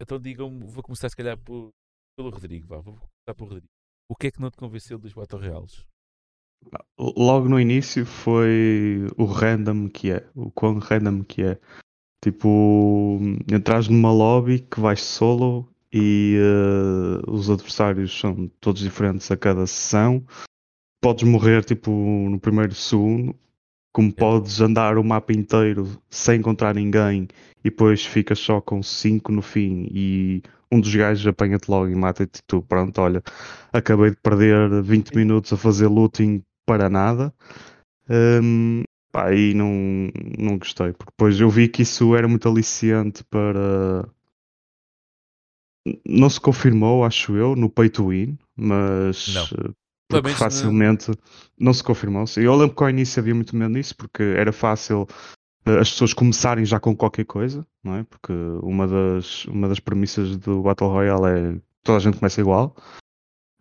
então 0.00 0.18
digam-me, 0.18 0.64
vou 0.66 0.82
começar 0.82 1.08
se 1.08 1.16
calhar 1.16 1.38
por- 1.38 1.70
pelo 2.16 2.30
Rodrigo. 2.30 2.66
Vá, 2.66 2.76
vou 2.78 2.94
começar 2.94 3.34
pelo 3.34 3.48
Rodrigo. 3.48 3.68
O 4.08 4.14
que 4.14 4.26
é 4.26 4.30
que 4.30 4.40
não 4.40 4.50
te 4.50 4.56
convenceu 4.56 4.98
dos 4.98 5.12
Battle 5.12 5.40
Royales? 5.40 5.84
Logo 6.98 7.48
no 7.48 7.60
início 7.60 8.06
foi 8.06 9.06
o 9.18 9.24
random 9.24 9.88
que 9.88 10.10
é, 10.12 10.26
o 10.34 10.50
quão 10.50 10.78
random 10.78 11.22
que 11.22 11.42
é. 11.42 11.58
Tipo, 12.22 13.18
entras 13.52 13.88
numa 13.88 14.10
lobby 14.10 14.60
que 14.60 14.80
vais 14.80 15.02
solo 15.02 15.68
e 15.92 16.36
eh, 16.38 17.30
os 17.30 17.50
adversários 17.50 18.18
são 18.18 18.48
todos 18.60 18.80
diferentes 18.80 19.30
a 19.30 19.36
cada 19.36 19.66
sessão. 19.66 20.24
Podes 21.02 21.24
morrer 21.28 21.62
tipo 21.64 21.90
no 21.90 22.40
primeiro 22.40 22.74
segundo, 22.74 23.38
como 23.94 24.12
podes 24.12 24.60
andar 24.60 24.98
o 24.98 25.04
mapa 25.04 25.32
inteiro 25.32 25.88
sem 26.10 26.40
encontrar 26.40 26.74
ninguém 26.74 27.28
e 27.60 27.70
depois 27.70 28.04
ficas 28.04 28.40
só 28.40 28.60
com 28.60 28.82
5 28.82 29.30
no 29.30 29.40
fim 29.40 29.86
e 29.88 30.42
um 30.70 30.80
dos 30.80 30.92
gajos 30.92 31.24
apanha-te 31.24 31.70
logo 31.70 31.88
e 31.88 31.94
mata-te 31.94 32.40
e 32.40 32.42
tu, 32.44 32.60
pronto, 32.60 33.00
olha, 33.00 33.22
acabei 33.72 34.10
de 34.10 34.16
perder 34.16 34.82
20 34.82 35.14
minutos 35.14 35.52
a 35.52 35.56
fazer 35.56 35.86
looting 35.86 36.42
para 36.66 36.90
nada. 36.90 37.32
Hum, 38.10 38.82
pá, 39.12 39.28
aí 39.28 39.54
não, 39.54 40.10
não 40.36 40.58
gostei, 40.58 40.92
porque 40.92 41.12
depois 41.16 41.38
eu 41.38 41.48
vi 41.48 41.68
que 41.68 41.82
isso 41.82 42.16
era 42.16 42.26
muito 42.26 42.48
aliciante 42.48 43.22
para. 43.30 44.08
Não 46.04 46.28
se 46.28 46.40
confirmou, 46.40 47.04
acho 47.04 47.36
eu, 47.36 47.54
no 47.54 47.70
pay 47.70 47.88
to 47.88 48.08
win, 48.08 48.36
mas 48.56 49.52
Não. 49.52 49.74
Porque 50.08 50.28
não- 50.28 50.36
facilmente 50.36 51.12
não 51.58 51.72
se 51.74 51.82
confirmou. 51.82 52.26
Sim, 52.26 52.42
Eu 52.42 52.54
lembro 52.56 52.76
que 52.76 52.82
ao 52.82 52.90
início 52.90 53.20
havia 53.20 53.34
muito 53.34 53.56
medo 53.56 53.72
nisso, 53.72 53.96
porque 53.96 54.22
era 54.22 54.52
fácil 54.52 55.06
eh, 55.66 55.78
as 55.78 55.90
pessoas 55.90 56.12
começarem 56.12 56.64
já 56.64 56.78
com 56.80 56.94
qualquer 56.96 57.24
coisa, 57.24 57.66
não 57.82 57.96
é? 57.96 58.04
Porque 58.04 58.32
uma 58.62 58.86
das, 58.86 59.44
uma 59.46 59.68
das 59.68 59.80
premissas 59.80 60.36
do 60.36 60.62
Battle 60.62 60.90
Royale 60.90 61.26
é 61.56 61.60
toda 61.82 61.98
a 61.98 62.00
gente 62.00 62.18
começa 62.18 62.40
igual. 62.40 62.76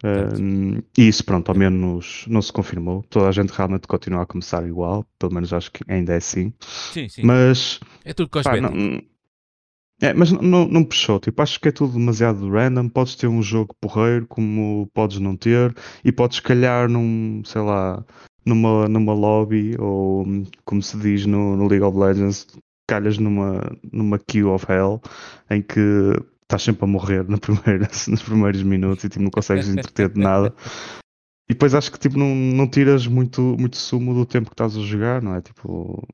Um, 0.06 0.80
e 0.98 1.08
isso, 1.08 1.24
pronto, 1.24 1.48
ao 1.50 1.56
menos 1.58 2.26
não 2.28 2.42
se 2.42 2.52
confirmou. 2.52 3.04
Toda 3.10 3.30
a 3.30 3.32
gente 3.32 3.52
realmente 3.52 3.88
continua 3.88 4.24
a 4.24 4.26
começar 4.26 4.68
igual, 4.68 5.06
pelo 5.18 5.34
menos 5.34 5.54
acho 5.54 5.72
que 5.72 5.82
ainda 5.88 6.14
é 6.14 6.18
assim. 6.18 6.54
Sim, 6.60 7.08
sim. 7.08 7.22
Mas, 7.24 7.80
é 8.04 8.14
tudo 8.14 8.30
pá, 8.30 8.44
cosmético. 8.44 8.76
não, 8.76 9.02
é, 10.04 10.14
mas 10.14 10.32
não, 10.34 10.68
não, 10.68 10.84
puxou. 10.84 11.18
Tipo, 11.18 11.42
acho 11.42 11.58
que 11.62 11.70
é 11.70 11.72
tudo 11.72 11.94
demasiado 11.94 12.50
random. 12.50 12.90
Podes 12.90 13.16
ter 13.16 13.28
um 13.28 13.42
jogo 13.42 13.74
porreiro, 13.80 14.28
como 14.28 14.86
podes 14.94 15.18
não 15.20 15.38
ter, 15.38 15.74
e 16.04 16.12
podes 16.12 16.42
calhar 16.42 16.90
num, 16.90 17.42
sei 17.46 17.62
lá, 17.62 18.04
numa, 18.46 18.90
numa 18.90 19.14
lobby, 19.14 19.78
ou 19.80 20.26
como 20.66 20.82
se 20.84 20.98
diz 20.98 21.26
no, 21.26 21.56
no 21.56 21.70
League 21.70 21.86
of 21.86 21.98
Legends, 21.98 22.48
calhas 22.86 23.18
numa, 23.18 23.62
numa 23.94 24.20
queue 24.20 24.44
of 24.50 24.66
hell, 24.70 25.02
em 25.50 25.62
que 25.62 25.80
estás 26.42 26.64
sempre 26.64 26.84
a 26.84 26.88
morrer 26.88 27.28
na 27.30 27.38
primeira, 27.40 27.88
nos 28.08 28.22
primeiros 28.22 28.62
minutos 28.62 29.06
e 29.06 29.10
tipo, 29.10 29.24
não 29.24 29.32
consegues 29.32 29.70
entreter 29.70 30.10
de 30.10 30.20
nada. 30.20 30.54
E 31.50 31.54
depois 31.54 31.74
acho 31.74 31.90
que 31.90 32.00
tipo, 32.00 32.20
não, 32.20 32.36
não 32.36 32.68
tiras 32.68 33.08
muito, 33.08 33.42
muito 33.58 33.78
sumo 33.78 34.14
do 34.14 34.26
tempo 34.26 34.50
que 34.50 34.54
estás 34.54 34.76
a 34.76 34.82
jogar, 34.82 35.22
não 35.22 35.34
é? 35.34 35.42
Tipo, 35.42 36.06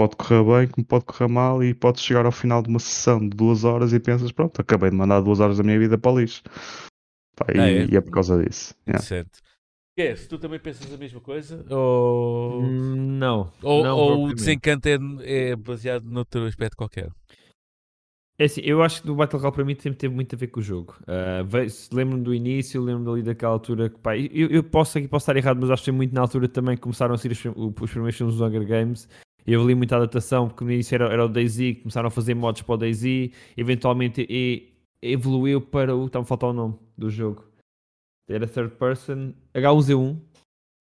pode 0.00 0.16
correr 0.16 0.42
bem, 0.44 0.68
como 0.68 0.86
pode 0.86 1.04
correr 1.04 1.28
mal, 1.28 1.62
e 1.62 1.74
podes 1.74 2.02
chegar 2.02 2.24
ao 2.24 2.32
final 2.32 2.62
de 2.62 2.70
uma 2.70 2.78
sessão 2.78 3.20
de 3.20 3.36
duas 3.36 3.64
horas 3.64 3.92
e 3.92 4.00
pensas, 4.00 4.32
pronto, 4.32 4.58
acabei 4.58 4.88
de 4.88 4.96
mandar 4.96 5.20
duas 5.20 5.40
horas 5.40 5.58
da 5.58 5.62
minha 5.62 5.78
vida 5.78 5.98
para 5.98 6.10
o 6.10 6.18
lixo. 6.18 6.42
Pá, 7.36 7.44
e, 7.54 7.58
Ah, 7.58 7.70
é? 7.70 7.84
e 7.84 7.96
é 7.96 8.00
por 8.00 8.10
causa 8.10 8.42
disso. 8.42 8.74
yeah. 8.88 9.04
Certo. 9.04 9.38
Quer, 9.94 10.16
se 10.16 10.26
tu 10.26 10.38
também 10.38 10.58
pensas 10.58 10.90
a 10.90 10.96
mesma 10.96 11.20
coisa? 11.20 11.66
Ou, 11.68 12.62
Hum, 12.62 13.18
Não. 13.18 13.52
ou, 13.62 13.84
não 13.84 13.98
ou 13.98 14.28
o 14.28 14.34
desencanto 14.34 14.88
é, 14.88 14.96
é 15.50 15.56
baseado 15.56 16.04
noutro 16.04 16.46
aspecto 16.46 16.78
qualquer? 16.78 17.10
É 18.38 18.44
assim, 18.44 18.62
eu 18.64 18.82
acho 18.82 19.02
que 19.02 19.10
o 19.10 19.14
Battle 19.14 19.38
Royale 19.38 19.54
para 19.54 19.64
mim 19.66 19.74
sempre 19.74 19.98
teve 19.98 20.14
muito 20.14 20.34
a 20.34 20.38
ver 20.38 20.46
com 20.46 20.60
o 20.60 20.62
jogo. 20.62 20.96
Uh, 21.02 21.94
lembro-me 21.94 22.24
do 22.24 22.34
início, 22.34 22.80
lembro-me 22.80 23.10
ali 23.10 23.22
daquela 23.22 23.52
altura 23.52 23.90
que 23.90 23.98
pá, 23.98 24.16
eu, 24.16 24.48
eu 24.48 24.64
posso 24.64 24.96
aqui 24.96 25.06
posso 25.06 25.24
estar 25.24 25.36
errado, 25.36 25.58
mas 25.60 25.70
acho 25.70 25.84
que 25.84 25.92
muito 25.92 26.14
na 26.14 26.22
altura 26.22 26.48
também 26.48 26.74
que 26.74 26.80
começaram 26.80 27.14
a 27.14 27.18
sair 27.18 27.32
os, 27.32 27.44
os 27.44 27.90
primeiros 27.90 28.16
filmes 28.16 28.36
do 28.36 28.44
Hunger 28.46 28.66
Games. 28.66 29.06
E 29.46 29.52
eu 29.52 29.66
li 29.66 29.74
muita 29.74 29.96
adaptação, 29.96 30.48
porque 30.48 30.64
no 30.64 30.72
início 30.72 30.94
era, 30.94 31.06
era 31.12 31.24
o 31.24 31.28
DayZ, 31.28 31.78
começaram 31.82 32.08
a 32.08 32.10
fazer 32.10 32.34
mods 32.34 32.62
para 32.62 32.74
o 32.74 32.78
DayZ, 32.78 33.04
eventualmente 33.56 34.26
e, 34.28 34.72
evoluiu 35.02 35.60
para 35.60 35.94
o. 35.96 36.06
Está-me 36.06 36.24
a 36.24 36.26
faltar 36.26 36.50
o 36.50 36.52
nome 36.52 36.78
do 36.96 37.08
jogo. 37.10 37.44
Era 38.28 38.46
third 38.46 38.76
person, 38.76 39.32
H1Z1. 39.54 40.20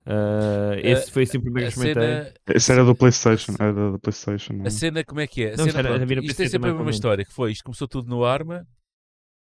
Uh, 0.06 0.74
esse 0.82 1.12
foi 1.12 1.26
sempre 1.26 1.50
o 1.50 1.54
primeiro 1.54 1.70
A 1.70 1.72
que 1.72 1.78
experimentei. 1.78 2.24
cena, 2.24 2.34
Esse 2.56 2.72
era 2.72 2.84
do 2.86 2.96
PlayStation, 2.96 3.52
era 3.60 3.92
do 3.92 4.00
PlayStation. 4.00 4.54
não 4.54 4.64
é? 4.66 4.68
a 4.68 4.72
cena, 4.72 5.04
como 5.04 5.20
é 5.20 5.28
que 5.28 5.44
é? 5.44 5.54
A 5.54 5.58
Não, 5.58 5.66
cena, 5.66 5.80
era- 5.80 6.06
no 6.06 6.22
isto 6.24 6.42
é 6.42 6.48
sempre 6.48 6.70
a 6.70 6.74
mesma 6.74 6.90
história, 6.90 7.26
que 7.26 7.32
foi, 7.34 7.52
isto 7.52 7.64
começou 7.64 7.88
tudo 7.88 8.10
no 8.10 8.24
Arma, 8.24 8.66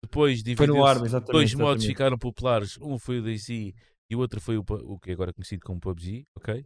depois 0.04 0.42
Foi 0.42 0.52
no 0.68 0.74
dividiu-se, 0.74 0.90
Arma, 0.90 1.06
exatamente. 1.06 1.32
dois 1.32 1.54
modos 1.54 1.84
exatamente. 1.84 1.88
ficaram 1.88 2.18
populares, 2.18 2.78
um 2.82 2.98
foi 2.98 3.20
o 3.20 3.24
DayZ 3.24 3.50
e 3.50 3.76
o 4.16 4.20
outro 4.20 4.40
foi 4.42 4.58
o, 4.58 4.64
o 4.68 4.98
que 5.00 5.12
é 5.12 5.14
agora 5.14 5.34
conhecido 5.34 5.64
como 5.66 5.80
PUBG, 5.80 6.24
ok? 6.36 6.66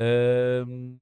Ahm, 0.00 0.96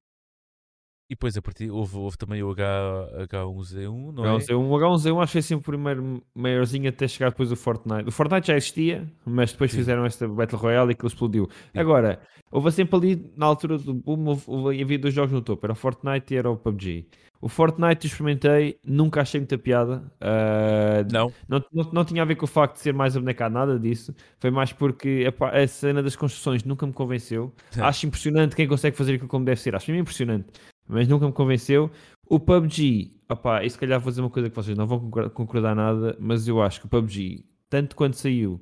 e 1.13 1.15
depois 1.15 1.37
a 1.37 1.41
partir, 1.43 1.69
houve, 1.69 1.95
houve 1.95 2.17
também 2.17 2.41
o 2.41 2.49
H, 2.49 3.27
H1Z1, 3.29 4.11
não 4.13 4.25
é? 4.25 4.29
H1Z1, 4.37 4.55
o 4.57 4.71
H1Z1 4.79 5.21
acho 5.21 5.27
que 5.27 5.31
foi 5.33 5.39
assim 5.39 5.53
o 5.55 5.61
primeiro 5.61 6.23
maiorzinho 6.33 6.89
até 6.89 7.07
chegar 7.07 7.29
depois 7.29 7.49
do 7.49 7.55
Fortnite. 7.55 8.07
O 8.09 8.11
Fortnite 8.11 8.47
já 8.47 8.57
existia, 8.57 9.07
mas 9.25 9.51
depois 9.51 9.71
Sim. 9.71 9.77
fizeram 9.77 10.05
esta 10.05 10.27
Battle 10.27 10.59
Royale 10.59 10.89
e 10.89 10.93
aquilo 10.93 11.07
explodiu. 11.07 11.47
Sim. 11.71 11.79
Agora, 11.79 12.19
houve 12.51 12.71
sempre 12.71 12.95
ali, 12.95 13.31
na 13.37 13.45
altura 13.45 13.77
do 13.77 13.93
boom, 13.93 14.25
houve, 14.27 14.43
houve- 14.47 14.81
havia 14.81 14.97
dois 14.99 15.13
jogos 15.13 15.31
no 15.31 15.41
topo, 15.41 15.65
era 15.65 15.73
o 15.73 15.75
Fortnite 15.75 16.33
e 16.33 16.37
era 16.37 16.49
o 16.49 16.57
PUBG. 16.57 17.05
O 17.39 17.49
Fortnite 17.49 18.07
experimentei, 18.07 18.77
nunca 18.85 19.19
achei 19.21 19.37
muita 19.39 19.57
piada. 19.57 20.09
Ah, 20.21 21.05
Não, 21.11 21.31
não, 21.47 21.61
não, 21.73 21.91
não 21.91 22.05
tinha 22.05 22.21
a 22.21 22.25
ver 22.25 22.35
com 22.35 22.45
o 22.45 22.47
facto 22.47 22.75
de 22.75 22.79
ser 22.79 22.93
mais 22.93 23.17
abnecado, 23.17 23.51
nada 23.51 23.77
disso. 23.77 24.15
Foi 24.39 24.49
mais 24.49 24.71
porque 24.71 25.25
epá, 25.27 25.49
a 25.49 25.67
cena 25.67 26.01
das 26.01 26.15
construções 26.15 26.63
nunca 26.63 26.87
me 26.87 26.93
convenceu. 26.93 27.53
Acho 27.77 28.05
impressionante 28.07 28.55
quem 28.55 28.65
consegue 28.65 28.95
fazer 28.95 29.15
aquilo 29.15 29.27
como 29.27 29.43
deve 29.43 29.59
ser. 29.59 29.75
Acho 29.75 29.91
mesmo 29.91 30.01
impressionante. 30.03 30.47
Mas 30.87 31.07
nunca 31.07 31.25
me 31.25 31.33
convenceu. 31.33 31.89
O 32.27 32.39
PUBG, 32.39 33.11
opá, 33.29 33.63
e 33.63 33.69
se 33.69 33.77
calhar 33.77 33.99
vou 33.99 34.09
dizer 34.09 34.21
uma 34.21 34.29
coisa 34.29 34.49
que 34.49 34.55
vocês 34.55 34.77
não 34.77 34.87
vão 34.87 35.09
concordar, 35.31 35.75
nada, 35.75 36.15
mas 36.19 36.47
eu 36.47 36.61
acho 36.61 36.79
que 36.79 36.85
o 36.85 36.89
PUBG, 36.89 37.45
tanto 37.69 37.95
quando 37.95 38.13
saiu 38.15 38.61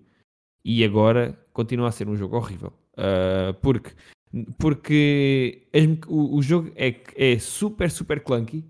e 0.63 0.83
agora, 0.83 1.37
continua 1.53 1.87
a 1.89 1.91
ser 1.91 2.07
um 2.07 2.15
jogo 2.15 2.35
horrível. 2.37 2.71
Ah, 2.97 3.53
porque 3.61 3.91
porque 4.57 5.67
as- 5.73 6.07
o, 6.09 6.37
o 6.37 6.41
jogo 6.41 6.71
é, 6.75 6.95
é 7.15 7.39
super, 7.39 7.89
super 7.91 8.21
clunky. 8.23 8.63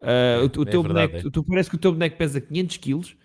Ah, 0.00 0.38
o, 0.40 0.60
o 0.60 0.62
é 0.62 0.70
teu 0.70 0.82
verdade, 0.82 1.12
boneco, 1.12 1.28
é. 1.28 1.30
tu 1.30 1.44
parece 1.44 1.70
que 1.70 1.76
o 1.76 1.78
teu 1.78 1.92
boneco 1.92 2.16
pesa 2.16 2.40
500 2.40 2.76
kg. 2.76 3.16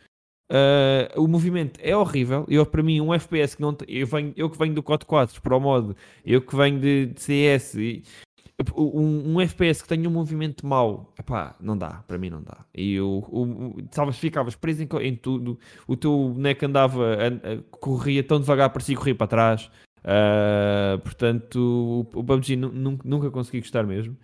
Uh, 0.49 1.21
o 1.21 1.27
movimento 1.27 1.77
é 1.83 1.95
horrível. 1.95 2.45
Eu, 2.47 2.65
para 2.65 2.81
mim, 2.81 3.01
um 3.01 3.13
FPS 3.13 3.55
que 3.57 3.61
não. 3.61 3.73
te- 3.73 3.85
Eu, 3.89 4.07
venho, 4.07 4.33
eu 4.37 4.49
que 4.49 4.57
venho 4.57 4.73
do 4.73 4.81
COD 4.81 5.05
4 5.05 5.41
para 5.41 5.57
o 5.57 5.59
modo, 5.59 5.93
eu 6.25 6.41
que 6.41 6.55
venho 6.55 6.79
de, 6.79 7.07
de 7.07 7.21
CS, 7.21 7.75
e- 7.75 8.03
um, 8.75 9.35
um 9.35 9.41
FPS 9.41 9.81
que 9.83 9.87
tenha 9.87 10.09
um 10.09 10.11
movimento 10.11 10.65
mau, 10.65 11.13
epá, 11.19 11.55
não 11.59 11.77
dá. 11.77 12.03
Para 12.07 12.17
mim, 12.17 12.29
não 12.29 12.41
dá. 12.41 12.65
E 12.73 12.99
o, 12.99 13.23
o, 13.29 13.75
estavas- 13.81 14.17
ficavas 14.17 14.55
preso 14.55 14.81
em, 14.83 14.87
em 15.01 15.15
tudo. 15.15 15.59
O 15.87 15.95
teu 15.95 16.11
boneco 16.29 16.65
andava, 16.65 17.13
a- 17.15 17.61
corria 17.71 18.23
tão 18.23 18.39
devagar, 18.39 18.71
parecia 18.71 18.95
corria 18.97 19.15
para 19.15 19.27
trás. 19.27 19.69
Uh, 19.99 20.99
portanto, 20.99 21.57
o, 22.13 22.19
o 22.19 22.23
PUBG 22.23 22.55
nu- 22.55 22.71
nun- 22.71 22.99
nunca 23.03 23.29
consegui 23.29 23.59
gostar 23.59 23.83
mesmo. 23.85 24.15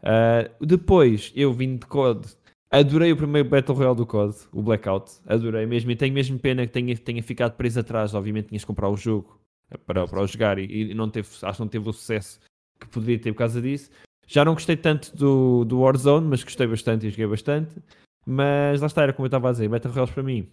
Uh, 0.00 0.64
depois, 0.64 1.32
eu 1.34 1.52
vim 1.52 1.76
de 1.76 1.86
COD. 1.86 2.28
Adorei 2.70 3.12
o 3.12 3.16
primeiro 3.16 3.48
Battle 3.48 3.76
Royale 3.76 3.96
do 3.96 4.06
COD, 4.06 4.36
o 4.52 4.62
Blackout. 4.62 5.12
Adorei 5.26 5.64
mesmo. 5.66 5.90
E 5.90 5.96
tenho 5.96 6.12
mesmo 6.12 6.38
pena 6.38 6.66
que 6.66 6.72
tenha, 6.72 6.96
tenha 6.96 7.22
ficado 7.22 7.56
preso 7.56 7.80
atrás. 7.80 8.14
Obviamente, 8.14 8.48
tinhas 8.48 8.62
que 8.62 8.66
comprar 8.66 8.88
o 8.88 8.96
jogo 8.96 9.40
para, 9.86 10.06
para 10.06 10.20
o 10.20 10.26
jogar 10.26 10.58
e, 10.58 10.90
e 10.90 10.94
não 10.94 11.08
teve, 11.08 11.28
acho 11.42 11.56
que 11.56 11.60
não 11.60 11.68
teve 11.68 11.88
o 11.88 11.92
sucesso 11.92 12.38
que 12.80 12.88
poderia 12.88 13.18
ter 13.18 13.32
por 13.32 13.38
causa 13.38 13.60
disso. 13.60 13.90
Já 14.26 14.44
não 14.44 14.54
gostei 14.54 14.76
tanto 14.76 15.14
do, 15.16 15.64
do 15.64 15.80
Warzone, 15.80 16.26
mas 16.26 16.42
gostei 16.42 16.66
bastante 16.66 17.06
e 17.06 17.10
joguei 17.10 17.26
bastante. 17.26 17.74
Mas 18.26 18.80
lá 18.80 18.86
está, 18.86 19.02
era 19.02 19.12
como 19.12 19.26
eu 19.26 19.28
estava 19.28 19.48
a 19.48 19.52
dizer: 19.52 19.68
Battle 19.68 19.92
Royale 19.92 20.12
para 20.12 20.22
mim 20.22 20.48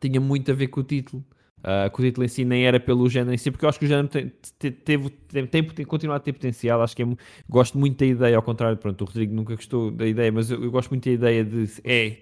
tinha 0.00 0.20
muito 0.20 0.50
a 0.50 0.54
ver 0.54 0.68
com 0.68 0.80
o 0.80 0.84
título. 0.84 1.24
Que 1.94 2.00
o 2.00 2.04
título 2.04 2.24
em 2.24 2.28
si 2.28 2.44
nem 2.44 2.66
era 2.66 2.80
pelo 2.80 3.08
género 3.08 3.32
em 3.32 3.38
si, 3.38 3.48
porque 3.48 3.64
eu 3.64 3.68
acho 3.68 3.78
que 3.78 3.84
o 3.84 3.88
género 3.88 4.08
tem, 4.08 4.32
te- 4.58 4.72
teve, 4.72 5.10
tem, 5.10 5.46
tem, 5.46 5.62
tem 5.62 5.86
continuado 5.86 6.20
a 6.20 6.24
ter 6.24 6.32
potencial. 6.32 6.82
Acho 6.82 6.96
que 6.96 7.04
é, 7.04 7.06
gosto 7.48 7.78
muito 7.78 7.98
da 7.98 8.06
ideia, 8.06 8.36
ao 8.36 8.42
contrário, 8.42 8.76
pronto, 8.76 9.00
o 9.02 9.04
Rodrigo 9.04 9.32
nunca 9.32 9.54
gostou 9.54 9.92
da 9.92 10.04
ideia, 10.04 10.32
mas 10.32 10.50
eu, 10.50 10.60
eu 10.60 10.72
gosto 10.72 10.90
muito 10.90 11.04
da 11.04 11.12
ideia 11.12 11.44
de 11.44 11.68
é, 11.84 12.18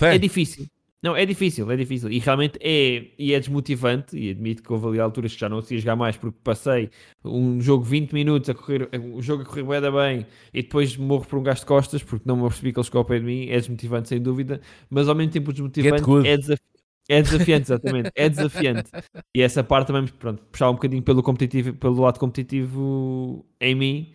é 0.00 0.18
difícil. 0.18 0.66
Não, 1.00 1.14
é 1.14 1.24
difícil, 1.24 1.70
é 1.70 1.76
difícil. 1.76 2.10
E 2.10 2.18
realmente 2.18 2.58
é, 2.60 3.12
e 3.16 3.32
é 3.32 3.38
desmotivante. 3.38 4.16
E 4.18 4.30
admito 4.30 4.62
que 4.62 4.72
houve 4.72 4.88
ali 4.88 5.00
alturas 5.00 5.32
que 5.32 5.38
já 5.40 5.48
não 5.48 5.58
conseguia 5.60 5.78
jogar 5.80 5.94
mais 5.96 6.16
porque 6.16 6.36
passei 6.42 6.90
um 7.24 7.60
jogo 7.60 7.84
20 7.84 8.12
minutos 8.12 8.50
a 8.50 8.54
correr, 8.54 8.88
o 9.14 9.22
jogo 9.22 9.42
a 9.42 9.46
correr 9.46 9.62
bué 9.62 9.80
bem 9.80 10.26
e 10.52 10.62
depois 10.62 10.96
morro 10.96 11.24
por 11.24 11.38
um 11.38 11.42
gasto 11.42 11.60
de 11.62 11.66
costas 11.66 12.02
porque 12.02 12.24
não 12.26 12.36
me 12.36 12.42
apercebi 12.46 12.72
que 12.72 12.78
eles 12.80 12.88
ficam 12.88 13.00
ao 13.00 13.04
pé 13.04 13.20
de 13.20 13.24
mim. 13.24 13.48
É 13.48 13.56
desmotivante, 13.58 14.08
sem 14.08 14.20
dúvida, 14.20 14.60
mas 14.90 15.08
ao 15.08 15.14
mesmo 15.14 15.32
tempo 15.32 15.52
desmotivante 15.52 16.02
é, 16.24 16.36
desaf- 16.36 16.60
é 17.08 17.22
desafiante, 17.22 17.62
exatamente. 17.66 18.10
É 18.16 18.28
desafiante. 18.28 18.90
E 19.34 19.40
essa 19.42 19.62
parte 19.62 19.86
também, 19.88 20.06
pronto, 20.18 20.42
puxava 20.50 20.72
um 20.72 20.74
bocadinho 20.74 21.02
pelo, 21.02 21.22
competitivo, 21.22 21.74
pelo 21.74 22.00
lado 22.02 22.18
competitivo 22.18 23.46
em 23.60 23.74
mim 23.74 24.12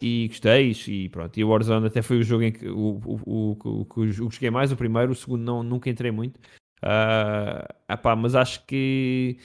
e 0.00 0.28
gostei 0.28 0.72
e 0.88 1.08
pronto, 1.08 1.38
e 1.38 1.44
o 1.44 1.48
Warzone 1.48 1.86
até 1.86 2.02
foi 2.02 2.18
o 2.18 2.22
jogo 2.22 2.42
em 2.44 2.52
que 2.52 2.68
o, 2.68 3.00
o, 3.24 3.56
o, 3.64 3.86
o, 3.96 4.30
joguei 4.30 4.50
mais, 4.50 4.70
o 4.70 4.76
primeiro, 4.76 5.12
o 5.12 5.14
segundo 5.14 5.42
não, 5.42 5.62
nunca 5.62 5.88
entrei 5.88 6.10
muito 6.10 6.38
Ah, 6.82 7.66
epá, 7.88 8.14
mas 8.14 8.34
acho 8.34 8.64
que 8.66 9.38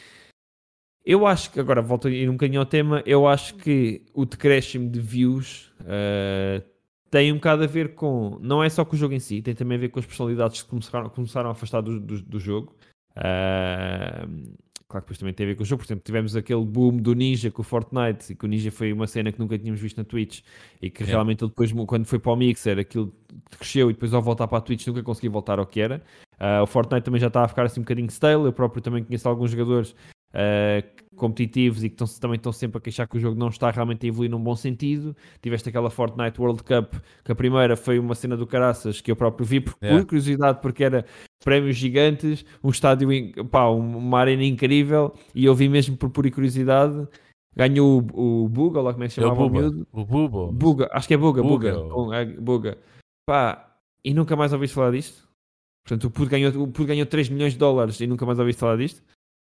eu 1.06 1.26
acho 1.26 1.52
que, 1.52 1.60
agora 1.60 1.82
volto 1.82 2.08
a 2.08 2.12
ir 2.12 2.30
um 2.30 2.34
bocadinho 2.34 2.60
ao 2.60 2.66
tema, 2.66 3.02
eu 3.06 3.28
acho 3.28 3.56
que 3.56 4.06
o 4.14 4.26
decréscimo 4.26 4.90
de 4.90 5.00
views 5.00 5.72
ah, 5.82 6.62
tem 7.10 7.32
um 7.32 7.36
bocado 7.36 7.64
a 7.64 7.68
ver 7.68 7.94
com, 7.96 8.38
não 8.42 8.64
é 8.64 8.70
só 8.70 8.86
com 8.86 8.96
o 8.96 9.00
jogo 9.00 9.14
em 9.14 9.20
si, 9.20 9.42
tem 9.42 9.54
também 9.54 9.78
a 9.78 9.82
ver 9.82 9.90
com 9.90 10.00
as 10.00 10.06
personalidades 10.06 10.64
que 10.64 10.70
começaram, 10.70 11.10
começaram 11.10 11.50
a 11.50 11.52
afastar 11.52 11.82
do, 11.82 12.00
do, 12.00 12.22
do 12.22 12.40
jogo. 12.40 12.76
Ah, 13.16 14.26
claro 14.92 15.06
que 15.06 15.08
depois 15.08 15.18
também 15.18 15.34
tem 15.34 15.46
a 15.46 15.50
ver 15.50 15.56
com 15.56 15.64
o 15.64 15.66
jogo, 15.66 15.82
por 15.82 15.88
exemplo, 15.88 16.04
tivemos 16.04 16.36
aquele 16.36 16.66
boom 16.66 16.98
do 16.98 17.16
Ninja 17.16 17.50
com 17.50 17.62
o 17.62 17.64
Fortnite, 17.64 18.32
e 18.32 18.36
que 18.36 18.46
o 18.46 18.48
Ninja 18.48 18.72
foi 18.72 18.92
uma 18.92 19.08
cena 19.08 19.32
que 19.32 19.40
nunca 19.40 19.58
tínhamos 19.58 19.80
visto 19.80 19.98
na 19.98 20.04
Twitch, 20.04 20.42
e 20.82 20.90
que 20.90 21.04
Yeah. 21.04 21.14
realmente 21.14 21.44
ele 21.44 21.50
depois, 21.50 21.72
quando 21.88 22.06
foi 22.06 22.20
para 22.20 22.32
o 22.32 22.36
Mixer, 22.36 22.78
aquilo 22.78 23.14
cresceu 23.58 23.90
e 23.90 23.94
depois 23.94 24.14
ao 24.14 24.22
voltar 24.22 24.48
para 24.48 24.58
a 24.58 24.62
Twitch 24.62 24.86
nunca 24.88 25.02
consegui 25.02 25.30
voltar 25.30 25.58
ao 25.60 25.66
que 25.66 25.80
era. 25.80 26.04
Ah, 26.38 26.62
o 26.62 26.68
Fortnite 26.68 27.04
também 27.06 27.22
já 27.22 27.28
está 27.28 27.44
a 27.44 27.48
ficar 27.48 27.64
assim 27.64 27.80
um 27.80 27.84
bocadinho 27.84 28.10
stale, 28.10 28.44
eu 28.44 28.54
próprio 28.54 28.82
também 28.82 29.04
conheço 29.04 29.30
alguns 29.30 29.52
jogadores 29.52 29.96
ah, 30.34 30.84
competitivos 31.16 31.84
e 31.84 31.90
que 31.90 32.02
estão, 32.02 32.08
também 32.20 32.38
estão 32.38 32.52
sempre 32.52 32.78
a 32.78 32.82
queixar 32.82 33.08
que 33.08 33.18
o 33.18 33.20
jogo 33.20 33.40
não 33.40 33.50
está 33.50 33.70
realmente 33.70 34.06
a 34.06 34.10
evoluir 34.10 34.32
num 34.32 34.40
bom 34.40 34.56
sentido. 34.56 35.16
Tiveste 35.42 35.70
aquela 35.70 35.90
Fortnite 35.90 36.40
World 36.42 36.64
Cup, 36.64 36.96
que 37.24 37.32
a 37.32 37.36
primeira 37.36 37.76
foi 37.76 38.00
uma 38.00 38.16
cena 38.16 38.36
do 38.36 38.48
caraças 38.48 39.02
que 39.02 39.12
eu 39.12 39.16
próprio 39.16 39.46
vi 39.46 39.60
por, 39.60 39.76
por 39.76 39.86
Yeah. 39.86 40.06
curiosidade, 40.06 40.60
porque 40.62 40.84
era 40.84 41.06
prémios 41.44 41.76
gigantes, 41.76 42.46
um 42.64 42.70
estádio, 42.70 43.10
pá, 43.50 43.70
um- 43.70 43.98
uma 43.98 44.20
arena 44.20 44.44
incrível, 44.44 45.14
e 45.36 45.46
eu 45.46 45.54
vi 45.56 45.68
mesmo 45.68 45.98
por 45.98 46.10
pura 46.10 46.30
curiosidade. 46.32 47.08
Ganhou 47.56 48.02
o, 48.14 48.44
o 48.46 48.50
Buga, 48.50 48.80
lá 48.82 48.94
como 48.94 49.04
é 49.04 49.08
que 49.08 49.14
se 49.14 49.20
É 49.20 49.24
chamava 49.24 49.44
o, 49.44 49.50
Buba. 49.50 49.68
O. 49.92 50.52
Buga, 50.54 50.90
acho 50.94 51.08
que 51.08 51.14
é 51.14 51.18
Buga, 51.18 51.44
Buga. 51.44 51.74
Buga. 51.80 52.26
Buga. 52.40 52.78
Pá, 53.28 53.76
e 54.06 54.14
nunca 54.14 54.36
mais 54.36 54.54
ouviste 54.54 54.74
falar 54.74 54.92
disto? 54.92 55.28
Portanto, 55.86 56.06
o 56.06 56.12
Puto 56.12 56.30
ganhou, 56.30 56.52
o 56.64 56.68
Puto 56.68 56.86
ganhou 56.86 57.06
3 57.06 57.28
milhões 57.30 57.54
de 57.54 57.60
dólares 57.60 58.00
e 58.00 58.08
nunca 58.08 58.26
mais 58.26 58.40
ouviste 58.40 58.60
falar 58.60 58.78
disto? 58.78 59.04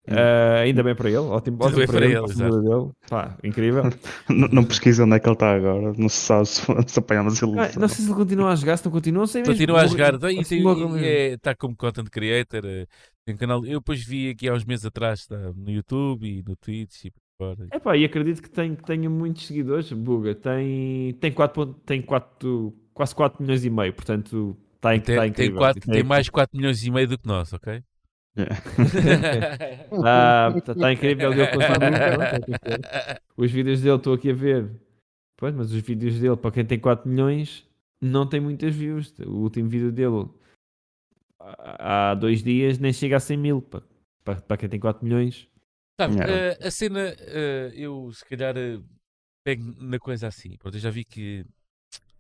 Ah, 0.06 0.60
ainda 0.60 0.84
bem 0.84 0.94
para 0.94 1.08
ele, 1.10 1.18
ótimo, 1.20 1.58
ótimo 1.62 1.78
bem 1.78 1.86
para, 1.88 1.96
para 1.98 2.06
ele, 2.06 2.16
ele, 2.18 2.62
dele. 2.62 2.92
Pá, 3.10 3.38
incrível. 3.44 3.84
Não, 4.30 4.48
não 4.50 4.64
pesquisa 4.66 5.06
onde 5.06 5.16
é 5.16 5.20
que 5.20 5.28
ele 5.28 5.34
está 5.34 5.56
agora. 5.56 5.94
Não 5.98 6.10
se 6.10 6.18
sabe 6.18 6.46
se, 6.48 6.62
se 6.88 7.00
apanhamos 7.00 7.42
ele. 7.42 7.58
Ah, 7.58 7.70
não 7.80 7.88
sei 7.88 8.04
se 8.04 8.12
ele 8.12 8.16
continua 8.16 8.52
a 8.52 8.56
jogar, 8.56 8.78
se 8.78 8.86
não 8.86 8.92
continua, 8.92 9.28
sei 9.28 9.42
mesmo. 9.42 9.54
Continua 9.54 9.82
a 9.82 9.88
jogar. 9.88 10.18
Tem- 10.20 10.40
assim 10.42 10.62
tem- 10.64 11.06
é, 11.06 11.28
Está 11.34 11.56
como 11.56 11.76
content 11.76 12.10
creator. 12.10 12.66
é, 12.66 12.86
Tem 13.26 13.36
um 13.36 13.38
canal. 13.38 13.66
Eu 13.66 13.80
depois 13.80 14.04
vi 14.04 14.30
aqui 14.32 14.50
há 14.50 14.54
uns 14.54 14.66
meses 14.66 14.86
atrás 14.86 15.22
está 15.22 15.38
no 15.56 15.70
YouTube 15.72 16.28
e 16.28 16.44
no 16.46 16.56
Twitch 16.58 17.06
e 17.06 17.12
por 17.12 17.22
fora. 17.38 17.68
Epá, 17.74 17.96
e 17.96 18.04
acredito 18.04 18.42
que, 18.42 18.50
tem, 18.50 18.76
que 18.76 18.84
tenha 18.84 19.10
muitos 19.10 19.48
seguidores. 19.48 19.90
Buga 19.94 20.36
tem, 20.36 21.14
tem, 21.14 21.32
4, 21.32 21.66
tem 21.86 22.02
4, 22.02 22.74
quase 22.94 23.16
4 23.16 23.42
milhões 23.42 23.64
e 23.64 23.70
meio, 23.70 23.94
portanto 23.94 24.58
está, 24.76 24.90
Tem, 24.90 25.00
tem, 25.00 25.30
incrível. 25.30 25.58
quatro- 25.58 25.82
Tem- 25.82 25.94
tem 25.94 26.04
mais 26.04 26.28
4 26.30 26.58
milhões 26.58 26.84
e 26.84 26.92
meio 26.92 27.08
do 27.08 27.18
que 27.18 27.26
nós, 27.28 27.54
ok? 27.54 27.82
Está, 28.36 30.54
está 30.58 30.76
tá 30.76 30.92
incrível. 30.92 31.32
Ele 31.32 31.42
é 31.44 31.52
que 31.52 32.54
é. 32.54 33.20
Os 33.38 33.52
vídeos 33.52 33.82
dele 33.82 33.96
estou 33.96 34.14
aqui 34.14 34.32
a 34.32 34.34
ver. 34.34 34.70
Pois, 35.38 35.54
mas 35.54 35.72
os 35.72 35.82
vídeos 35.82 36.20
dele, 36.20 36.38
para 36.38 36.52
quem 36.52 36.66
tem 36.66 36.80
4 36.80 37.10
milhões, 37.10 37.68
não 38.02 38.28
tem 38.28 38.40
muitas 38.40 38.74
views. 38.74 39.14
O 39.20 39.42
último 39.42 39.70
vídeo 39.70 39.92
dele 39.92 40.30
há 41.40 42.16
dois 42.16 42.44
dias 42.44 42.80
nem 42.80 42.94
chega 42.94 43.18
a 43.18 43.20
100 43.20 43.38
mil. 43.38 43.62
Para, 43.62 43.84
para, 44.24 44.42
para 44.42 44.58
quem 44.58 44.70
tem 44.70 44.80
4 44.80 45.04
milhões. 45.04 45.48
Sabe, 46.00 46.16
Yeah. 46.16 46.34
eh, 46.34 46.68
a 46.68 46.72
cena, 46.72 47.16
eh, 47.20 47.72
eu 47.76 48.12
se 48.12 48.26
calhar 48.26 48.58
eh, 48.58 48.82
pego 49.46 49.64
na 49.80 50.00
coisa 50.00 50.28
assim. 50.28 50.58
Pronto, 50.58 50.76
eu 50.76 50.82
já 50.82 50.90
vi 50.90 51.06
que 51.06 51.46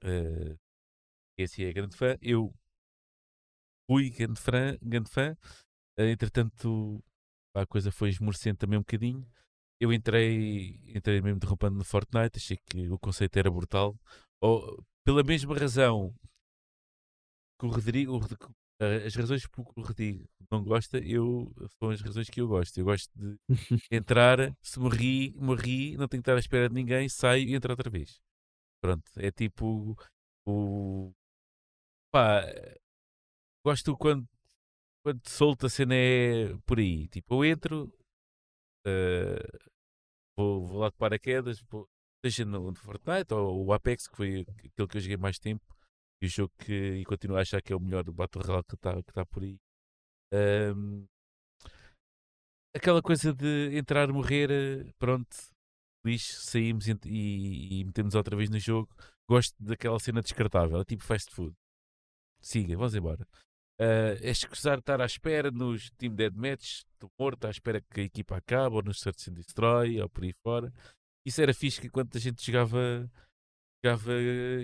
eh, 0.04 0.56
esse 1.40 1.66
é 1.66 1.74
grande 1.74 1.98
fã. 1.98 2.16
Eu 2.22 2.54
fui 3.90 4.12
grande 4.12 4.40
fã, 4.40 4.78
grande 4.82 5.10
fã. 5.10 5.36
Eh, 5.98 6.12
entretanto, 6.12 7.04
a 7.56 7.66
coisa 7.66 7.92
foi 7.92 8.10
esmorecendo 8.10 8.58
também 8.58 8.78
um 8.78 8.82
bocadinho. 8.82 9.28
Eu 9.80 9.92
entrei, 9.94 10.80
entrei 10.96 11.22
mesmo 11.22 11.40
derrubando 11.40 11.78
no 11.78 11.84
Fortnite, 11.84 12.38
achei 12.38 12.58
que 12.58 12.90
o 12.90 12.98
conceito 13.00 13.38
era 13.38 13.52
brutal. 13.52 13.98
Ou, 14.42 14.84
pela 15.06 15.24
mesma 15.24 15.56
razão 15.58 16.14
que 17.60 17.66
o 17.66 17.70
Rodrigo, 17.70 18.20
eh, 18.80 19.06
as 19.06 19.16
razões 19.16 19.48
por 19.48 19.66
que 19.74 19.80
o 19.80 19.84
Rodrigo 19.84 20.28
não 20.52 20.64
gosta, 20.64 20.98
eu 21.00 21.54
são 21.80 21.90
as 21.90 22.02
razões 22.02 22.30
que 22.30 22.42
eu 22.42 22.48
gosto. 22.48 22.78
Eu 22.78 22.86
gosto 22.86 23.12
de 23.16 23.38
entrar, 23.92 24.56
se 24.62 24.80
morri, 24.80 25.34
morri, 25.38 25.98
não 25.98 26.08
tenho 26.08 26.22
que 26.24 26.30
estar 26.30 26.36
à 26.36 26.40
espera 26.40 26.70
de 26.70 26.76
ninguém, 26.76 27.08
saio 27.10 27.48
e 27.48 27.56
entro 27.56 27.72
outra 27.72 27.90
vez. 27.90 28.22
Pronto, 28.82 29.12
é 29.18 29.32
tipo 29.32 29.98
o. 30.48 31.14
Pá, 32.12 32.44
gosto 33.66 33.96
quando, 33.98 34.28
quando 35.04 35.28
solto 35.30 35.66
a 35.68 35.70
cena 35.70 35.96
é 35.96 36.56
por 36.66 36.80
aí. 36.80 37.08
Tipo, 37.10 37.44
eu 37.44 37.52
entro, 37.52 37.94
eh, 38.86 39.40
vou, 40.38 40.68
vou 40.68 40.80
lá 40.80 40.90
de 40.90 40.98
paraquedas, 40.98 41.64
seja 42.26 42.46
no, 42.46 42.74
Fortnite 42.76 43.34
ou 43.34 43.66
o 43.66 43.74
Apex, 43.74 44.08
que 44.08 44.16
foi 44.16 44.42
aquele 44.42 44.88
que 44.88 44.98
eu 44.98 45.02
joguei 45.02 45.18
mais 45.18 45.40
tempo, 45.40 45.66
e 46.22 46.26
o 46.28 46.30
jogo 46.30 46.54
que 46.60 46.74
e 47.02 47.06
continuo 47.06 47.38
a 47.38 47.42
achar 47.42 47.62
que 47.62 47.74
é 47.74 47.76
o 47.76 47.80
melhor 47.80 48.04
do 48.04 48.14
Battle 48.14 48.44
Royale 48.44 48.64
que 48.66 48.76
está 48.76 49.02
tá 49.04 49.26
por 49.26 49.44
aí. 49.44 49.60
Ahm, 50.34 51.06
aquela 52.76 53.02
coisa 53.02 53.34
de 53.34 53.78
entrar, 53.78 54.08
morrer, 54.12 54.50
eh, 54.52 54.94
pronto, 55.00 55.36
lixo, 56.06 56.42
saímos 56.42 56.88
e, 56.88 56.98
e, 57.06 57.82
e 57.82 57.86
metemos 57.86 58.16
outra 58.16 58.36
vez 58.36 58.50
no 58.50 58.60
jogo. 58.60 58.90
Gosto 59.30 59.56
daquela 59.64 60.00
cena 60.00 60.22
descartável, 60.22 60.82
é 60.82 60.86
tipo 60.86 61.04
fast 61.04 61.32
food. 61.34 61.56
Siga, 62.42 62.76
vamos 62.78 62.96
embora. 62.96 63.28
Uh, 63.80 64.14
é 64.22 64.30
escusar 64.30 64.78
estar 64.78 65.02
à 65.02 65.06
espera 65.06 65.50
nos 65.50 65.90
Team 65.92 66.14
Deathmatch, 66.14 66.84
estou 66.84 67.12
morto, 67.20 67.46
à 67.46 67.50
espera 67.50 67.82
que 67.82 68.02
a 68.02 68.04
equipa 68.04 68.38
acabe, 68.38 68.76
ou 68.76 68.84
nos 68.84 69.00
Search 69.00 69.30
and 69.30 69.34
Destroy, 69.34 70.00
ou 70.00 70.10
por 70.10 70.24
aí 70.24 70.34
fora. 70.44 70.72
Isso 71.26 71.42
era 71.42 71.54
fixe 71.54 71.82
que 71.82 71.88
enquanto 71.88 72.18
a 72.18 72.20
gente 72.20 72.46
jogava, 72.46 73.10
jogava 73.84 74.14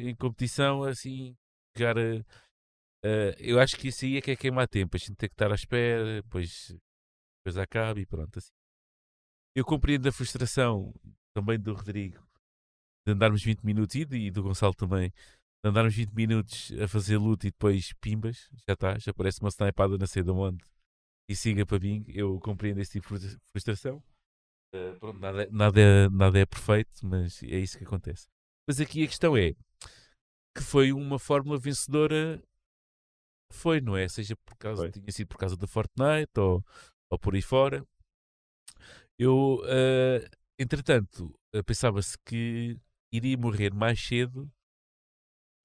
em 0.01 0.15
competição, 0.15 0.83
assim, 0.83 1.35
jogar. 1.75 1.97
eh, 3.03 3.35
eu 3.39 3.59
acho 3.59 3.77
que 3.77 3.87
isso 3.87 4.05
aí 4.05 4.17
é 4.17 4.21
que 4.21 4.31
é 4.31 4.35
queimar 4.35 4.67
tempo, 4.67 4.95
a 4.95 4.99
gente 4.99 5.15
tem 5.15 5.29
que 5.29 5.33
estar 5.33 5.51
à 5.51 5.55
espera, 5.55 6.21
depois, 6.21 6.75
depois 7.39 7.57
acaba 7.57 7.99
e 7.99 8.05
pronto. 8.05 8.37
Assim. 8.37 8.51
Eu 9.55 9.65
compreendo 9.65 10.07
a 10.07 10.11
frustração 10.11 10.93
também 11.33 11.59
do 11.59 11.73
Rodrigo 11.73 12.21
de 13.05 13.13
andarmos 13.13 13.43
20 13.43 13.63
minutos 13.63 13.95
e 13.95 14.31
do 14.31 14.43
Gonçalo 14.43 14.73
também 14.73 15.11
andar 15.63 15.85
uns 15.85 15.95
20 15.95 16.11
minutos 16.13 16.71
a 16.81 16.87
fazer 16.87 17.17
luta 17.17 17.47
e 17.47 17.51
depois 17.51 17.93
pimbas, 18.01 18.49
já 18.67 18.73
está, 18.73 18.97
já 18.97 19.13
parece 19.13 19.41
uma 19.41 19.49
snipada 19.49 19.97
na 19.97 20.07
cedo 20.07 20.35
onde 20.35 20.63
e 21.29 21.35
siga 21.35 21.65
para 21.65 21.79
mim. 21.79 22.03
Eu 22.07 22.39
compreendo 22.39 22.79
esse 22.79 22.99
tipo 22.99 23.17
de 23.19 23.37
frustração. 23.51 24.03
Uh, 24.73 24.99
pronto, 24.99 25.19
nada, 25.19 25.47
nada, 25.51 25.81
é, 25.81 26.09
nada 26.09 26.39
é 26.39 26.45
perfeito, 26.45 27.05
mas 27.05 27.41
é 27.43 27.59
isso 27.59 27.77
que 27.77 27.83
acontece. 27.83 28.27
Mas 28.67 28.79
aqui 28.79 29.03
a 29.03 29.07
questão 29.07 29.37
é 29.37 29.53
que 30.55 30.63
foi 30.63 30.91
uma 30.91 31.19
fórmula 31.19 31.57
vencedora, 31.57 32.41
foi, 33.51 33.79
não 33.81 33.95
é? 33.95 34.07
Seja 34.07 34.35
por 34.37 34.55
causa, 34.57 34.89
tinha 34.91 35.11
sido 35.11 35.27
por 35.27 35.37
causa 35.37 35.55
da 35.55 35.67
Fortnite 35.67 36.31
ou, 36.37 36.63
ou 37.11 37.19
por 37.19 37.35
aí 37.35 37.41
fora. 37.41 37.85
Eu, 39.17 39.61
uh, 39.63 40.37
entretanto, 40.57 41.33
pensava-se 41.65 42.17
que 42.25 42.77
iria 43.11 43.37
morrer 43.37 43.73
mais 43.73 43.99
cedo 43.99 44.49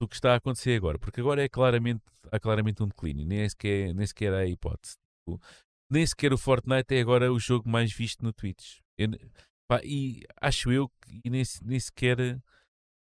do 0.05 0.09
que 0.09 0.15
está 0.15 0.33
a 0.33 0.35
acontecer 0.37 0.75
agora, 0.75 0.99
porque 0.99 1.19
agora 1.19 1.43
é 1.43 1.49
claramente, 1.49 2.03
há 2.31 2.39
claramente 2.39 2.81
um 2.81 2.87
declínio, 2.87 3.25
nem 3.25 3.47
sequer, 3.49 3.93
nem 3.93 4.05
sequer 4.05 4.33
há 4.33 4.45
hipótese. 4.45 4.95
Nem 5.89 6.05
sequer 6.05 6.33
o 6.33 6.37
Fortnite 6.37 6.95
é 6.95 7.01
agora 7.01 7.31
o 7.31 7.39
jogo 7.39 7.69
mais 7.69 7.91
visto 7.91 8.23
no 8.23 8.31
Twitch. 8.31 8.79
Eu, 8.97 9.09
pá, 9.67 9.81
e 9.83 10.23
acho 10.41 10.71
eu 10.71 10.89
que 10.89 11.29
nem, 11.29 11.43
nem 11.63 11.79
sequer 11.79 12.17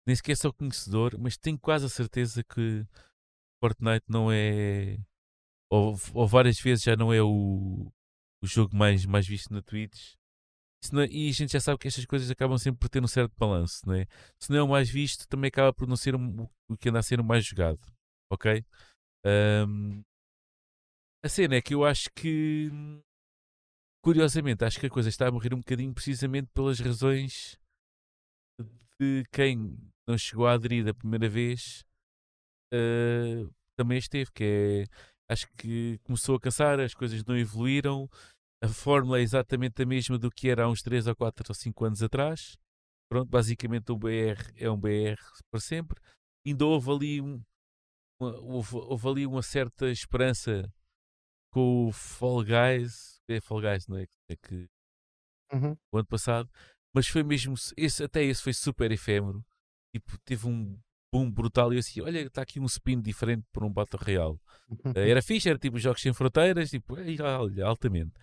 nem 0.06 0.16
sequer 0.16 0.36
sou 0.36 0.54
conhecedor, 0.54 1.18
mas 1.18 1.38
tenho 1.38 1.58
quase 1.58 1.86
a 1.86 1.90
certeza 1.90 2.44
que 2.44 2.86
Fortnite 3.62 4.06
não 4.08 4.32
é 4.32 4.98
ou, 5.72 5.96
ou 6.14 6.28
várias 6.28 6.60
vezes 6.60 6.84
já 6.84 6.96
não 6.96 7.12
é 7.12 7.22
o, 7.22 7.92
o 8.42 8.48
jogo 8.48 8.76
mais, 8.76 9.06
mais 9.06 9.28
visto 9.28 9.54
na 9.54 9.62
Twitch 9.62 10.16
não, 10.92 11.06
e 11.06 11.30
a 11.30 11.32
gente 11.32 11.54
já 11.54 11.60
sabe 11.60 11.78
que 11.80 11.88
estas 11.88 12.06
coisas 12.06 12.30
acabam 12.30 12.58
sempre 12.58 12.80
por 12.80 12.90
ter 12.90 13.04
um 13.04 13.08
certo 13.08 13.34
balanço, 13.38 13.82
não 13.86 13.94
é? 13.94 14.06
Se 14.40 14.50
não 14.50 14.58
é 14.58 14.64
o 14.64 14.68
mais 14.68 14.90
visto, 14.90 15.28
também 15.28 15.48
acaba 15.48 15.74
por 15.74 15.88
não 15.88 15.96
ser 15.96 16.16
um, 16.16 16.48
o 16.70 16.78
que 16.78 16.90
anda 16.90 17.00
a 17.00 17.04
ser 17.04 17.20
o 17.20 17.24
mais 17.24 17.46
jogado, 17.46 17.80
ok? 18.32 18.66
Um, 19.26 20.04
a 21.24 21.30
cena 21.30 21.56
é 21.56 21.62
que 21.62 21.74
eu 21.74 21.86
acho 21.86 22.10
que, 22.14 22.70
curiosamente, 24.04 24.66
acho 24.66 24.80
que 24.80 24.88
a 24.88 24.90
coisa 24.90 25.10
está 25.10 25.28
a 25.28 25.32
morrer 25.32 25.54
um 25.54 25.60
bocadinho 25.60 25.94
precisamente 25.94 26.50
pelas 26.54 26.80
razões 26.80 27.58
de 29.00 29.24
quem 29.32 29.78
não 30.08 30.18
chegou 30.18 30.48
a 30.48 30.54
aderir 30.54 30.84
da 30.84 30.94
primeira 30.94 31.30
vez 31.30 31.86
uh, 32.74 33.50
também 33.78 33.98
esteve, 33.98 34.32
que 34.32 34.44
é 34.44 35.14
acho 35.30 35.48
que 35.58 35.98
começou 36.04 36.36
a 36.36 36.40
cansar, 36.40 36.80
as 36.80 36.94
coisas 36.94 37.24
não 37.24 37.38
evoluíram, 37.38 38.10
a 38.64 38.68
fórmula 38.70 39.20
é 39.20 39.22
exatamente 39.22 39.84
a 39.84 39.86
mesma 39.86 40.18
do 40.18 40.32
que 40.32 40.50
era 40.50 40.64
há 40.64 40.70
uns 40.70 40.82
3 40.82 41.08
ou 41.08 41.16
4 41.16 41.46
ou 41.50 41.54
5 41.54 41.86
anos 41.86 42.02
atrás. 42.02 42.58
Pronto, 43.10 43.30
basicamente 43.30 43.92
o 43.92 43.98
BR 43.98 44.40
é 44.56 44.72
um 44.72 44.80
BR 44.80 45.20
para 45.52 45.60
sempre. 45.60 46.00
Ainda 46.48 46.66
houve 46.66 46.90
ali, 46.90 47.22
um, 47.22 47.44
uma, 48.18 48.40
houve, 48.40 48.76
houve, 48.78 49.08
ali 49.10 49.28
uma 49.28 49.42
certa 49.42 49.92
esperança 49.92 50.74
com 51.52 51.88
o 51.88 51.92
Fall 51.92 52.42
Guys. 52.46 53.22
É 53.28 53.42
Fall 53.42 53.60
Guys, 53.60 53.86
não 53.88 53.98
é? 53.98 54.08
é 54.30 54.36
que, 54.38 54.70
uhum. 55.52 55.76
O 55.92 55.98
ano 55.98 56.08
passado. 56.08 56.50
Mas 56.96 57.06
foi 57.06 57.22
mesmo. 57.22 57.56
Esse, 57.76 58.02
até 58.02 58.24
esse 58.24 58.42
foi 58.42 58.54
super 58.54 58.90
efêmero. 58.94 59.46
Tipo, 59.94 60.18
teve 60.24 60.48
um 60.48 60.80
boom 61.14 61.30
brutal 61.30 61.74
e 61.74 61.76
eu 61.76 61.80
assim, 61.80 62.00
olha, 62.00 62.22
está 62.22 62.42
aqui 62.42 62.62
um 62.62 62.66
spin 62.66 63.02
diferente 63.02 63.46
para 63.52 63.66
um 63.66 63.74
Battle 63.74 64.02
Real. 64.02 64.40
Uhum. 64.70 64.94
era 64.96 65.22
fixe, 65.22 65.50
era 65.50 65.60
tipo 65.60 65.78
Jogos 65.78 66.02
Sem 66.02 66.14
Fronteiras, 66.14 66.70
tipo, 66.70 66.96
olha, 66.96 67.66
altamente 67.66 68.14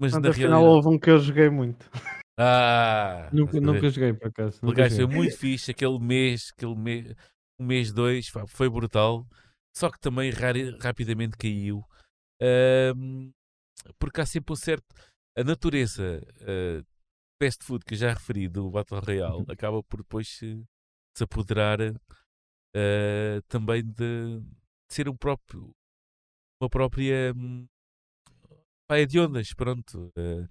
mas 0.00 0.12
na 0.12 0.20
realidade... 0.20 0.34
final 0.36 0.64
houve 0.64 0.88
um 0.88 0.98
que 0.98 1.10
eu 1.10 1.18
joguei 1.18 1.50
muito. 1.50 1.90
Ah, 2.38 3.28
nunca, 3.32 3.60
nunca 3.60 3.88
joguei 3.90 4.12
por 4.12 4.28
acaso. 4.28 4.58
O 4.62 4.72
gajo 4.72 4.96
foi 4.96 5.06
muito 5.06 5.36
fixe, 5.36 5.70
aquele 5.70 5.98
mês, 5.98 6.52
aquele 6.56 6.74
mês, 6.74 7.14
um 7.60 7.64
mês, 7.64 7.92
dois, 7.92 8.28
foi 8.48 8.68
brutal. 8.68 9.26
Só 9.76 9.90
que 9.90 10.00
também 10.00 10.32
rapidamente 10.80 11.36
caiu. 11.36 11.84
porque 13.98 14.20
há 14.20 14.26
sempre 14.26 14.52
um 14.52 14.56
certo. 14.56 14.86
A 15.36 15.42
natureza 15.42 16.22
uh, 16.42 16.84
fast 17.42 17.64
food 17.64 17.84
que 17.84 17.94
eu 17.94 17.98
já 17.98 18.12
referi 18.12 18.48
do 18.48 18.70
Battle 18.70 19.00
Royale 19.00 19.42
uhum. 19.42 19.46
acaba 19.48 19.82
por 19.82 19.98
depois 19.98 20.28
se, 20.28 20.64
se 21.16 21.24
apoderar 21.24 21.80
uh, 21.80 23.42
também 23.48 23.82
de, 23.82 24.40
de, 24.40 24.42
ser 24.92 25.08
um 25.08 25.16
próprio, 25.16 25.70
uma 26.62 26.70
própria 26.70 27.32
hum, 27.36 27.66
pá, 28.88 28.98
é 28.98 29.06
de 29.06 29.18
ondas, 29.20 29.52
pronto. 29.54 30.12
Uh, 30.16 30.48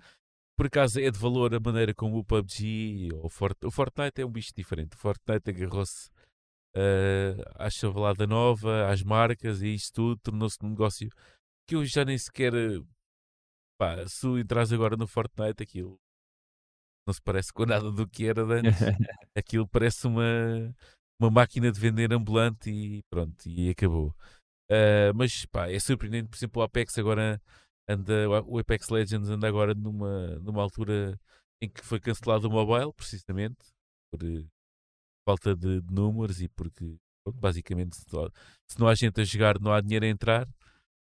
por 0.55 0.67
acaso 0.67 0.99
é 0.99 1.09
de 1.09 1.17
valor 1.17 1.53
a 1.53 1.59
maneira 1.59 1.93
como 1.93 2.17
o 2.17 2.23
PUBG 2.23 3.09
ou 3.13 3.25
o, 3.25 3.29
Fort, 3.29 3.57
o 3.63 3.71
Fortnite 3.71 4.21
é 4.21 4.25
um 4.25 4.31
bicho 4.31 4.53
diferente. 4.55 4.95
O 4.95 4.99
Fortnite 4.99 5.49
agarrou-se 5.49 6.09
uh, 6.75 7.41
à 7.55 7.69
chavalada 7.69 8.27
nova, 8.27 8.91
às 8.91 9.01
marcas 9.01 9.61
e 9.61 9.73
isto 9.73 9.93
tudo 9.93 10.21
tornou-se 10.21 10.57
um 10.63 10.69
negócio 10.69 11.09
que 11.67 11.75
eu 11.75 11.85
já 11.85 12.05
nem 12.05 12.17
sequer. 12.17 12.53
Pá, 13.79 14.07
se 14.07 14.27
entras 14.27 14.71
agora 14.71 14.95
no 14.95 15.07
Fortnite, 15.07 15.63
aquilo 15.63 15.97
não 17.07 17.13
se 17.13 17.21
parece 17.21 17.51
com 17.51 17.65
nada 17.65 17.91
do 17.91 18.07
que 18.07 18.25
era 18.27 18.43
antes. 18.43 18.71
aquilo 19.35 19.67
parece 19.67 20.07
uma, 20.07 20.73
uma 21.19 21.31
máquina 21.31 21.71
de 21.71 21.79
vender 21.79 22.13
ambulante 22.13 22.69
e 22.69 23.01
pronto, 23.09 23.47
e 23.47 23.69
acabou. 23.69 24.15
Uh, 24.71 25.13
mas 25.15 25.45
pá, 25.45 25.69
é 25.69 25.79
surpreendente, 25.79 26.29
por 26.29 26.37
exemplo, 26.37 26.61
o 26.61 26.63
Apex 26.63 26.97
agora 26.97 27.41
anda, 27.87 28.29
o 28.45 28.57
Apex 28.59 28.89
Legends 28.89 29.29
anda 29.29 29.47
agora 29.47 29.73
numa, 29.73 30.39
numa 30.39 30.61
altura 30.61 31.19
em 31.61 31.69
que 31.69 31.83
foi 31.83 31.99
cancelado 31.99 32.47
o 32.47 32.51
mobile, 32.51 32.93
precisamente, 32.93 33.65
por 34.11 34.23
eh, 34.23 34.45
falta 35.25 35.55
de, 35.55 35.81
de 35.81 35.93
números 35.93 36.41
e 36.41 36.49
porque 36.49 36.97
basicamente 37.35 37.95
se, 37.95 38.05
se 38.67 38.79
não 38.79 38.87
há 38.87 38.95
gente 38.95 39.21
a 39.21 39.23
jogar 39.23 39.59
não 39.59 39.71
há 39.71 39.79
dinheiro 39.79 40.05
a 40.05 40.09
entrar 40.09 40.47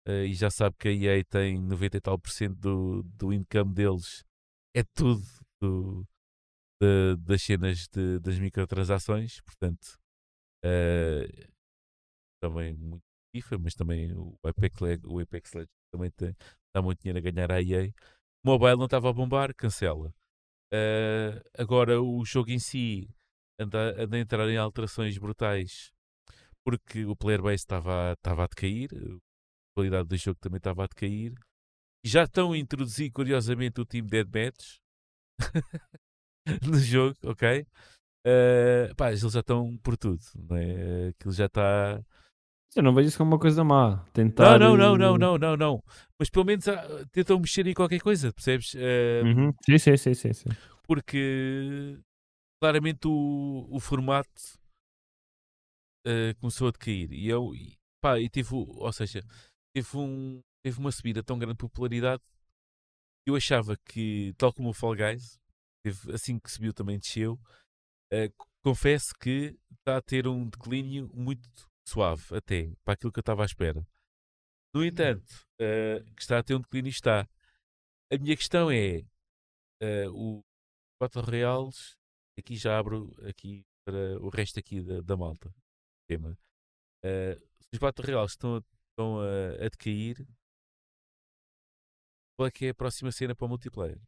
uh, 0.08 0.24
e 0.26 0.34
já 0.34 0.50
sabe 0.50 0.76
que 0.80 0.88
a 0.88 0.92
EA 0.92 1.24
tem 1.26 1.60
90 1.62 1.98
e 1.98 2.02
tal 2.02 2.18
por 2.18 2.30
cento 2.32 2.56
do, 2.56 3.04
do 3.04 3.34
income 3.34 3.74
deles. 3.74 4.24
É 4.74 4.84
tudo 4.84 5.22
do, 5.62 6.08
de, 6.82 7.18
das 7.18 7.42
cenas 7.42 7.88
de, 7.90 8.20
das 8.20 8.40
microtransações 8.40 9.42
portanto 9.42 10.00
uh, 10.66 11.54
também 12.42 12.74
muito 12.76 13.04
FIFA 13.36 13.58
mas 13.58 13.74
também 13.76 14.14
o 14.14 14.38
Apex, 14.44 14.80
o 15.06 15.20
Apex 15.20 15.54
Legends 15.54 15.76
também 15.92 16.12
tem, 16.12 16.36
dá 16.76 16.82
muito 16.82 17.00
dinheiro 17.00 17.20
a 17.20 17.32
ganhar 17.32 17.52
à 17.52 17.62
EA. 17.62 17.90
Mobile 18.44 18.76
não 18.76 18.86
estava 18.86 19.10
a 19.10 19.14
bombar, 19.14 19.56
cancela. 19.56 20.14
Uh, 20.74 21.42
agora 21.58 22.02
o 22.02 22.26
jogo 22.26 22.52
em 22.52 22.60
si 22.60 23.10
anda, 23.58 24.04
anda 24.04 24.18
a 24.18 24.20
entrar 24.20 24.50
em 24.50 24.58
alterações 24.58 25.18
brutais 25.18 25.94
porque 26.66 27.06
o 27.06 27.16
player 27.16 27.42
base 27.42 27.56
estava, 27.56 28.14
estava 28.14 28.44
a 28.44 28.48
decair, 28.48 28.90
a 28.92 29.20
qualidade 29.76 30.10
do 30.10 30.18
jogo 30.18 30.40
também 30.42 30.58
estava 30.58 30.84
a 30.84 30.88
decair. 30.88 31.34
Já 32.04 32.24
estão 32.24 32.54
a 32.54 32.58
introduzir, 32.58 33.12
curiosamente, 33.12 33.80
o 33.80 33.86
time 33.86 34.08
Deadmatch 34.08 34.80
no 36.68 36.78
jogo, 36.80 37.16
ok? 37.24 37.66
Uh, 38.26 38.96
pá, 38.96 39.10
eles 39.10 39.22
já 39.22 39.40
estão 39.40 39.78
por 39.78 39.96
tudo, 39.96 40.22
não 40.36 40.58
é? 40.58 41.10
Aquilo 41.10 41.34
já 41.34 41.46
está 41.46 42.04
eu 42.76 42.84
não 42.84 42.94
vejo 42.94 43.08
isso 43.08 43.18
como 43.18 43.32
uma 43.32 43.40
coisa 43.40 43.64
má. 43.64 44.06
Tentar... 44.14 44.60
Não, 44.60 44.76
não, 44.76 44.98
não, 44.98 45.18
não, 45.18 45.38
não, 45.38 45.58
não, 45.58 45.84
Mas 46.20 46.30
pelo 46.30 46.46
menos 46.46 46.68
uh, 46.68 47.06
tentam 47.12 47.40
mexer 47.40 47.66
em 47.68 47.74
qualquer 47.74 48.02
coisa, 48.02 48.34
percebes? 48.34 48.74
Uh, 48.74 49.26
uhum. 49.26 49.54
sim, 49.66 49.78
sim, 49.78 49.98
sim, 49.98 50.14
sim, 50.14 50.34
sim. 50.34 50.50
Porque 50.84 51.98
claramente 52.62 53.08
o, 53.08 53.68
o 53.70 53.80
formato 53.80 54.42
uh, 56.06 56.36
começou 56.40 56.68
a 56.68 56.72
decair. 56.72 57.12
E 57.12 57.28
eu, 57.28 57.52
pá, 58.02 58.20
e 58.20 58.30
tive, 58.30 58.54
ou 58.54 58.92
seja, 58.92 59.24
teve, 59.74 59.98
um, 59.98 60.42
teve 60.64 60.80
uma 60.80 60.92
subida 60.92 61.24
tão 61.24 61.40
grande 61.40 61.56
de 61.56 61.60
popularidade 61.60 62.22
eu 63.28 63.36
achava 63.36 63.76
que, 63.78 64.34
tal 64.38 64.54
como 64.54 64.70
o 64.70 64.74
Fall 64.74 64.96
Guys, 64.96 65.40
teve, 65.84 66.14
assim 66.14 66.38
que 66.38 66.52
subiu 66.52 66.74
também 66.74 67.00
desceu. 67.00 67.40
Uh, 68.14 68.32
confesso 68.64 69.14
que 69.20 69.58
está 69.80 69.98
a 69.98 70.02
ter 70.02 70.28
um 70.28 70.48
declínio 70.48 71.10
muito 71.14 71.50
suave 71.86 72.36
até 72.36 72.74
para 72.84 72.94
aquilo 72.94 73.12
que 73.12 73.20
eu 73.20 73.22
estava 73.22 73.44
à 73.44 73.46
espera. 73.46 73.86
No 74.74 74.82
uhum. 74.82 74.88
entanto, 74.88 75.48
uh, 75.62 76.04
que 76.16 76.22
está 76.22 76.40
a 76.40 76.44
ter 76.44 76.56
um 76.56 76.62
declínio 76.62 76.90
está. 76.90 77.28
A 78.12 78.18
minha 78.18 78.36
questão 78.36 78.70
é 78.70 79.06
uh, 79.82 80.12
o 80.14 80.44
Battle 81.00 81.24
Reals, 81.24 81.98
aqui 82.38 82.56
já 82.56 82.78
abro 82.78 83.12
aqui 83.28 83.66
para 83.86 84.20
o 84.20 84.30
resto 84.30 84.60
aqui 84.60 84.82
da, 84.82 85.02
da 85.02 85.16
malta. 85.16 85.54
Tema. 86.08 86.38
Uh, 87.04 87.42
os 87.72 87.80
Battle 87.80 88.06
Reals 88.06 88.32
estão, 88.32 88.64
estão 88.90 89.20
a, 89.20 89.66
a 89.66 89.70
decair. 89.70 90.26
Qual 92.38 92.48
é 92.48 92.52
que 92.52 92.66
é 92.66 92.70
a 92.70 92.76
próxima 92.76 93.12
cena 93.12 93.34
para 93.34 93.46
o 93.46 93.50
multiplayer? 93.50 94.00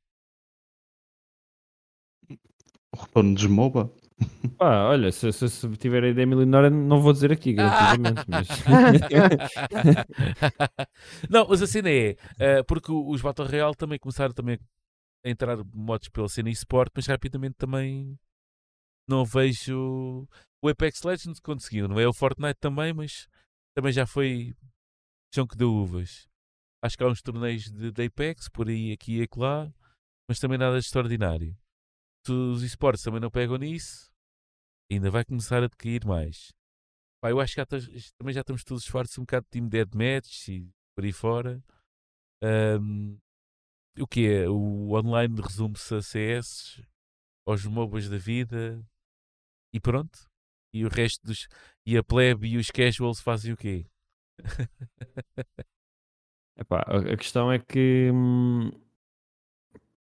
O 2.91 2.97
retorno 2.97 3.35
de 3.35 3.47
MOBA? 3.47 3.89
Pá, 4.57 4.85
olha, 4.85 5.11
se, 5.11 5.31
se, 5.31 5.47
se 5.47 5.69
tiver 5.77 6.03
a 6.03 6.09
ideia 6.09 6.25
milionária, 6.25 6.69
não 6.69 6.99
vou 6.99 7.13
dizer 7.13 7.31
aqui, 7.31 7.53
garantidamente, 7.53 8.25
mas... 8.27 8.47
não, 11.29 11.47
mas 11.47 11.61
a 11.61 11.67
cena 11.67 11.89
é, 11.89 12.11
uh, 12.11 12.65
porque 12.65 12.91
os 12.91 13.21
Battle 13.21 13.47
Royale 13.47 13.75
também 13.75 13.99
começaram 13.99 14.33
também 14.33 14.57
a 15.23 15.29
entrar 15.29 15.57
modos 15.73 16.09
pela 16.09 16.27
cena 16.27 16.49
eSport, 16.49 16.91
mas 16.95 17.05
rapidamente 17.05 17.55
também 17.57 18.17
não 19.07 19.23
vejo... 19.23 20.27
O 20.59 20.69
Apex 20.69 21.03
Legends 21.03 21.39
conseguiu, 21.39 21.87
não 21.87 21.99
é? 21.99 22.07
O 22.07 22.13
Fortnite 22.13 22.59
também, 22.59 22.91
mas 22.91 23.27
também 23.75 23.93
já 23.93 24.07
foi 24.07 24.55
chão 25.33 25.45
que 25.45 25.55
deu 25.55 25.71
uvas. 25.71 26.27
Acho 26.81 26.97
que 26.97 27.03
há 27.03 27.07
uns 27.07 27.21
torneios 27.21 27.69
de, 27.69 27.91
de 27.91 28.05
Apex 28.05 28.49
por 28.49 28.67
aí, 28.67 28.91
aqui 28.91 29.19
e 29.19 29.23
acolá, 29.23 29.71
mas 30.27 30.39
também 30.39 30.57
nada 30.57 30.79
extraordinário. 30.79 31.55
Os 32.29 32.63
esportes 32.63 33.03
também 33.03 33.19
não 33.19 33.31
pegam 33.31 33.57
nisso, 33.57 34.11
ainda 34.91 35.09
vai 35.11 35.25
começar 35.25 35.63
a 35.63 35.67
decair 35.67 36.05
mais. 36.05 36.53
Pá, 37.21 37.31
eu 37.31 37.39
acho 37.39 37.53
que 37.55 37.61
já 37.61 37.65
também 37.65 38.33
já 38.33 38.41
estamos 38.41 38.63
todos 38.63 38.85
fartos 38.87 39.17
um 39.17 39.23
bocado 39.23 39.45
de 39.45 39.51
time 39.59 39.69
deathmatch 39.69 40.49
e 40.49 40.69
por 40.95 41.03
aí 41.03 41.11
fora. 41.11 41.63
Ahm, 42.43 43.17
o 43.99 44.07
que 44.07 44.27
é? 44.27 44.47
O 44.49 44.91
online 44.93 45.41
resume-se 45.41 45.95
a 45.95 46.01
CS, 46.01 46.83
aos 47.45 47.65
MOBAs 47.65 48.09
da 48.09 48.17
vida 48.17 48.85
e 49.73 49.79
pronto. 49.79 50.29
E 50.73 50.85
o 50.85 50.89
resto 50.89 51.25
dos. 51.25 51.47
E 51.85 51.97
a 51.97 52.03
plebe 52.03 52.47
e 52.49 52.57
os 52.57 52.69
casuals 52.69 53.21
fazem 53.21 53.53
o 53.53 53.57
quê? 53.57 53.85
Epá, 56.57 56.81
a 56.81 57.17
questão 57.17 57.51
é 57.51 57.59
que. 57.59 58.11
hum, 58.13 58.71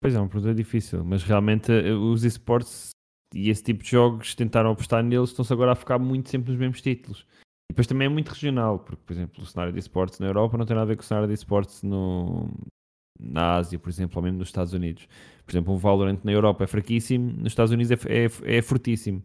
Pois 0.01 0.15
é, 0.15 0.19
um 0.19 0.27
produto 0.27 0.55
difícil, 0.55 1.05
mas 1.05 1.23
realmente 1.23 1.71
eh, 1.71 1.93
os 1.93 2.23
esportes 2.23 2.89
e 3.33 3.49
esse 3.49 3.63
tipo 3.63 3.83
de 3.83 3.91
jogos 3.91 4.33
tentaram 4.33 4.71
apostar 4.71 5.03
neles, 5.03 5.29
estão-se 5.29 5.53
agora 5.53 5.73
a 5.73 5.75
focar 5.75 5.99
muito 5.99 6.27
sempre 6.27 6.51
nos 6.51 6.59
mesmos 6.59 6.81
títulos. 6.81 7.25
E 7.69 7.73
depois 7.73 7.87
também 7.87 8.07
é 8.07 8.09
muito 8.09 8.29
regional, 8.29 8.79
porque, 8.79 9.01
por 9.05 9.13
exemplo, 9.13 9.43
o 9.43 9.45
cenário 9.45 9.71
de 9.71 9.79
esportes 9.79 10.19
na 10.19 10.27
Europa 10.27 10.57
não 10.57 10.65
tem 10.65 10.75
nada 10.75 10.85
a 10.85 10.87
ver 10.87 10.97
com 10.97 11.03
o 11.03 11.05
cenário 11.05 11.27
de 11.27 11.35
esportes 11.35 11.83
no, 11.83 12.49
na 13.19 13.57
Ásia, 13.57 13.77
por 13.77 13.89
exemplo, 13.89 14.17
ou 14.17 14.23
mesmo 14.23 14.39
nos 14.39 14.49
Estados 14.49 14.73
Unidos. 14.73 15.07
Por 15.45 15.51
exemplo, 15.51 15.73
um 15.73 15.77
Valorant 15.77 16.19
na 16.23 16.31
Europa 16.31 16.63
é 16.63 16.67
fraquíssimo, 16.67 17.31
nos 17.31 17.51
Estados 17.51 17.71
Unidos 17.71 17.91
é, 17.91 18.25
é, 18.25 18.57
é 18.57 18.61
fortíssimo. 18.61 19.23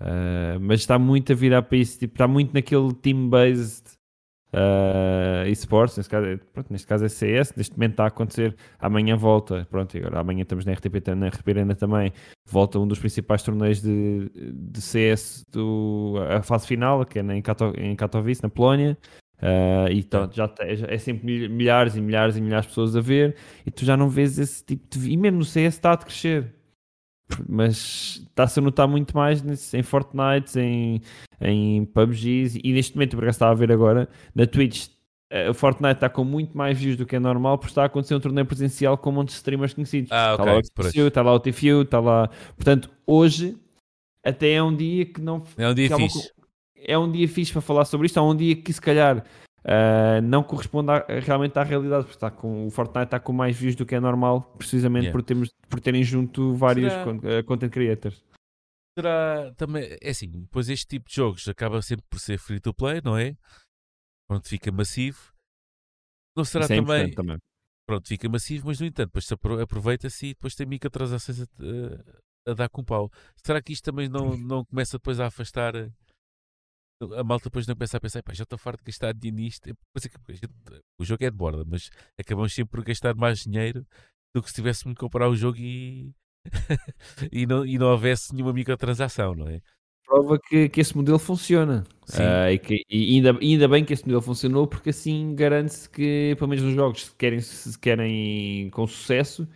Ah, 0.00 0.58
mas 0.60 0.80
está 0.80 0.98
muito 0.98 1.32
a 1.32 1.34
virar 1.34 1.62
para 1.62 1.78
isso, 1.78 1.98
tipo, 1.98 2.14
está 2.14 2.28
muito 2.28 2.52
naquele 2.54 2.92
team-based 2.94 3.98
uh, 4.54 5.48
esportes, 5.48 5.96
neste 5.96 6.10
caso, 6.10 6.26
é- 6.26 6.36
pronto, 6.36 6.72
neste 6.72 6.86
caso 6.86 7.04
é 7.04 7.08
CS, 7.08 7.52
neste 7.56 7.74
momento 7.76 7.92
está 7.92 8.04
a 8.04 8.08
acontecer, 8.08 8.56
amanhã 8.78 9.16
volta, 9.16 9.66
pronto, 9.70 9.96
agora 9.96 10.20
amanhã 10.20 10.42
estamos 10.42 10.64
na 10.64 10.72
RTP, 10.72 11.08
na 11.16 11.28
RTP 11.28 11.48
Arena 11.50 11.74
também, 11.74 12.12
volta 12.48 12.78
um 12.78 12.86
dos 12.86 12.98
principais 12.98 13.42
torneios 13.42 13.82
de, 13.82 14.30
de 14.54 14.80
CS, 14.80 15.44
do, 15.50 16.14
a 16.30 16.42
fase 16.42 16.66
final, 16.66 17.04
que 17.04 17.18
é 17.18 17.22
em, 17.22 17.42
Kato, 17.42 17.72
em 17.76 17.94
Katowice, 17.96 18.42
na 18.42 18.48
Polónia, 18.48 18.96
uh, 19.42 19.90
e 19.90 19.98
então, 19.98 20.28
já 20.32 20.46
tá- 20.48 20.64
é, 20.66 20.98
sempre 20.98 21.24
mil- 21.26 21.50
milhares 21.50 21.96
e 21.96 22.00
milhares 22.00 22.36
e 22.36 22.40
milhares 22.40 22.64
de 22.66 22.68
pessoas 22.70 22.96
a 22.96 23.00
ver, 23.00 23.36
e 23.66 23.70
tu 23.70 23.84
já 23.84 23.96
não 23.96 24.08
vês 24.08 24.38
esse 24.38 24.64
tipo 24.64 24.86
de... 24.98 25.10
E 25.10 25.16
mesmo 25.16 25.38
no 25.38 25.44
CS 25.44 25.74
está 25.74 25.92
a 25.92 25.96
crescer. 25.96 26.52
Mas 27.48 28.20
está-se 28.28 28.58
a 28.58 28.62
notar 28.62 28.86
muito 28.86 29.16
mais 29.16 29.42
nesse- 29.42 29.76
em 29.78 29.82
Fortnite, 29.82 30.58
em, 30.60 31.00
em 31.44 31.84
PUBGs 31.84 32.58
e 32.64 32.72
neste 32.72 32.94
momento, 32.96 33.16
por 33.16 33.22
acaso 33.24 33.36
estava 33.36 33.52
a 33.52 33.54
ver 33.54 33.70
agora, 33.70 34.08
na 34.34 34.46
Twitch, 34.46 34.88
eh, 35.30 35.48
o 35.50 35.54
Fortnite 35.54 35.94
está 35.94 36.08
com 36.08 36.24
muito 36.24 36.56
mais 36.56 36.78
views 36.78 36.96
do 36.96 37.04
que 37.06 37.16
é 37.16 37.18
normal 37.20 37.58
porque 37.58 37.70
está 37.72 37.82
a 37.82 37.86
acontecer 37.86 38.14
um 38.14 38.20
torneio 38.20 38.46
presencial 38.46 38.96
com 38.96 39.10
um 39.10 39.12
monte 39.14 39.28
de 39.28 39.34
streamers 39.34 39.74
conhecidos. 39.74 40.10
Ah, 40.10 40.32
está 40.32 40.42
ok, 40.42 40.52
lá 40.52 40.58
o. 40.58 40.64
XPSU, 40.64 41.06
está 41.08 41.22
lá 41.22 41.32
o 41.34 41.40
TFU, 41.40 41.82
está 41.82 42.00
lá. 42.00 42.28
Portanto, 42.56 42.90
hoje 43.06 43.56
até 44.24 44.52
é 44.52 44.62
um 44.62 44.74
dia 44.74 45.04
que 45.06 45.20
não. 45.20 45.42
É 45.58 45.68
um 45.68 45.74
dia 45.74 45.94
fixe. 45.96 46.32
É 46.86 46.98
um 46.98 47.10
dia 47.10 47.28
fixe 47.28 47.52
para 47.52 47.62
falar 47.62 47.84
sobre 47.84 48.06
isto. 48.06 48.18
É 48.18 48.22
um 48.22 48.34
dia 48.36 48.54
que 48.56 48.72
se 48.72 48.80
calhar 48.80 49.24
ah, 49.64 50.20
não 50.22 50.42
corresponde 50.42 50.90
à- 50.90 51.04
realmente 51.20 51.58
à 51.58 51.62
realidade, 51.62 52.02
porque 52.04 52.16
está 52.16 52.30
com, 52.30 52.66
o 52.66 52.70
Fortnite 52.70 53.04
está 53.06 53.18
com 53.18 53.32
mais 53.32 53.56
views 53.56 53.74
do 53.74 53.86
que 53.86 53.94
é 53.94 54.00
normal, 54.00 54.54
precisamente 54.58 55.04
Yeah. 55.06 55.12
por, 55.18 55.22
termos, 55.22 55.50
por 55.68 55.80
terem 55.80 56.02
junto 56.02 56.54
vários 56.54 56.92
Será- 56.92 57.16
eh, 57.24 57.42
content 57.42 57.70
creators. 57.70 58.22
Será 58.96 59.52
também. 59.54 59.98
É 60.00 60.10
assim, 60.10 60.46
pois 60.46 60.68
este 60.68 60.86
tipo 60.86 61.08
de 61.08 61.14
jogos 61.16 61.48
acaba 61.48 61.82
sempre 61.82 62.06
por 62.08 62.20
ser 62.20 62.38
free 62.38 62.60
to 62.60 62.72
play, 62.72 63.00
não 63.02 63.16
é? 63.18 63.36
Pronto, 64.28 64.48
fica 64.48 64.70
massivo. 64.70 65.32
Não 66.36 66.44
será 66.44 66.64
é 66.64 66.68
também. 66.68 67.12
também. 67.12 67.38
Pronto, 67.86 68.08
fica 68.08 68.28
massivo, 68.28 68.68
mas 68.68 68.80
no 68.80 68.86
entanto, 68.86 69.08
depois 69.08 69.26
se 69.26 69.34
apro- 69.34 69.60
aproveita-se 69.60 70.26
e 70.26 70.34
depois 70.34 70.54
tem 70.54 70.66
microtransações 70.66 71.40
a, 71.40 71.44
a, 71.44 72.50
a 72.52 72.54
dar 72.54 72.68
com 72.70 72.82
pau. 72.82 73.10
Será 73.44 73.60
que 73.60 73.72
isto 73.72 73.84
também 73.84 74.08
não, 74.08 74.36
não 74.38 74.64
começa 74.64 74.96
depois 74.96 75.20
a 75.20 75.26
afastar? 75.26 75.74
A 77.18 77.24
malta 77.24 77.50
depois 77.50 77.66
não 77.66 77.74
começa 77.74 77.96
a 77.96 78.00
pensar, 78.00 78.22
"Pá, 78.22 78.32
já 78.32 78.44
estou 78.44 78.58
farto 78.58 78.78
de 78.78 78.84
gastar 78.86 79.12
dinheiro 79.12 79.36
nisto. 79.36 79.68
É, 79.68 79.72
é 79.72 80.80
o 80.98 81.04
jogo 81.04 81.24
é 81.24 81.30
de 81.30 81.36
borda, 81.36 81.64
mas 81.66 81.90
acabamos 82.18 82.54
sempre 82.54 82.70
por 82.70 82.84
gastar 82.84 83.14
mais 83.14 83.40
dinheiro 83.40 83.86
do 84.34 84.42
que 84.42 84.48
se 84.48 84.54
tivéssemos 84.54 84.94
de 84.94 85.00
comprar 85.00 85.28
o 85.28 85.36
jogo 85.36 85.58
e, 85.58 86.10
e, 87.32 87.46
não, 87.46 87.64
e 87.64 87.78
não 87.78 87.88
houvesse 87.88 88.32
nenhuma 88.32 88.52
microtransação, 88.52 89.34
não 89.34 89.48
é? 89.48 89.60
prova 90.14 90.38
que, 90.38 90.68
que 90.68 90.80
esse 90.80 90.96
modelo 90.96 91.18
funciona. 91.18 91.84
Sim. 92.06 92.22
Ah, 92.22 92.52
e 92.52 92.58
que, 92.58 92.84
e 92.88 93.16
ainda, 93.16 93.38
ainda 93.40 93.68
bem 93.68 93.84
que 93.84 93.92
esse 93.92 94.04
modelo 94.04 94.22
funcionou, 94.22 94.66
porque 94.66 94.90
assim 94.90 95.34
garante-se 95.34 95.88
que, 95.88 96.34
pelo 96.38 96.48
menos 96.48 96.64
nos 96.64 96.74
jogos 96.74 97.08
que 97.08 97.16
querem, 97.16 97.40
se 97.40 97.78
querem 97.78 98.70
com 98.70 98.86
sucesso, 98.86 99.48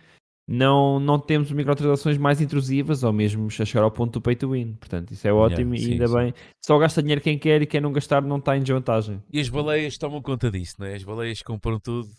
não, 0.47 0.99
não 0.99 1.19
temos 1.19 1.51
microtransações 1.51 2.17
mais 2.17 2.41
intrusivas 2.41 3.03
ou 3.03 3.13
mesmo 3.13 3.47
a 3.47 3.65
chegar 3.65 3.83
ao 3.83 3.91
ponto 3.91 4.13
do 4.13 4.21
pay 4.21 4.35
to 4.35 4.51
win. 4.51 4.73
Portanto, 4.73 5.11
isso 5.11 5.27
é 5.27 5.31
ótimo 5.31 5.77
sim, 5.77 5.89
e 5.89 5.91
ainda 5.93 6.07
sim. 6.07 6.15
bem. 6.15 6.33
Só 6.65 6.77
gasta 6.77 7.01
dinheiro 7.01 7.21
quem 7.21 7.37
quer 7.37 7.61
e 7.61 7.67
quem 7.67 7.79
não 7.79 7.93
gastar 7.93 8.21
não 8.21 8.37
está 8.37 8.57
em 8.57 8.61
desvantagem. 8.61 9.21
E 9.31 9.39
as 9.39 9.47
baleias 9.47 9.97
tomam 9.97 10.21
conta 10.21 10.49
disso, 10.49 10.75
não 10.79 10.87
é? 10.87 10.95
As 10.95 11.03
baleias 11.03 11.41
compram 11.41 11.79
tudo. 11.79 12.09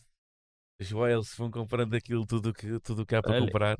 Whales 0.92 1.34
vão 1.36 1.50
comprando 1.50 1.94
aquilo 1.94 2.26
tudo 2.26 2.52
que, 2.52 2.78
tudo 2.80 3.04
que 3.04 3.14
há 3.14 3.22
para 3.22 3.32
Olha, 3.32 3.44
comprar. 3.46 3.78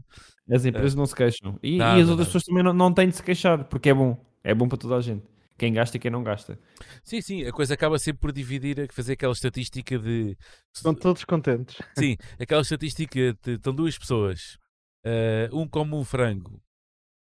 As 0.51 0.65
empresas 0.65 0.95
não 0.95 1.07
se 1.07 1.15
queixam. 1.15 1.59
E, 1.63 1.77
e 1.77 1.79
Nada, 1.79 1.95
as 2.03 2.09
outras 2.09 2.19
nada. 2.19 2.25
pessoas 2.27 2.45
também 2.45 2.63
não, 2.63 2.73
não 2.73 2.93
têm 2.93 3.09
de 3.09 3.17
se 3.17 3.23
queixar, 3.23 3.65
porque 3.65 3.89
é 3.91 3.95
bom. 3.95 4.17
É 4.45 4.55
bom 4.55 4.69
para 4.69 4.79
toda 4.79 4.97
a 4.97 5.01
gente. 5.01 5.25
Quem 5.59 5.73
gasta 5.75 5.97
e 5.97 6.01
quem 6.01 6.11
não 6.11 6.23
gasta. 6.23 6.59
Sim, 7.05 7.21
sim, 7.21 7.45
a 7.45 7.53
coisa 7.53 7.75
acaba 7.75 7.99
sempre 7.99 8.21
por 8.21 8.33
dividir, 8.33 8.81
a 8.81 8.87
fazer 8.93 9.13
aquela 9.13 9.33
estatística 9.33 9.99
de. 9.99 10.37
Estão 10.75 10.95
todos 10.95 11.25
contentes. 11.25 11.77
Sim, 11.99 12.17
aquela 12.39 12.63
estatística 12.63 13.35
de 13.43 13.53
estão 13.53 13.75
duas 13.75 13.99
pessoas, 13.99 14.57
eh, 15.05 15.51
um 15.53 15.69
come 15.69 15.95
um 15.95 16.05
frango 16.05 16.63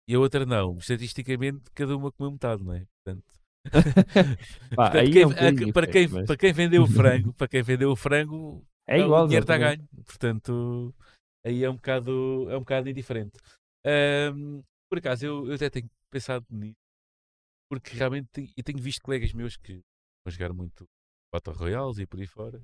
e 0.06 0.14
a 0.14 0.18
outra 0.18 0.44
não. 0.44 0.76
Estatisticamente, 0.76 1.62
cada 1.74 1.96
uma 1.96 2.12
comeu 2.12 2.32
metade, 2.32 2.62
não 2.62 2.74
é? 2.74 2.84
Portanto, 3.04 3.24
Pá, 4.76 4.90
portanto, 4.90 4.96
aí 4.96 5.10
quem- 5.10 5.22
é 5.22 5.26
um 5.26 5.30
a- 5.30 5.72
para, 5.72 5.86
quem, 5.86 6.08
mas 6.08 6.26
para 6.26 6.36
quem 6.36 6.52
vendeu 6.52 6.82
o 6.82 6.86
frango, 6.86 7.32
para 7.34 7.48
quem 7.48 7.62
vendeu 7.62 7.90
o 7.90 7.96
frango, 7.96 8.66
É 8.86 8.98
o 8.98 9.04
igual. 9.06 9.26
dinheiro 9.26 9.44
está 9.44 9.58
ganho. 9.58 9.88
Portanto, 10.04 10.94
aí 11.44 11.64
é 11.64 11.70
um 11.70 11.76
bocado, 11.76 12.46
é 12.50 12.56
um 12.56 12.60
bocado 12.60 12.88
indiferente. 12.88 13.38
Ahm, 13.84 14.62
por 14.88 14.98
acaso, 14.98 15.26
eu, 15.26 15.46
eu 15.48 15.54
até 15.54 15.68
tenho 15.70 15.90
pensado 16.10 16.46
nisso, 16.50 16.76
porque 17.70 17.96
realmente 17.96 18.28
tenho, 18.32 18.48
eu 18.56 18.62
tenho 18.62 18.78
visto 18.78 19.02
colegas 19.02 19.32
meus 19.32 19.56
que 19.56 19.74
vão 20.24 20.30
jogar 20.32 20.52
muito 20.52 20.86
Battle 21.32 21.56
Royales 21.56 21.98
e 21.98 22.06
por 22.06 22.20
aí 22.20 22.26
fora. 22.26 22.62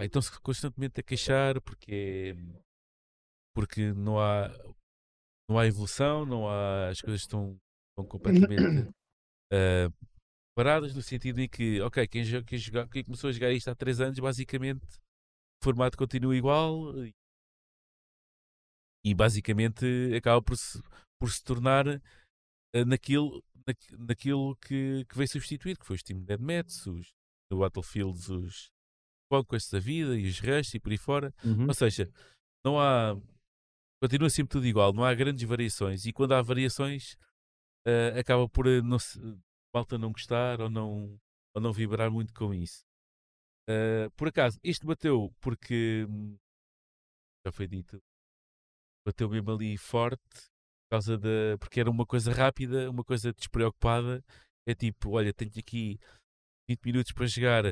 Estão-se 0.00 0.40
constantemente 0.40 1.00
a 1.00 1.02
queixar 1.02 1.60
porque, 1.60 2.34
é- 2.36 2.60
porque 3.54 3.92
não 3.92 4.20
há, 4.20 4.48
não 5.50 5.58
há 5.58 5.66
evolução, 5.66 6.24
não 6.24 6.48
há, 6.48 6.88
as 6.88 7.00
coisas 7.00 7.22
estão, 7.22 7.58
estão 7.90 8.06
completamente 8.06 8.62
ah, 9.52 9.90
paradas 10.56 10.94
no 10.94 11.02
sentido 11.02 11.40
em 11.40 11.48
que, 11.48 11.80
ok, 11.80 12.06
quem, 12.06 12.24
quem, 12.44 12.58
joga- 12.58 12.88
quem 12.88 13.04
começou 13.04 13.28
a 13.28 13.32
jogar 13.32 13.52
isto 13.52 13.68
há 13.68 13.74
3 13.74 14.00
anos, 14.00 14.18
basicamente 14.18 14.84
o 14.84 15.07
formato 15.62 15.96
continua 15.96 16.36
igual 16.36 16.92
e, 19.04 19.14
basicamente 19.14 19.84
acaba 20.16 20.42
por 20.42 20.56
se, 20.56 20.80
por 21.20 21.30
se 21.30 21.42
tornar 21.42 21.86
ah, 21.88 22.84
naquilo, 22.86 23.42
na- 23.66 24.06
naquilo 24.06 24.56
que, 24.56 25.04
que 25.08 25.16
veio 25.16 25.28
substituir, 25.28 25.78
que 25.78 25.86
foi 25.86 25.96
os 25.96 26.02
Team 26.02 26.22
Deathmatch, 26.22 26.86
os 26.86 27.08
do 27.50 27.58
Battlefields, 27.58 28.28
os 28.28 28.68
Conquest 29.30 29.72
da 29.72 29.78
vida 29.78 30.18
e 30.18 30.26
os 30.26 30.40
Rush 30.40 30.74
e 30.74 30.80
por 30.80 30.92
aí 30.92 30.98
fora. 30.98 31.34
Uhum. 31.44 31.66
Ou 31.66 31.74
seja, 31.74 32.10
não 32.64 32.80
há. 32.80 33.14
Continua 34.02 34.30
sempre 34.30 34.52
tudo 34.52 34.66
igual, 34.66 34.92
não 34.92 35.04
há 35.04 35.12
grandes 35.12 35.46
variações. 35.46 36.06
E 36.06 36.12
quando 36.12 36.32
há 36.32 36.40
variações, 36.40 37.16
eh, 37.86 38.20
acaba 38.20 38.48
por 38.48 38.66
eh, 38.66 38.80
não 38.80 38.98
se, 38.98 39.18
malta 39.74 39.98
não 39.98 40.12
gostar 40.12 40.60
ou 40.60 40.70
não, 40.70 41.18
ou 41.54 41.60
não 41.60 41.72
vibrar 41.72 42.10
muito 42.10 42.32
com 42.32 42.54
isso. 42.54 42.84
Eh, 43.68 44.08
por 44.16 44.28
acaso, 44.28 44.58
este 44.62 44.86
bateu 44.86 45.32
porque. 45.40 46.06
hum, 46.08 46.36
Já 47.46 47.52
foi 47.52 47.66
dito. 47.68 48.00
Bateu 49.06 49.28
mesmo 49.28 49.50
ali 49.52 49.76
forte. 49.76 50.22
Por 50.88 50.96
causa 50.96 51.18
da. 51.18 51.58
Porque 51.58 51.80
era 51.80 51.90
uma 51.90 52.06
coisa 52.06 52.32
rápida, 52.32 52.90
uma 52.90 53.04
coisa 53.04 53.32
despreocupada. 53.32 54.24
É 54.66 54.74
tipo, 54.74 55.10
olha, 55.10 55.32
tenho 55.32 55.52
aqui 55.58 55.98
20 56.68 56.84
minutos 56.84 57.12
para 57.12 57.26
jogar. 57.26 57.64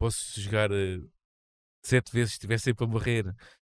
Posso 0.00 0.40
jogar 0.40 0.70
eh, 0.70 0.98
sete 1.84 2.12
vezes 2.12 2.32
se 2.32 2.36
estiver 2.36 2.58
sempre 2.58 2.84
a 2.84 2.88
morrer. 2.88 3.24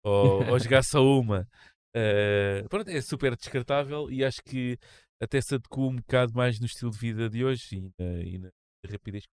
Ou, 0.04 0.50
ou 0.50 0.58
jogar 0.60 0.82
só 0.84 1.02
uma. 1.02 1.48
Eh, 1.94 2.62
pronto, 2.68 2.88
é 2.90 3.00
super 3.02 3.36
descartável 3.36 4.10
e 4.10 4.24
acho 4.24 4.42
que 4.42 4.78
até 5.20 5.40
se 5.40 5.54
adequa 5.54 5.80
um 5.80 5.96
bocado 5.96 6.32
mais 6.34 6.58
no 6.58 6.66
estilo 6.66 6.90
de 6.90 6.98
vida 6.98 7.28
de 7.28 7.44
hoje 7.44 7.76
e 7.76 7.80
na, 8.02 8.22
e 8.22 8.38
na 8.38 8.50
rapidez 8.90 9.24
que 9.26 9.32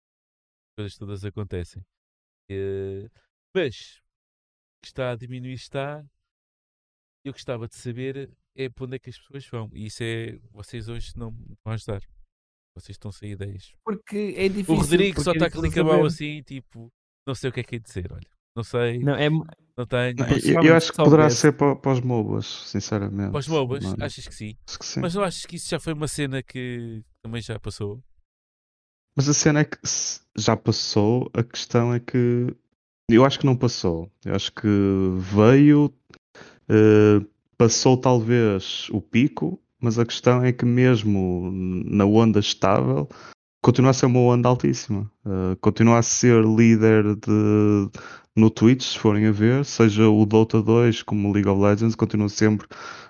coisas 0.77 0.97
todas 0.97 1.25
acontecem. 1.25 1.83
Eh, 2.51 3.09
mas 3.55 4.01
que 4.83 4.89
está 4.89 5.13
a 5.13 5.17
diminuir 5.17 5.55
está. 5.55 6.05
Eu 7.25 7.33
gostava 7.33 7.67
de 7.67 7.75
saber 7.75 8.31
é 8.55 8.69
para 8.69 8.85
onde 8.85 8.97
é 8.97 8.99
que 8.99 9.11
as 9.11 9.19
pessoas 9.19 9.47
vão. 9.49 9.71
E 9.75 9.87
isso 9.87 10.03
é 10.03 10.39
vocês 10.53 10.89
hoje 10.89 11.13
não 11.17 11.33
me 11.33 11.57
vão 11.65 11.75
ajudar. 11.75 12.01
Vocês 12.75 12.95
estão 12.95 13.11
sem 13.11 13.33
ideias. 13.33 13.73
Porque 13.85 14.35
é 14.37 14.49
difícil. 14.49 14.75
O 14.75 14.79
Rodrigo 14.79 15.23
só 15.23 15.33
é 15.33 15.35
está 15.35 15.51
com 15.51 15.59
ali 15.59 15.69
difícil 15.69 15.85
cabal 15.85 16.11
saber. 16.11 16.31
assim, 16.31 16.43
tipo, 16.43 16.93
não 17.27 17.35
sei 17.35 17.51
o 17.51 17.53
que 17.53 17.61
é 17.61 17.65
que 17.65 17.77
é 17.77 17.79
de 17.79 17.91
ser, 17.91 18.13
olha. 18.13 18.29
Não 18.55 18.65
sei, 18.65 19.01
Não, 19.01 19.15
é, 19.15 19.29
não 19.29 19.87
tenho. 19.87 20.17
Não, 20.17 20.63
eu, 20.63 20.63
eu 20.71 20.77
acho 20.77 20.91
que 20.91 20.97
poderá 20.97 21.29
ser 21.29 21.53
para, 21.53 21.77
para 21.77 21.93
os 21.93 22.01
MOBAs, 22.01 22.47
sinceramente. 22.47 23.31
Para 23.31 23.39
os 23.39 23.49
MOBAs, 23.49 23.85
achas 24.01 24.27
que 24.27 24.35
sim? 24.35 24.57
acho 24.67 24.79
que 24.79 24.87
sim. 24.87 25.01
Mas 25.01 25.15
não 25.15 25.23
achas 25.23 25.45
que 25.45 25.57
isso 25.57 25.69
já 25.69 25.79
foi 25.79 25.93
uma 25.93 26.09
cena 26.09 26.43
que 26.43 27.03
também 27.23 27.43
já 27.43 27.61
passou? 27.61 28.03
Mas 29.17 29.31
a 29.31 29.35
cena 29.35 29.61
é 29.61 29.65
que 29.65 29.79
já 30.37 30.55
passou, 30.55 31.31
a 31.33 31.43
questão 31.43 31.95
é 31.95 31.99
que 31.99 32.55
eu 33.09 33.25
acho 33.25 33.39
que 33.39 33.47
não 33.47 33.57
passou. 33.57 34.11
Eu 34.25 34.35
acho 34.35 34.53
que 34.53 34.69
veio, 35.19 35.91
eh, 36.69 37.25
passou 37.57 37.97
talvez 37.97 38.89
o 38.91 39.01
pico, 39.01 39.59
mas 39.81 39.99
a 39.99 40.05
questão 40.05 40.45
é 40.45 40.53
que 40.53 40.67
mesmo 40.67 41.51
na 41.51 42.05
onda 42.05 42.41
estável 42.41 43.09
continua 43.63 43.91
a 43.91 43.95
ser 43.95 44.07
uma 44.07 44.21
onda 44.21 44.51
altíssima. 44.51 45.11
Eh, 45.25 45.57
continua 45.63 45.99
a 45.99 46.03
ser 46.03 46.45
líder 46.45 47.17
de, 47.17 47.91
no 48.37 48.51
Twitch, 48.51 48.83
se 48.83 48.99
forem 48.99 49.27
a 49.27 49.33
ver, 49.33 49.65
seja 49.65 50.09
o 50.09 50.27
Dota 50.27 50.63
2 50.63 51.03
como 51.03 51.29
o 51.29 51.33
League 51.33 51.49
of 51.49 51.61
Legends, 51.61 51.95
continua 51.95 52.29
sempre 52.29 52.67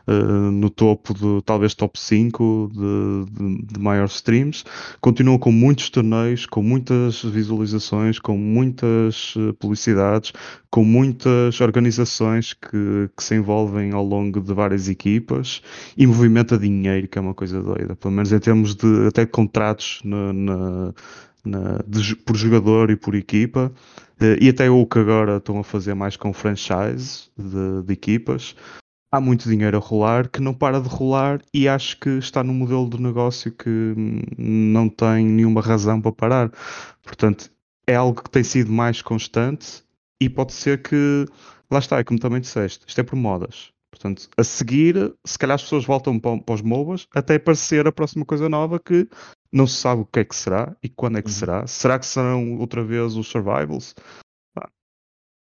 eh, 0.06 0.12
no 0.52 0.70
topo 0.70 1.12
do 1.12 1.42
talvez 1.42 1.74
top 1.74 1.98
5 1.98 2.70
de, 2.72 3.32
de, 3.32 3.62
de 3.74 3.80
maiores 3.80 4.14
streams. 4.14 4.64
Continua 5.00 5.38
com 5.38 5.50
muitos 5.52 5.90
torneios, 5.90 6.46
com 6.46 6.62
muitas 6.62 7.22
visualizações, 7.22 8.18
com 8.18 8.36
muitas 8.36 9.34
eh, 9.36 9.52
publicidades, 9.58 10.32
com 10.70 10.84
muitas 10.84 11.60
organizações 11.60 12.52
que, 12.54 13.08
que 13.16 13.22
se 13.24 13.34
envolvem 13.34 13.92
ao 13.92 14.04
longo 14.04 14.40
de 14.40 14.52
várias 14.54 14.88
equipas 14.88 15.60
e 15.96 16.06
movimenta 16.06 16.58
dinheiro, 16.58 17.08
que 17.08 17.18
é 17.18 17.20
uma 17.20 17.34
coisa 17.34 17.60
doida, 17.62 17.96
pelo 17.96 18.12
menos 18.14 18.32
em 18.32 18.38
termos 18.38 18.74
de 18.74 19.06
até 19.08 19.26
contratos 19.26 20.00
na, 20.04 20.32
na- 20.32 20.94
na- 21.46 21.78
de 21.86 22.14
por 22.16 22.36
jogador 22.36 22.90
e 22.90 22.96
por 22.96 23.14
equipa. 23.14 23.72
Eh, 24.20 24.38
E 24.40 24.48
até 24.48 24.68
o 24.70 24.86
que 24.86 24.98
agora 24.98 25.36
estão 25.38 25.58
a 25.58 25.64
fazer 25.64 25.94
mais 25.94 26.16
com 26.16 26.32
franchise 26.32 27.28
de, 27.36 27.82
de 27.84 27.92
equipas 27.92 28.54
há 29.12 29.20
muito 29.20 29.48
dinheiro 29.48 29.76
a 29.76 29.80
rolar 29.80 30.28
que 30.28 30.40
não 30.40 30.52
para 30.54 30.80
de 30.80 30.88
rolar 30.88 31.40
e 31.54 31.68
acho 31.68 31.98
que 31.98 32.10
está 32.18 32.42
num 32.44 32.54
modelo 32.54 32.88
de 32.88 33.00
negócio 33.00 33.50
que 33.52 33.68
hum, 33.70 34.20
não 34.38 34.88
tem 34.88 35.24
nenhuma 35.26 35.60
razão 35.60 36.00
para 36.00 36.12
parar. 36.12 36.52
Portanto, 37.02 37.50
é 37.86 37.94
algo 37.94 38.22
que 38.22 38.30
tem 38.30 38.44
sido 38.44 38.70
mais 38.72 39.00
constante 39.02 39.82
e 40.20 40.28
pode 40.28 40.52
ser 40.52 40.82
que, 40.82 41.24
lá 41.70 41.78
está, 41.78 41.98
é 41.98 42.04
como 42.04 42.18
também 42.18 42.40
disseste, 42.40 42.84
isto 42.86 43.00
é 43.00 43.04
por 43.04 43.16
modas. 43.16 43.72
Portanto, 43.96 44.28
a 44.36 44.44
seguir, 44.44 45.14
se 45.24 45.38
calhar 45.38 45.54
as 45.54 45.62
pessoas 45.62 45.86
voltam 45.86 46.18
para, 46.20 46.38
para 46.38 46.54
os 46.54 46.60
MOBAs 46.60 47.06
até 47.14 47.36
aparecer 47.36 47.86
a 47.86 47.92
próxima 47.92 48.26
coisa 48.26 48.46
nova 48.46 48.78
que 48.78 49.08
não 49.50 49.66
se 49.66 49.76
sabe 49.76 50.02
o 50.02 50.04
que 50.06 50.18
é 50.20 50.24
que 50.24 50.36
será 50.36 50.76
e 50.82 50.88
quando 50.90 51.16
é 51.16 51.22
que 51.22 51.30
Uhum. 51.30 51.34
será. 51.34 51.66
Será 51.66 51.98
que 51.98 52.04
serão 52.04 52.58
outra 52.58 52.84
vez 52.84 53.16
os 53.16 53.26
survivals? 53.26 53.94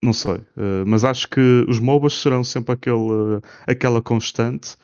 Não 0.02 0.12
sei, 0.12 0.36
eh, 0.56 0.84
mas 0.86 1.04
acho 1.04 1.28
que 1.28 1.40
os 1.68 1.78
MOBAs 1.80 2.14
serão 2.14 2.42
sempre 2.44 2.72
aquele, 2.72 3.40
aquela 3.66 4.00
constante 4.00 4.76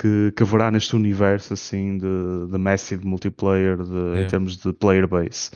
que, 0.00 0.32
que 0.32 0.42
haverá 0.44 0.70
neste 0.70 0.94
universo 0.96 1.52
assim 1.54 1.98
de, 1.98 2.46
de 2.50 2.56
massive 2.58 3.04
multiplayer 3.04 3.76
de- 3.82 4.18
É. 4.18 4.22
em 4.22 4.26
termos 4.28 4.56
de 4.56 4.72
player 4.72 5.06
base. 5.08 5.50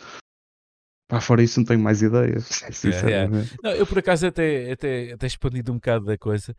Pá, 1.08 1.20
fora 1.20 1.42
isso 1.42 1.60
não 1.60 1.64
tenho 1.66 1.80
mais 1.80 2.02
ideias, 2.02 2.48
sinceramente. 2.74 3.56
Não, 3.62 3.70
eu 3.70 3.86
por 3.86 3.98
acaso 4.00 4.26
até, 4.26 4.72
até, 4.72 5.12
até 5.12 5.26
expandido 5.26 5.72
um 5.72 5.76
bocado 5.76 6.04
da 6.04 6.18
coisa. 6.18 6.54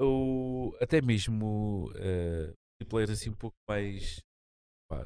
O, 0.00 0.76
até 0.80 1.00
mesmo 1.00 1.88
uh, 1.90 2.86
players 2.88 3.10
assim 3.10 3.30
um 3.30 3.34
pouco 3.36 3.56
mais 3.68 4.18
pá, 4.90 5.04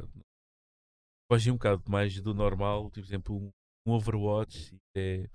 fogem 1.31 1.53
um 1.53 1.57
bocado 1.57 1.83
mais 1.91 2.19
do 2.21 2.33
normal, 2.35 2.85
tipo, 2.91 3.07
por 3.07 3.09
exemplo, 3.11 3.37
um, 3.37 3.51
um 3.87 3.93
Overwatch, 3.93 4.75
é, 4.97 5.29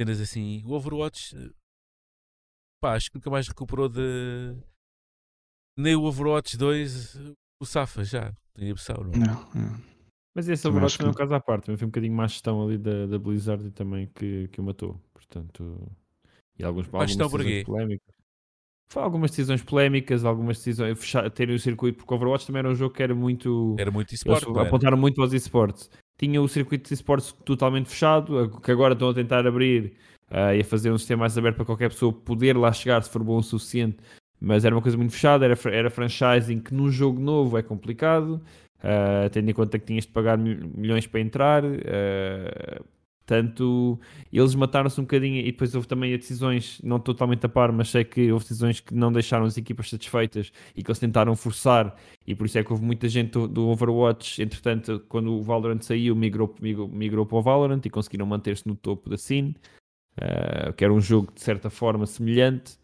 cenas 0.00 0.20
assim. 0.20 0.64
O 0.64 0.70
Overwatch 0.72 1.36
eh, 1.36 1.50
pá, 2.82 2.94
acho 2.96 3.10
que 3.10 3.16
nunca 3.18 3.30
mais 3.30 3.46
recuperou 3.46 3.88
de 3.88 4.56
nem 5.76 5.94
o 5.94 6.04
Overwatch 6.04 6.56
2 6.56 7.14
o 7.60 7.66
Safa 7.66 8.04
já, 8.04 8.32
tenho 8.54 8.68
a 8.68 8.70
impressão, 8.70 8.96
não? 9.04 9.12
é? 9.12 9.18
Não, 9.18 9.54
não. 9.54 9.88
Mas 10.34 10.48
esse 10.48 10.62
Também 10.62 10.76
Overwatch 10.78 10.94
acho 10.94 11.02
não 11.02 11.08
é 11.08 11.10
um 11.10 11.14
que- 11.14 11.18
caso 11.18 11.34
à 11.34 11.40
parte, 11.40 11.64
foi 11.76 11.86
um 11.86 11.90
bocadinho 11.90 12.14
má 12.14 12.26
gestão 12.26 12.62
ali 12.64 12.78
da, 12.78 13.06
da 13.06 13.18
Blizzard 13.18 13.66
e 13.66 13.70
também 13.70 14.06
que, 14.08 14.48
que 14.48 14.60
o 14.60 14.64
matou. 14.64 14.98
Portanto, 15.12 15.90
e 16.58 16.64
alguns, 16.64 16.88
Má 16.88 17.00
algumas 17.00 17.16
polémicas. 17.64 18.14
Foi 18.90 19.02
algumas 19.02 19.30
decisões 19.30 19.62
polémicas, 19.62 20.24
algumas 20.24 20.56
decisões, 20.58 20.98
fechar, 20.98 21.30
terem 21.30 21.54
o 21.54 21.58
circuito, 21.58 21.98
porque 21.98 22.12
o 22.12 22.16
Overwatch 22.16 22.46
também 22.46 22.60
era 22.60 22.70
um 22.70 22.74
jogo 22.74 22.94
que 22.94 23.02
era 23.02 23.14
muito. 23.14 23.74
Era 23.78 23.90
muito 23.90 24.08
Eles 24.12 24.20
esporte, 24.20 24.46
não 24.52 24.64
era? 24.64 24.68
apontaram 24.68 24.96
muito 24.96 25.16
para 25.16 25.24
os 25.24 25.32
esportes. 25.34 25.90
Tinha 26.18 26.40
o 26.40 26.48
circuito 26.48 26.88
de 26.88 26.94
esportes 26.94 27.32
totalmente 27.44 27.88
fechado, 27.90 28.50
que 28.62 28.70
agora 28.72 28.94
estão 28.94 29.10
a 29.10 29.14
tentar 29.14 29.46
abrir 29.46 29.92
ah, 30.30 30.54
e 30.54 30.60
a 30.60 30.64
fazer 30.64 30.90
um 30.90 30.98
sistema 30.98 31.20
mais 31.20 31.36
aberto 31.36 31.56
para 31.56 31.64
qualquer 31.66 31.90
pessoa 31.90 32.12
poder 32.12 32.56
lá 32.56 32.72
chegar 32.72 33.02
se 33.02 33.10
for 33.10 33.22
bom 33.22 33.36
o 33.36 33.42
suficiente. 33.42 33.98
Mas 34.40 34.64
era 34.64 34.74
uma 34.74 34.82
coisa 34.82 34.96
muito 34.96 35.12
fechada, 35.12 35.44
era, 35.44 35.56
era 35.70 35.90
franchising 35.90 36.60
que 36.60 36.72
num 36.74 36.90
jogo 36.90 37.20
novo 37.20 37.58
é 37.58 37.62
complicado, 37.62 38.40
ah, 38.82 39.28
tendo 39.30 39.50
em 39.50 39.54
conta 39.54 39.78
que 39.78 39.84
tinhas 39.86 40.06
de 40.06 40.12
pagar 40.12 40.38
mil- 40.38 40.66
milhões 40.74 41.06
para 41.06 41.20
entrar. 41.20 41.62
ah, 41.64 42.80
Portanto, 43.28 44.00
eles 44.32 44.54
mataram-se 44.54 44.98
um 44.98 45.04
bocadinho 45.04 45.40
e 45.40 45.52
depois 45.52 45.74
houve 45.74 45.86
também 45.86 46.16
decisões, 46.16 46.80
não 46.82 46.98
totalmente 46.98 47.44
a 47.44 47.48
par, 47.48 47.70
mas 47.70 47.90
sei 47.90 48.02
que 48.02 48.32
houve 48.32 48.42
decisões 48.46 48.80
que 48.80 48.94
não 48.94 49.12
deixaram 49.12 49.44
as 49.44 49.58
equipas 49.58 49.90
satisfeitas 49.90 50.50
e 50.74 50.82
que 50.82 50.90
eles 50.90 50.98
tentaram 50.98 51.36
forçar 51.36 51.94
e 52.26 52.34
por 52.34 52.46
isso 52.46 52.56
é 52.56 52.64
que 52.64 52.72
houve 52.72 52.82
muita 52.82 53.06
gente 53.06 53.32
do, 53.32 53.68
Overwatch, 53.68 54.42
entretanto, 54.42 55.04
quando 55.10 55.34
o 55.34 55.42
Valorant 55.42 55.82
saiu, 55.82 56.16
migrou, 56.16 56.54
migrou, 56.58 56.88
migrou 56.88 57.26
para 57.26 57.36
o 57.36 57.42
Valorant 57.42 57.82
e 57.84 57.90
conseguiram 57.90 58.24
manter-se 58.24 58.66
no 58.66 58.74
topo 58.74 59.10
da 59.10 59.18
scene, 59.18 59.54
eh, 60.16 60.72
que 60.72 60.82
era 60.82 60.92
um 60.92 61.00
jogo 61.00 61.30
de 61.34 61.42
certa 61.42 61.68
forma 61.68 62.06
semelhante. 62.06 62.78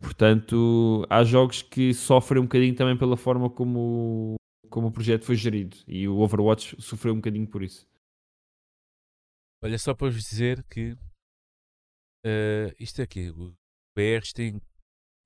Portanto, 0.00 1.04
há 1.10 1.22
jogos 1.24 1.60
que 1.60 1.92
sofrem 1.92 2.40
um 2.40 2.46
bocadinho 2.46 2.74
também 2.74 2.96
pela 2.96 3.18
forma 3.18 3.50
como, 3.50 4.36
como 4.70 4.86
o 4.86 4.90
projeto 4.90 5.26
foi 5.26 5.36
gerido 5.36 5.76
e 5.86 6.08
o 6.08 6.20
Overwatch 6.20 6.74
sofreu 6.78 7.12
um 7.12 7.16
bocadinho 7.16 7.46
por 7.46 7.62
isso. 7.62 7.86
Olha, 9.64 9.78
só 9.78 9.94
para 9.94 10.10
vos 10.10 10.22
dizer 10.22 10.62
que 10.64 10.94
eh, 12.26 12.74
isto 12.78 13.00
aqui, 13.00 13.30
os 13.30 13.54
BRs 13.96 14.32
têm 14.34 14.60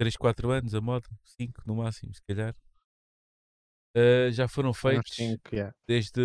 3, 0.00 0.16
4 0.16 0.50
anos 0.52 0.74
a 0.76 0.80
moda, 0.80 1.08
5 1.24 1.62
no 1.66 1.74
máximo, 1.74 2.14
se 2.14 2.22
calhar. 2.22 2.54
Eh, 3.96 4.30
já 4.30 4.46
foram 4.46 4.72
feitos 4.72 5.16
Cinco, 5.16 5.52
yeah. 5.52 5.74
desde 5.88 6.20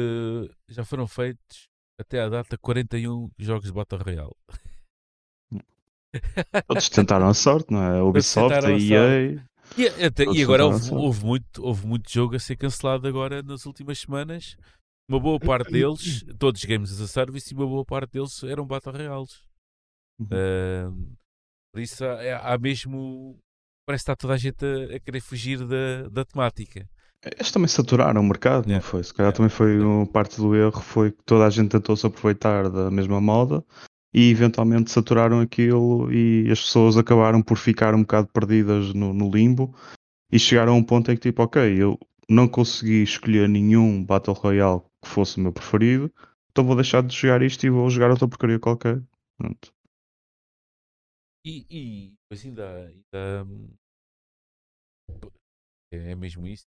já 0.70 0.86
foram 0.86 1.08
feitos 1.08 1.68
até 2.00 2.22
à 2.22 2.30
data 2.30 2.56
41 2.56 3.32
jogos 3.40 3.66
de 3.66 3.74
Battle 3.74 4.04
Royale. 4.04 4.36
Todos 6.68 6.90
tentaram 6.90 7.28
a 7.28 7.34
sorte, 7.34 7.72
não 7.72 7.82
é? 7.82 7.98
A 7.98 8.04
Ubisoft, 8.04 8.54
a 8.54 8.78
EA. 8.78 9.44
E, 9.76 10.06
até- 10.06 10.26
e 10.26 10.44
agora 10.44 10.68
houve, 10.68 10.92
houve 10.94 11.26
muito, 11.26 11.64
houve 11.64 11.88
muito 11.88 12.12
jogo 12.12 12.36
a 12.36 12.40
ser 12.40 12.58
cancelado 12.58 13.08
agora 13.08 13.42
nas 13.42 13.66
últimas 13.66 13.98
semanas. 13.98 14.56
Uma 15.10 15.20
boa 15.20 15.40
parte 15.40 15.72
deles, 15.72 16.24
todos 16.40 16.64
games 16.64 16.92
as 16.92 17.02
a 17.02 17.08
service, 17.08 17.54
e 17.54 17.58
uma 17.58 17.68
boa 17.68 17.86
parte 17.86 18.14
deles 18.14 18.42
eram 18.44 18.66
Battle 18.66 18.94
Royales. 18.94 19.42
Uhum. 20.20 20.28
Ahm, 20.32 21.14
por 21.74 21.82
isso 21.82 22.06
há, 22.06 22.54
há 22.54 22.58
mesmo. 22.58 23.38
Parece 23.86 24.06
que 24.06 24.12
está 24.12 24.16
toda 24.16 24.34
a 24.34 24.38
gente 24.38 24.64
a, 24.66 24.96
a 24.96 25.00
querer 25.00 25.20
fugir 25.20 25.60
da, 25.68 26.08
da 26.10 26.24
temática. 26.24 26.88
Eles 27.26 27.52
também 27.52 27.68
saturaram 27.68 28.22
o 28.22 28.24
mercado, 28.24 28.66
não 28.66 28.72
Yeah. 28.72 28.86
foi? 28.88 29.04
Se 29.04 29.14
calhar 29.14 29.32
Yeah. 29.32 29.38
também 29.38 29.50
foi 29.50 29.80
uma 29.80 30.06
parte 30.06 30.38
do 30.38 30.56
erro, 30.56 30.82
foi 30.82 31.12
que 31.12 31.24
toda 31.26 31.46
a 31.46 31.50
gente 31.50 31.70
tentou 31.72 31.96
se 31.96 32.06
aproveitar 32.06 32.70
da 32.70 32.90
mesma 32.92 33.20
moda 33.20 33.64
e 34.14 34.30
eventualmente 34.30 34.92
saturaram 34.92 35.40
aquilo 35.40 36.12
e 36.12 36.50
as 36.52 36.62
pessoas 36.62 36.98
acabaram 36.98 37.42
por 37.42 37.58
ficar 37.58 37.96
um 37.96 38.02
bocado 38.02 38.28
perdidas 38.28 38.94
no, 38.94 39.14
no 39.14 39.30
limbo 39.30 39.74
e 40.32 40.38
chegaram 40.38 40.74
a 40.74 40.76
um 40.76 40.84
ponto 40.84 41.12
em 41.12 41.16
que 41.16 41.22
tipo, 41.22 41.42
ok, 41.44 41.62
eu 41.82 41.98
não 42.30 42.48
consegui 42.48 43.04
escolher 43.04 43.48
nenhum 43.50 44.04
Battle 44.04 44.36
Royale 44.36 44.82
que 45.04 45.10
fosse 45.10 45.38
o 45.38 45.42
meu 45.42 45.54
preferido, 45.54 46.12
então 46.50 46.66
vou 46.66 46.76
deixar 46.76 47.04
de 47.04 47.16
jogar 47.16 47.42
isto 47.42 47.66
e 47.66 47.70
vou 47.70 47.90
jogar 47.90 48.10
outra 48.10 48.28
porcaria 48.28 48.60
qualquer. 48.60 49.04
Pronto. 49.38 49.74
E, 51.46 51.66
e 51.70 52.12
depois 52.12 52.46
ainda, 52.46 52.88
ainda 52.88 53.44
hum, 53.46 53.76
é, 55.92 56.12
é 56.12 56.16
mesmo 56.16 56.48
isso. 56.48 56.66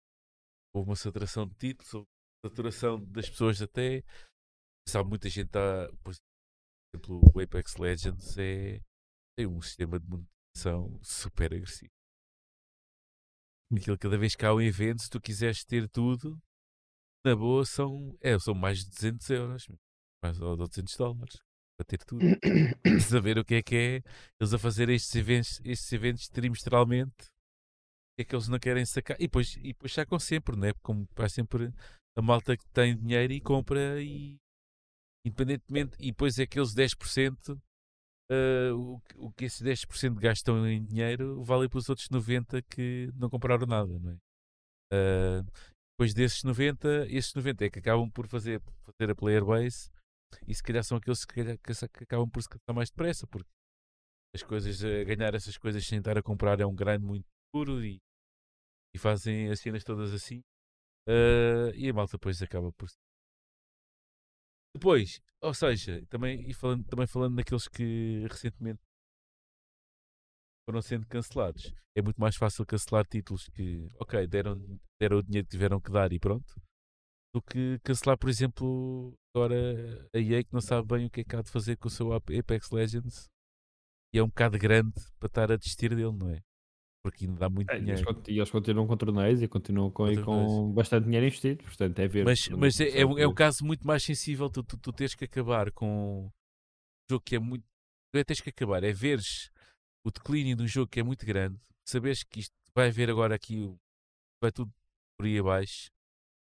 Houve 0.74 0.90
uma 0.90 0.96
saturação 0.96 1.48
de 1.48 1.56
títulos, 1.56 1.94
houve 1.94 2.08
saturação 2.46 3.04
das 3.06 3.30
pessoas 3.30 3.62
até. 3.62 4.04
Sabe, 4.88 5.10
muita 5.10 5.30
gente 5.30 5.48
está. 5.48 5.90
Por 6.04 6.14
exemplo, 6.94 7.22
o 7.34 7.40
Apex 7.40 7.78
Legends 7.78 8.38
é, 8.38 8.82
tem 9.38 9.48
um 9.48 9.62
sistema 9.62 10.00
de 10.00 10.08
monetização 10.08 11.00
super 11.02 11.54
agressivo. 11.54 11.92
Aquilo 13.74 13.98
cada 13.98 14.18
vez 14.18 14.36
que 14.36 14.46
há 14.46 14.54
um 14.54 14.62
evento, 14.62 15.02
se 15.02 15.10
tu 15.10 15.20
quiseres 15.20 15.64
ter 15.64 15.90
tudo, 15.90 16.40
na 17.26 17.36
boa 17.36 17.66
são, 17.66 18.16
é, 18.22 18.38
são 18.40 18.54
mais 18.54 18.80
de 18.86 18.90
200 18.92 19.30
euros, 19.32 19.68
mais 20.24 20.40
ou 20.40 20.56
200 20.56 20.96
dólares 20.96 21.42
para 21.78 21.86
ter 21.86 21.98
tudo 22.06 22.22
saber 23.02 23.38
o 23.38 23.44
que 23.44 23.56
é 23.56 23.64
que 23.64 23.76
é 23.76 24.04
eles 24.40 24.54
a 24.54 24.60
fazer 24.60 24.88
estes 24.90 25.14
eventos, 25.16 25.60
estes 25.66 25.92
eventos 25.92 26.30
trimestralmente, 26.30 27.26
o 27.26 28.16
que 28.18 28.22
é 28.22 28.26
que 28.26 28.36
eles 28.36 28.48
não 28.48 28.60
querem 28.60 28.86
sacar, 28.86 29.18
e 29.18 29.24
depois, 29.24 29.56
e 29.58 29.74
depois 29.74 29.94
sacam 29.94 30.18
sempre, 30.20 30.56
né? 30.56 30.72
como 30.82 31.08
vai 31.16 31.30
sempre 31.30 31.74
a 32.16 32.22
malta 32.22 32.56
que 32.56 32.66
tem 32.70 32.96
dinheiro 32.96 33.34
e 33.34 33.42
compra 33.42 34.02
e 34.02 34.38
independentemente, 35.26 35.98
e 36.00 36.12
depois 36.12 36.40
aqueles 36.40 36.74
10%, 36.74 37.60
uh, 38.32 38.76
o, 38.76 39.02
que- 39.02 39.18
o 39.18 39.32
que 39.32 39.46
esses 39.46 39.62
10% 39.62 40.20
gastam 40.20 40.68
em 40.68 40.84
dinheiro 40.86 41.44
vale 41.44 41.68
para 41.68 41.80
os 41.80 41.90
outros 41.90 42.08
90% 42.10 42.64
que 42.70 43.10
não 43.16 43.30
compraram 43.30 43.66
nada, 43.66 44.00
não 44.00 44.12
é? 44.12 44.18
Uh, 44.94 45.46
depois 45.96 46.14
desses 46.14 46.44
90, 46.44 47.08
esses 47.10 47.34
90 47.34 47.66
é 47.66 47.70
que 47.70 47.80
acabam 47.80 48.10
por 48.12 48.28
fazer, 48.28 48.62
fazer 48.84 49.12
a 49.12 49.16
player 49.16 49.46
base 49.46 49.90
e 50.46 50.54
se 50.54 50.62
calhar 50.62 50.84
são 50.84 50.98
aqueles 50.98 51.24
que, 51.24 51.58
que 51.58 52.04
acabam 52.04 52.30
por 52.30 52.44
se 52.44 52.50
cansar 52.50 52.76
mais 52.76 52.90
depressa, 52.90 53.26
porque 53.26 53.50
as 54.36 54.44
coisas, 54.44 54.84
eh, 54.84 55.06
ganhar 55.06 55.34
essas 55.34 55.58
coisas 55.58 55.88
sem 55.88 56.00
estar 56.00 56.18
a 56.18 56.22
comprar 56.22 56.60
é 56.60 56.66
um 56.66 56.76
grande 56.76 57.06
muito 57.06 57.26
duro 57.54 57.82
e, 57.82 58.02
e 58.94 58.98
fazem 58.98 59.50
as 59.50 59.62
cenas 59.62 59.86
todas 59.86 60.14
assim. 60.14 60.42
Uh, 61.08 61.72
e 61.76 61.88
a 61.90 61.94
malta 61.94 62.18
depois 62.18 62.42
acaba 62.42 62.74
por. 62.74 62.90
Depois, 64.76 65.22
ou 65.40 65.54
seja, 65.54 66.06
também, 66.08 66.50
e 66.50 66.54
falando, 66.54 66.84
também 66.86 67.08
falando 67.08 67.36
daqueles 67.38 67.70
que 67.70 68.26
recentemente 68.30 68.82
foram 70.66 70.82
sendo 70.82 71.06
cancelados, 71.08 71.72
é 71.96 72.02
muito 72.02 72.20
mais 72.20 72.36
fácil 72.36 72.66
cancelar 72.66 73.06
títulos 73.06 73.48
que, 73.50 73.88
ok, 74.00 74.26
deram, 74.28 74.60
deram 75.00 75.18
o 75.20 75.24
dinheiro 75.24 75.46
que 75.48 75.52
tiveram 75.52 75.80
que 75.80 75.92
dar 75.92 76.12
e 76.12 76.20
pronto, 76.20 76.54
do 77.34 77.42
que 77.42 77.80
cancelar, 77.84 78.18
por 78.18 78.30
exemplo, 78.30 79.14
agora 79.36 80.10
a 80.14 80.18
EA 80.20 80.44
que 80.44 80.54
não 80.54 80.62
sabe 80.62 80.88
bem 80.88 81.06
o 81.06 81.10
que 81.10 81.22
é 81.22 81.24
que 81.24 81.36
há 81.36 81.42
de 81.42 81.52
fazer 81.52 81.78
com 81.78 81.88
o 81.88 81.92
seu 81.92 82.14
Ap- 82.14 82.30
Apex 82.32 82.72
Legends 82.72 83.30
e 84.14 84.18
é 84.18 84.24
um 84.24 84.28
bocado 84.28 84.58
grande 84.58 84.94
para 85.20 85.28
estar 85.28 85.52
a 85.52 85.58
desistir 85.58 85.90
dele, 85.90 86.12
não 86.18 86.30
é? 86.30 86.42
Porque 87.04 87.26
ainda 87.26 87.38
dá 87.38 87.50
muito 87.50 87.70
É, 87.70 87.78
dinheiro. 87.78 88.24
e 88.28 88.38
eles 88.40 88.50
continuam 88.50 88.88
com 88.88 88.98
torneios 88.98 89.42
e 89.42 89.48
continuam 89.48 89.92
com, 89.92 90.10
e 90.10 90.20
Com 90.24 90.74
bastante 90.74 91.04
dinheiro 91.04 91.28
investido, 91.28 91.64
portanto 91.64 92.00
é 92.00 92.08
ver. 92.08 92.26
Mas, 92.26 92.48
mas 92.50 92.80
é, 92.80 93.02
é, 93.02 93.06
o 93.06 93.10
um, 93.14 93.20
é 93.20 93.28
um 93.28 93.34
caso 93.34 93.64
muito 93.64 93.86
mais 93.86 94.04
sensível 94.04 94.50
tu, 94.50 94.64
tu, 94.64 94.76
tu 94.78 94.92
teres 94.92 95.14
que 95.14 95.26
acabar 95.26 95.72
com 95.72 96.26
um 96.26 96.30
jogo 97.12 97.24
que 97.24 97.36
é 97.36 97.40
muito. 97.40 97.64
Não 98.12 98.22
é 98.22 98.24
teres 98.24 98.42
que 98.42 98.50
acabar, 98.50 98.84
é 98.84 98.92
veres 98.92 99.52
o 100.06 100.12
declínio 100.12 100.56
de 100.56 100.62
um 100.62 100.68
jogo 100.68 100.88
que 100.88 101.00
é 101.00 101.04
muito 101.04 101.26
grande, 101.26 101.60
saberes 101.84 102.24
que 102.24 102.42
isto 102.42 102.54
vai 102.76 102.90
haver 102.90 103.10
agora 103.10 103.34
aqui, 103.34 103.76
vai 104.40 104.52
tudo 104.52 104.72
por 105.18 105.26
aí 105.26 105.40
abaixo 105.40 105.90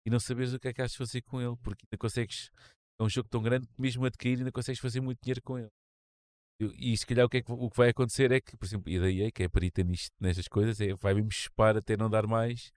e 0.05 0.09
não 0.09 0.19
saberes 0.19 0.51
o 0.53 0.59
que 0.59 0.67
é 0.67 0.73
que 0.73 0.81
has 0.81 0.91
de 0.91 0.97
fazer 0.97 1.21
com 1.21 1.41
ele, 1.41 1.55
porque 1.63 1.85
ainda 1.85 1.97
consegues. 1.97 2.51
É 2.99 3.03
um 3.03 3.09
jogo 3.09 3.29
tão 3.29 3.41
grande 3.41 3.65
que 3.67 3.81
mesmo 3.81 4.05
a 4.05 4.09
decair 4.09 4.37
ainda 4.37 4.51
consegues 4.51 4.81
fazer 4.81 4.99
muito 4.99 5.19
dinheiro 5.23 5.41
com 5.41 5.57
ele. 5.57 5.71
E, 6.59 6.93
e 6.93 6.97
se 6.97 7.05
calhar 7.05 7.25
o 7.25 7.29
que, 7.29 7.37
é 7.37 7.41
que, 7.41 7.51
o 7.51 7.69
que 7.69 7.77
vai 7.77 7.89
acontecer 7.89 8.31
é 8.31 8.41
que, 8.41 8.55
por 8.57 8.65
exemplo, 8.65 8.91
e 8.91 8.99
daí 8.99 9.31
que 9.31 9.43
é 9.43 9.47
perita 9.49 9.81
nisto, 9.81 10.13
nestas 10.19 10.47
coisas, 10.47 10.79
é, 10.81 10.93
vai 10.95 11.13
mesmo 11.13 11.31
chupar 11.31 11.77
até 11.77 11.95
não 11.95 12.09
dar 12.09 12.27
mais 12.27 12.73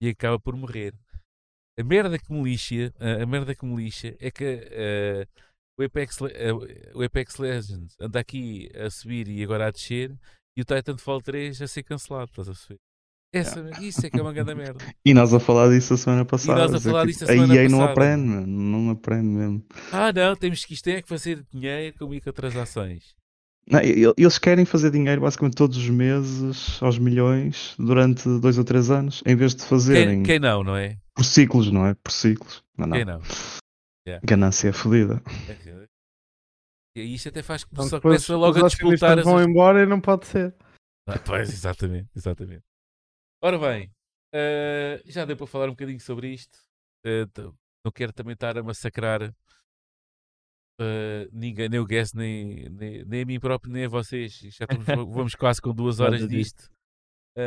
e 0.00 0.08
acaba 0.08 0.38
por 0.38 0.56
morrer. 0.56 0.94
A 1.78 1.82
merda 1.82 2.18
que 2.18 2.32
me 2.32 2.42
lixa, 2.42 2.94
a, 3.00 3.22
a 3.22 3.26
merda 3.26 3.54
que 3.54 3.66
me 3.66 3.76
lixa 3.76 4.16
é 4.20 4.30
que 4.30 4.44
eh, 4.44 5.26
o, 5.80 5.84
Apex, 5.84 6.18
eh, 6.22 6.52
o 6.94 7.02
Apex 7.02 7.36
Legends 7.38 7.96
anda 8.00 8.20
aqui 8.20 8.68
a 8.78 8.88
subir 8.90 9.28
e 9.28 9.42
agora 9.42 9.66
a 9.66 9.70
descer 9.70 10.12
e 10.56 10.60
o 10.62 10.64
Titanfall 10.64 11.20
3 11.20 11.62
a 11.62 11.66
ser 11.66 11.82
cancelado, 11.82 12.30
estás 12.30 12.48
a 12.48 12.52
perceber? 12.52 12.78
Essa, 13.32 13.70
Isso 13.80 14.04
é 14.04 14.10
que 14.10 14.18
é 14.18 14.22
uma 14.22 14.32
grande 14.32 14.54
merda. 14.56 14.84
E 15.06 15.14
nós 15.14 15.32
a 15.32 15.38
falar 15.38 15.68
disso 15.70 15.94
a 15.94 15.96
semana 15.96 16.24
passada. 16.24 16.58
nós 16.58 16.74
a 16.74 16.80
falar 16.80 17.02
que 17.06 17.12
disso 17.12 17.24
a 17.24 17.28
a 17.28 17.30
semana 17.30 17.54
EA 17.54 17.68
não 17.68 17.78
passada. 17.78 17.92
aprende, 17.92 18.26
mano, 18.28 18.46
não 18.46 18.90
aprende 18.90 19.26
mesmo. 19.28 19.64
Ah 19.92 20.12
não, 20.12 20.34
temos 20.34 20.64
que 20.64 20.74
isto 20.74 20.84
tem 20.84 20.94
é 20.96 21.02
que 21.02 21.08
fazer 21.08 21.44
dinheiro 21.52 21.96
com 21.96 22.08
microtransações. 22.08 23.14
Não, 23.70 23.80
e- 23.80 24.12
eles 24.16 24.36
querem 24.38 24.64
fazer 24.64 24.90
dinheiro 24.90 25.20
basicamente 25.20 25.54
todos 25.54 25.76
os 25.76 25.88
meses, 25.88 26.82
aos 26.82 26.98
milhões, 26.98 27.74
durante 27.78 28.28
dois 28.40 28.58
ou 28.58 28.64
três 28.64 28.90
anos, 28.90 29.22
em 29.24 29.36
vez 29.36 29.54
de 29.54 29.62
fazerem 29.64 30.16
Quem, 30.16 30.22
quem 30.24 30.38
não, 30.40 30.64
não 30.64 30.74
é? 30.76 30.96
por 31.14 31.24
ciclos, 31.24 31.70
não 31.70 31.86
é? 31.86 31.94
Por 31.94 32.10
ciclos. 32.10 32.64
Não, 32.76 32.88
não. 32.88 32.96
Quem 32.96 33.04
não? 33.04 33.20
Ganância 34.24 34.68
é 34.68 34.72
fodida. 34.72 35.22
E 36.96 37.14
isto 37.14 37.28
até 37.28 37.42
faz 37.42 37.62
que 37.64 37.70
Então, 37.72 37.84
só 37.88 37.96
depois 37.98 38.26
começa 38.26 38.36
logo 38.36 38.58
os 38.58 38.64
a 38.64 38.68
disputar 38.68 39.18
as... 39.18 39.24
vão 39.24 39.40
embora 39.42 39.82
e 39.82 39.86
não 39.86 40.00
pode 40.00 40.26
ser. 40.26 40.54
Ah, 41.06 41.18
pois, 41.24 41.48
exatamente, 41.48 42.10
exatamente. 42.16 42.64
Ora 43.42 43.58
bem, 43.58 43.90
eh, 44.34 45.00
já 45.06 45.24
deu 45.24 45.36
para 45.36 45.46
falar 45.46 45.66
um 45.66 45.70
bocadinho 45.72 46.00
sobre 46.00 46.28
isto. 46.32 46.58
T- 47.04 47.52
não 47.84 47.92
quero 47.92 48.12
também 48.12 48.34
estar 48.34 48.58
a 48.58 48.62
massacrar 48.62 49.22
eh, 50.80 51.28
ninguém, 51.32 51.68
nem 51.68 51.80
o 51.80 51.86
Guess, 51.86 52.12
nem, 52.14 52.68
nem, 52.70 53.04
nem 53.04 53.22
a 53.22 53.26
mim 53.26 53.40
próprio, 53.40 53.72
nem 53.72 53.84
a 53.84 53.88
vocês. 53.88 54.32
Já 54.32 54.66
estamos, 54.70 54.86
vamos 54.86 55.34
quase 55.34 55.60
com 55.62 55.72
duas 55.72 56.00
horas 56.00 56.28
disto. 56.28 56.70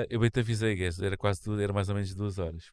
Eu 0.10 0.20
bem 0.22 0.30
te 0.30 0.40
avisei, 0.40 0.76
Guess, 0.76 1.02
era 1.02 1.18
quase 1.18 1.42
tudo, 1.42 1.62
era 1.62 1.74
mais 1.74 1.90
ou 1.90 1.96
menos 1.96 2.16
duas 2.16 2.40
horas. 2.40 2.72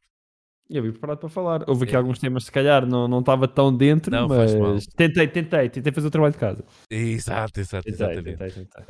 E 0.70 0.76
eu 0.76 0.82
vim 0.84 0.92
preparado 0.92 1.18
para 1.18 1.28
falar. 1.28 1.68
Houve 1.68 1.84
aqui 1.84 1.94
É. 1.94 1.96
alguns 1.96 2.20
temas, 2.20 2.44
se 2.44 2.52
calhar, 2.52 2.86
não 2.86 3.08
não 3.08 3.18
estava 3.18 3.48
tão 3.48 3.76
dentro, 3.76 4.10
Não, 4.12 4.28
mas 4.28 4.52
tentei, 4.86 5.26
tentei, 5.26 5.68
tentei 5.68 5.92
fazer 5.92 6.06
o 6.06 6.10
trabalho 6.10 6.32
de 6.32 6.38
casa. 6.38 6.64
Exato, 6.88 7.58
exato, 7.58 7.84
Tentei, 7.84 8.06
exatamente. 8.06 8.38
tentei, 8.38 8.64
tentei. 8.66 8.84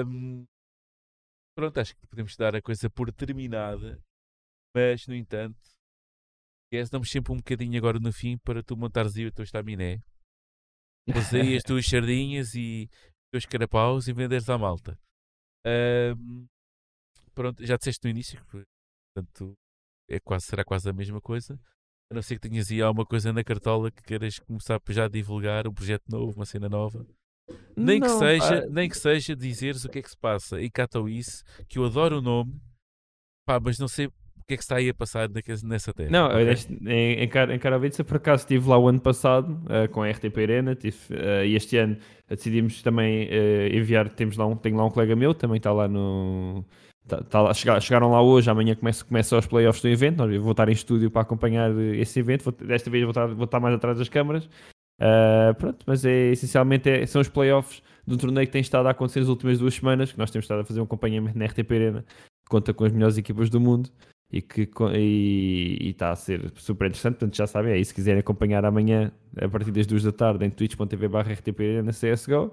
Ahm, 0.00 0.44
pronto, 1.58 1.80
acho 1.80 1.96
que 1.96 2.06
podemos 2.06 2.36
dar 2.36 2.54
a 2.54 2.62
coisa 2.62 2.88
por 2.88 3.10
terminada, 3.12 4.00
mas 4.76 5.08
no 5.08 5.14
entanto, 5.14 5.58
Guess, 6.72 6.88
damos 6.90 7.10
sempre 7.10 7.32
um 7.32 7.36
bocadinho 7.36 7.76
agora 7.78 7.98
no 7.98 8.12
fim 8.12 8.38
para 8.38 8.62
tu 8.62 8.76
montares 8.76 9.16
aí 9.16 9.26
o 9.26 9.32
teu 9.32 9.42
estaminé. 9.44 9.98
Pôs 11.12 11.34
aí 11.34 11.56
as 11.56 11.62
tuas 11.66 11.84
sardinhas 11.86 12.54
e 12.54 12.88
os 12.92 13.30
teus 13.32 13.46
carapaus 13.46 14.06
e 14.06 14.12
venderes 14.12 14.48
à 14.48 14.56
malta. 14.56 14.96
Ahm, 15.66 16.46
pronto, 17.34 17.64
já 17.66 17.76
disseste 17.76 18.04
no 18.04 18.10
início, 18.10 18.40
que, 18.46 18.62
portanto, 19.14 19.54
é 20.08 20.18
quase, 20.20 20.46
será 20.46 20.64
quase 20.64 20.88
a 20.88 20.92
mesma 20.92 21.20
coisa. 21.20 21.58
A 22.10 22.14
não 22.14 22.22
ser 22.22 22.34
que 22.38 22.48
tenhas 22.48 22.70
aí 22.70 22.82
alguma 22.82 23.06
coisa 23.06 23.32
na 23.32 23.42
cartola 23.42 23.90
que 23.90 24.02
queiras 24.02 24.38
começar 24.38 24.80
já 24.90 25.06
a 25.06 25.08
divulgar, 25.08 25.66
um 25.66 25.72
projeto 25.72 26.04
novo, 26.08 26.34
uma 26.36 26.44
cena 26.46 26.68
nova. 26.68 27.06
Nem 27.76 28.00
que 28.00 28.06
Não, 28.06 28.18
seja, 28.18 28.62
pá, 28.62 28.68
nem 28.70 28.88
que 28.88 28.96
seja 28.96 29.34
dizeres 29.34 29.84
o 29.84 29.88
que 29.88 29.98
é 29.98 30.02
que 30.02 30.10
se 30.10 30.16
passa 30.16 30.60
em 30.62 30.70
Katowice, 30.70 31.42
que 31.68 31.78
eu 31.78 31.84
adoro 31.84 32.18
o 32.18 32.22
nome, 32.22 32.54
pá, 33.46 33.58
mas 33.60 33.78
não 33.78 33.88
sei 33.88 34.06
o 34.06 34.12
que 34.46 34.54
é 34.54 34.56
que 34.56 34.62
está 34.62 34.76
aí 34.76 34.88
a 34.90 34.94
passar 34.94 35.28
nessa 35.64 35.92
terra. 35.92 36.10
Não, 36.10 36.26
ok? 36.28 36.44
neste- 36.44 36.72
em, 36.86 37.14
em, 37.22 37.28
Car- 37.28 37.50
em 37.50 37.58
Karavice, 37.58 38.04
por 38.04 38.16
acaso 38.18 38.42
estive 38.42 38.68
lá 38.68 38.78
o 38.78 38.86
ano 38.88 39.00
passado 39.00 39.60
eh, 39.70 39.88
com 39.88 40.02
a 40.02 40.08
RTP 40.08 40.36
Arena 40.42 40.74
tive, 40.74 40.96
eh, 41.10 41.46
e 41.46 41.54
este 41.56 41.76
ano 41.78 41.96
decidimos 42.28 42.82
também 42.82 43.26
eh, 43.30 43.70
enviar, 43.74 44.08
temos 44.10 44.36
lá 44.36 44.46
um, 44.46 44.54
tenho 44.56 44.76
lá 44.76 44.84
um 44.84 44.90
colega 44.90 45.16
meu, 45.16 45.34
também 45.34 45.56
está 45.56 45.72
lá 45.72 45.88
no. 45.88 46.64
Tá- 47.08 47.22
tá 47.22 47.42
lá- 47.42 47.54
chega- 47.54 47.80
chegaram 47.80 48.10
lá 48.10 48.20
hoje, 48.22 48.50
amanhã 48.50 48.74
começa, 48.74 49.04
começa 49.04 49.36
os 49.38 49.46
playoffs 49.46 49.82
do 49.82 49.88
evento. 49.88 50.18
nós- 50.18 50.32
Eu 50.32 50.42
vou 50.42 50.52
estar 50.52 50.68
em 50.68 50.72
estúdio 50.72 51.10
para 51.10 51.22
acompanhar 51.22 51.70
eh, 51.70 51.96
esse 51.96 52.18
evento. 52.20 52.44
Vou- 52.44 52.52
desta 52.66 52.90
vez 52.90 53.02
vou 53.04 53.10
estar, 53.10 53.26
vou 53.26 53.44
estar 53.44 53.60
mais 53.60 53.74
atrás 53.74 53.98
das 53.98 54.08
câmaras. 54.08 54.48
Ah, 55.00 55.54
pronto, 55.58 55.84
mas 55.86 56.04
é 56.04 56.30
essencialmente 56.32 56.88
é- 56.88 57.04
são 57.06 57.20
os 57.20 57.28
playoffs 57.28 57.82
um 58.06 58.16
torneio 58.16 58.46
que 58.46 58.52
tem 58.52 58.60
estado 58.60 58.86
a 58.86 58.90
acontecer 58.90 59.20
nas 59.20 59.28
últimas 59.28 59.58
duas 59.58 59.74
semanas, 59.74 60.12
que 60.12 60.18
nós 60.18 60.30
temos 60.30 60.44
estado 60.44 60.60
a 60.60 60.64
fazer 60.64 60.78
um 60.80 60.84
acompanhamento 60.84 61.36
na 61.38 61.46
RTP 61.46 61.72
Arena, 61.74 62.02
que 62.44 62.50
conta 62.50 62.72
com 62.74 62.84
as 62.84 62.92
melhores 62.92 63.16
equipas 63.16 63.48
do 63.50 63.58
mundo 63.58 63.88
e 64.30 64.42
que 64.42 64.68
e 64.94 65.88
está 65.90 66.10
a 66.10 66.16
ser 66.16 66.52
super 66.56 66.86
interessante, 66.86 67.14
portanto 67.14 67.34
já 67.36 67.46
sabem, 67.46 67.78
é 67.78 67.82
se 67.82 67.94
quiserem 67.94 68.20
acompanhar 68.20 68.64
amanhã 68.64 69.10
a 69.40 69.48
partir 69.48 69.70
das 69.70 69.86
duas 69.86 70.02
da 70.02 70.12
tarde 70.12 70.44
em 70.44 70.50
twitch.tv 70.50 71.08
barra 71.08 71.32
RTP 71.32 71.60
Arena 71.60 71.92
CSGO. 71.92 72.52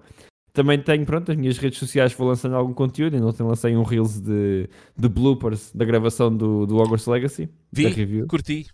Também 0.54 0.78
tenho, 0.80 1.06
pronto, 1.06 1.32
as 1.32 1.38
minhas 1.38 1.58
redes 1.58 1.80
sociais 1.80 2.14
vou 2.14 2.28
lançando 2.28 2.56
algum 2.56 2.74
conteúdo, 2.74 3.14
ainda 3.16 3.26
ontem 3.28 3.42
lancei 3.44 3.76
um 3.78 3.84
Reels 3.84 4.20
de, 4.20 4.68
de 4.98 5.08
bloopers 5.10 5.72
da 5.74 5.86
gravação 5.86 6.36
do, 6.36 6.66
do 6.66 6.76
Hogwarts 6.78 7.08
Legacy, 7.08 7.50
Vi, 7.72 7.88
review. 7.88 8.28
curti. 8.28 8.66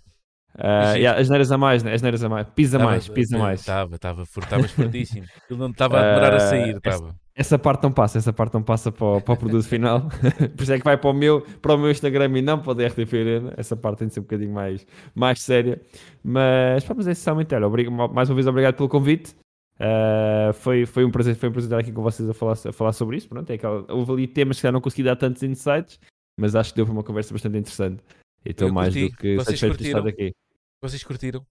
Giro. 0.60 0.98
yeah, 0.98 1.20
as 1.22 1.30
neiras 1.30 1.52
a 1.52 1.58
mais, 1.58 1.84
né? 1.84 1.94
As 1.94 2.02
neiras 2.02 2.24
a 2.24 2.30
mais. 2.30 2.48
Pisa 2.56 2.80
mais, 2.80 3.08
pisa 3.08 3.38
mais. 3.38 3.60
Estava, 3.60 3.94
estava, 3.96 4.24
estavas 4.24 4.72
fortíssimo. 4.72 5.24
Ele 5.52 5.60
não 5.60 5.70
estava 5.70 6.00
a 6.00 6.02
demorar 6.02 6.34
a 6.34 6.38
Ah, 6.38 6.40
sair, 6.40 6.76
estava. 6.78 7.16
Essa 7.36 7.60
parte 7.60 7.84
não 7.84 7.92
passa, 7.92 8.18
essa 8.18 8.34
parte 8.34 8.56
não 8.56 8.64
passa 8.64 8.92
para 8.92 9.06
o, 9.06 9.22
para 9.22 9.34
o 9.36 9.38
produto 9.38 9.68
final. 9.68 10.10
Por 10.58 10.64
isso 10.64 10.74
é 10.74 10.80
que 10.80 10.84
vai 10.84 10.98
para 10.98 11.12
o 11.12 11.14
meu, 11.14 11.42
para 11.62 11.76
o 11.76 11.78
meu 11.78 11.92
Instagram 11.92 12.36
e 12.40 12.42
não 12.42 12.58
para 12.58 12.72
o 12.72 12.74
da 12.74 12.88
RTP 12.88 13.14
Arena. 13.14 13.54
Essa 13.56 13.76
parte 13.76 14.00
tem 14.00 14.08
de 14.08 14.16
ser 14.16 14.22
um 14.22 14.24
bocadinho 14.24 14.52
mais, 14.52 14.84
mais 15.14 15.40
séria. 15.44 15.80
Mas, 16.24 16.84
pá, 16.84 16.96
mas 16.98 17.08
é 17.08 17.12
essencialmente. 17.12 17.54
Obrig- 17.54 17.92
Mais 17.92 18.28
uma 18.28 18.34
vez, 18.34 18.48
obrigado 18.48 18.74
pelo 18.78 18.90
convite. 18.90 19.36
Ah, 19.80 20.52
foi, 20.54 20.86
foi, 20.86 21.06
um 21.06 21.12
prazer, 21.12 21.36
foi 21.36 21.50
um 21.50 21.52
prazer 21.52 21.68
estar 21.68 21.80
aqui 21.80 21.92
com 21.92 22.02
vocês 22.02 22.28
a 22.30 22.34
falar, 22.34 22.54
a 22.54 22.74
falar 22.74 22.94
sobre 22.94 23.18
isso. 23.18 23.30
Pronto, 23.30 23.50
é 23.50 23.56
aquela, 23.56 23.86
houve 23.92 24.12
ali 24.12 24.28
temas 24.28 24.58
que 24.58 24.64
já 24.64 24.72
não 24.72 24.82
consegui 24.82 25.04
dar 25.04 25.16
tantos 25.16 25.44
insights, 25.44 26.00
mas 26.40 26.56
acho 26.56 26.72
que 26.72 26.78
deu 26.78 26.86
para 26.86 26.94
uma 26.94 27.04
conversa 27.04 27.34
bastante 27.34 27.58
interessante. 27.58 28.04
E 28.46 28.52
estou 28.52 28.70
Eu 28.70 28.74
mais 28.74 28.94
curti. 28.94 29.10
do 29.10 29.18
que 29.18 29.36
Vocês 29.36 29.60
satisfeito 29.60 29.78
de 29.78 29.88
estar 29.88 30.02
curtiram? 30.02 30.28
aqui. 30.28 30.36
Vocês 30.82 31.04
curtiram? 31.04 31.48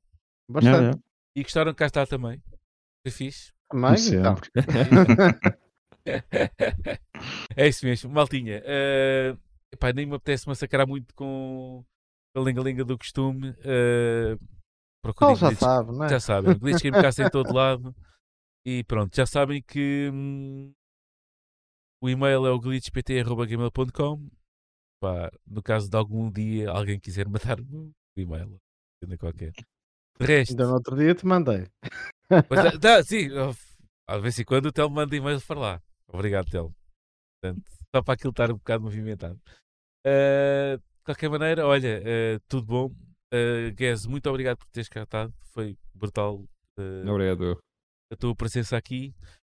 Bastante. 0.49 0.67
Yeah, 0.67 0.87
yeah. 0.87 1.03
E 1.37 1.43
gostaram 1.43 1.73
de 1.73 1.77
cá 1.77 1.87
estar 1.87 2.07
também? 2.07 2.43
Foi 3.05 3.13
fixe? 3.13 3.53
Sim, 3.99 4.17
então. 4.17 4.37
é 7.57 7.67
isso 7.69 7.85
mesmo, 7.85 8.11
maltinha. 8.11 8.63
Uh, 8.63 9.37
epá, 9.73 9.93
nem 9.93 10.07
me 10.07 10.15
apetece 10.15 10.47
massacrar 10.47 10.87
muito 10.87 11.13
com 11.15 11.85
a 12.35 12.41
linga-linga 12.41 12.85
do 12.85 12.97
costume. 12.97 13.51
Uh, 13.51 14.39
procurem 15.03 15.33
Ele 15.33 15.41
já 15.41 15.55
sabe, 15.57 15.93
não 15.93 16.05
é? 16.05 16.09
Já 16.09 16.21
sabem, 16.21 16.57
Glitch 16.57 16.83
Gamecast 16.83 17.21
em 17.21 17.29
todo 17.29 17.53
lado. 17.53 17.95
E 18.67 18.83
pronto, 18.83 19.15
já 19.15 19.25
sabem 19.25 19.63
que 19.63 20.11
hum, 20.13 20.73
o 22.03 22.09
e-mail 22.11 22.45
é 22.45 22.51
o 22.51 22.59
glitchpt.gmail.com. 22.59 24.29
No 25.47 25.63
caso 25.63 25.89
de 25.89 25.97
algum 25.97 26.29
dia 26.29 26.69
alguém 26.71 26.99
quiser 26.99 27.29
matar 27.31 27.61
o 27.61 27.93
e-mail, 28.17 28.59
ainda 29.01 29.17
qualquer. 29.17 29.53
De 30.19 30.27
resto, 30.27 30.51
Ainda 30.51 30.67
no 30.67 30.75
outro 30.75 30.97
dia 30.97 31.15
te 31.15 31.25
mandei. 31.25 31.69
mas, 32.29 32.49
dá, 32.81 33.05
sim, 33.05 33.29
às 34.09 34.21
vezes 34.21 34.41
em 34.41 34.45
quando 34.45 34.67
o 34.67 34.73
Telmo 34.73 34.97
manda 34.97 35.15
e-mails 35.15 35.45
para 35.45 35.61
lá. 35.61 35.83
Obrigado, 36.09 36.51
Telmo. 36.51 36.75
Portanto, 37.41 37.71
só 37.95 38.03
para 38.03 38.15
aquilo 38.15 38.31
estar 38.31 38.51
um 38.51 38.57
bocado 38.57 38.83
movimentado. 38.83 39.41
Ah, 40.05 40.77
de 40.77 41.05
qualquer 41.05 41.31
maneira, 41.31 41.65
olha, 41.65 42.03
ah, 42.03 42.41
tudo 42.49 42.67
bom. 42.67 42.87
Uh, 43.33 43.73
Guez, 43.75 44.07
muito 44.07 44.29
obrigado 44.29 44.57
por 44.57 44.67
teres 44.71 44.89
cá 44.89 45.05
estado. 45.05 45.33
Foi 45.53 45.77
brutal 45.95 46.45
ah, 46.79 47.11
Obrigado. 47.13 47.61
A 48.13 48.17
tua 48.17 48.35
presença 48.35 48.77
aqui. 48.77 49.15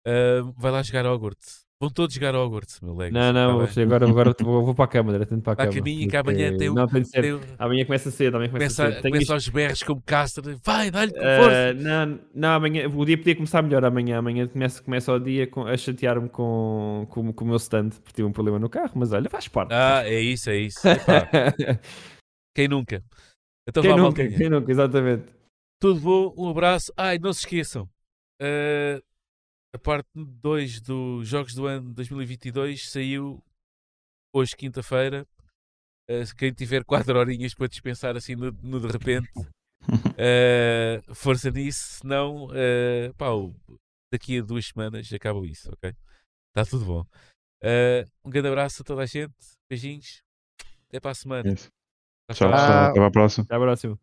Ah, 0.07 0.41
vai 0.57 0.71
lá 0.73 0.83
jogar 0.83 1.07
Hogwarts. 1.07 1.65
Vão 1.79 1.91
todos 1.91 2.15
jogar 2.15 2.35
Hogwarts, 2.35 2.81
meu 2.81 2.95
Legacy. 2.95 3.13
Não, 3.13 3.33
não, 3.35 3.67
tá 3.67 3.83
agora, 3.83 4.09
agora 4.09 4.35
vou, 4.41 4.65
vou 4.65 4.75
para 4.75 4.87
a 4.87 4.89
cama, 4.89 5.13
diretamente 5.13 5.45
para 5.45 5.53
a 5.53 5.57
cama. 5.57 5.73
caminho, 5.75 6.09
que 6.09 6.17
amanhã 6.17 6.57
tem 6.57 6.71
o- 6.71 6.75
Não, 6.75 6.87
tem 6.87 7.03
de 7.03 7.09
ser. 7.11 7.21
Tem- 7.21 7.41
Amanhã 7.59 7.85
começa 7.85 8.11
cedo, 8.11 8.35
amanhã 8.37 8.51
começa, 8.51 8.83
Começa, 8.83 8.95
cedo. 8.95 9.03
Começa 9.03 9.23
isto- 9.23 9.33
aos 9.35 9.49
berros 9.51 9.83
como 9.83 10.01
Castro. 10.01 10.59
Vai, 10.65 10.91
dá-lhe 10.91 11.13
com 11.13 11.21
Ah, 11.21 11.37
força. 11.39 11.75
não, 11.75 12.21
não, 12.35 12.49
amanhã, 12.55 12.89
o 12.89 13.05
dia 13.05 13.19
podia 13.19 13.35
começar 13.35 13.61
melhor 13.61 13.85
amanhã. 13.85 14.17
Amanhã 14.19 14.49
começa, 14.49 14.83
começa 14.83 15.13
o 15.13 15.19
dia 15.19 15.47
com- 15.47 15.67
a 15.67 15.77
chatear-me 15.77 16.31
com, 16.31 17.07
com, 17.11 17.31
com 17.31 17.45
o 17.45 17.49
meu 17.49 17.57
stand, 17.57 17.91
porque 17.91 18.13
tive 18.15 18.27
um 18.27 18.33
problema 18.33 18.59
no 18.59 18.71
carro, 18.71 18.93
mas 18.95 19.13
olha, 19.13 19.29
faz 19.29 19.47
parte. 19.47 19.75
Ah, 19.75 20.03
é 20.07 20.19
isso, 20.19 20.49
é 20.49 20.57
isso. 20.57 20.81
Quem 22.57 22.69
nunca? 22.69 23.03
Então 23.69 23.83
quem 23.83 23.93
vá, 23.93 23.99
nunca, 23.99 24.27
quem 24.29 24.49
nunca, 24.49 24.71
exatamente. 24.71 25.25
Tudo 25.79 26.01
bom, 26.01 26.35
um 26.39 26.49
abraço. 26.49 26.91
Ai, 26.97 27.19
não 27.19 27.33
se 27.35 27.41
esqueçam. 27.41 27.87
Eh, 28.41 29.03
a 29.75 29.79
parte 29.79 30.09
2 30.15 30.81
dos 30.81 31.29
Jogos 31.29 31.55
do 31.55 31.67
Ano 31.67 31.93
2022 31.95 32.91
saiu 32.91 33.43
hoje, 34.35 34.57
quinta-feira. 34.57 35.27
Se 36.25 36.35
quem 36.35 36.53
tiver 36.53 36.85
4 36.87 37.19
horinhas 37.19 37.55
para 37.55 37.67
dispensar 37.69 38.17
assim 38.17 38.37
no, 38.37 38.53
no 38.63 38.81
de 38.81 38.87
repente, 38.89 39.29
eh, 40.19 41.03
força 41.15 41.51
nisso. 41.51 41.99
Senão, 42.01 42.49
pá, 43.17 43.31
o- 43.31 43.55
daqui 44.13 44.39
a 44.39 44.43
duas 44.43 44.67
semanas 44.67 45.13
acaba 45.13 45.45
isso, 45.47 45.71
ok? 45.73 45.93
Está 46.51 46.65
tudo 46.71 46.85
bom. 46.85 47.07
Eh, 47.63 48.05
um 48.25 48.31
grande 48.31 48.49
abraço 48.49 48.83
a 48.83 48.85
toda 48.85 49.03
a 49.03 49.07
gente. 49.07 49.35
Beijinhos. 49.69 50.23
Até 50.89 51.01
para 51.01 51.11
a 51.11 51.15
semana. 51.15 51.55
Tchau, 51.55 51.69
Tchau, 52.33 52.49
tchau. 52.51 52.51
tchau. 52.51 52.91
Até 52.91 53.01
à 53.05 53.11
próxima. 53.11 53.45
Até 53.45 53.55
à 53.55 53.59
próxima. 53.59 53.99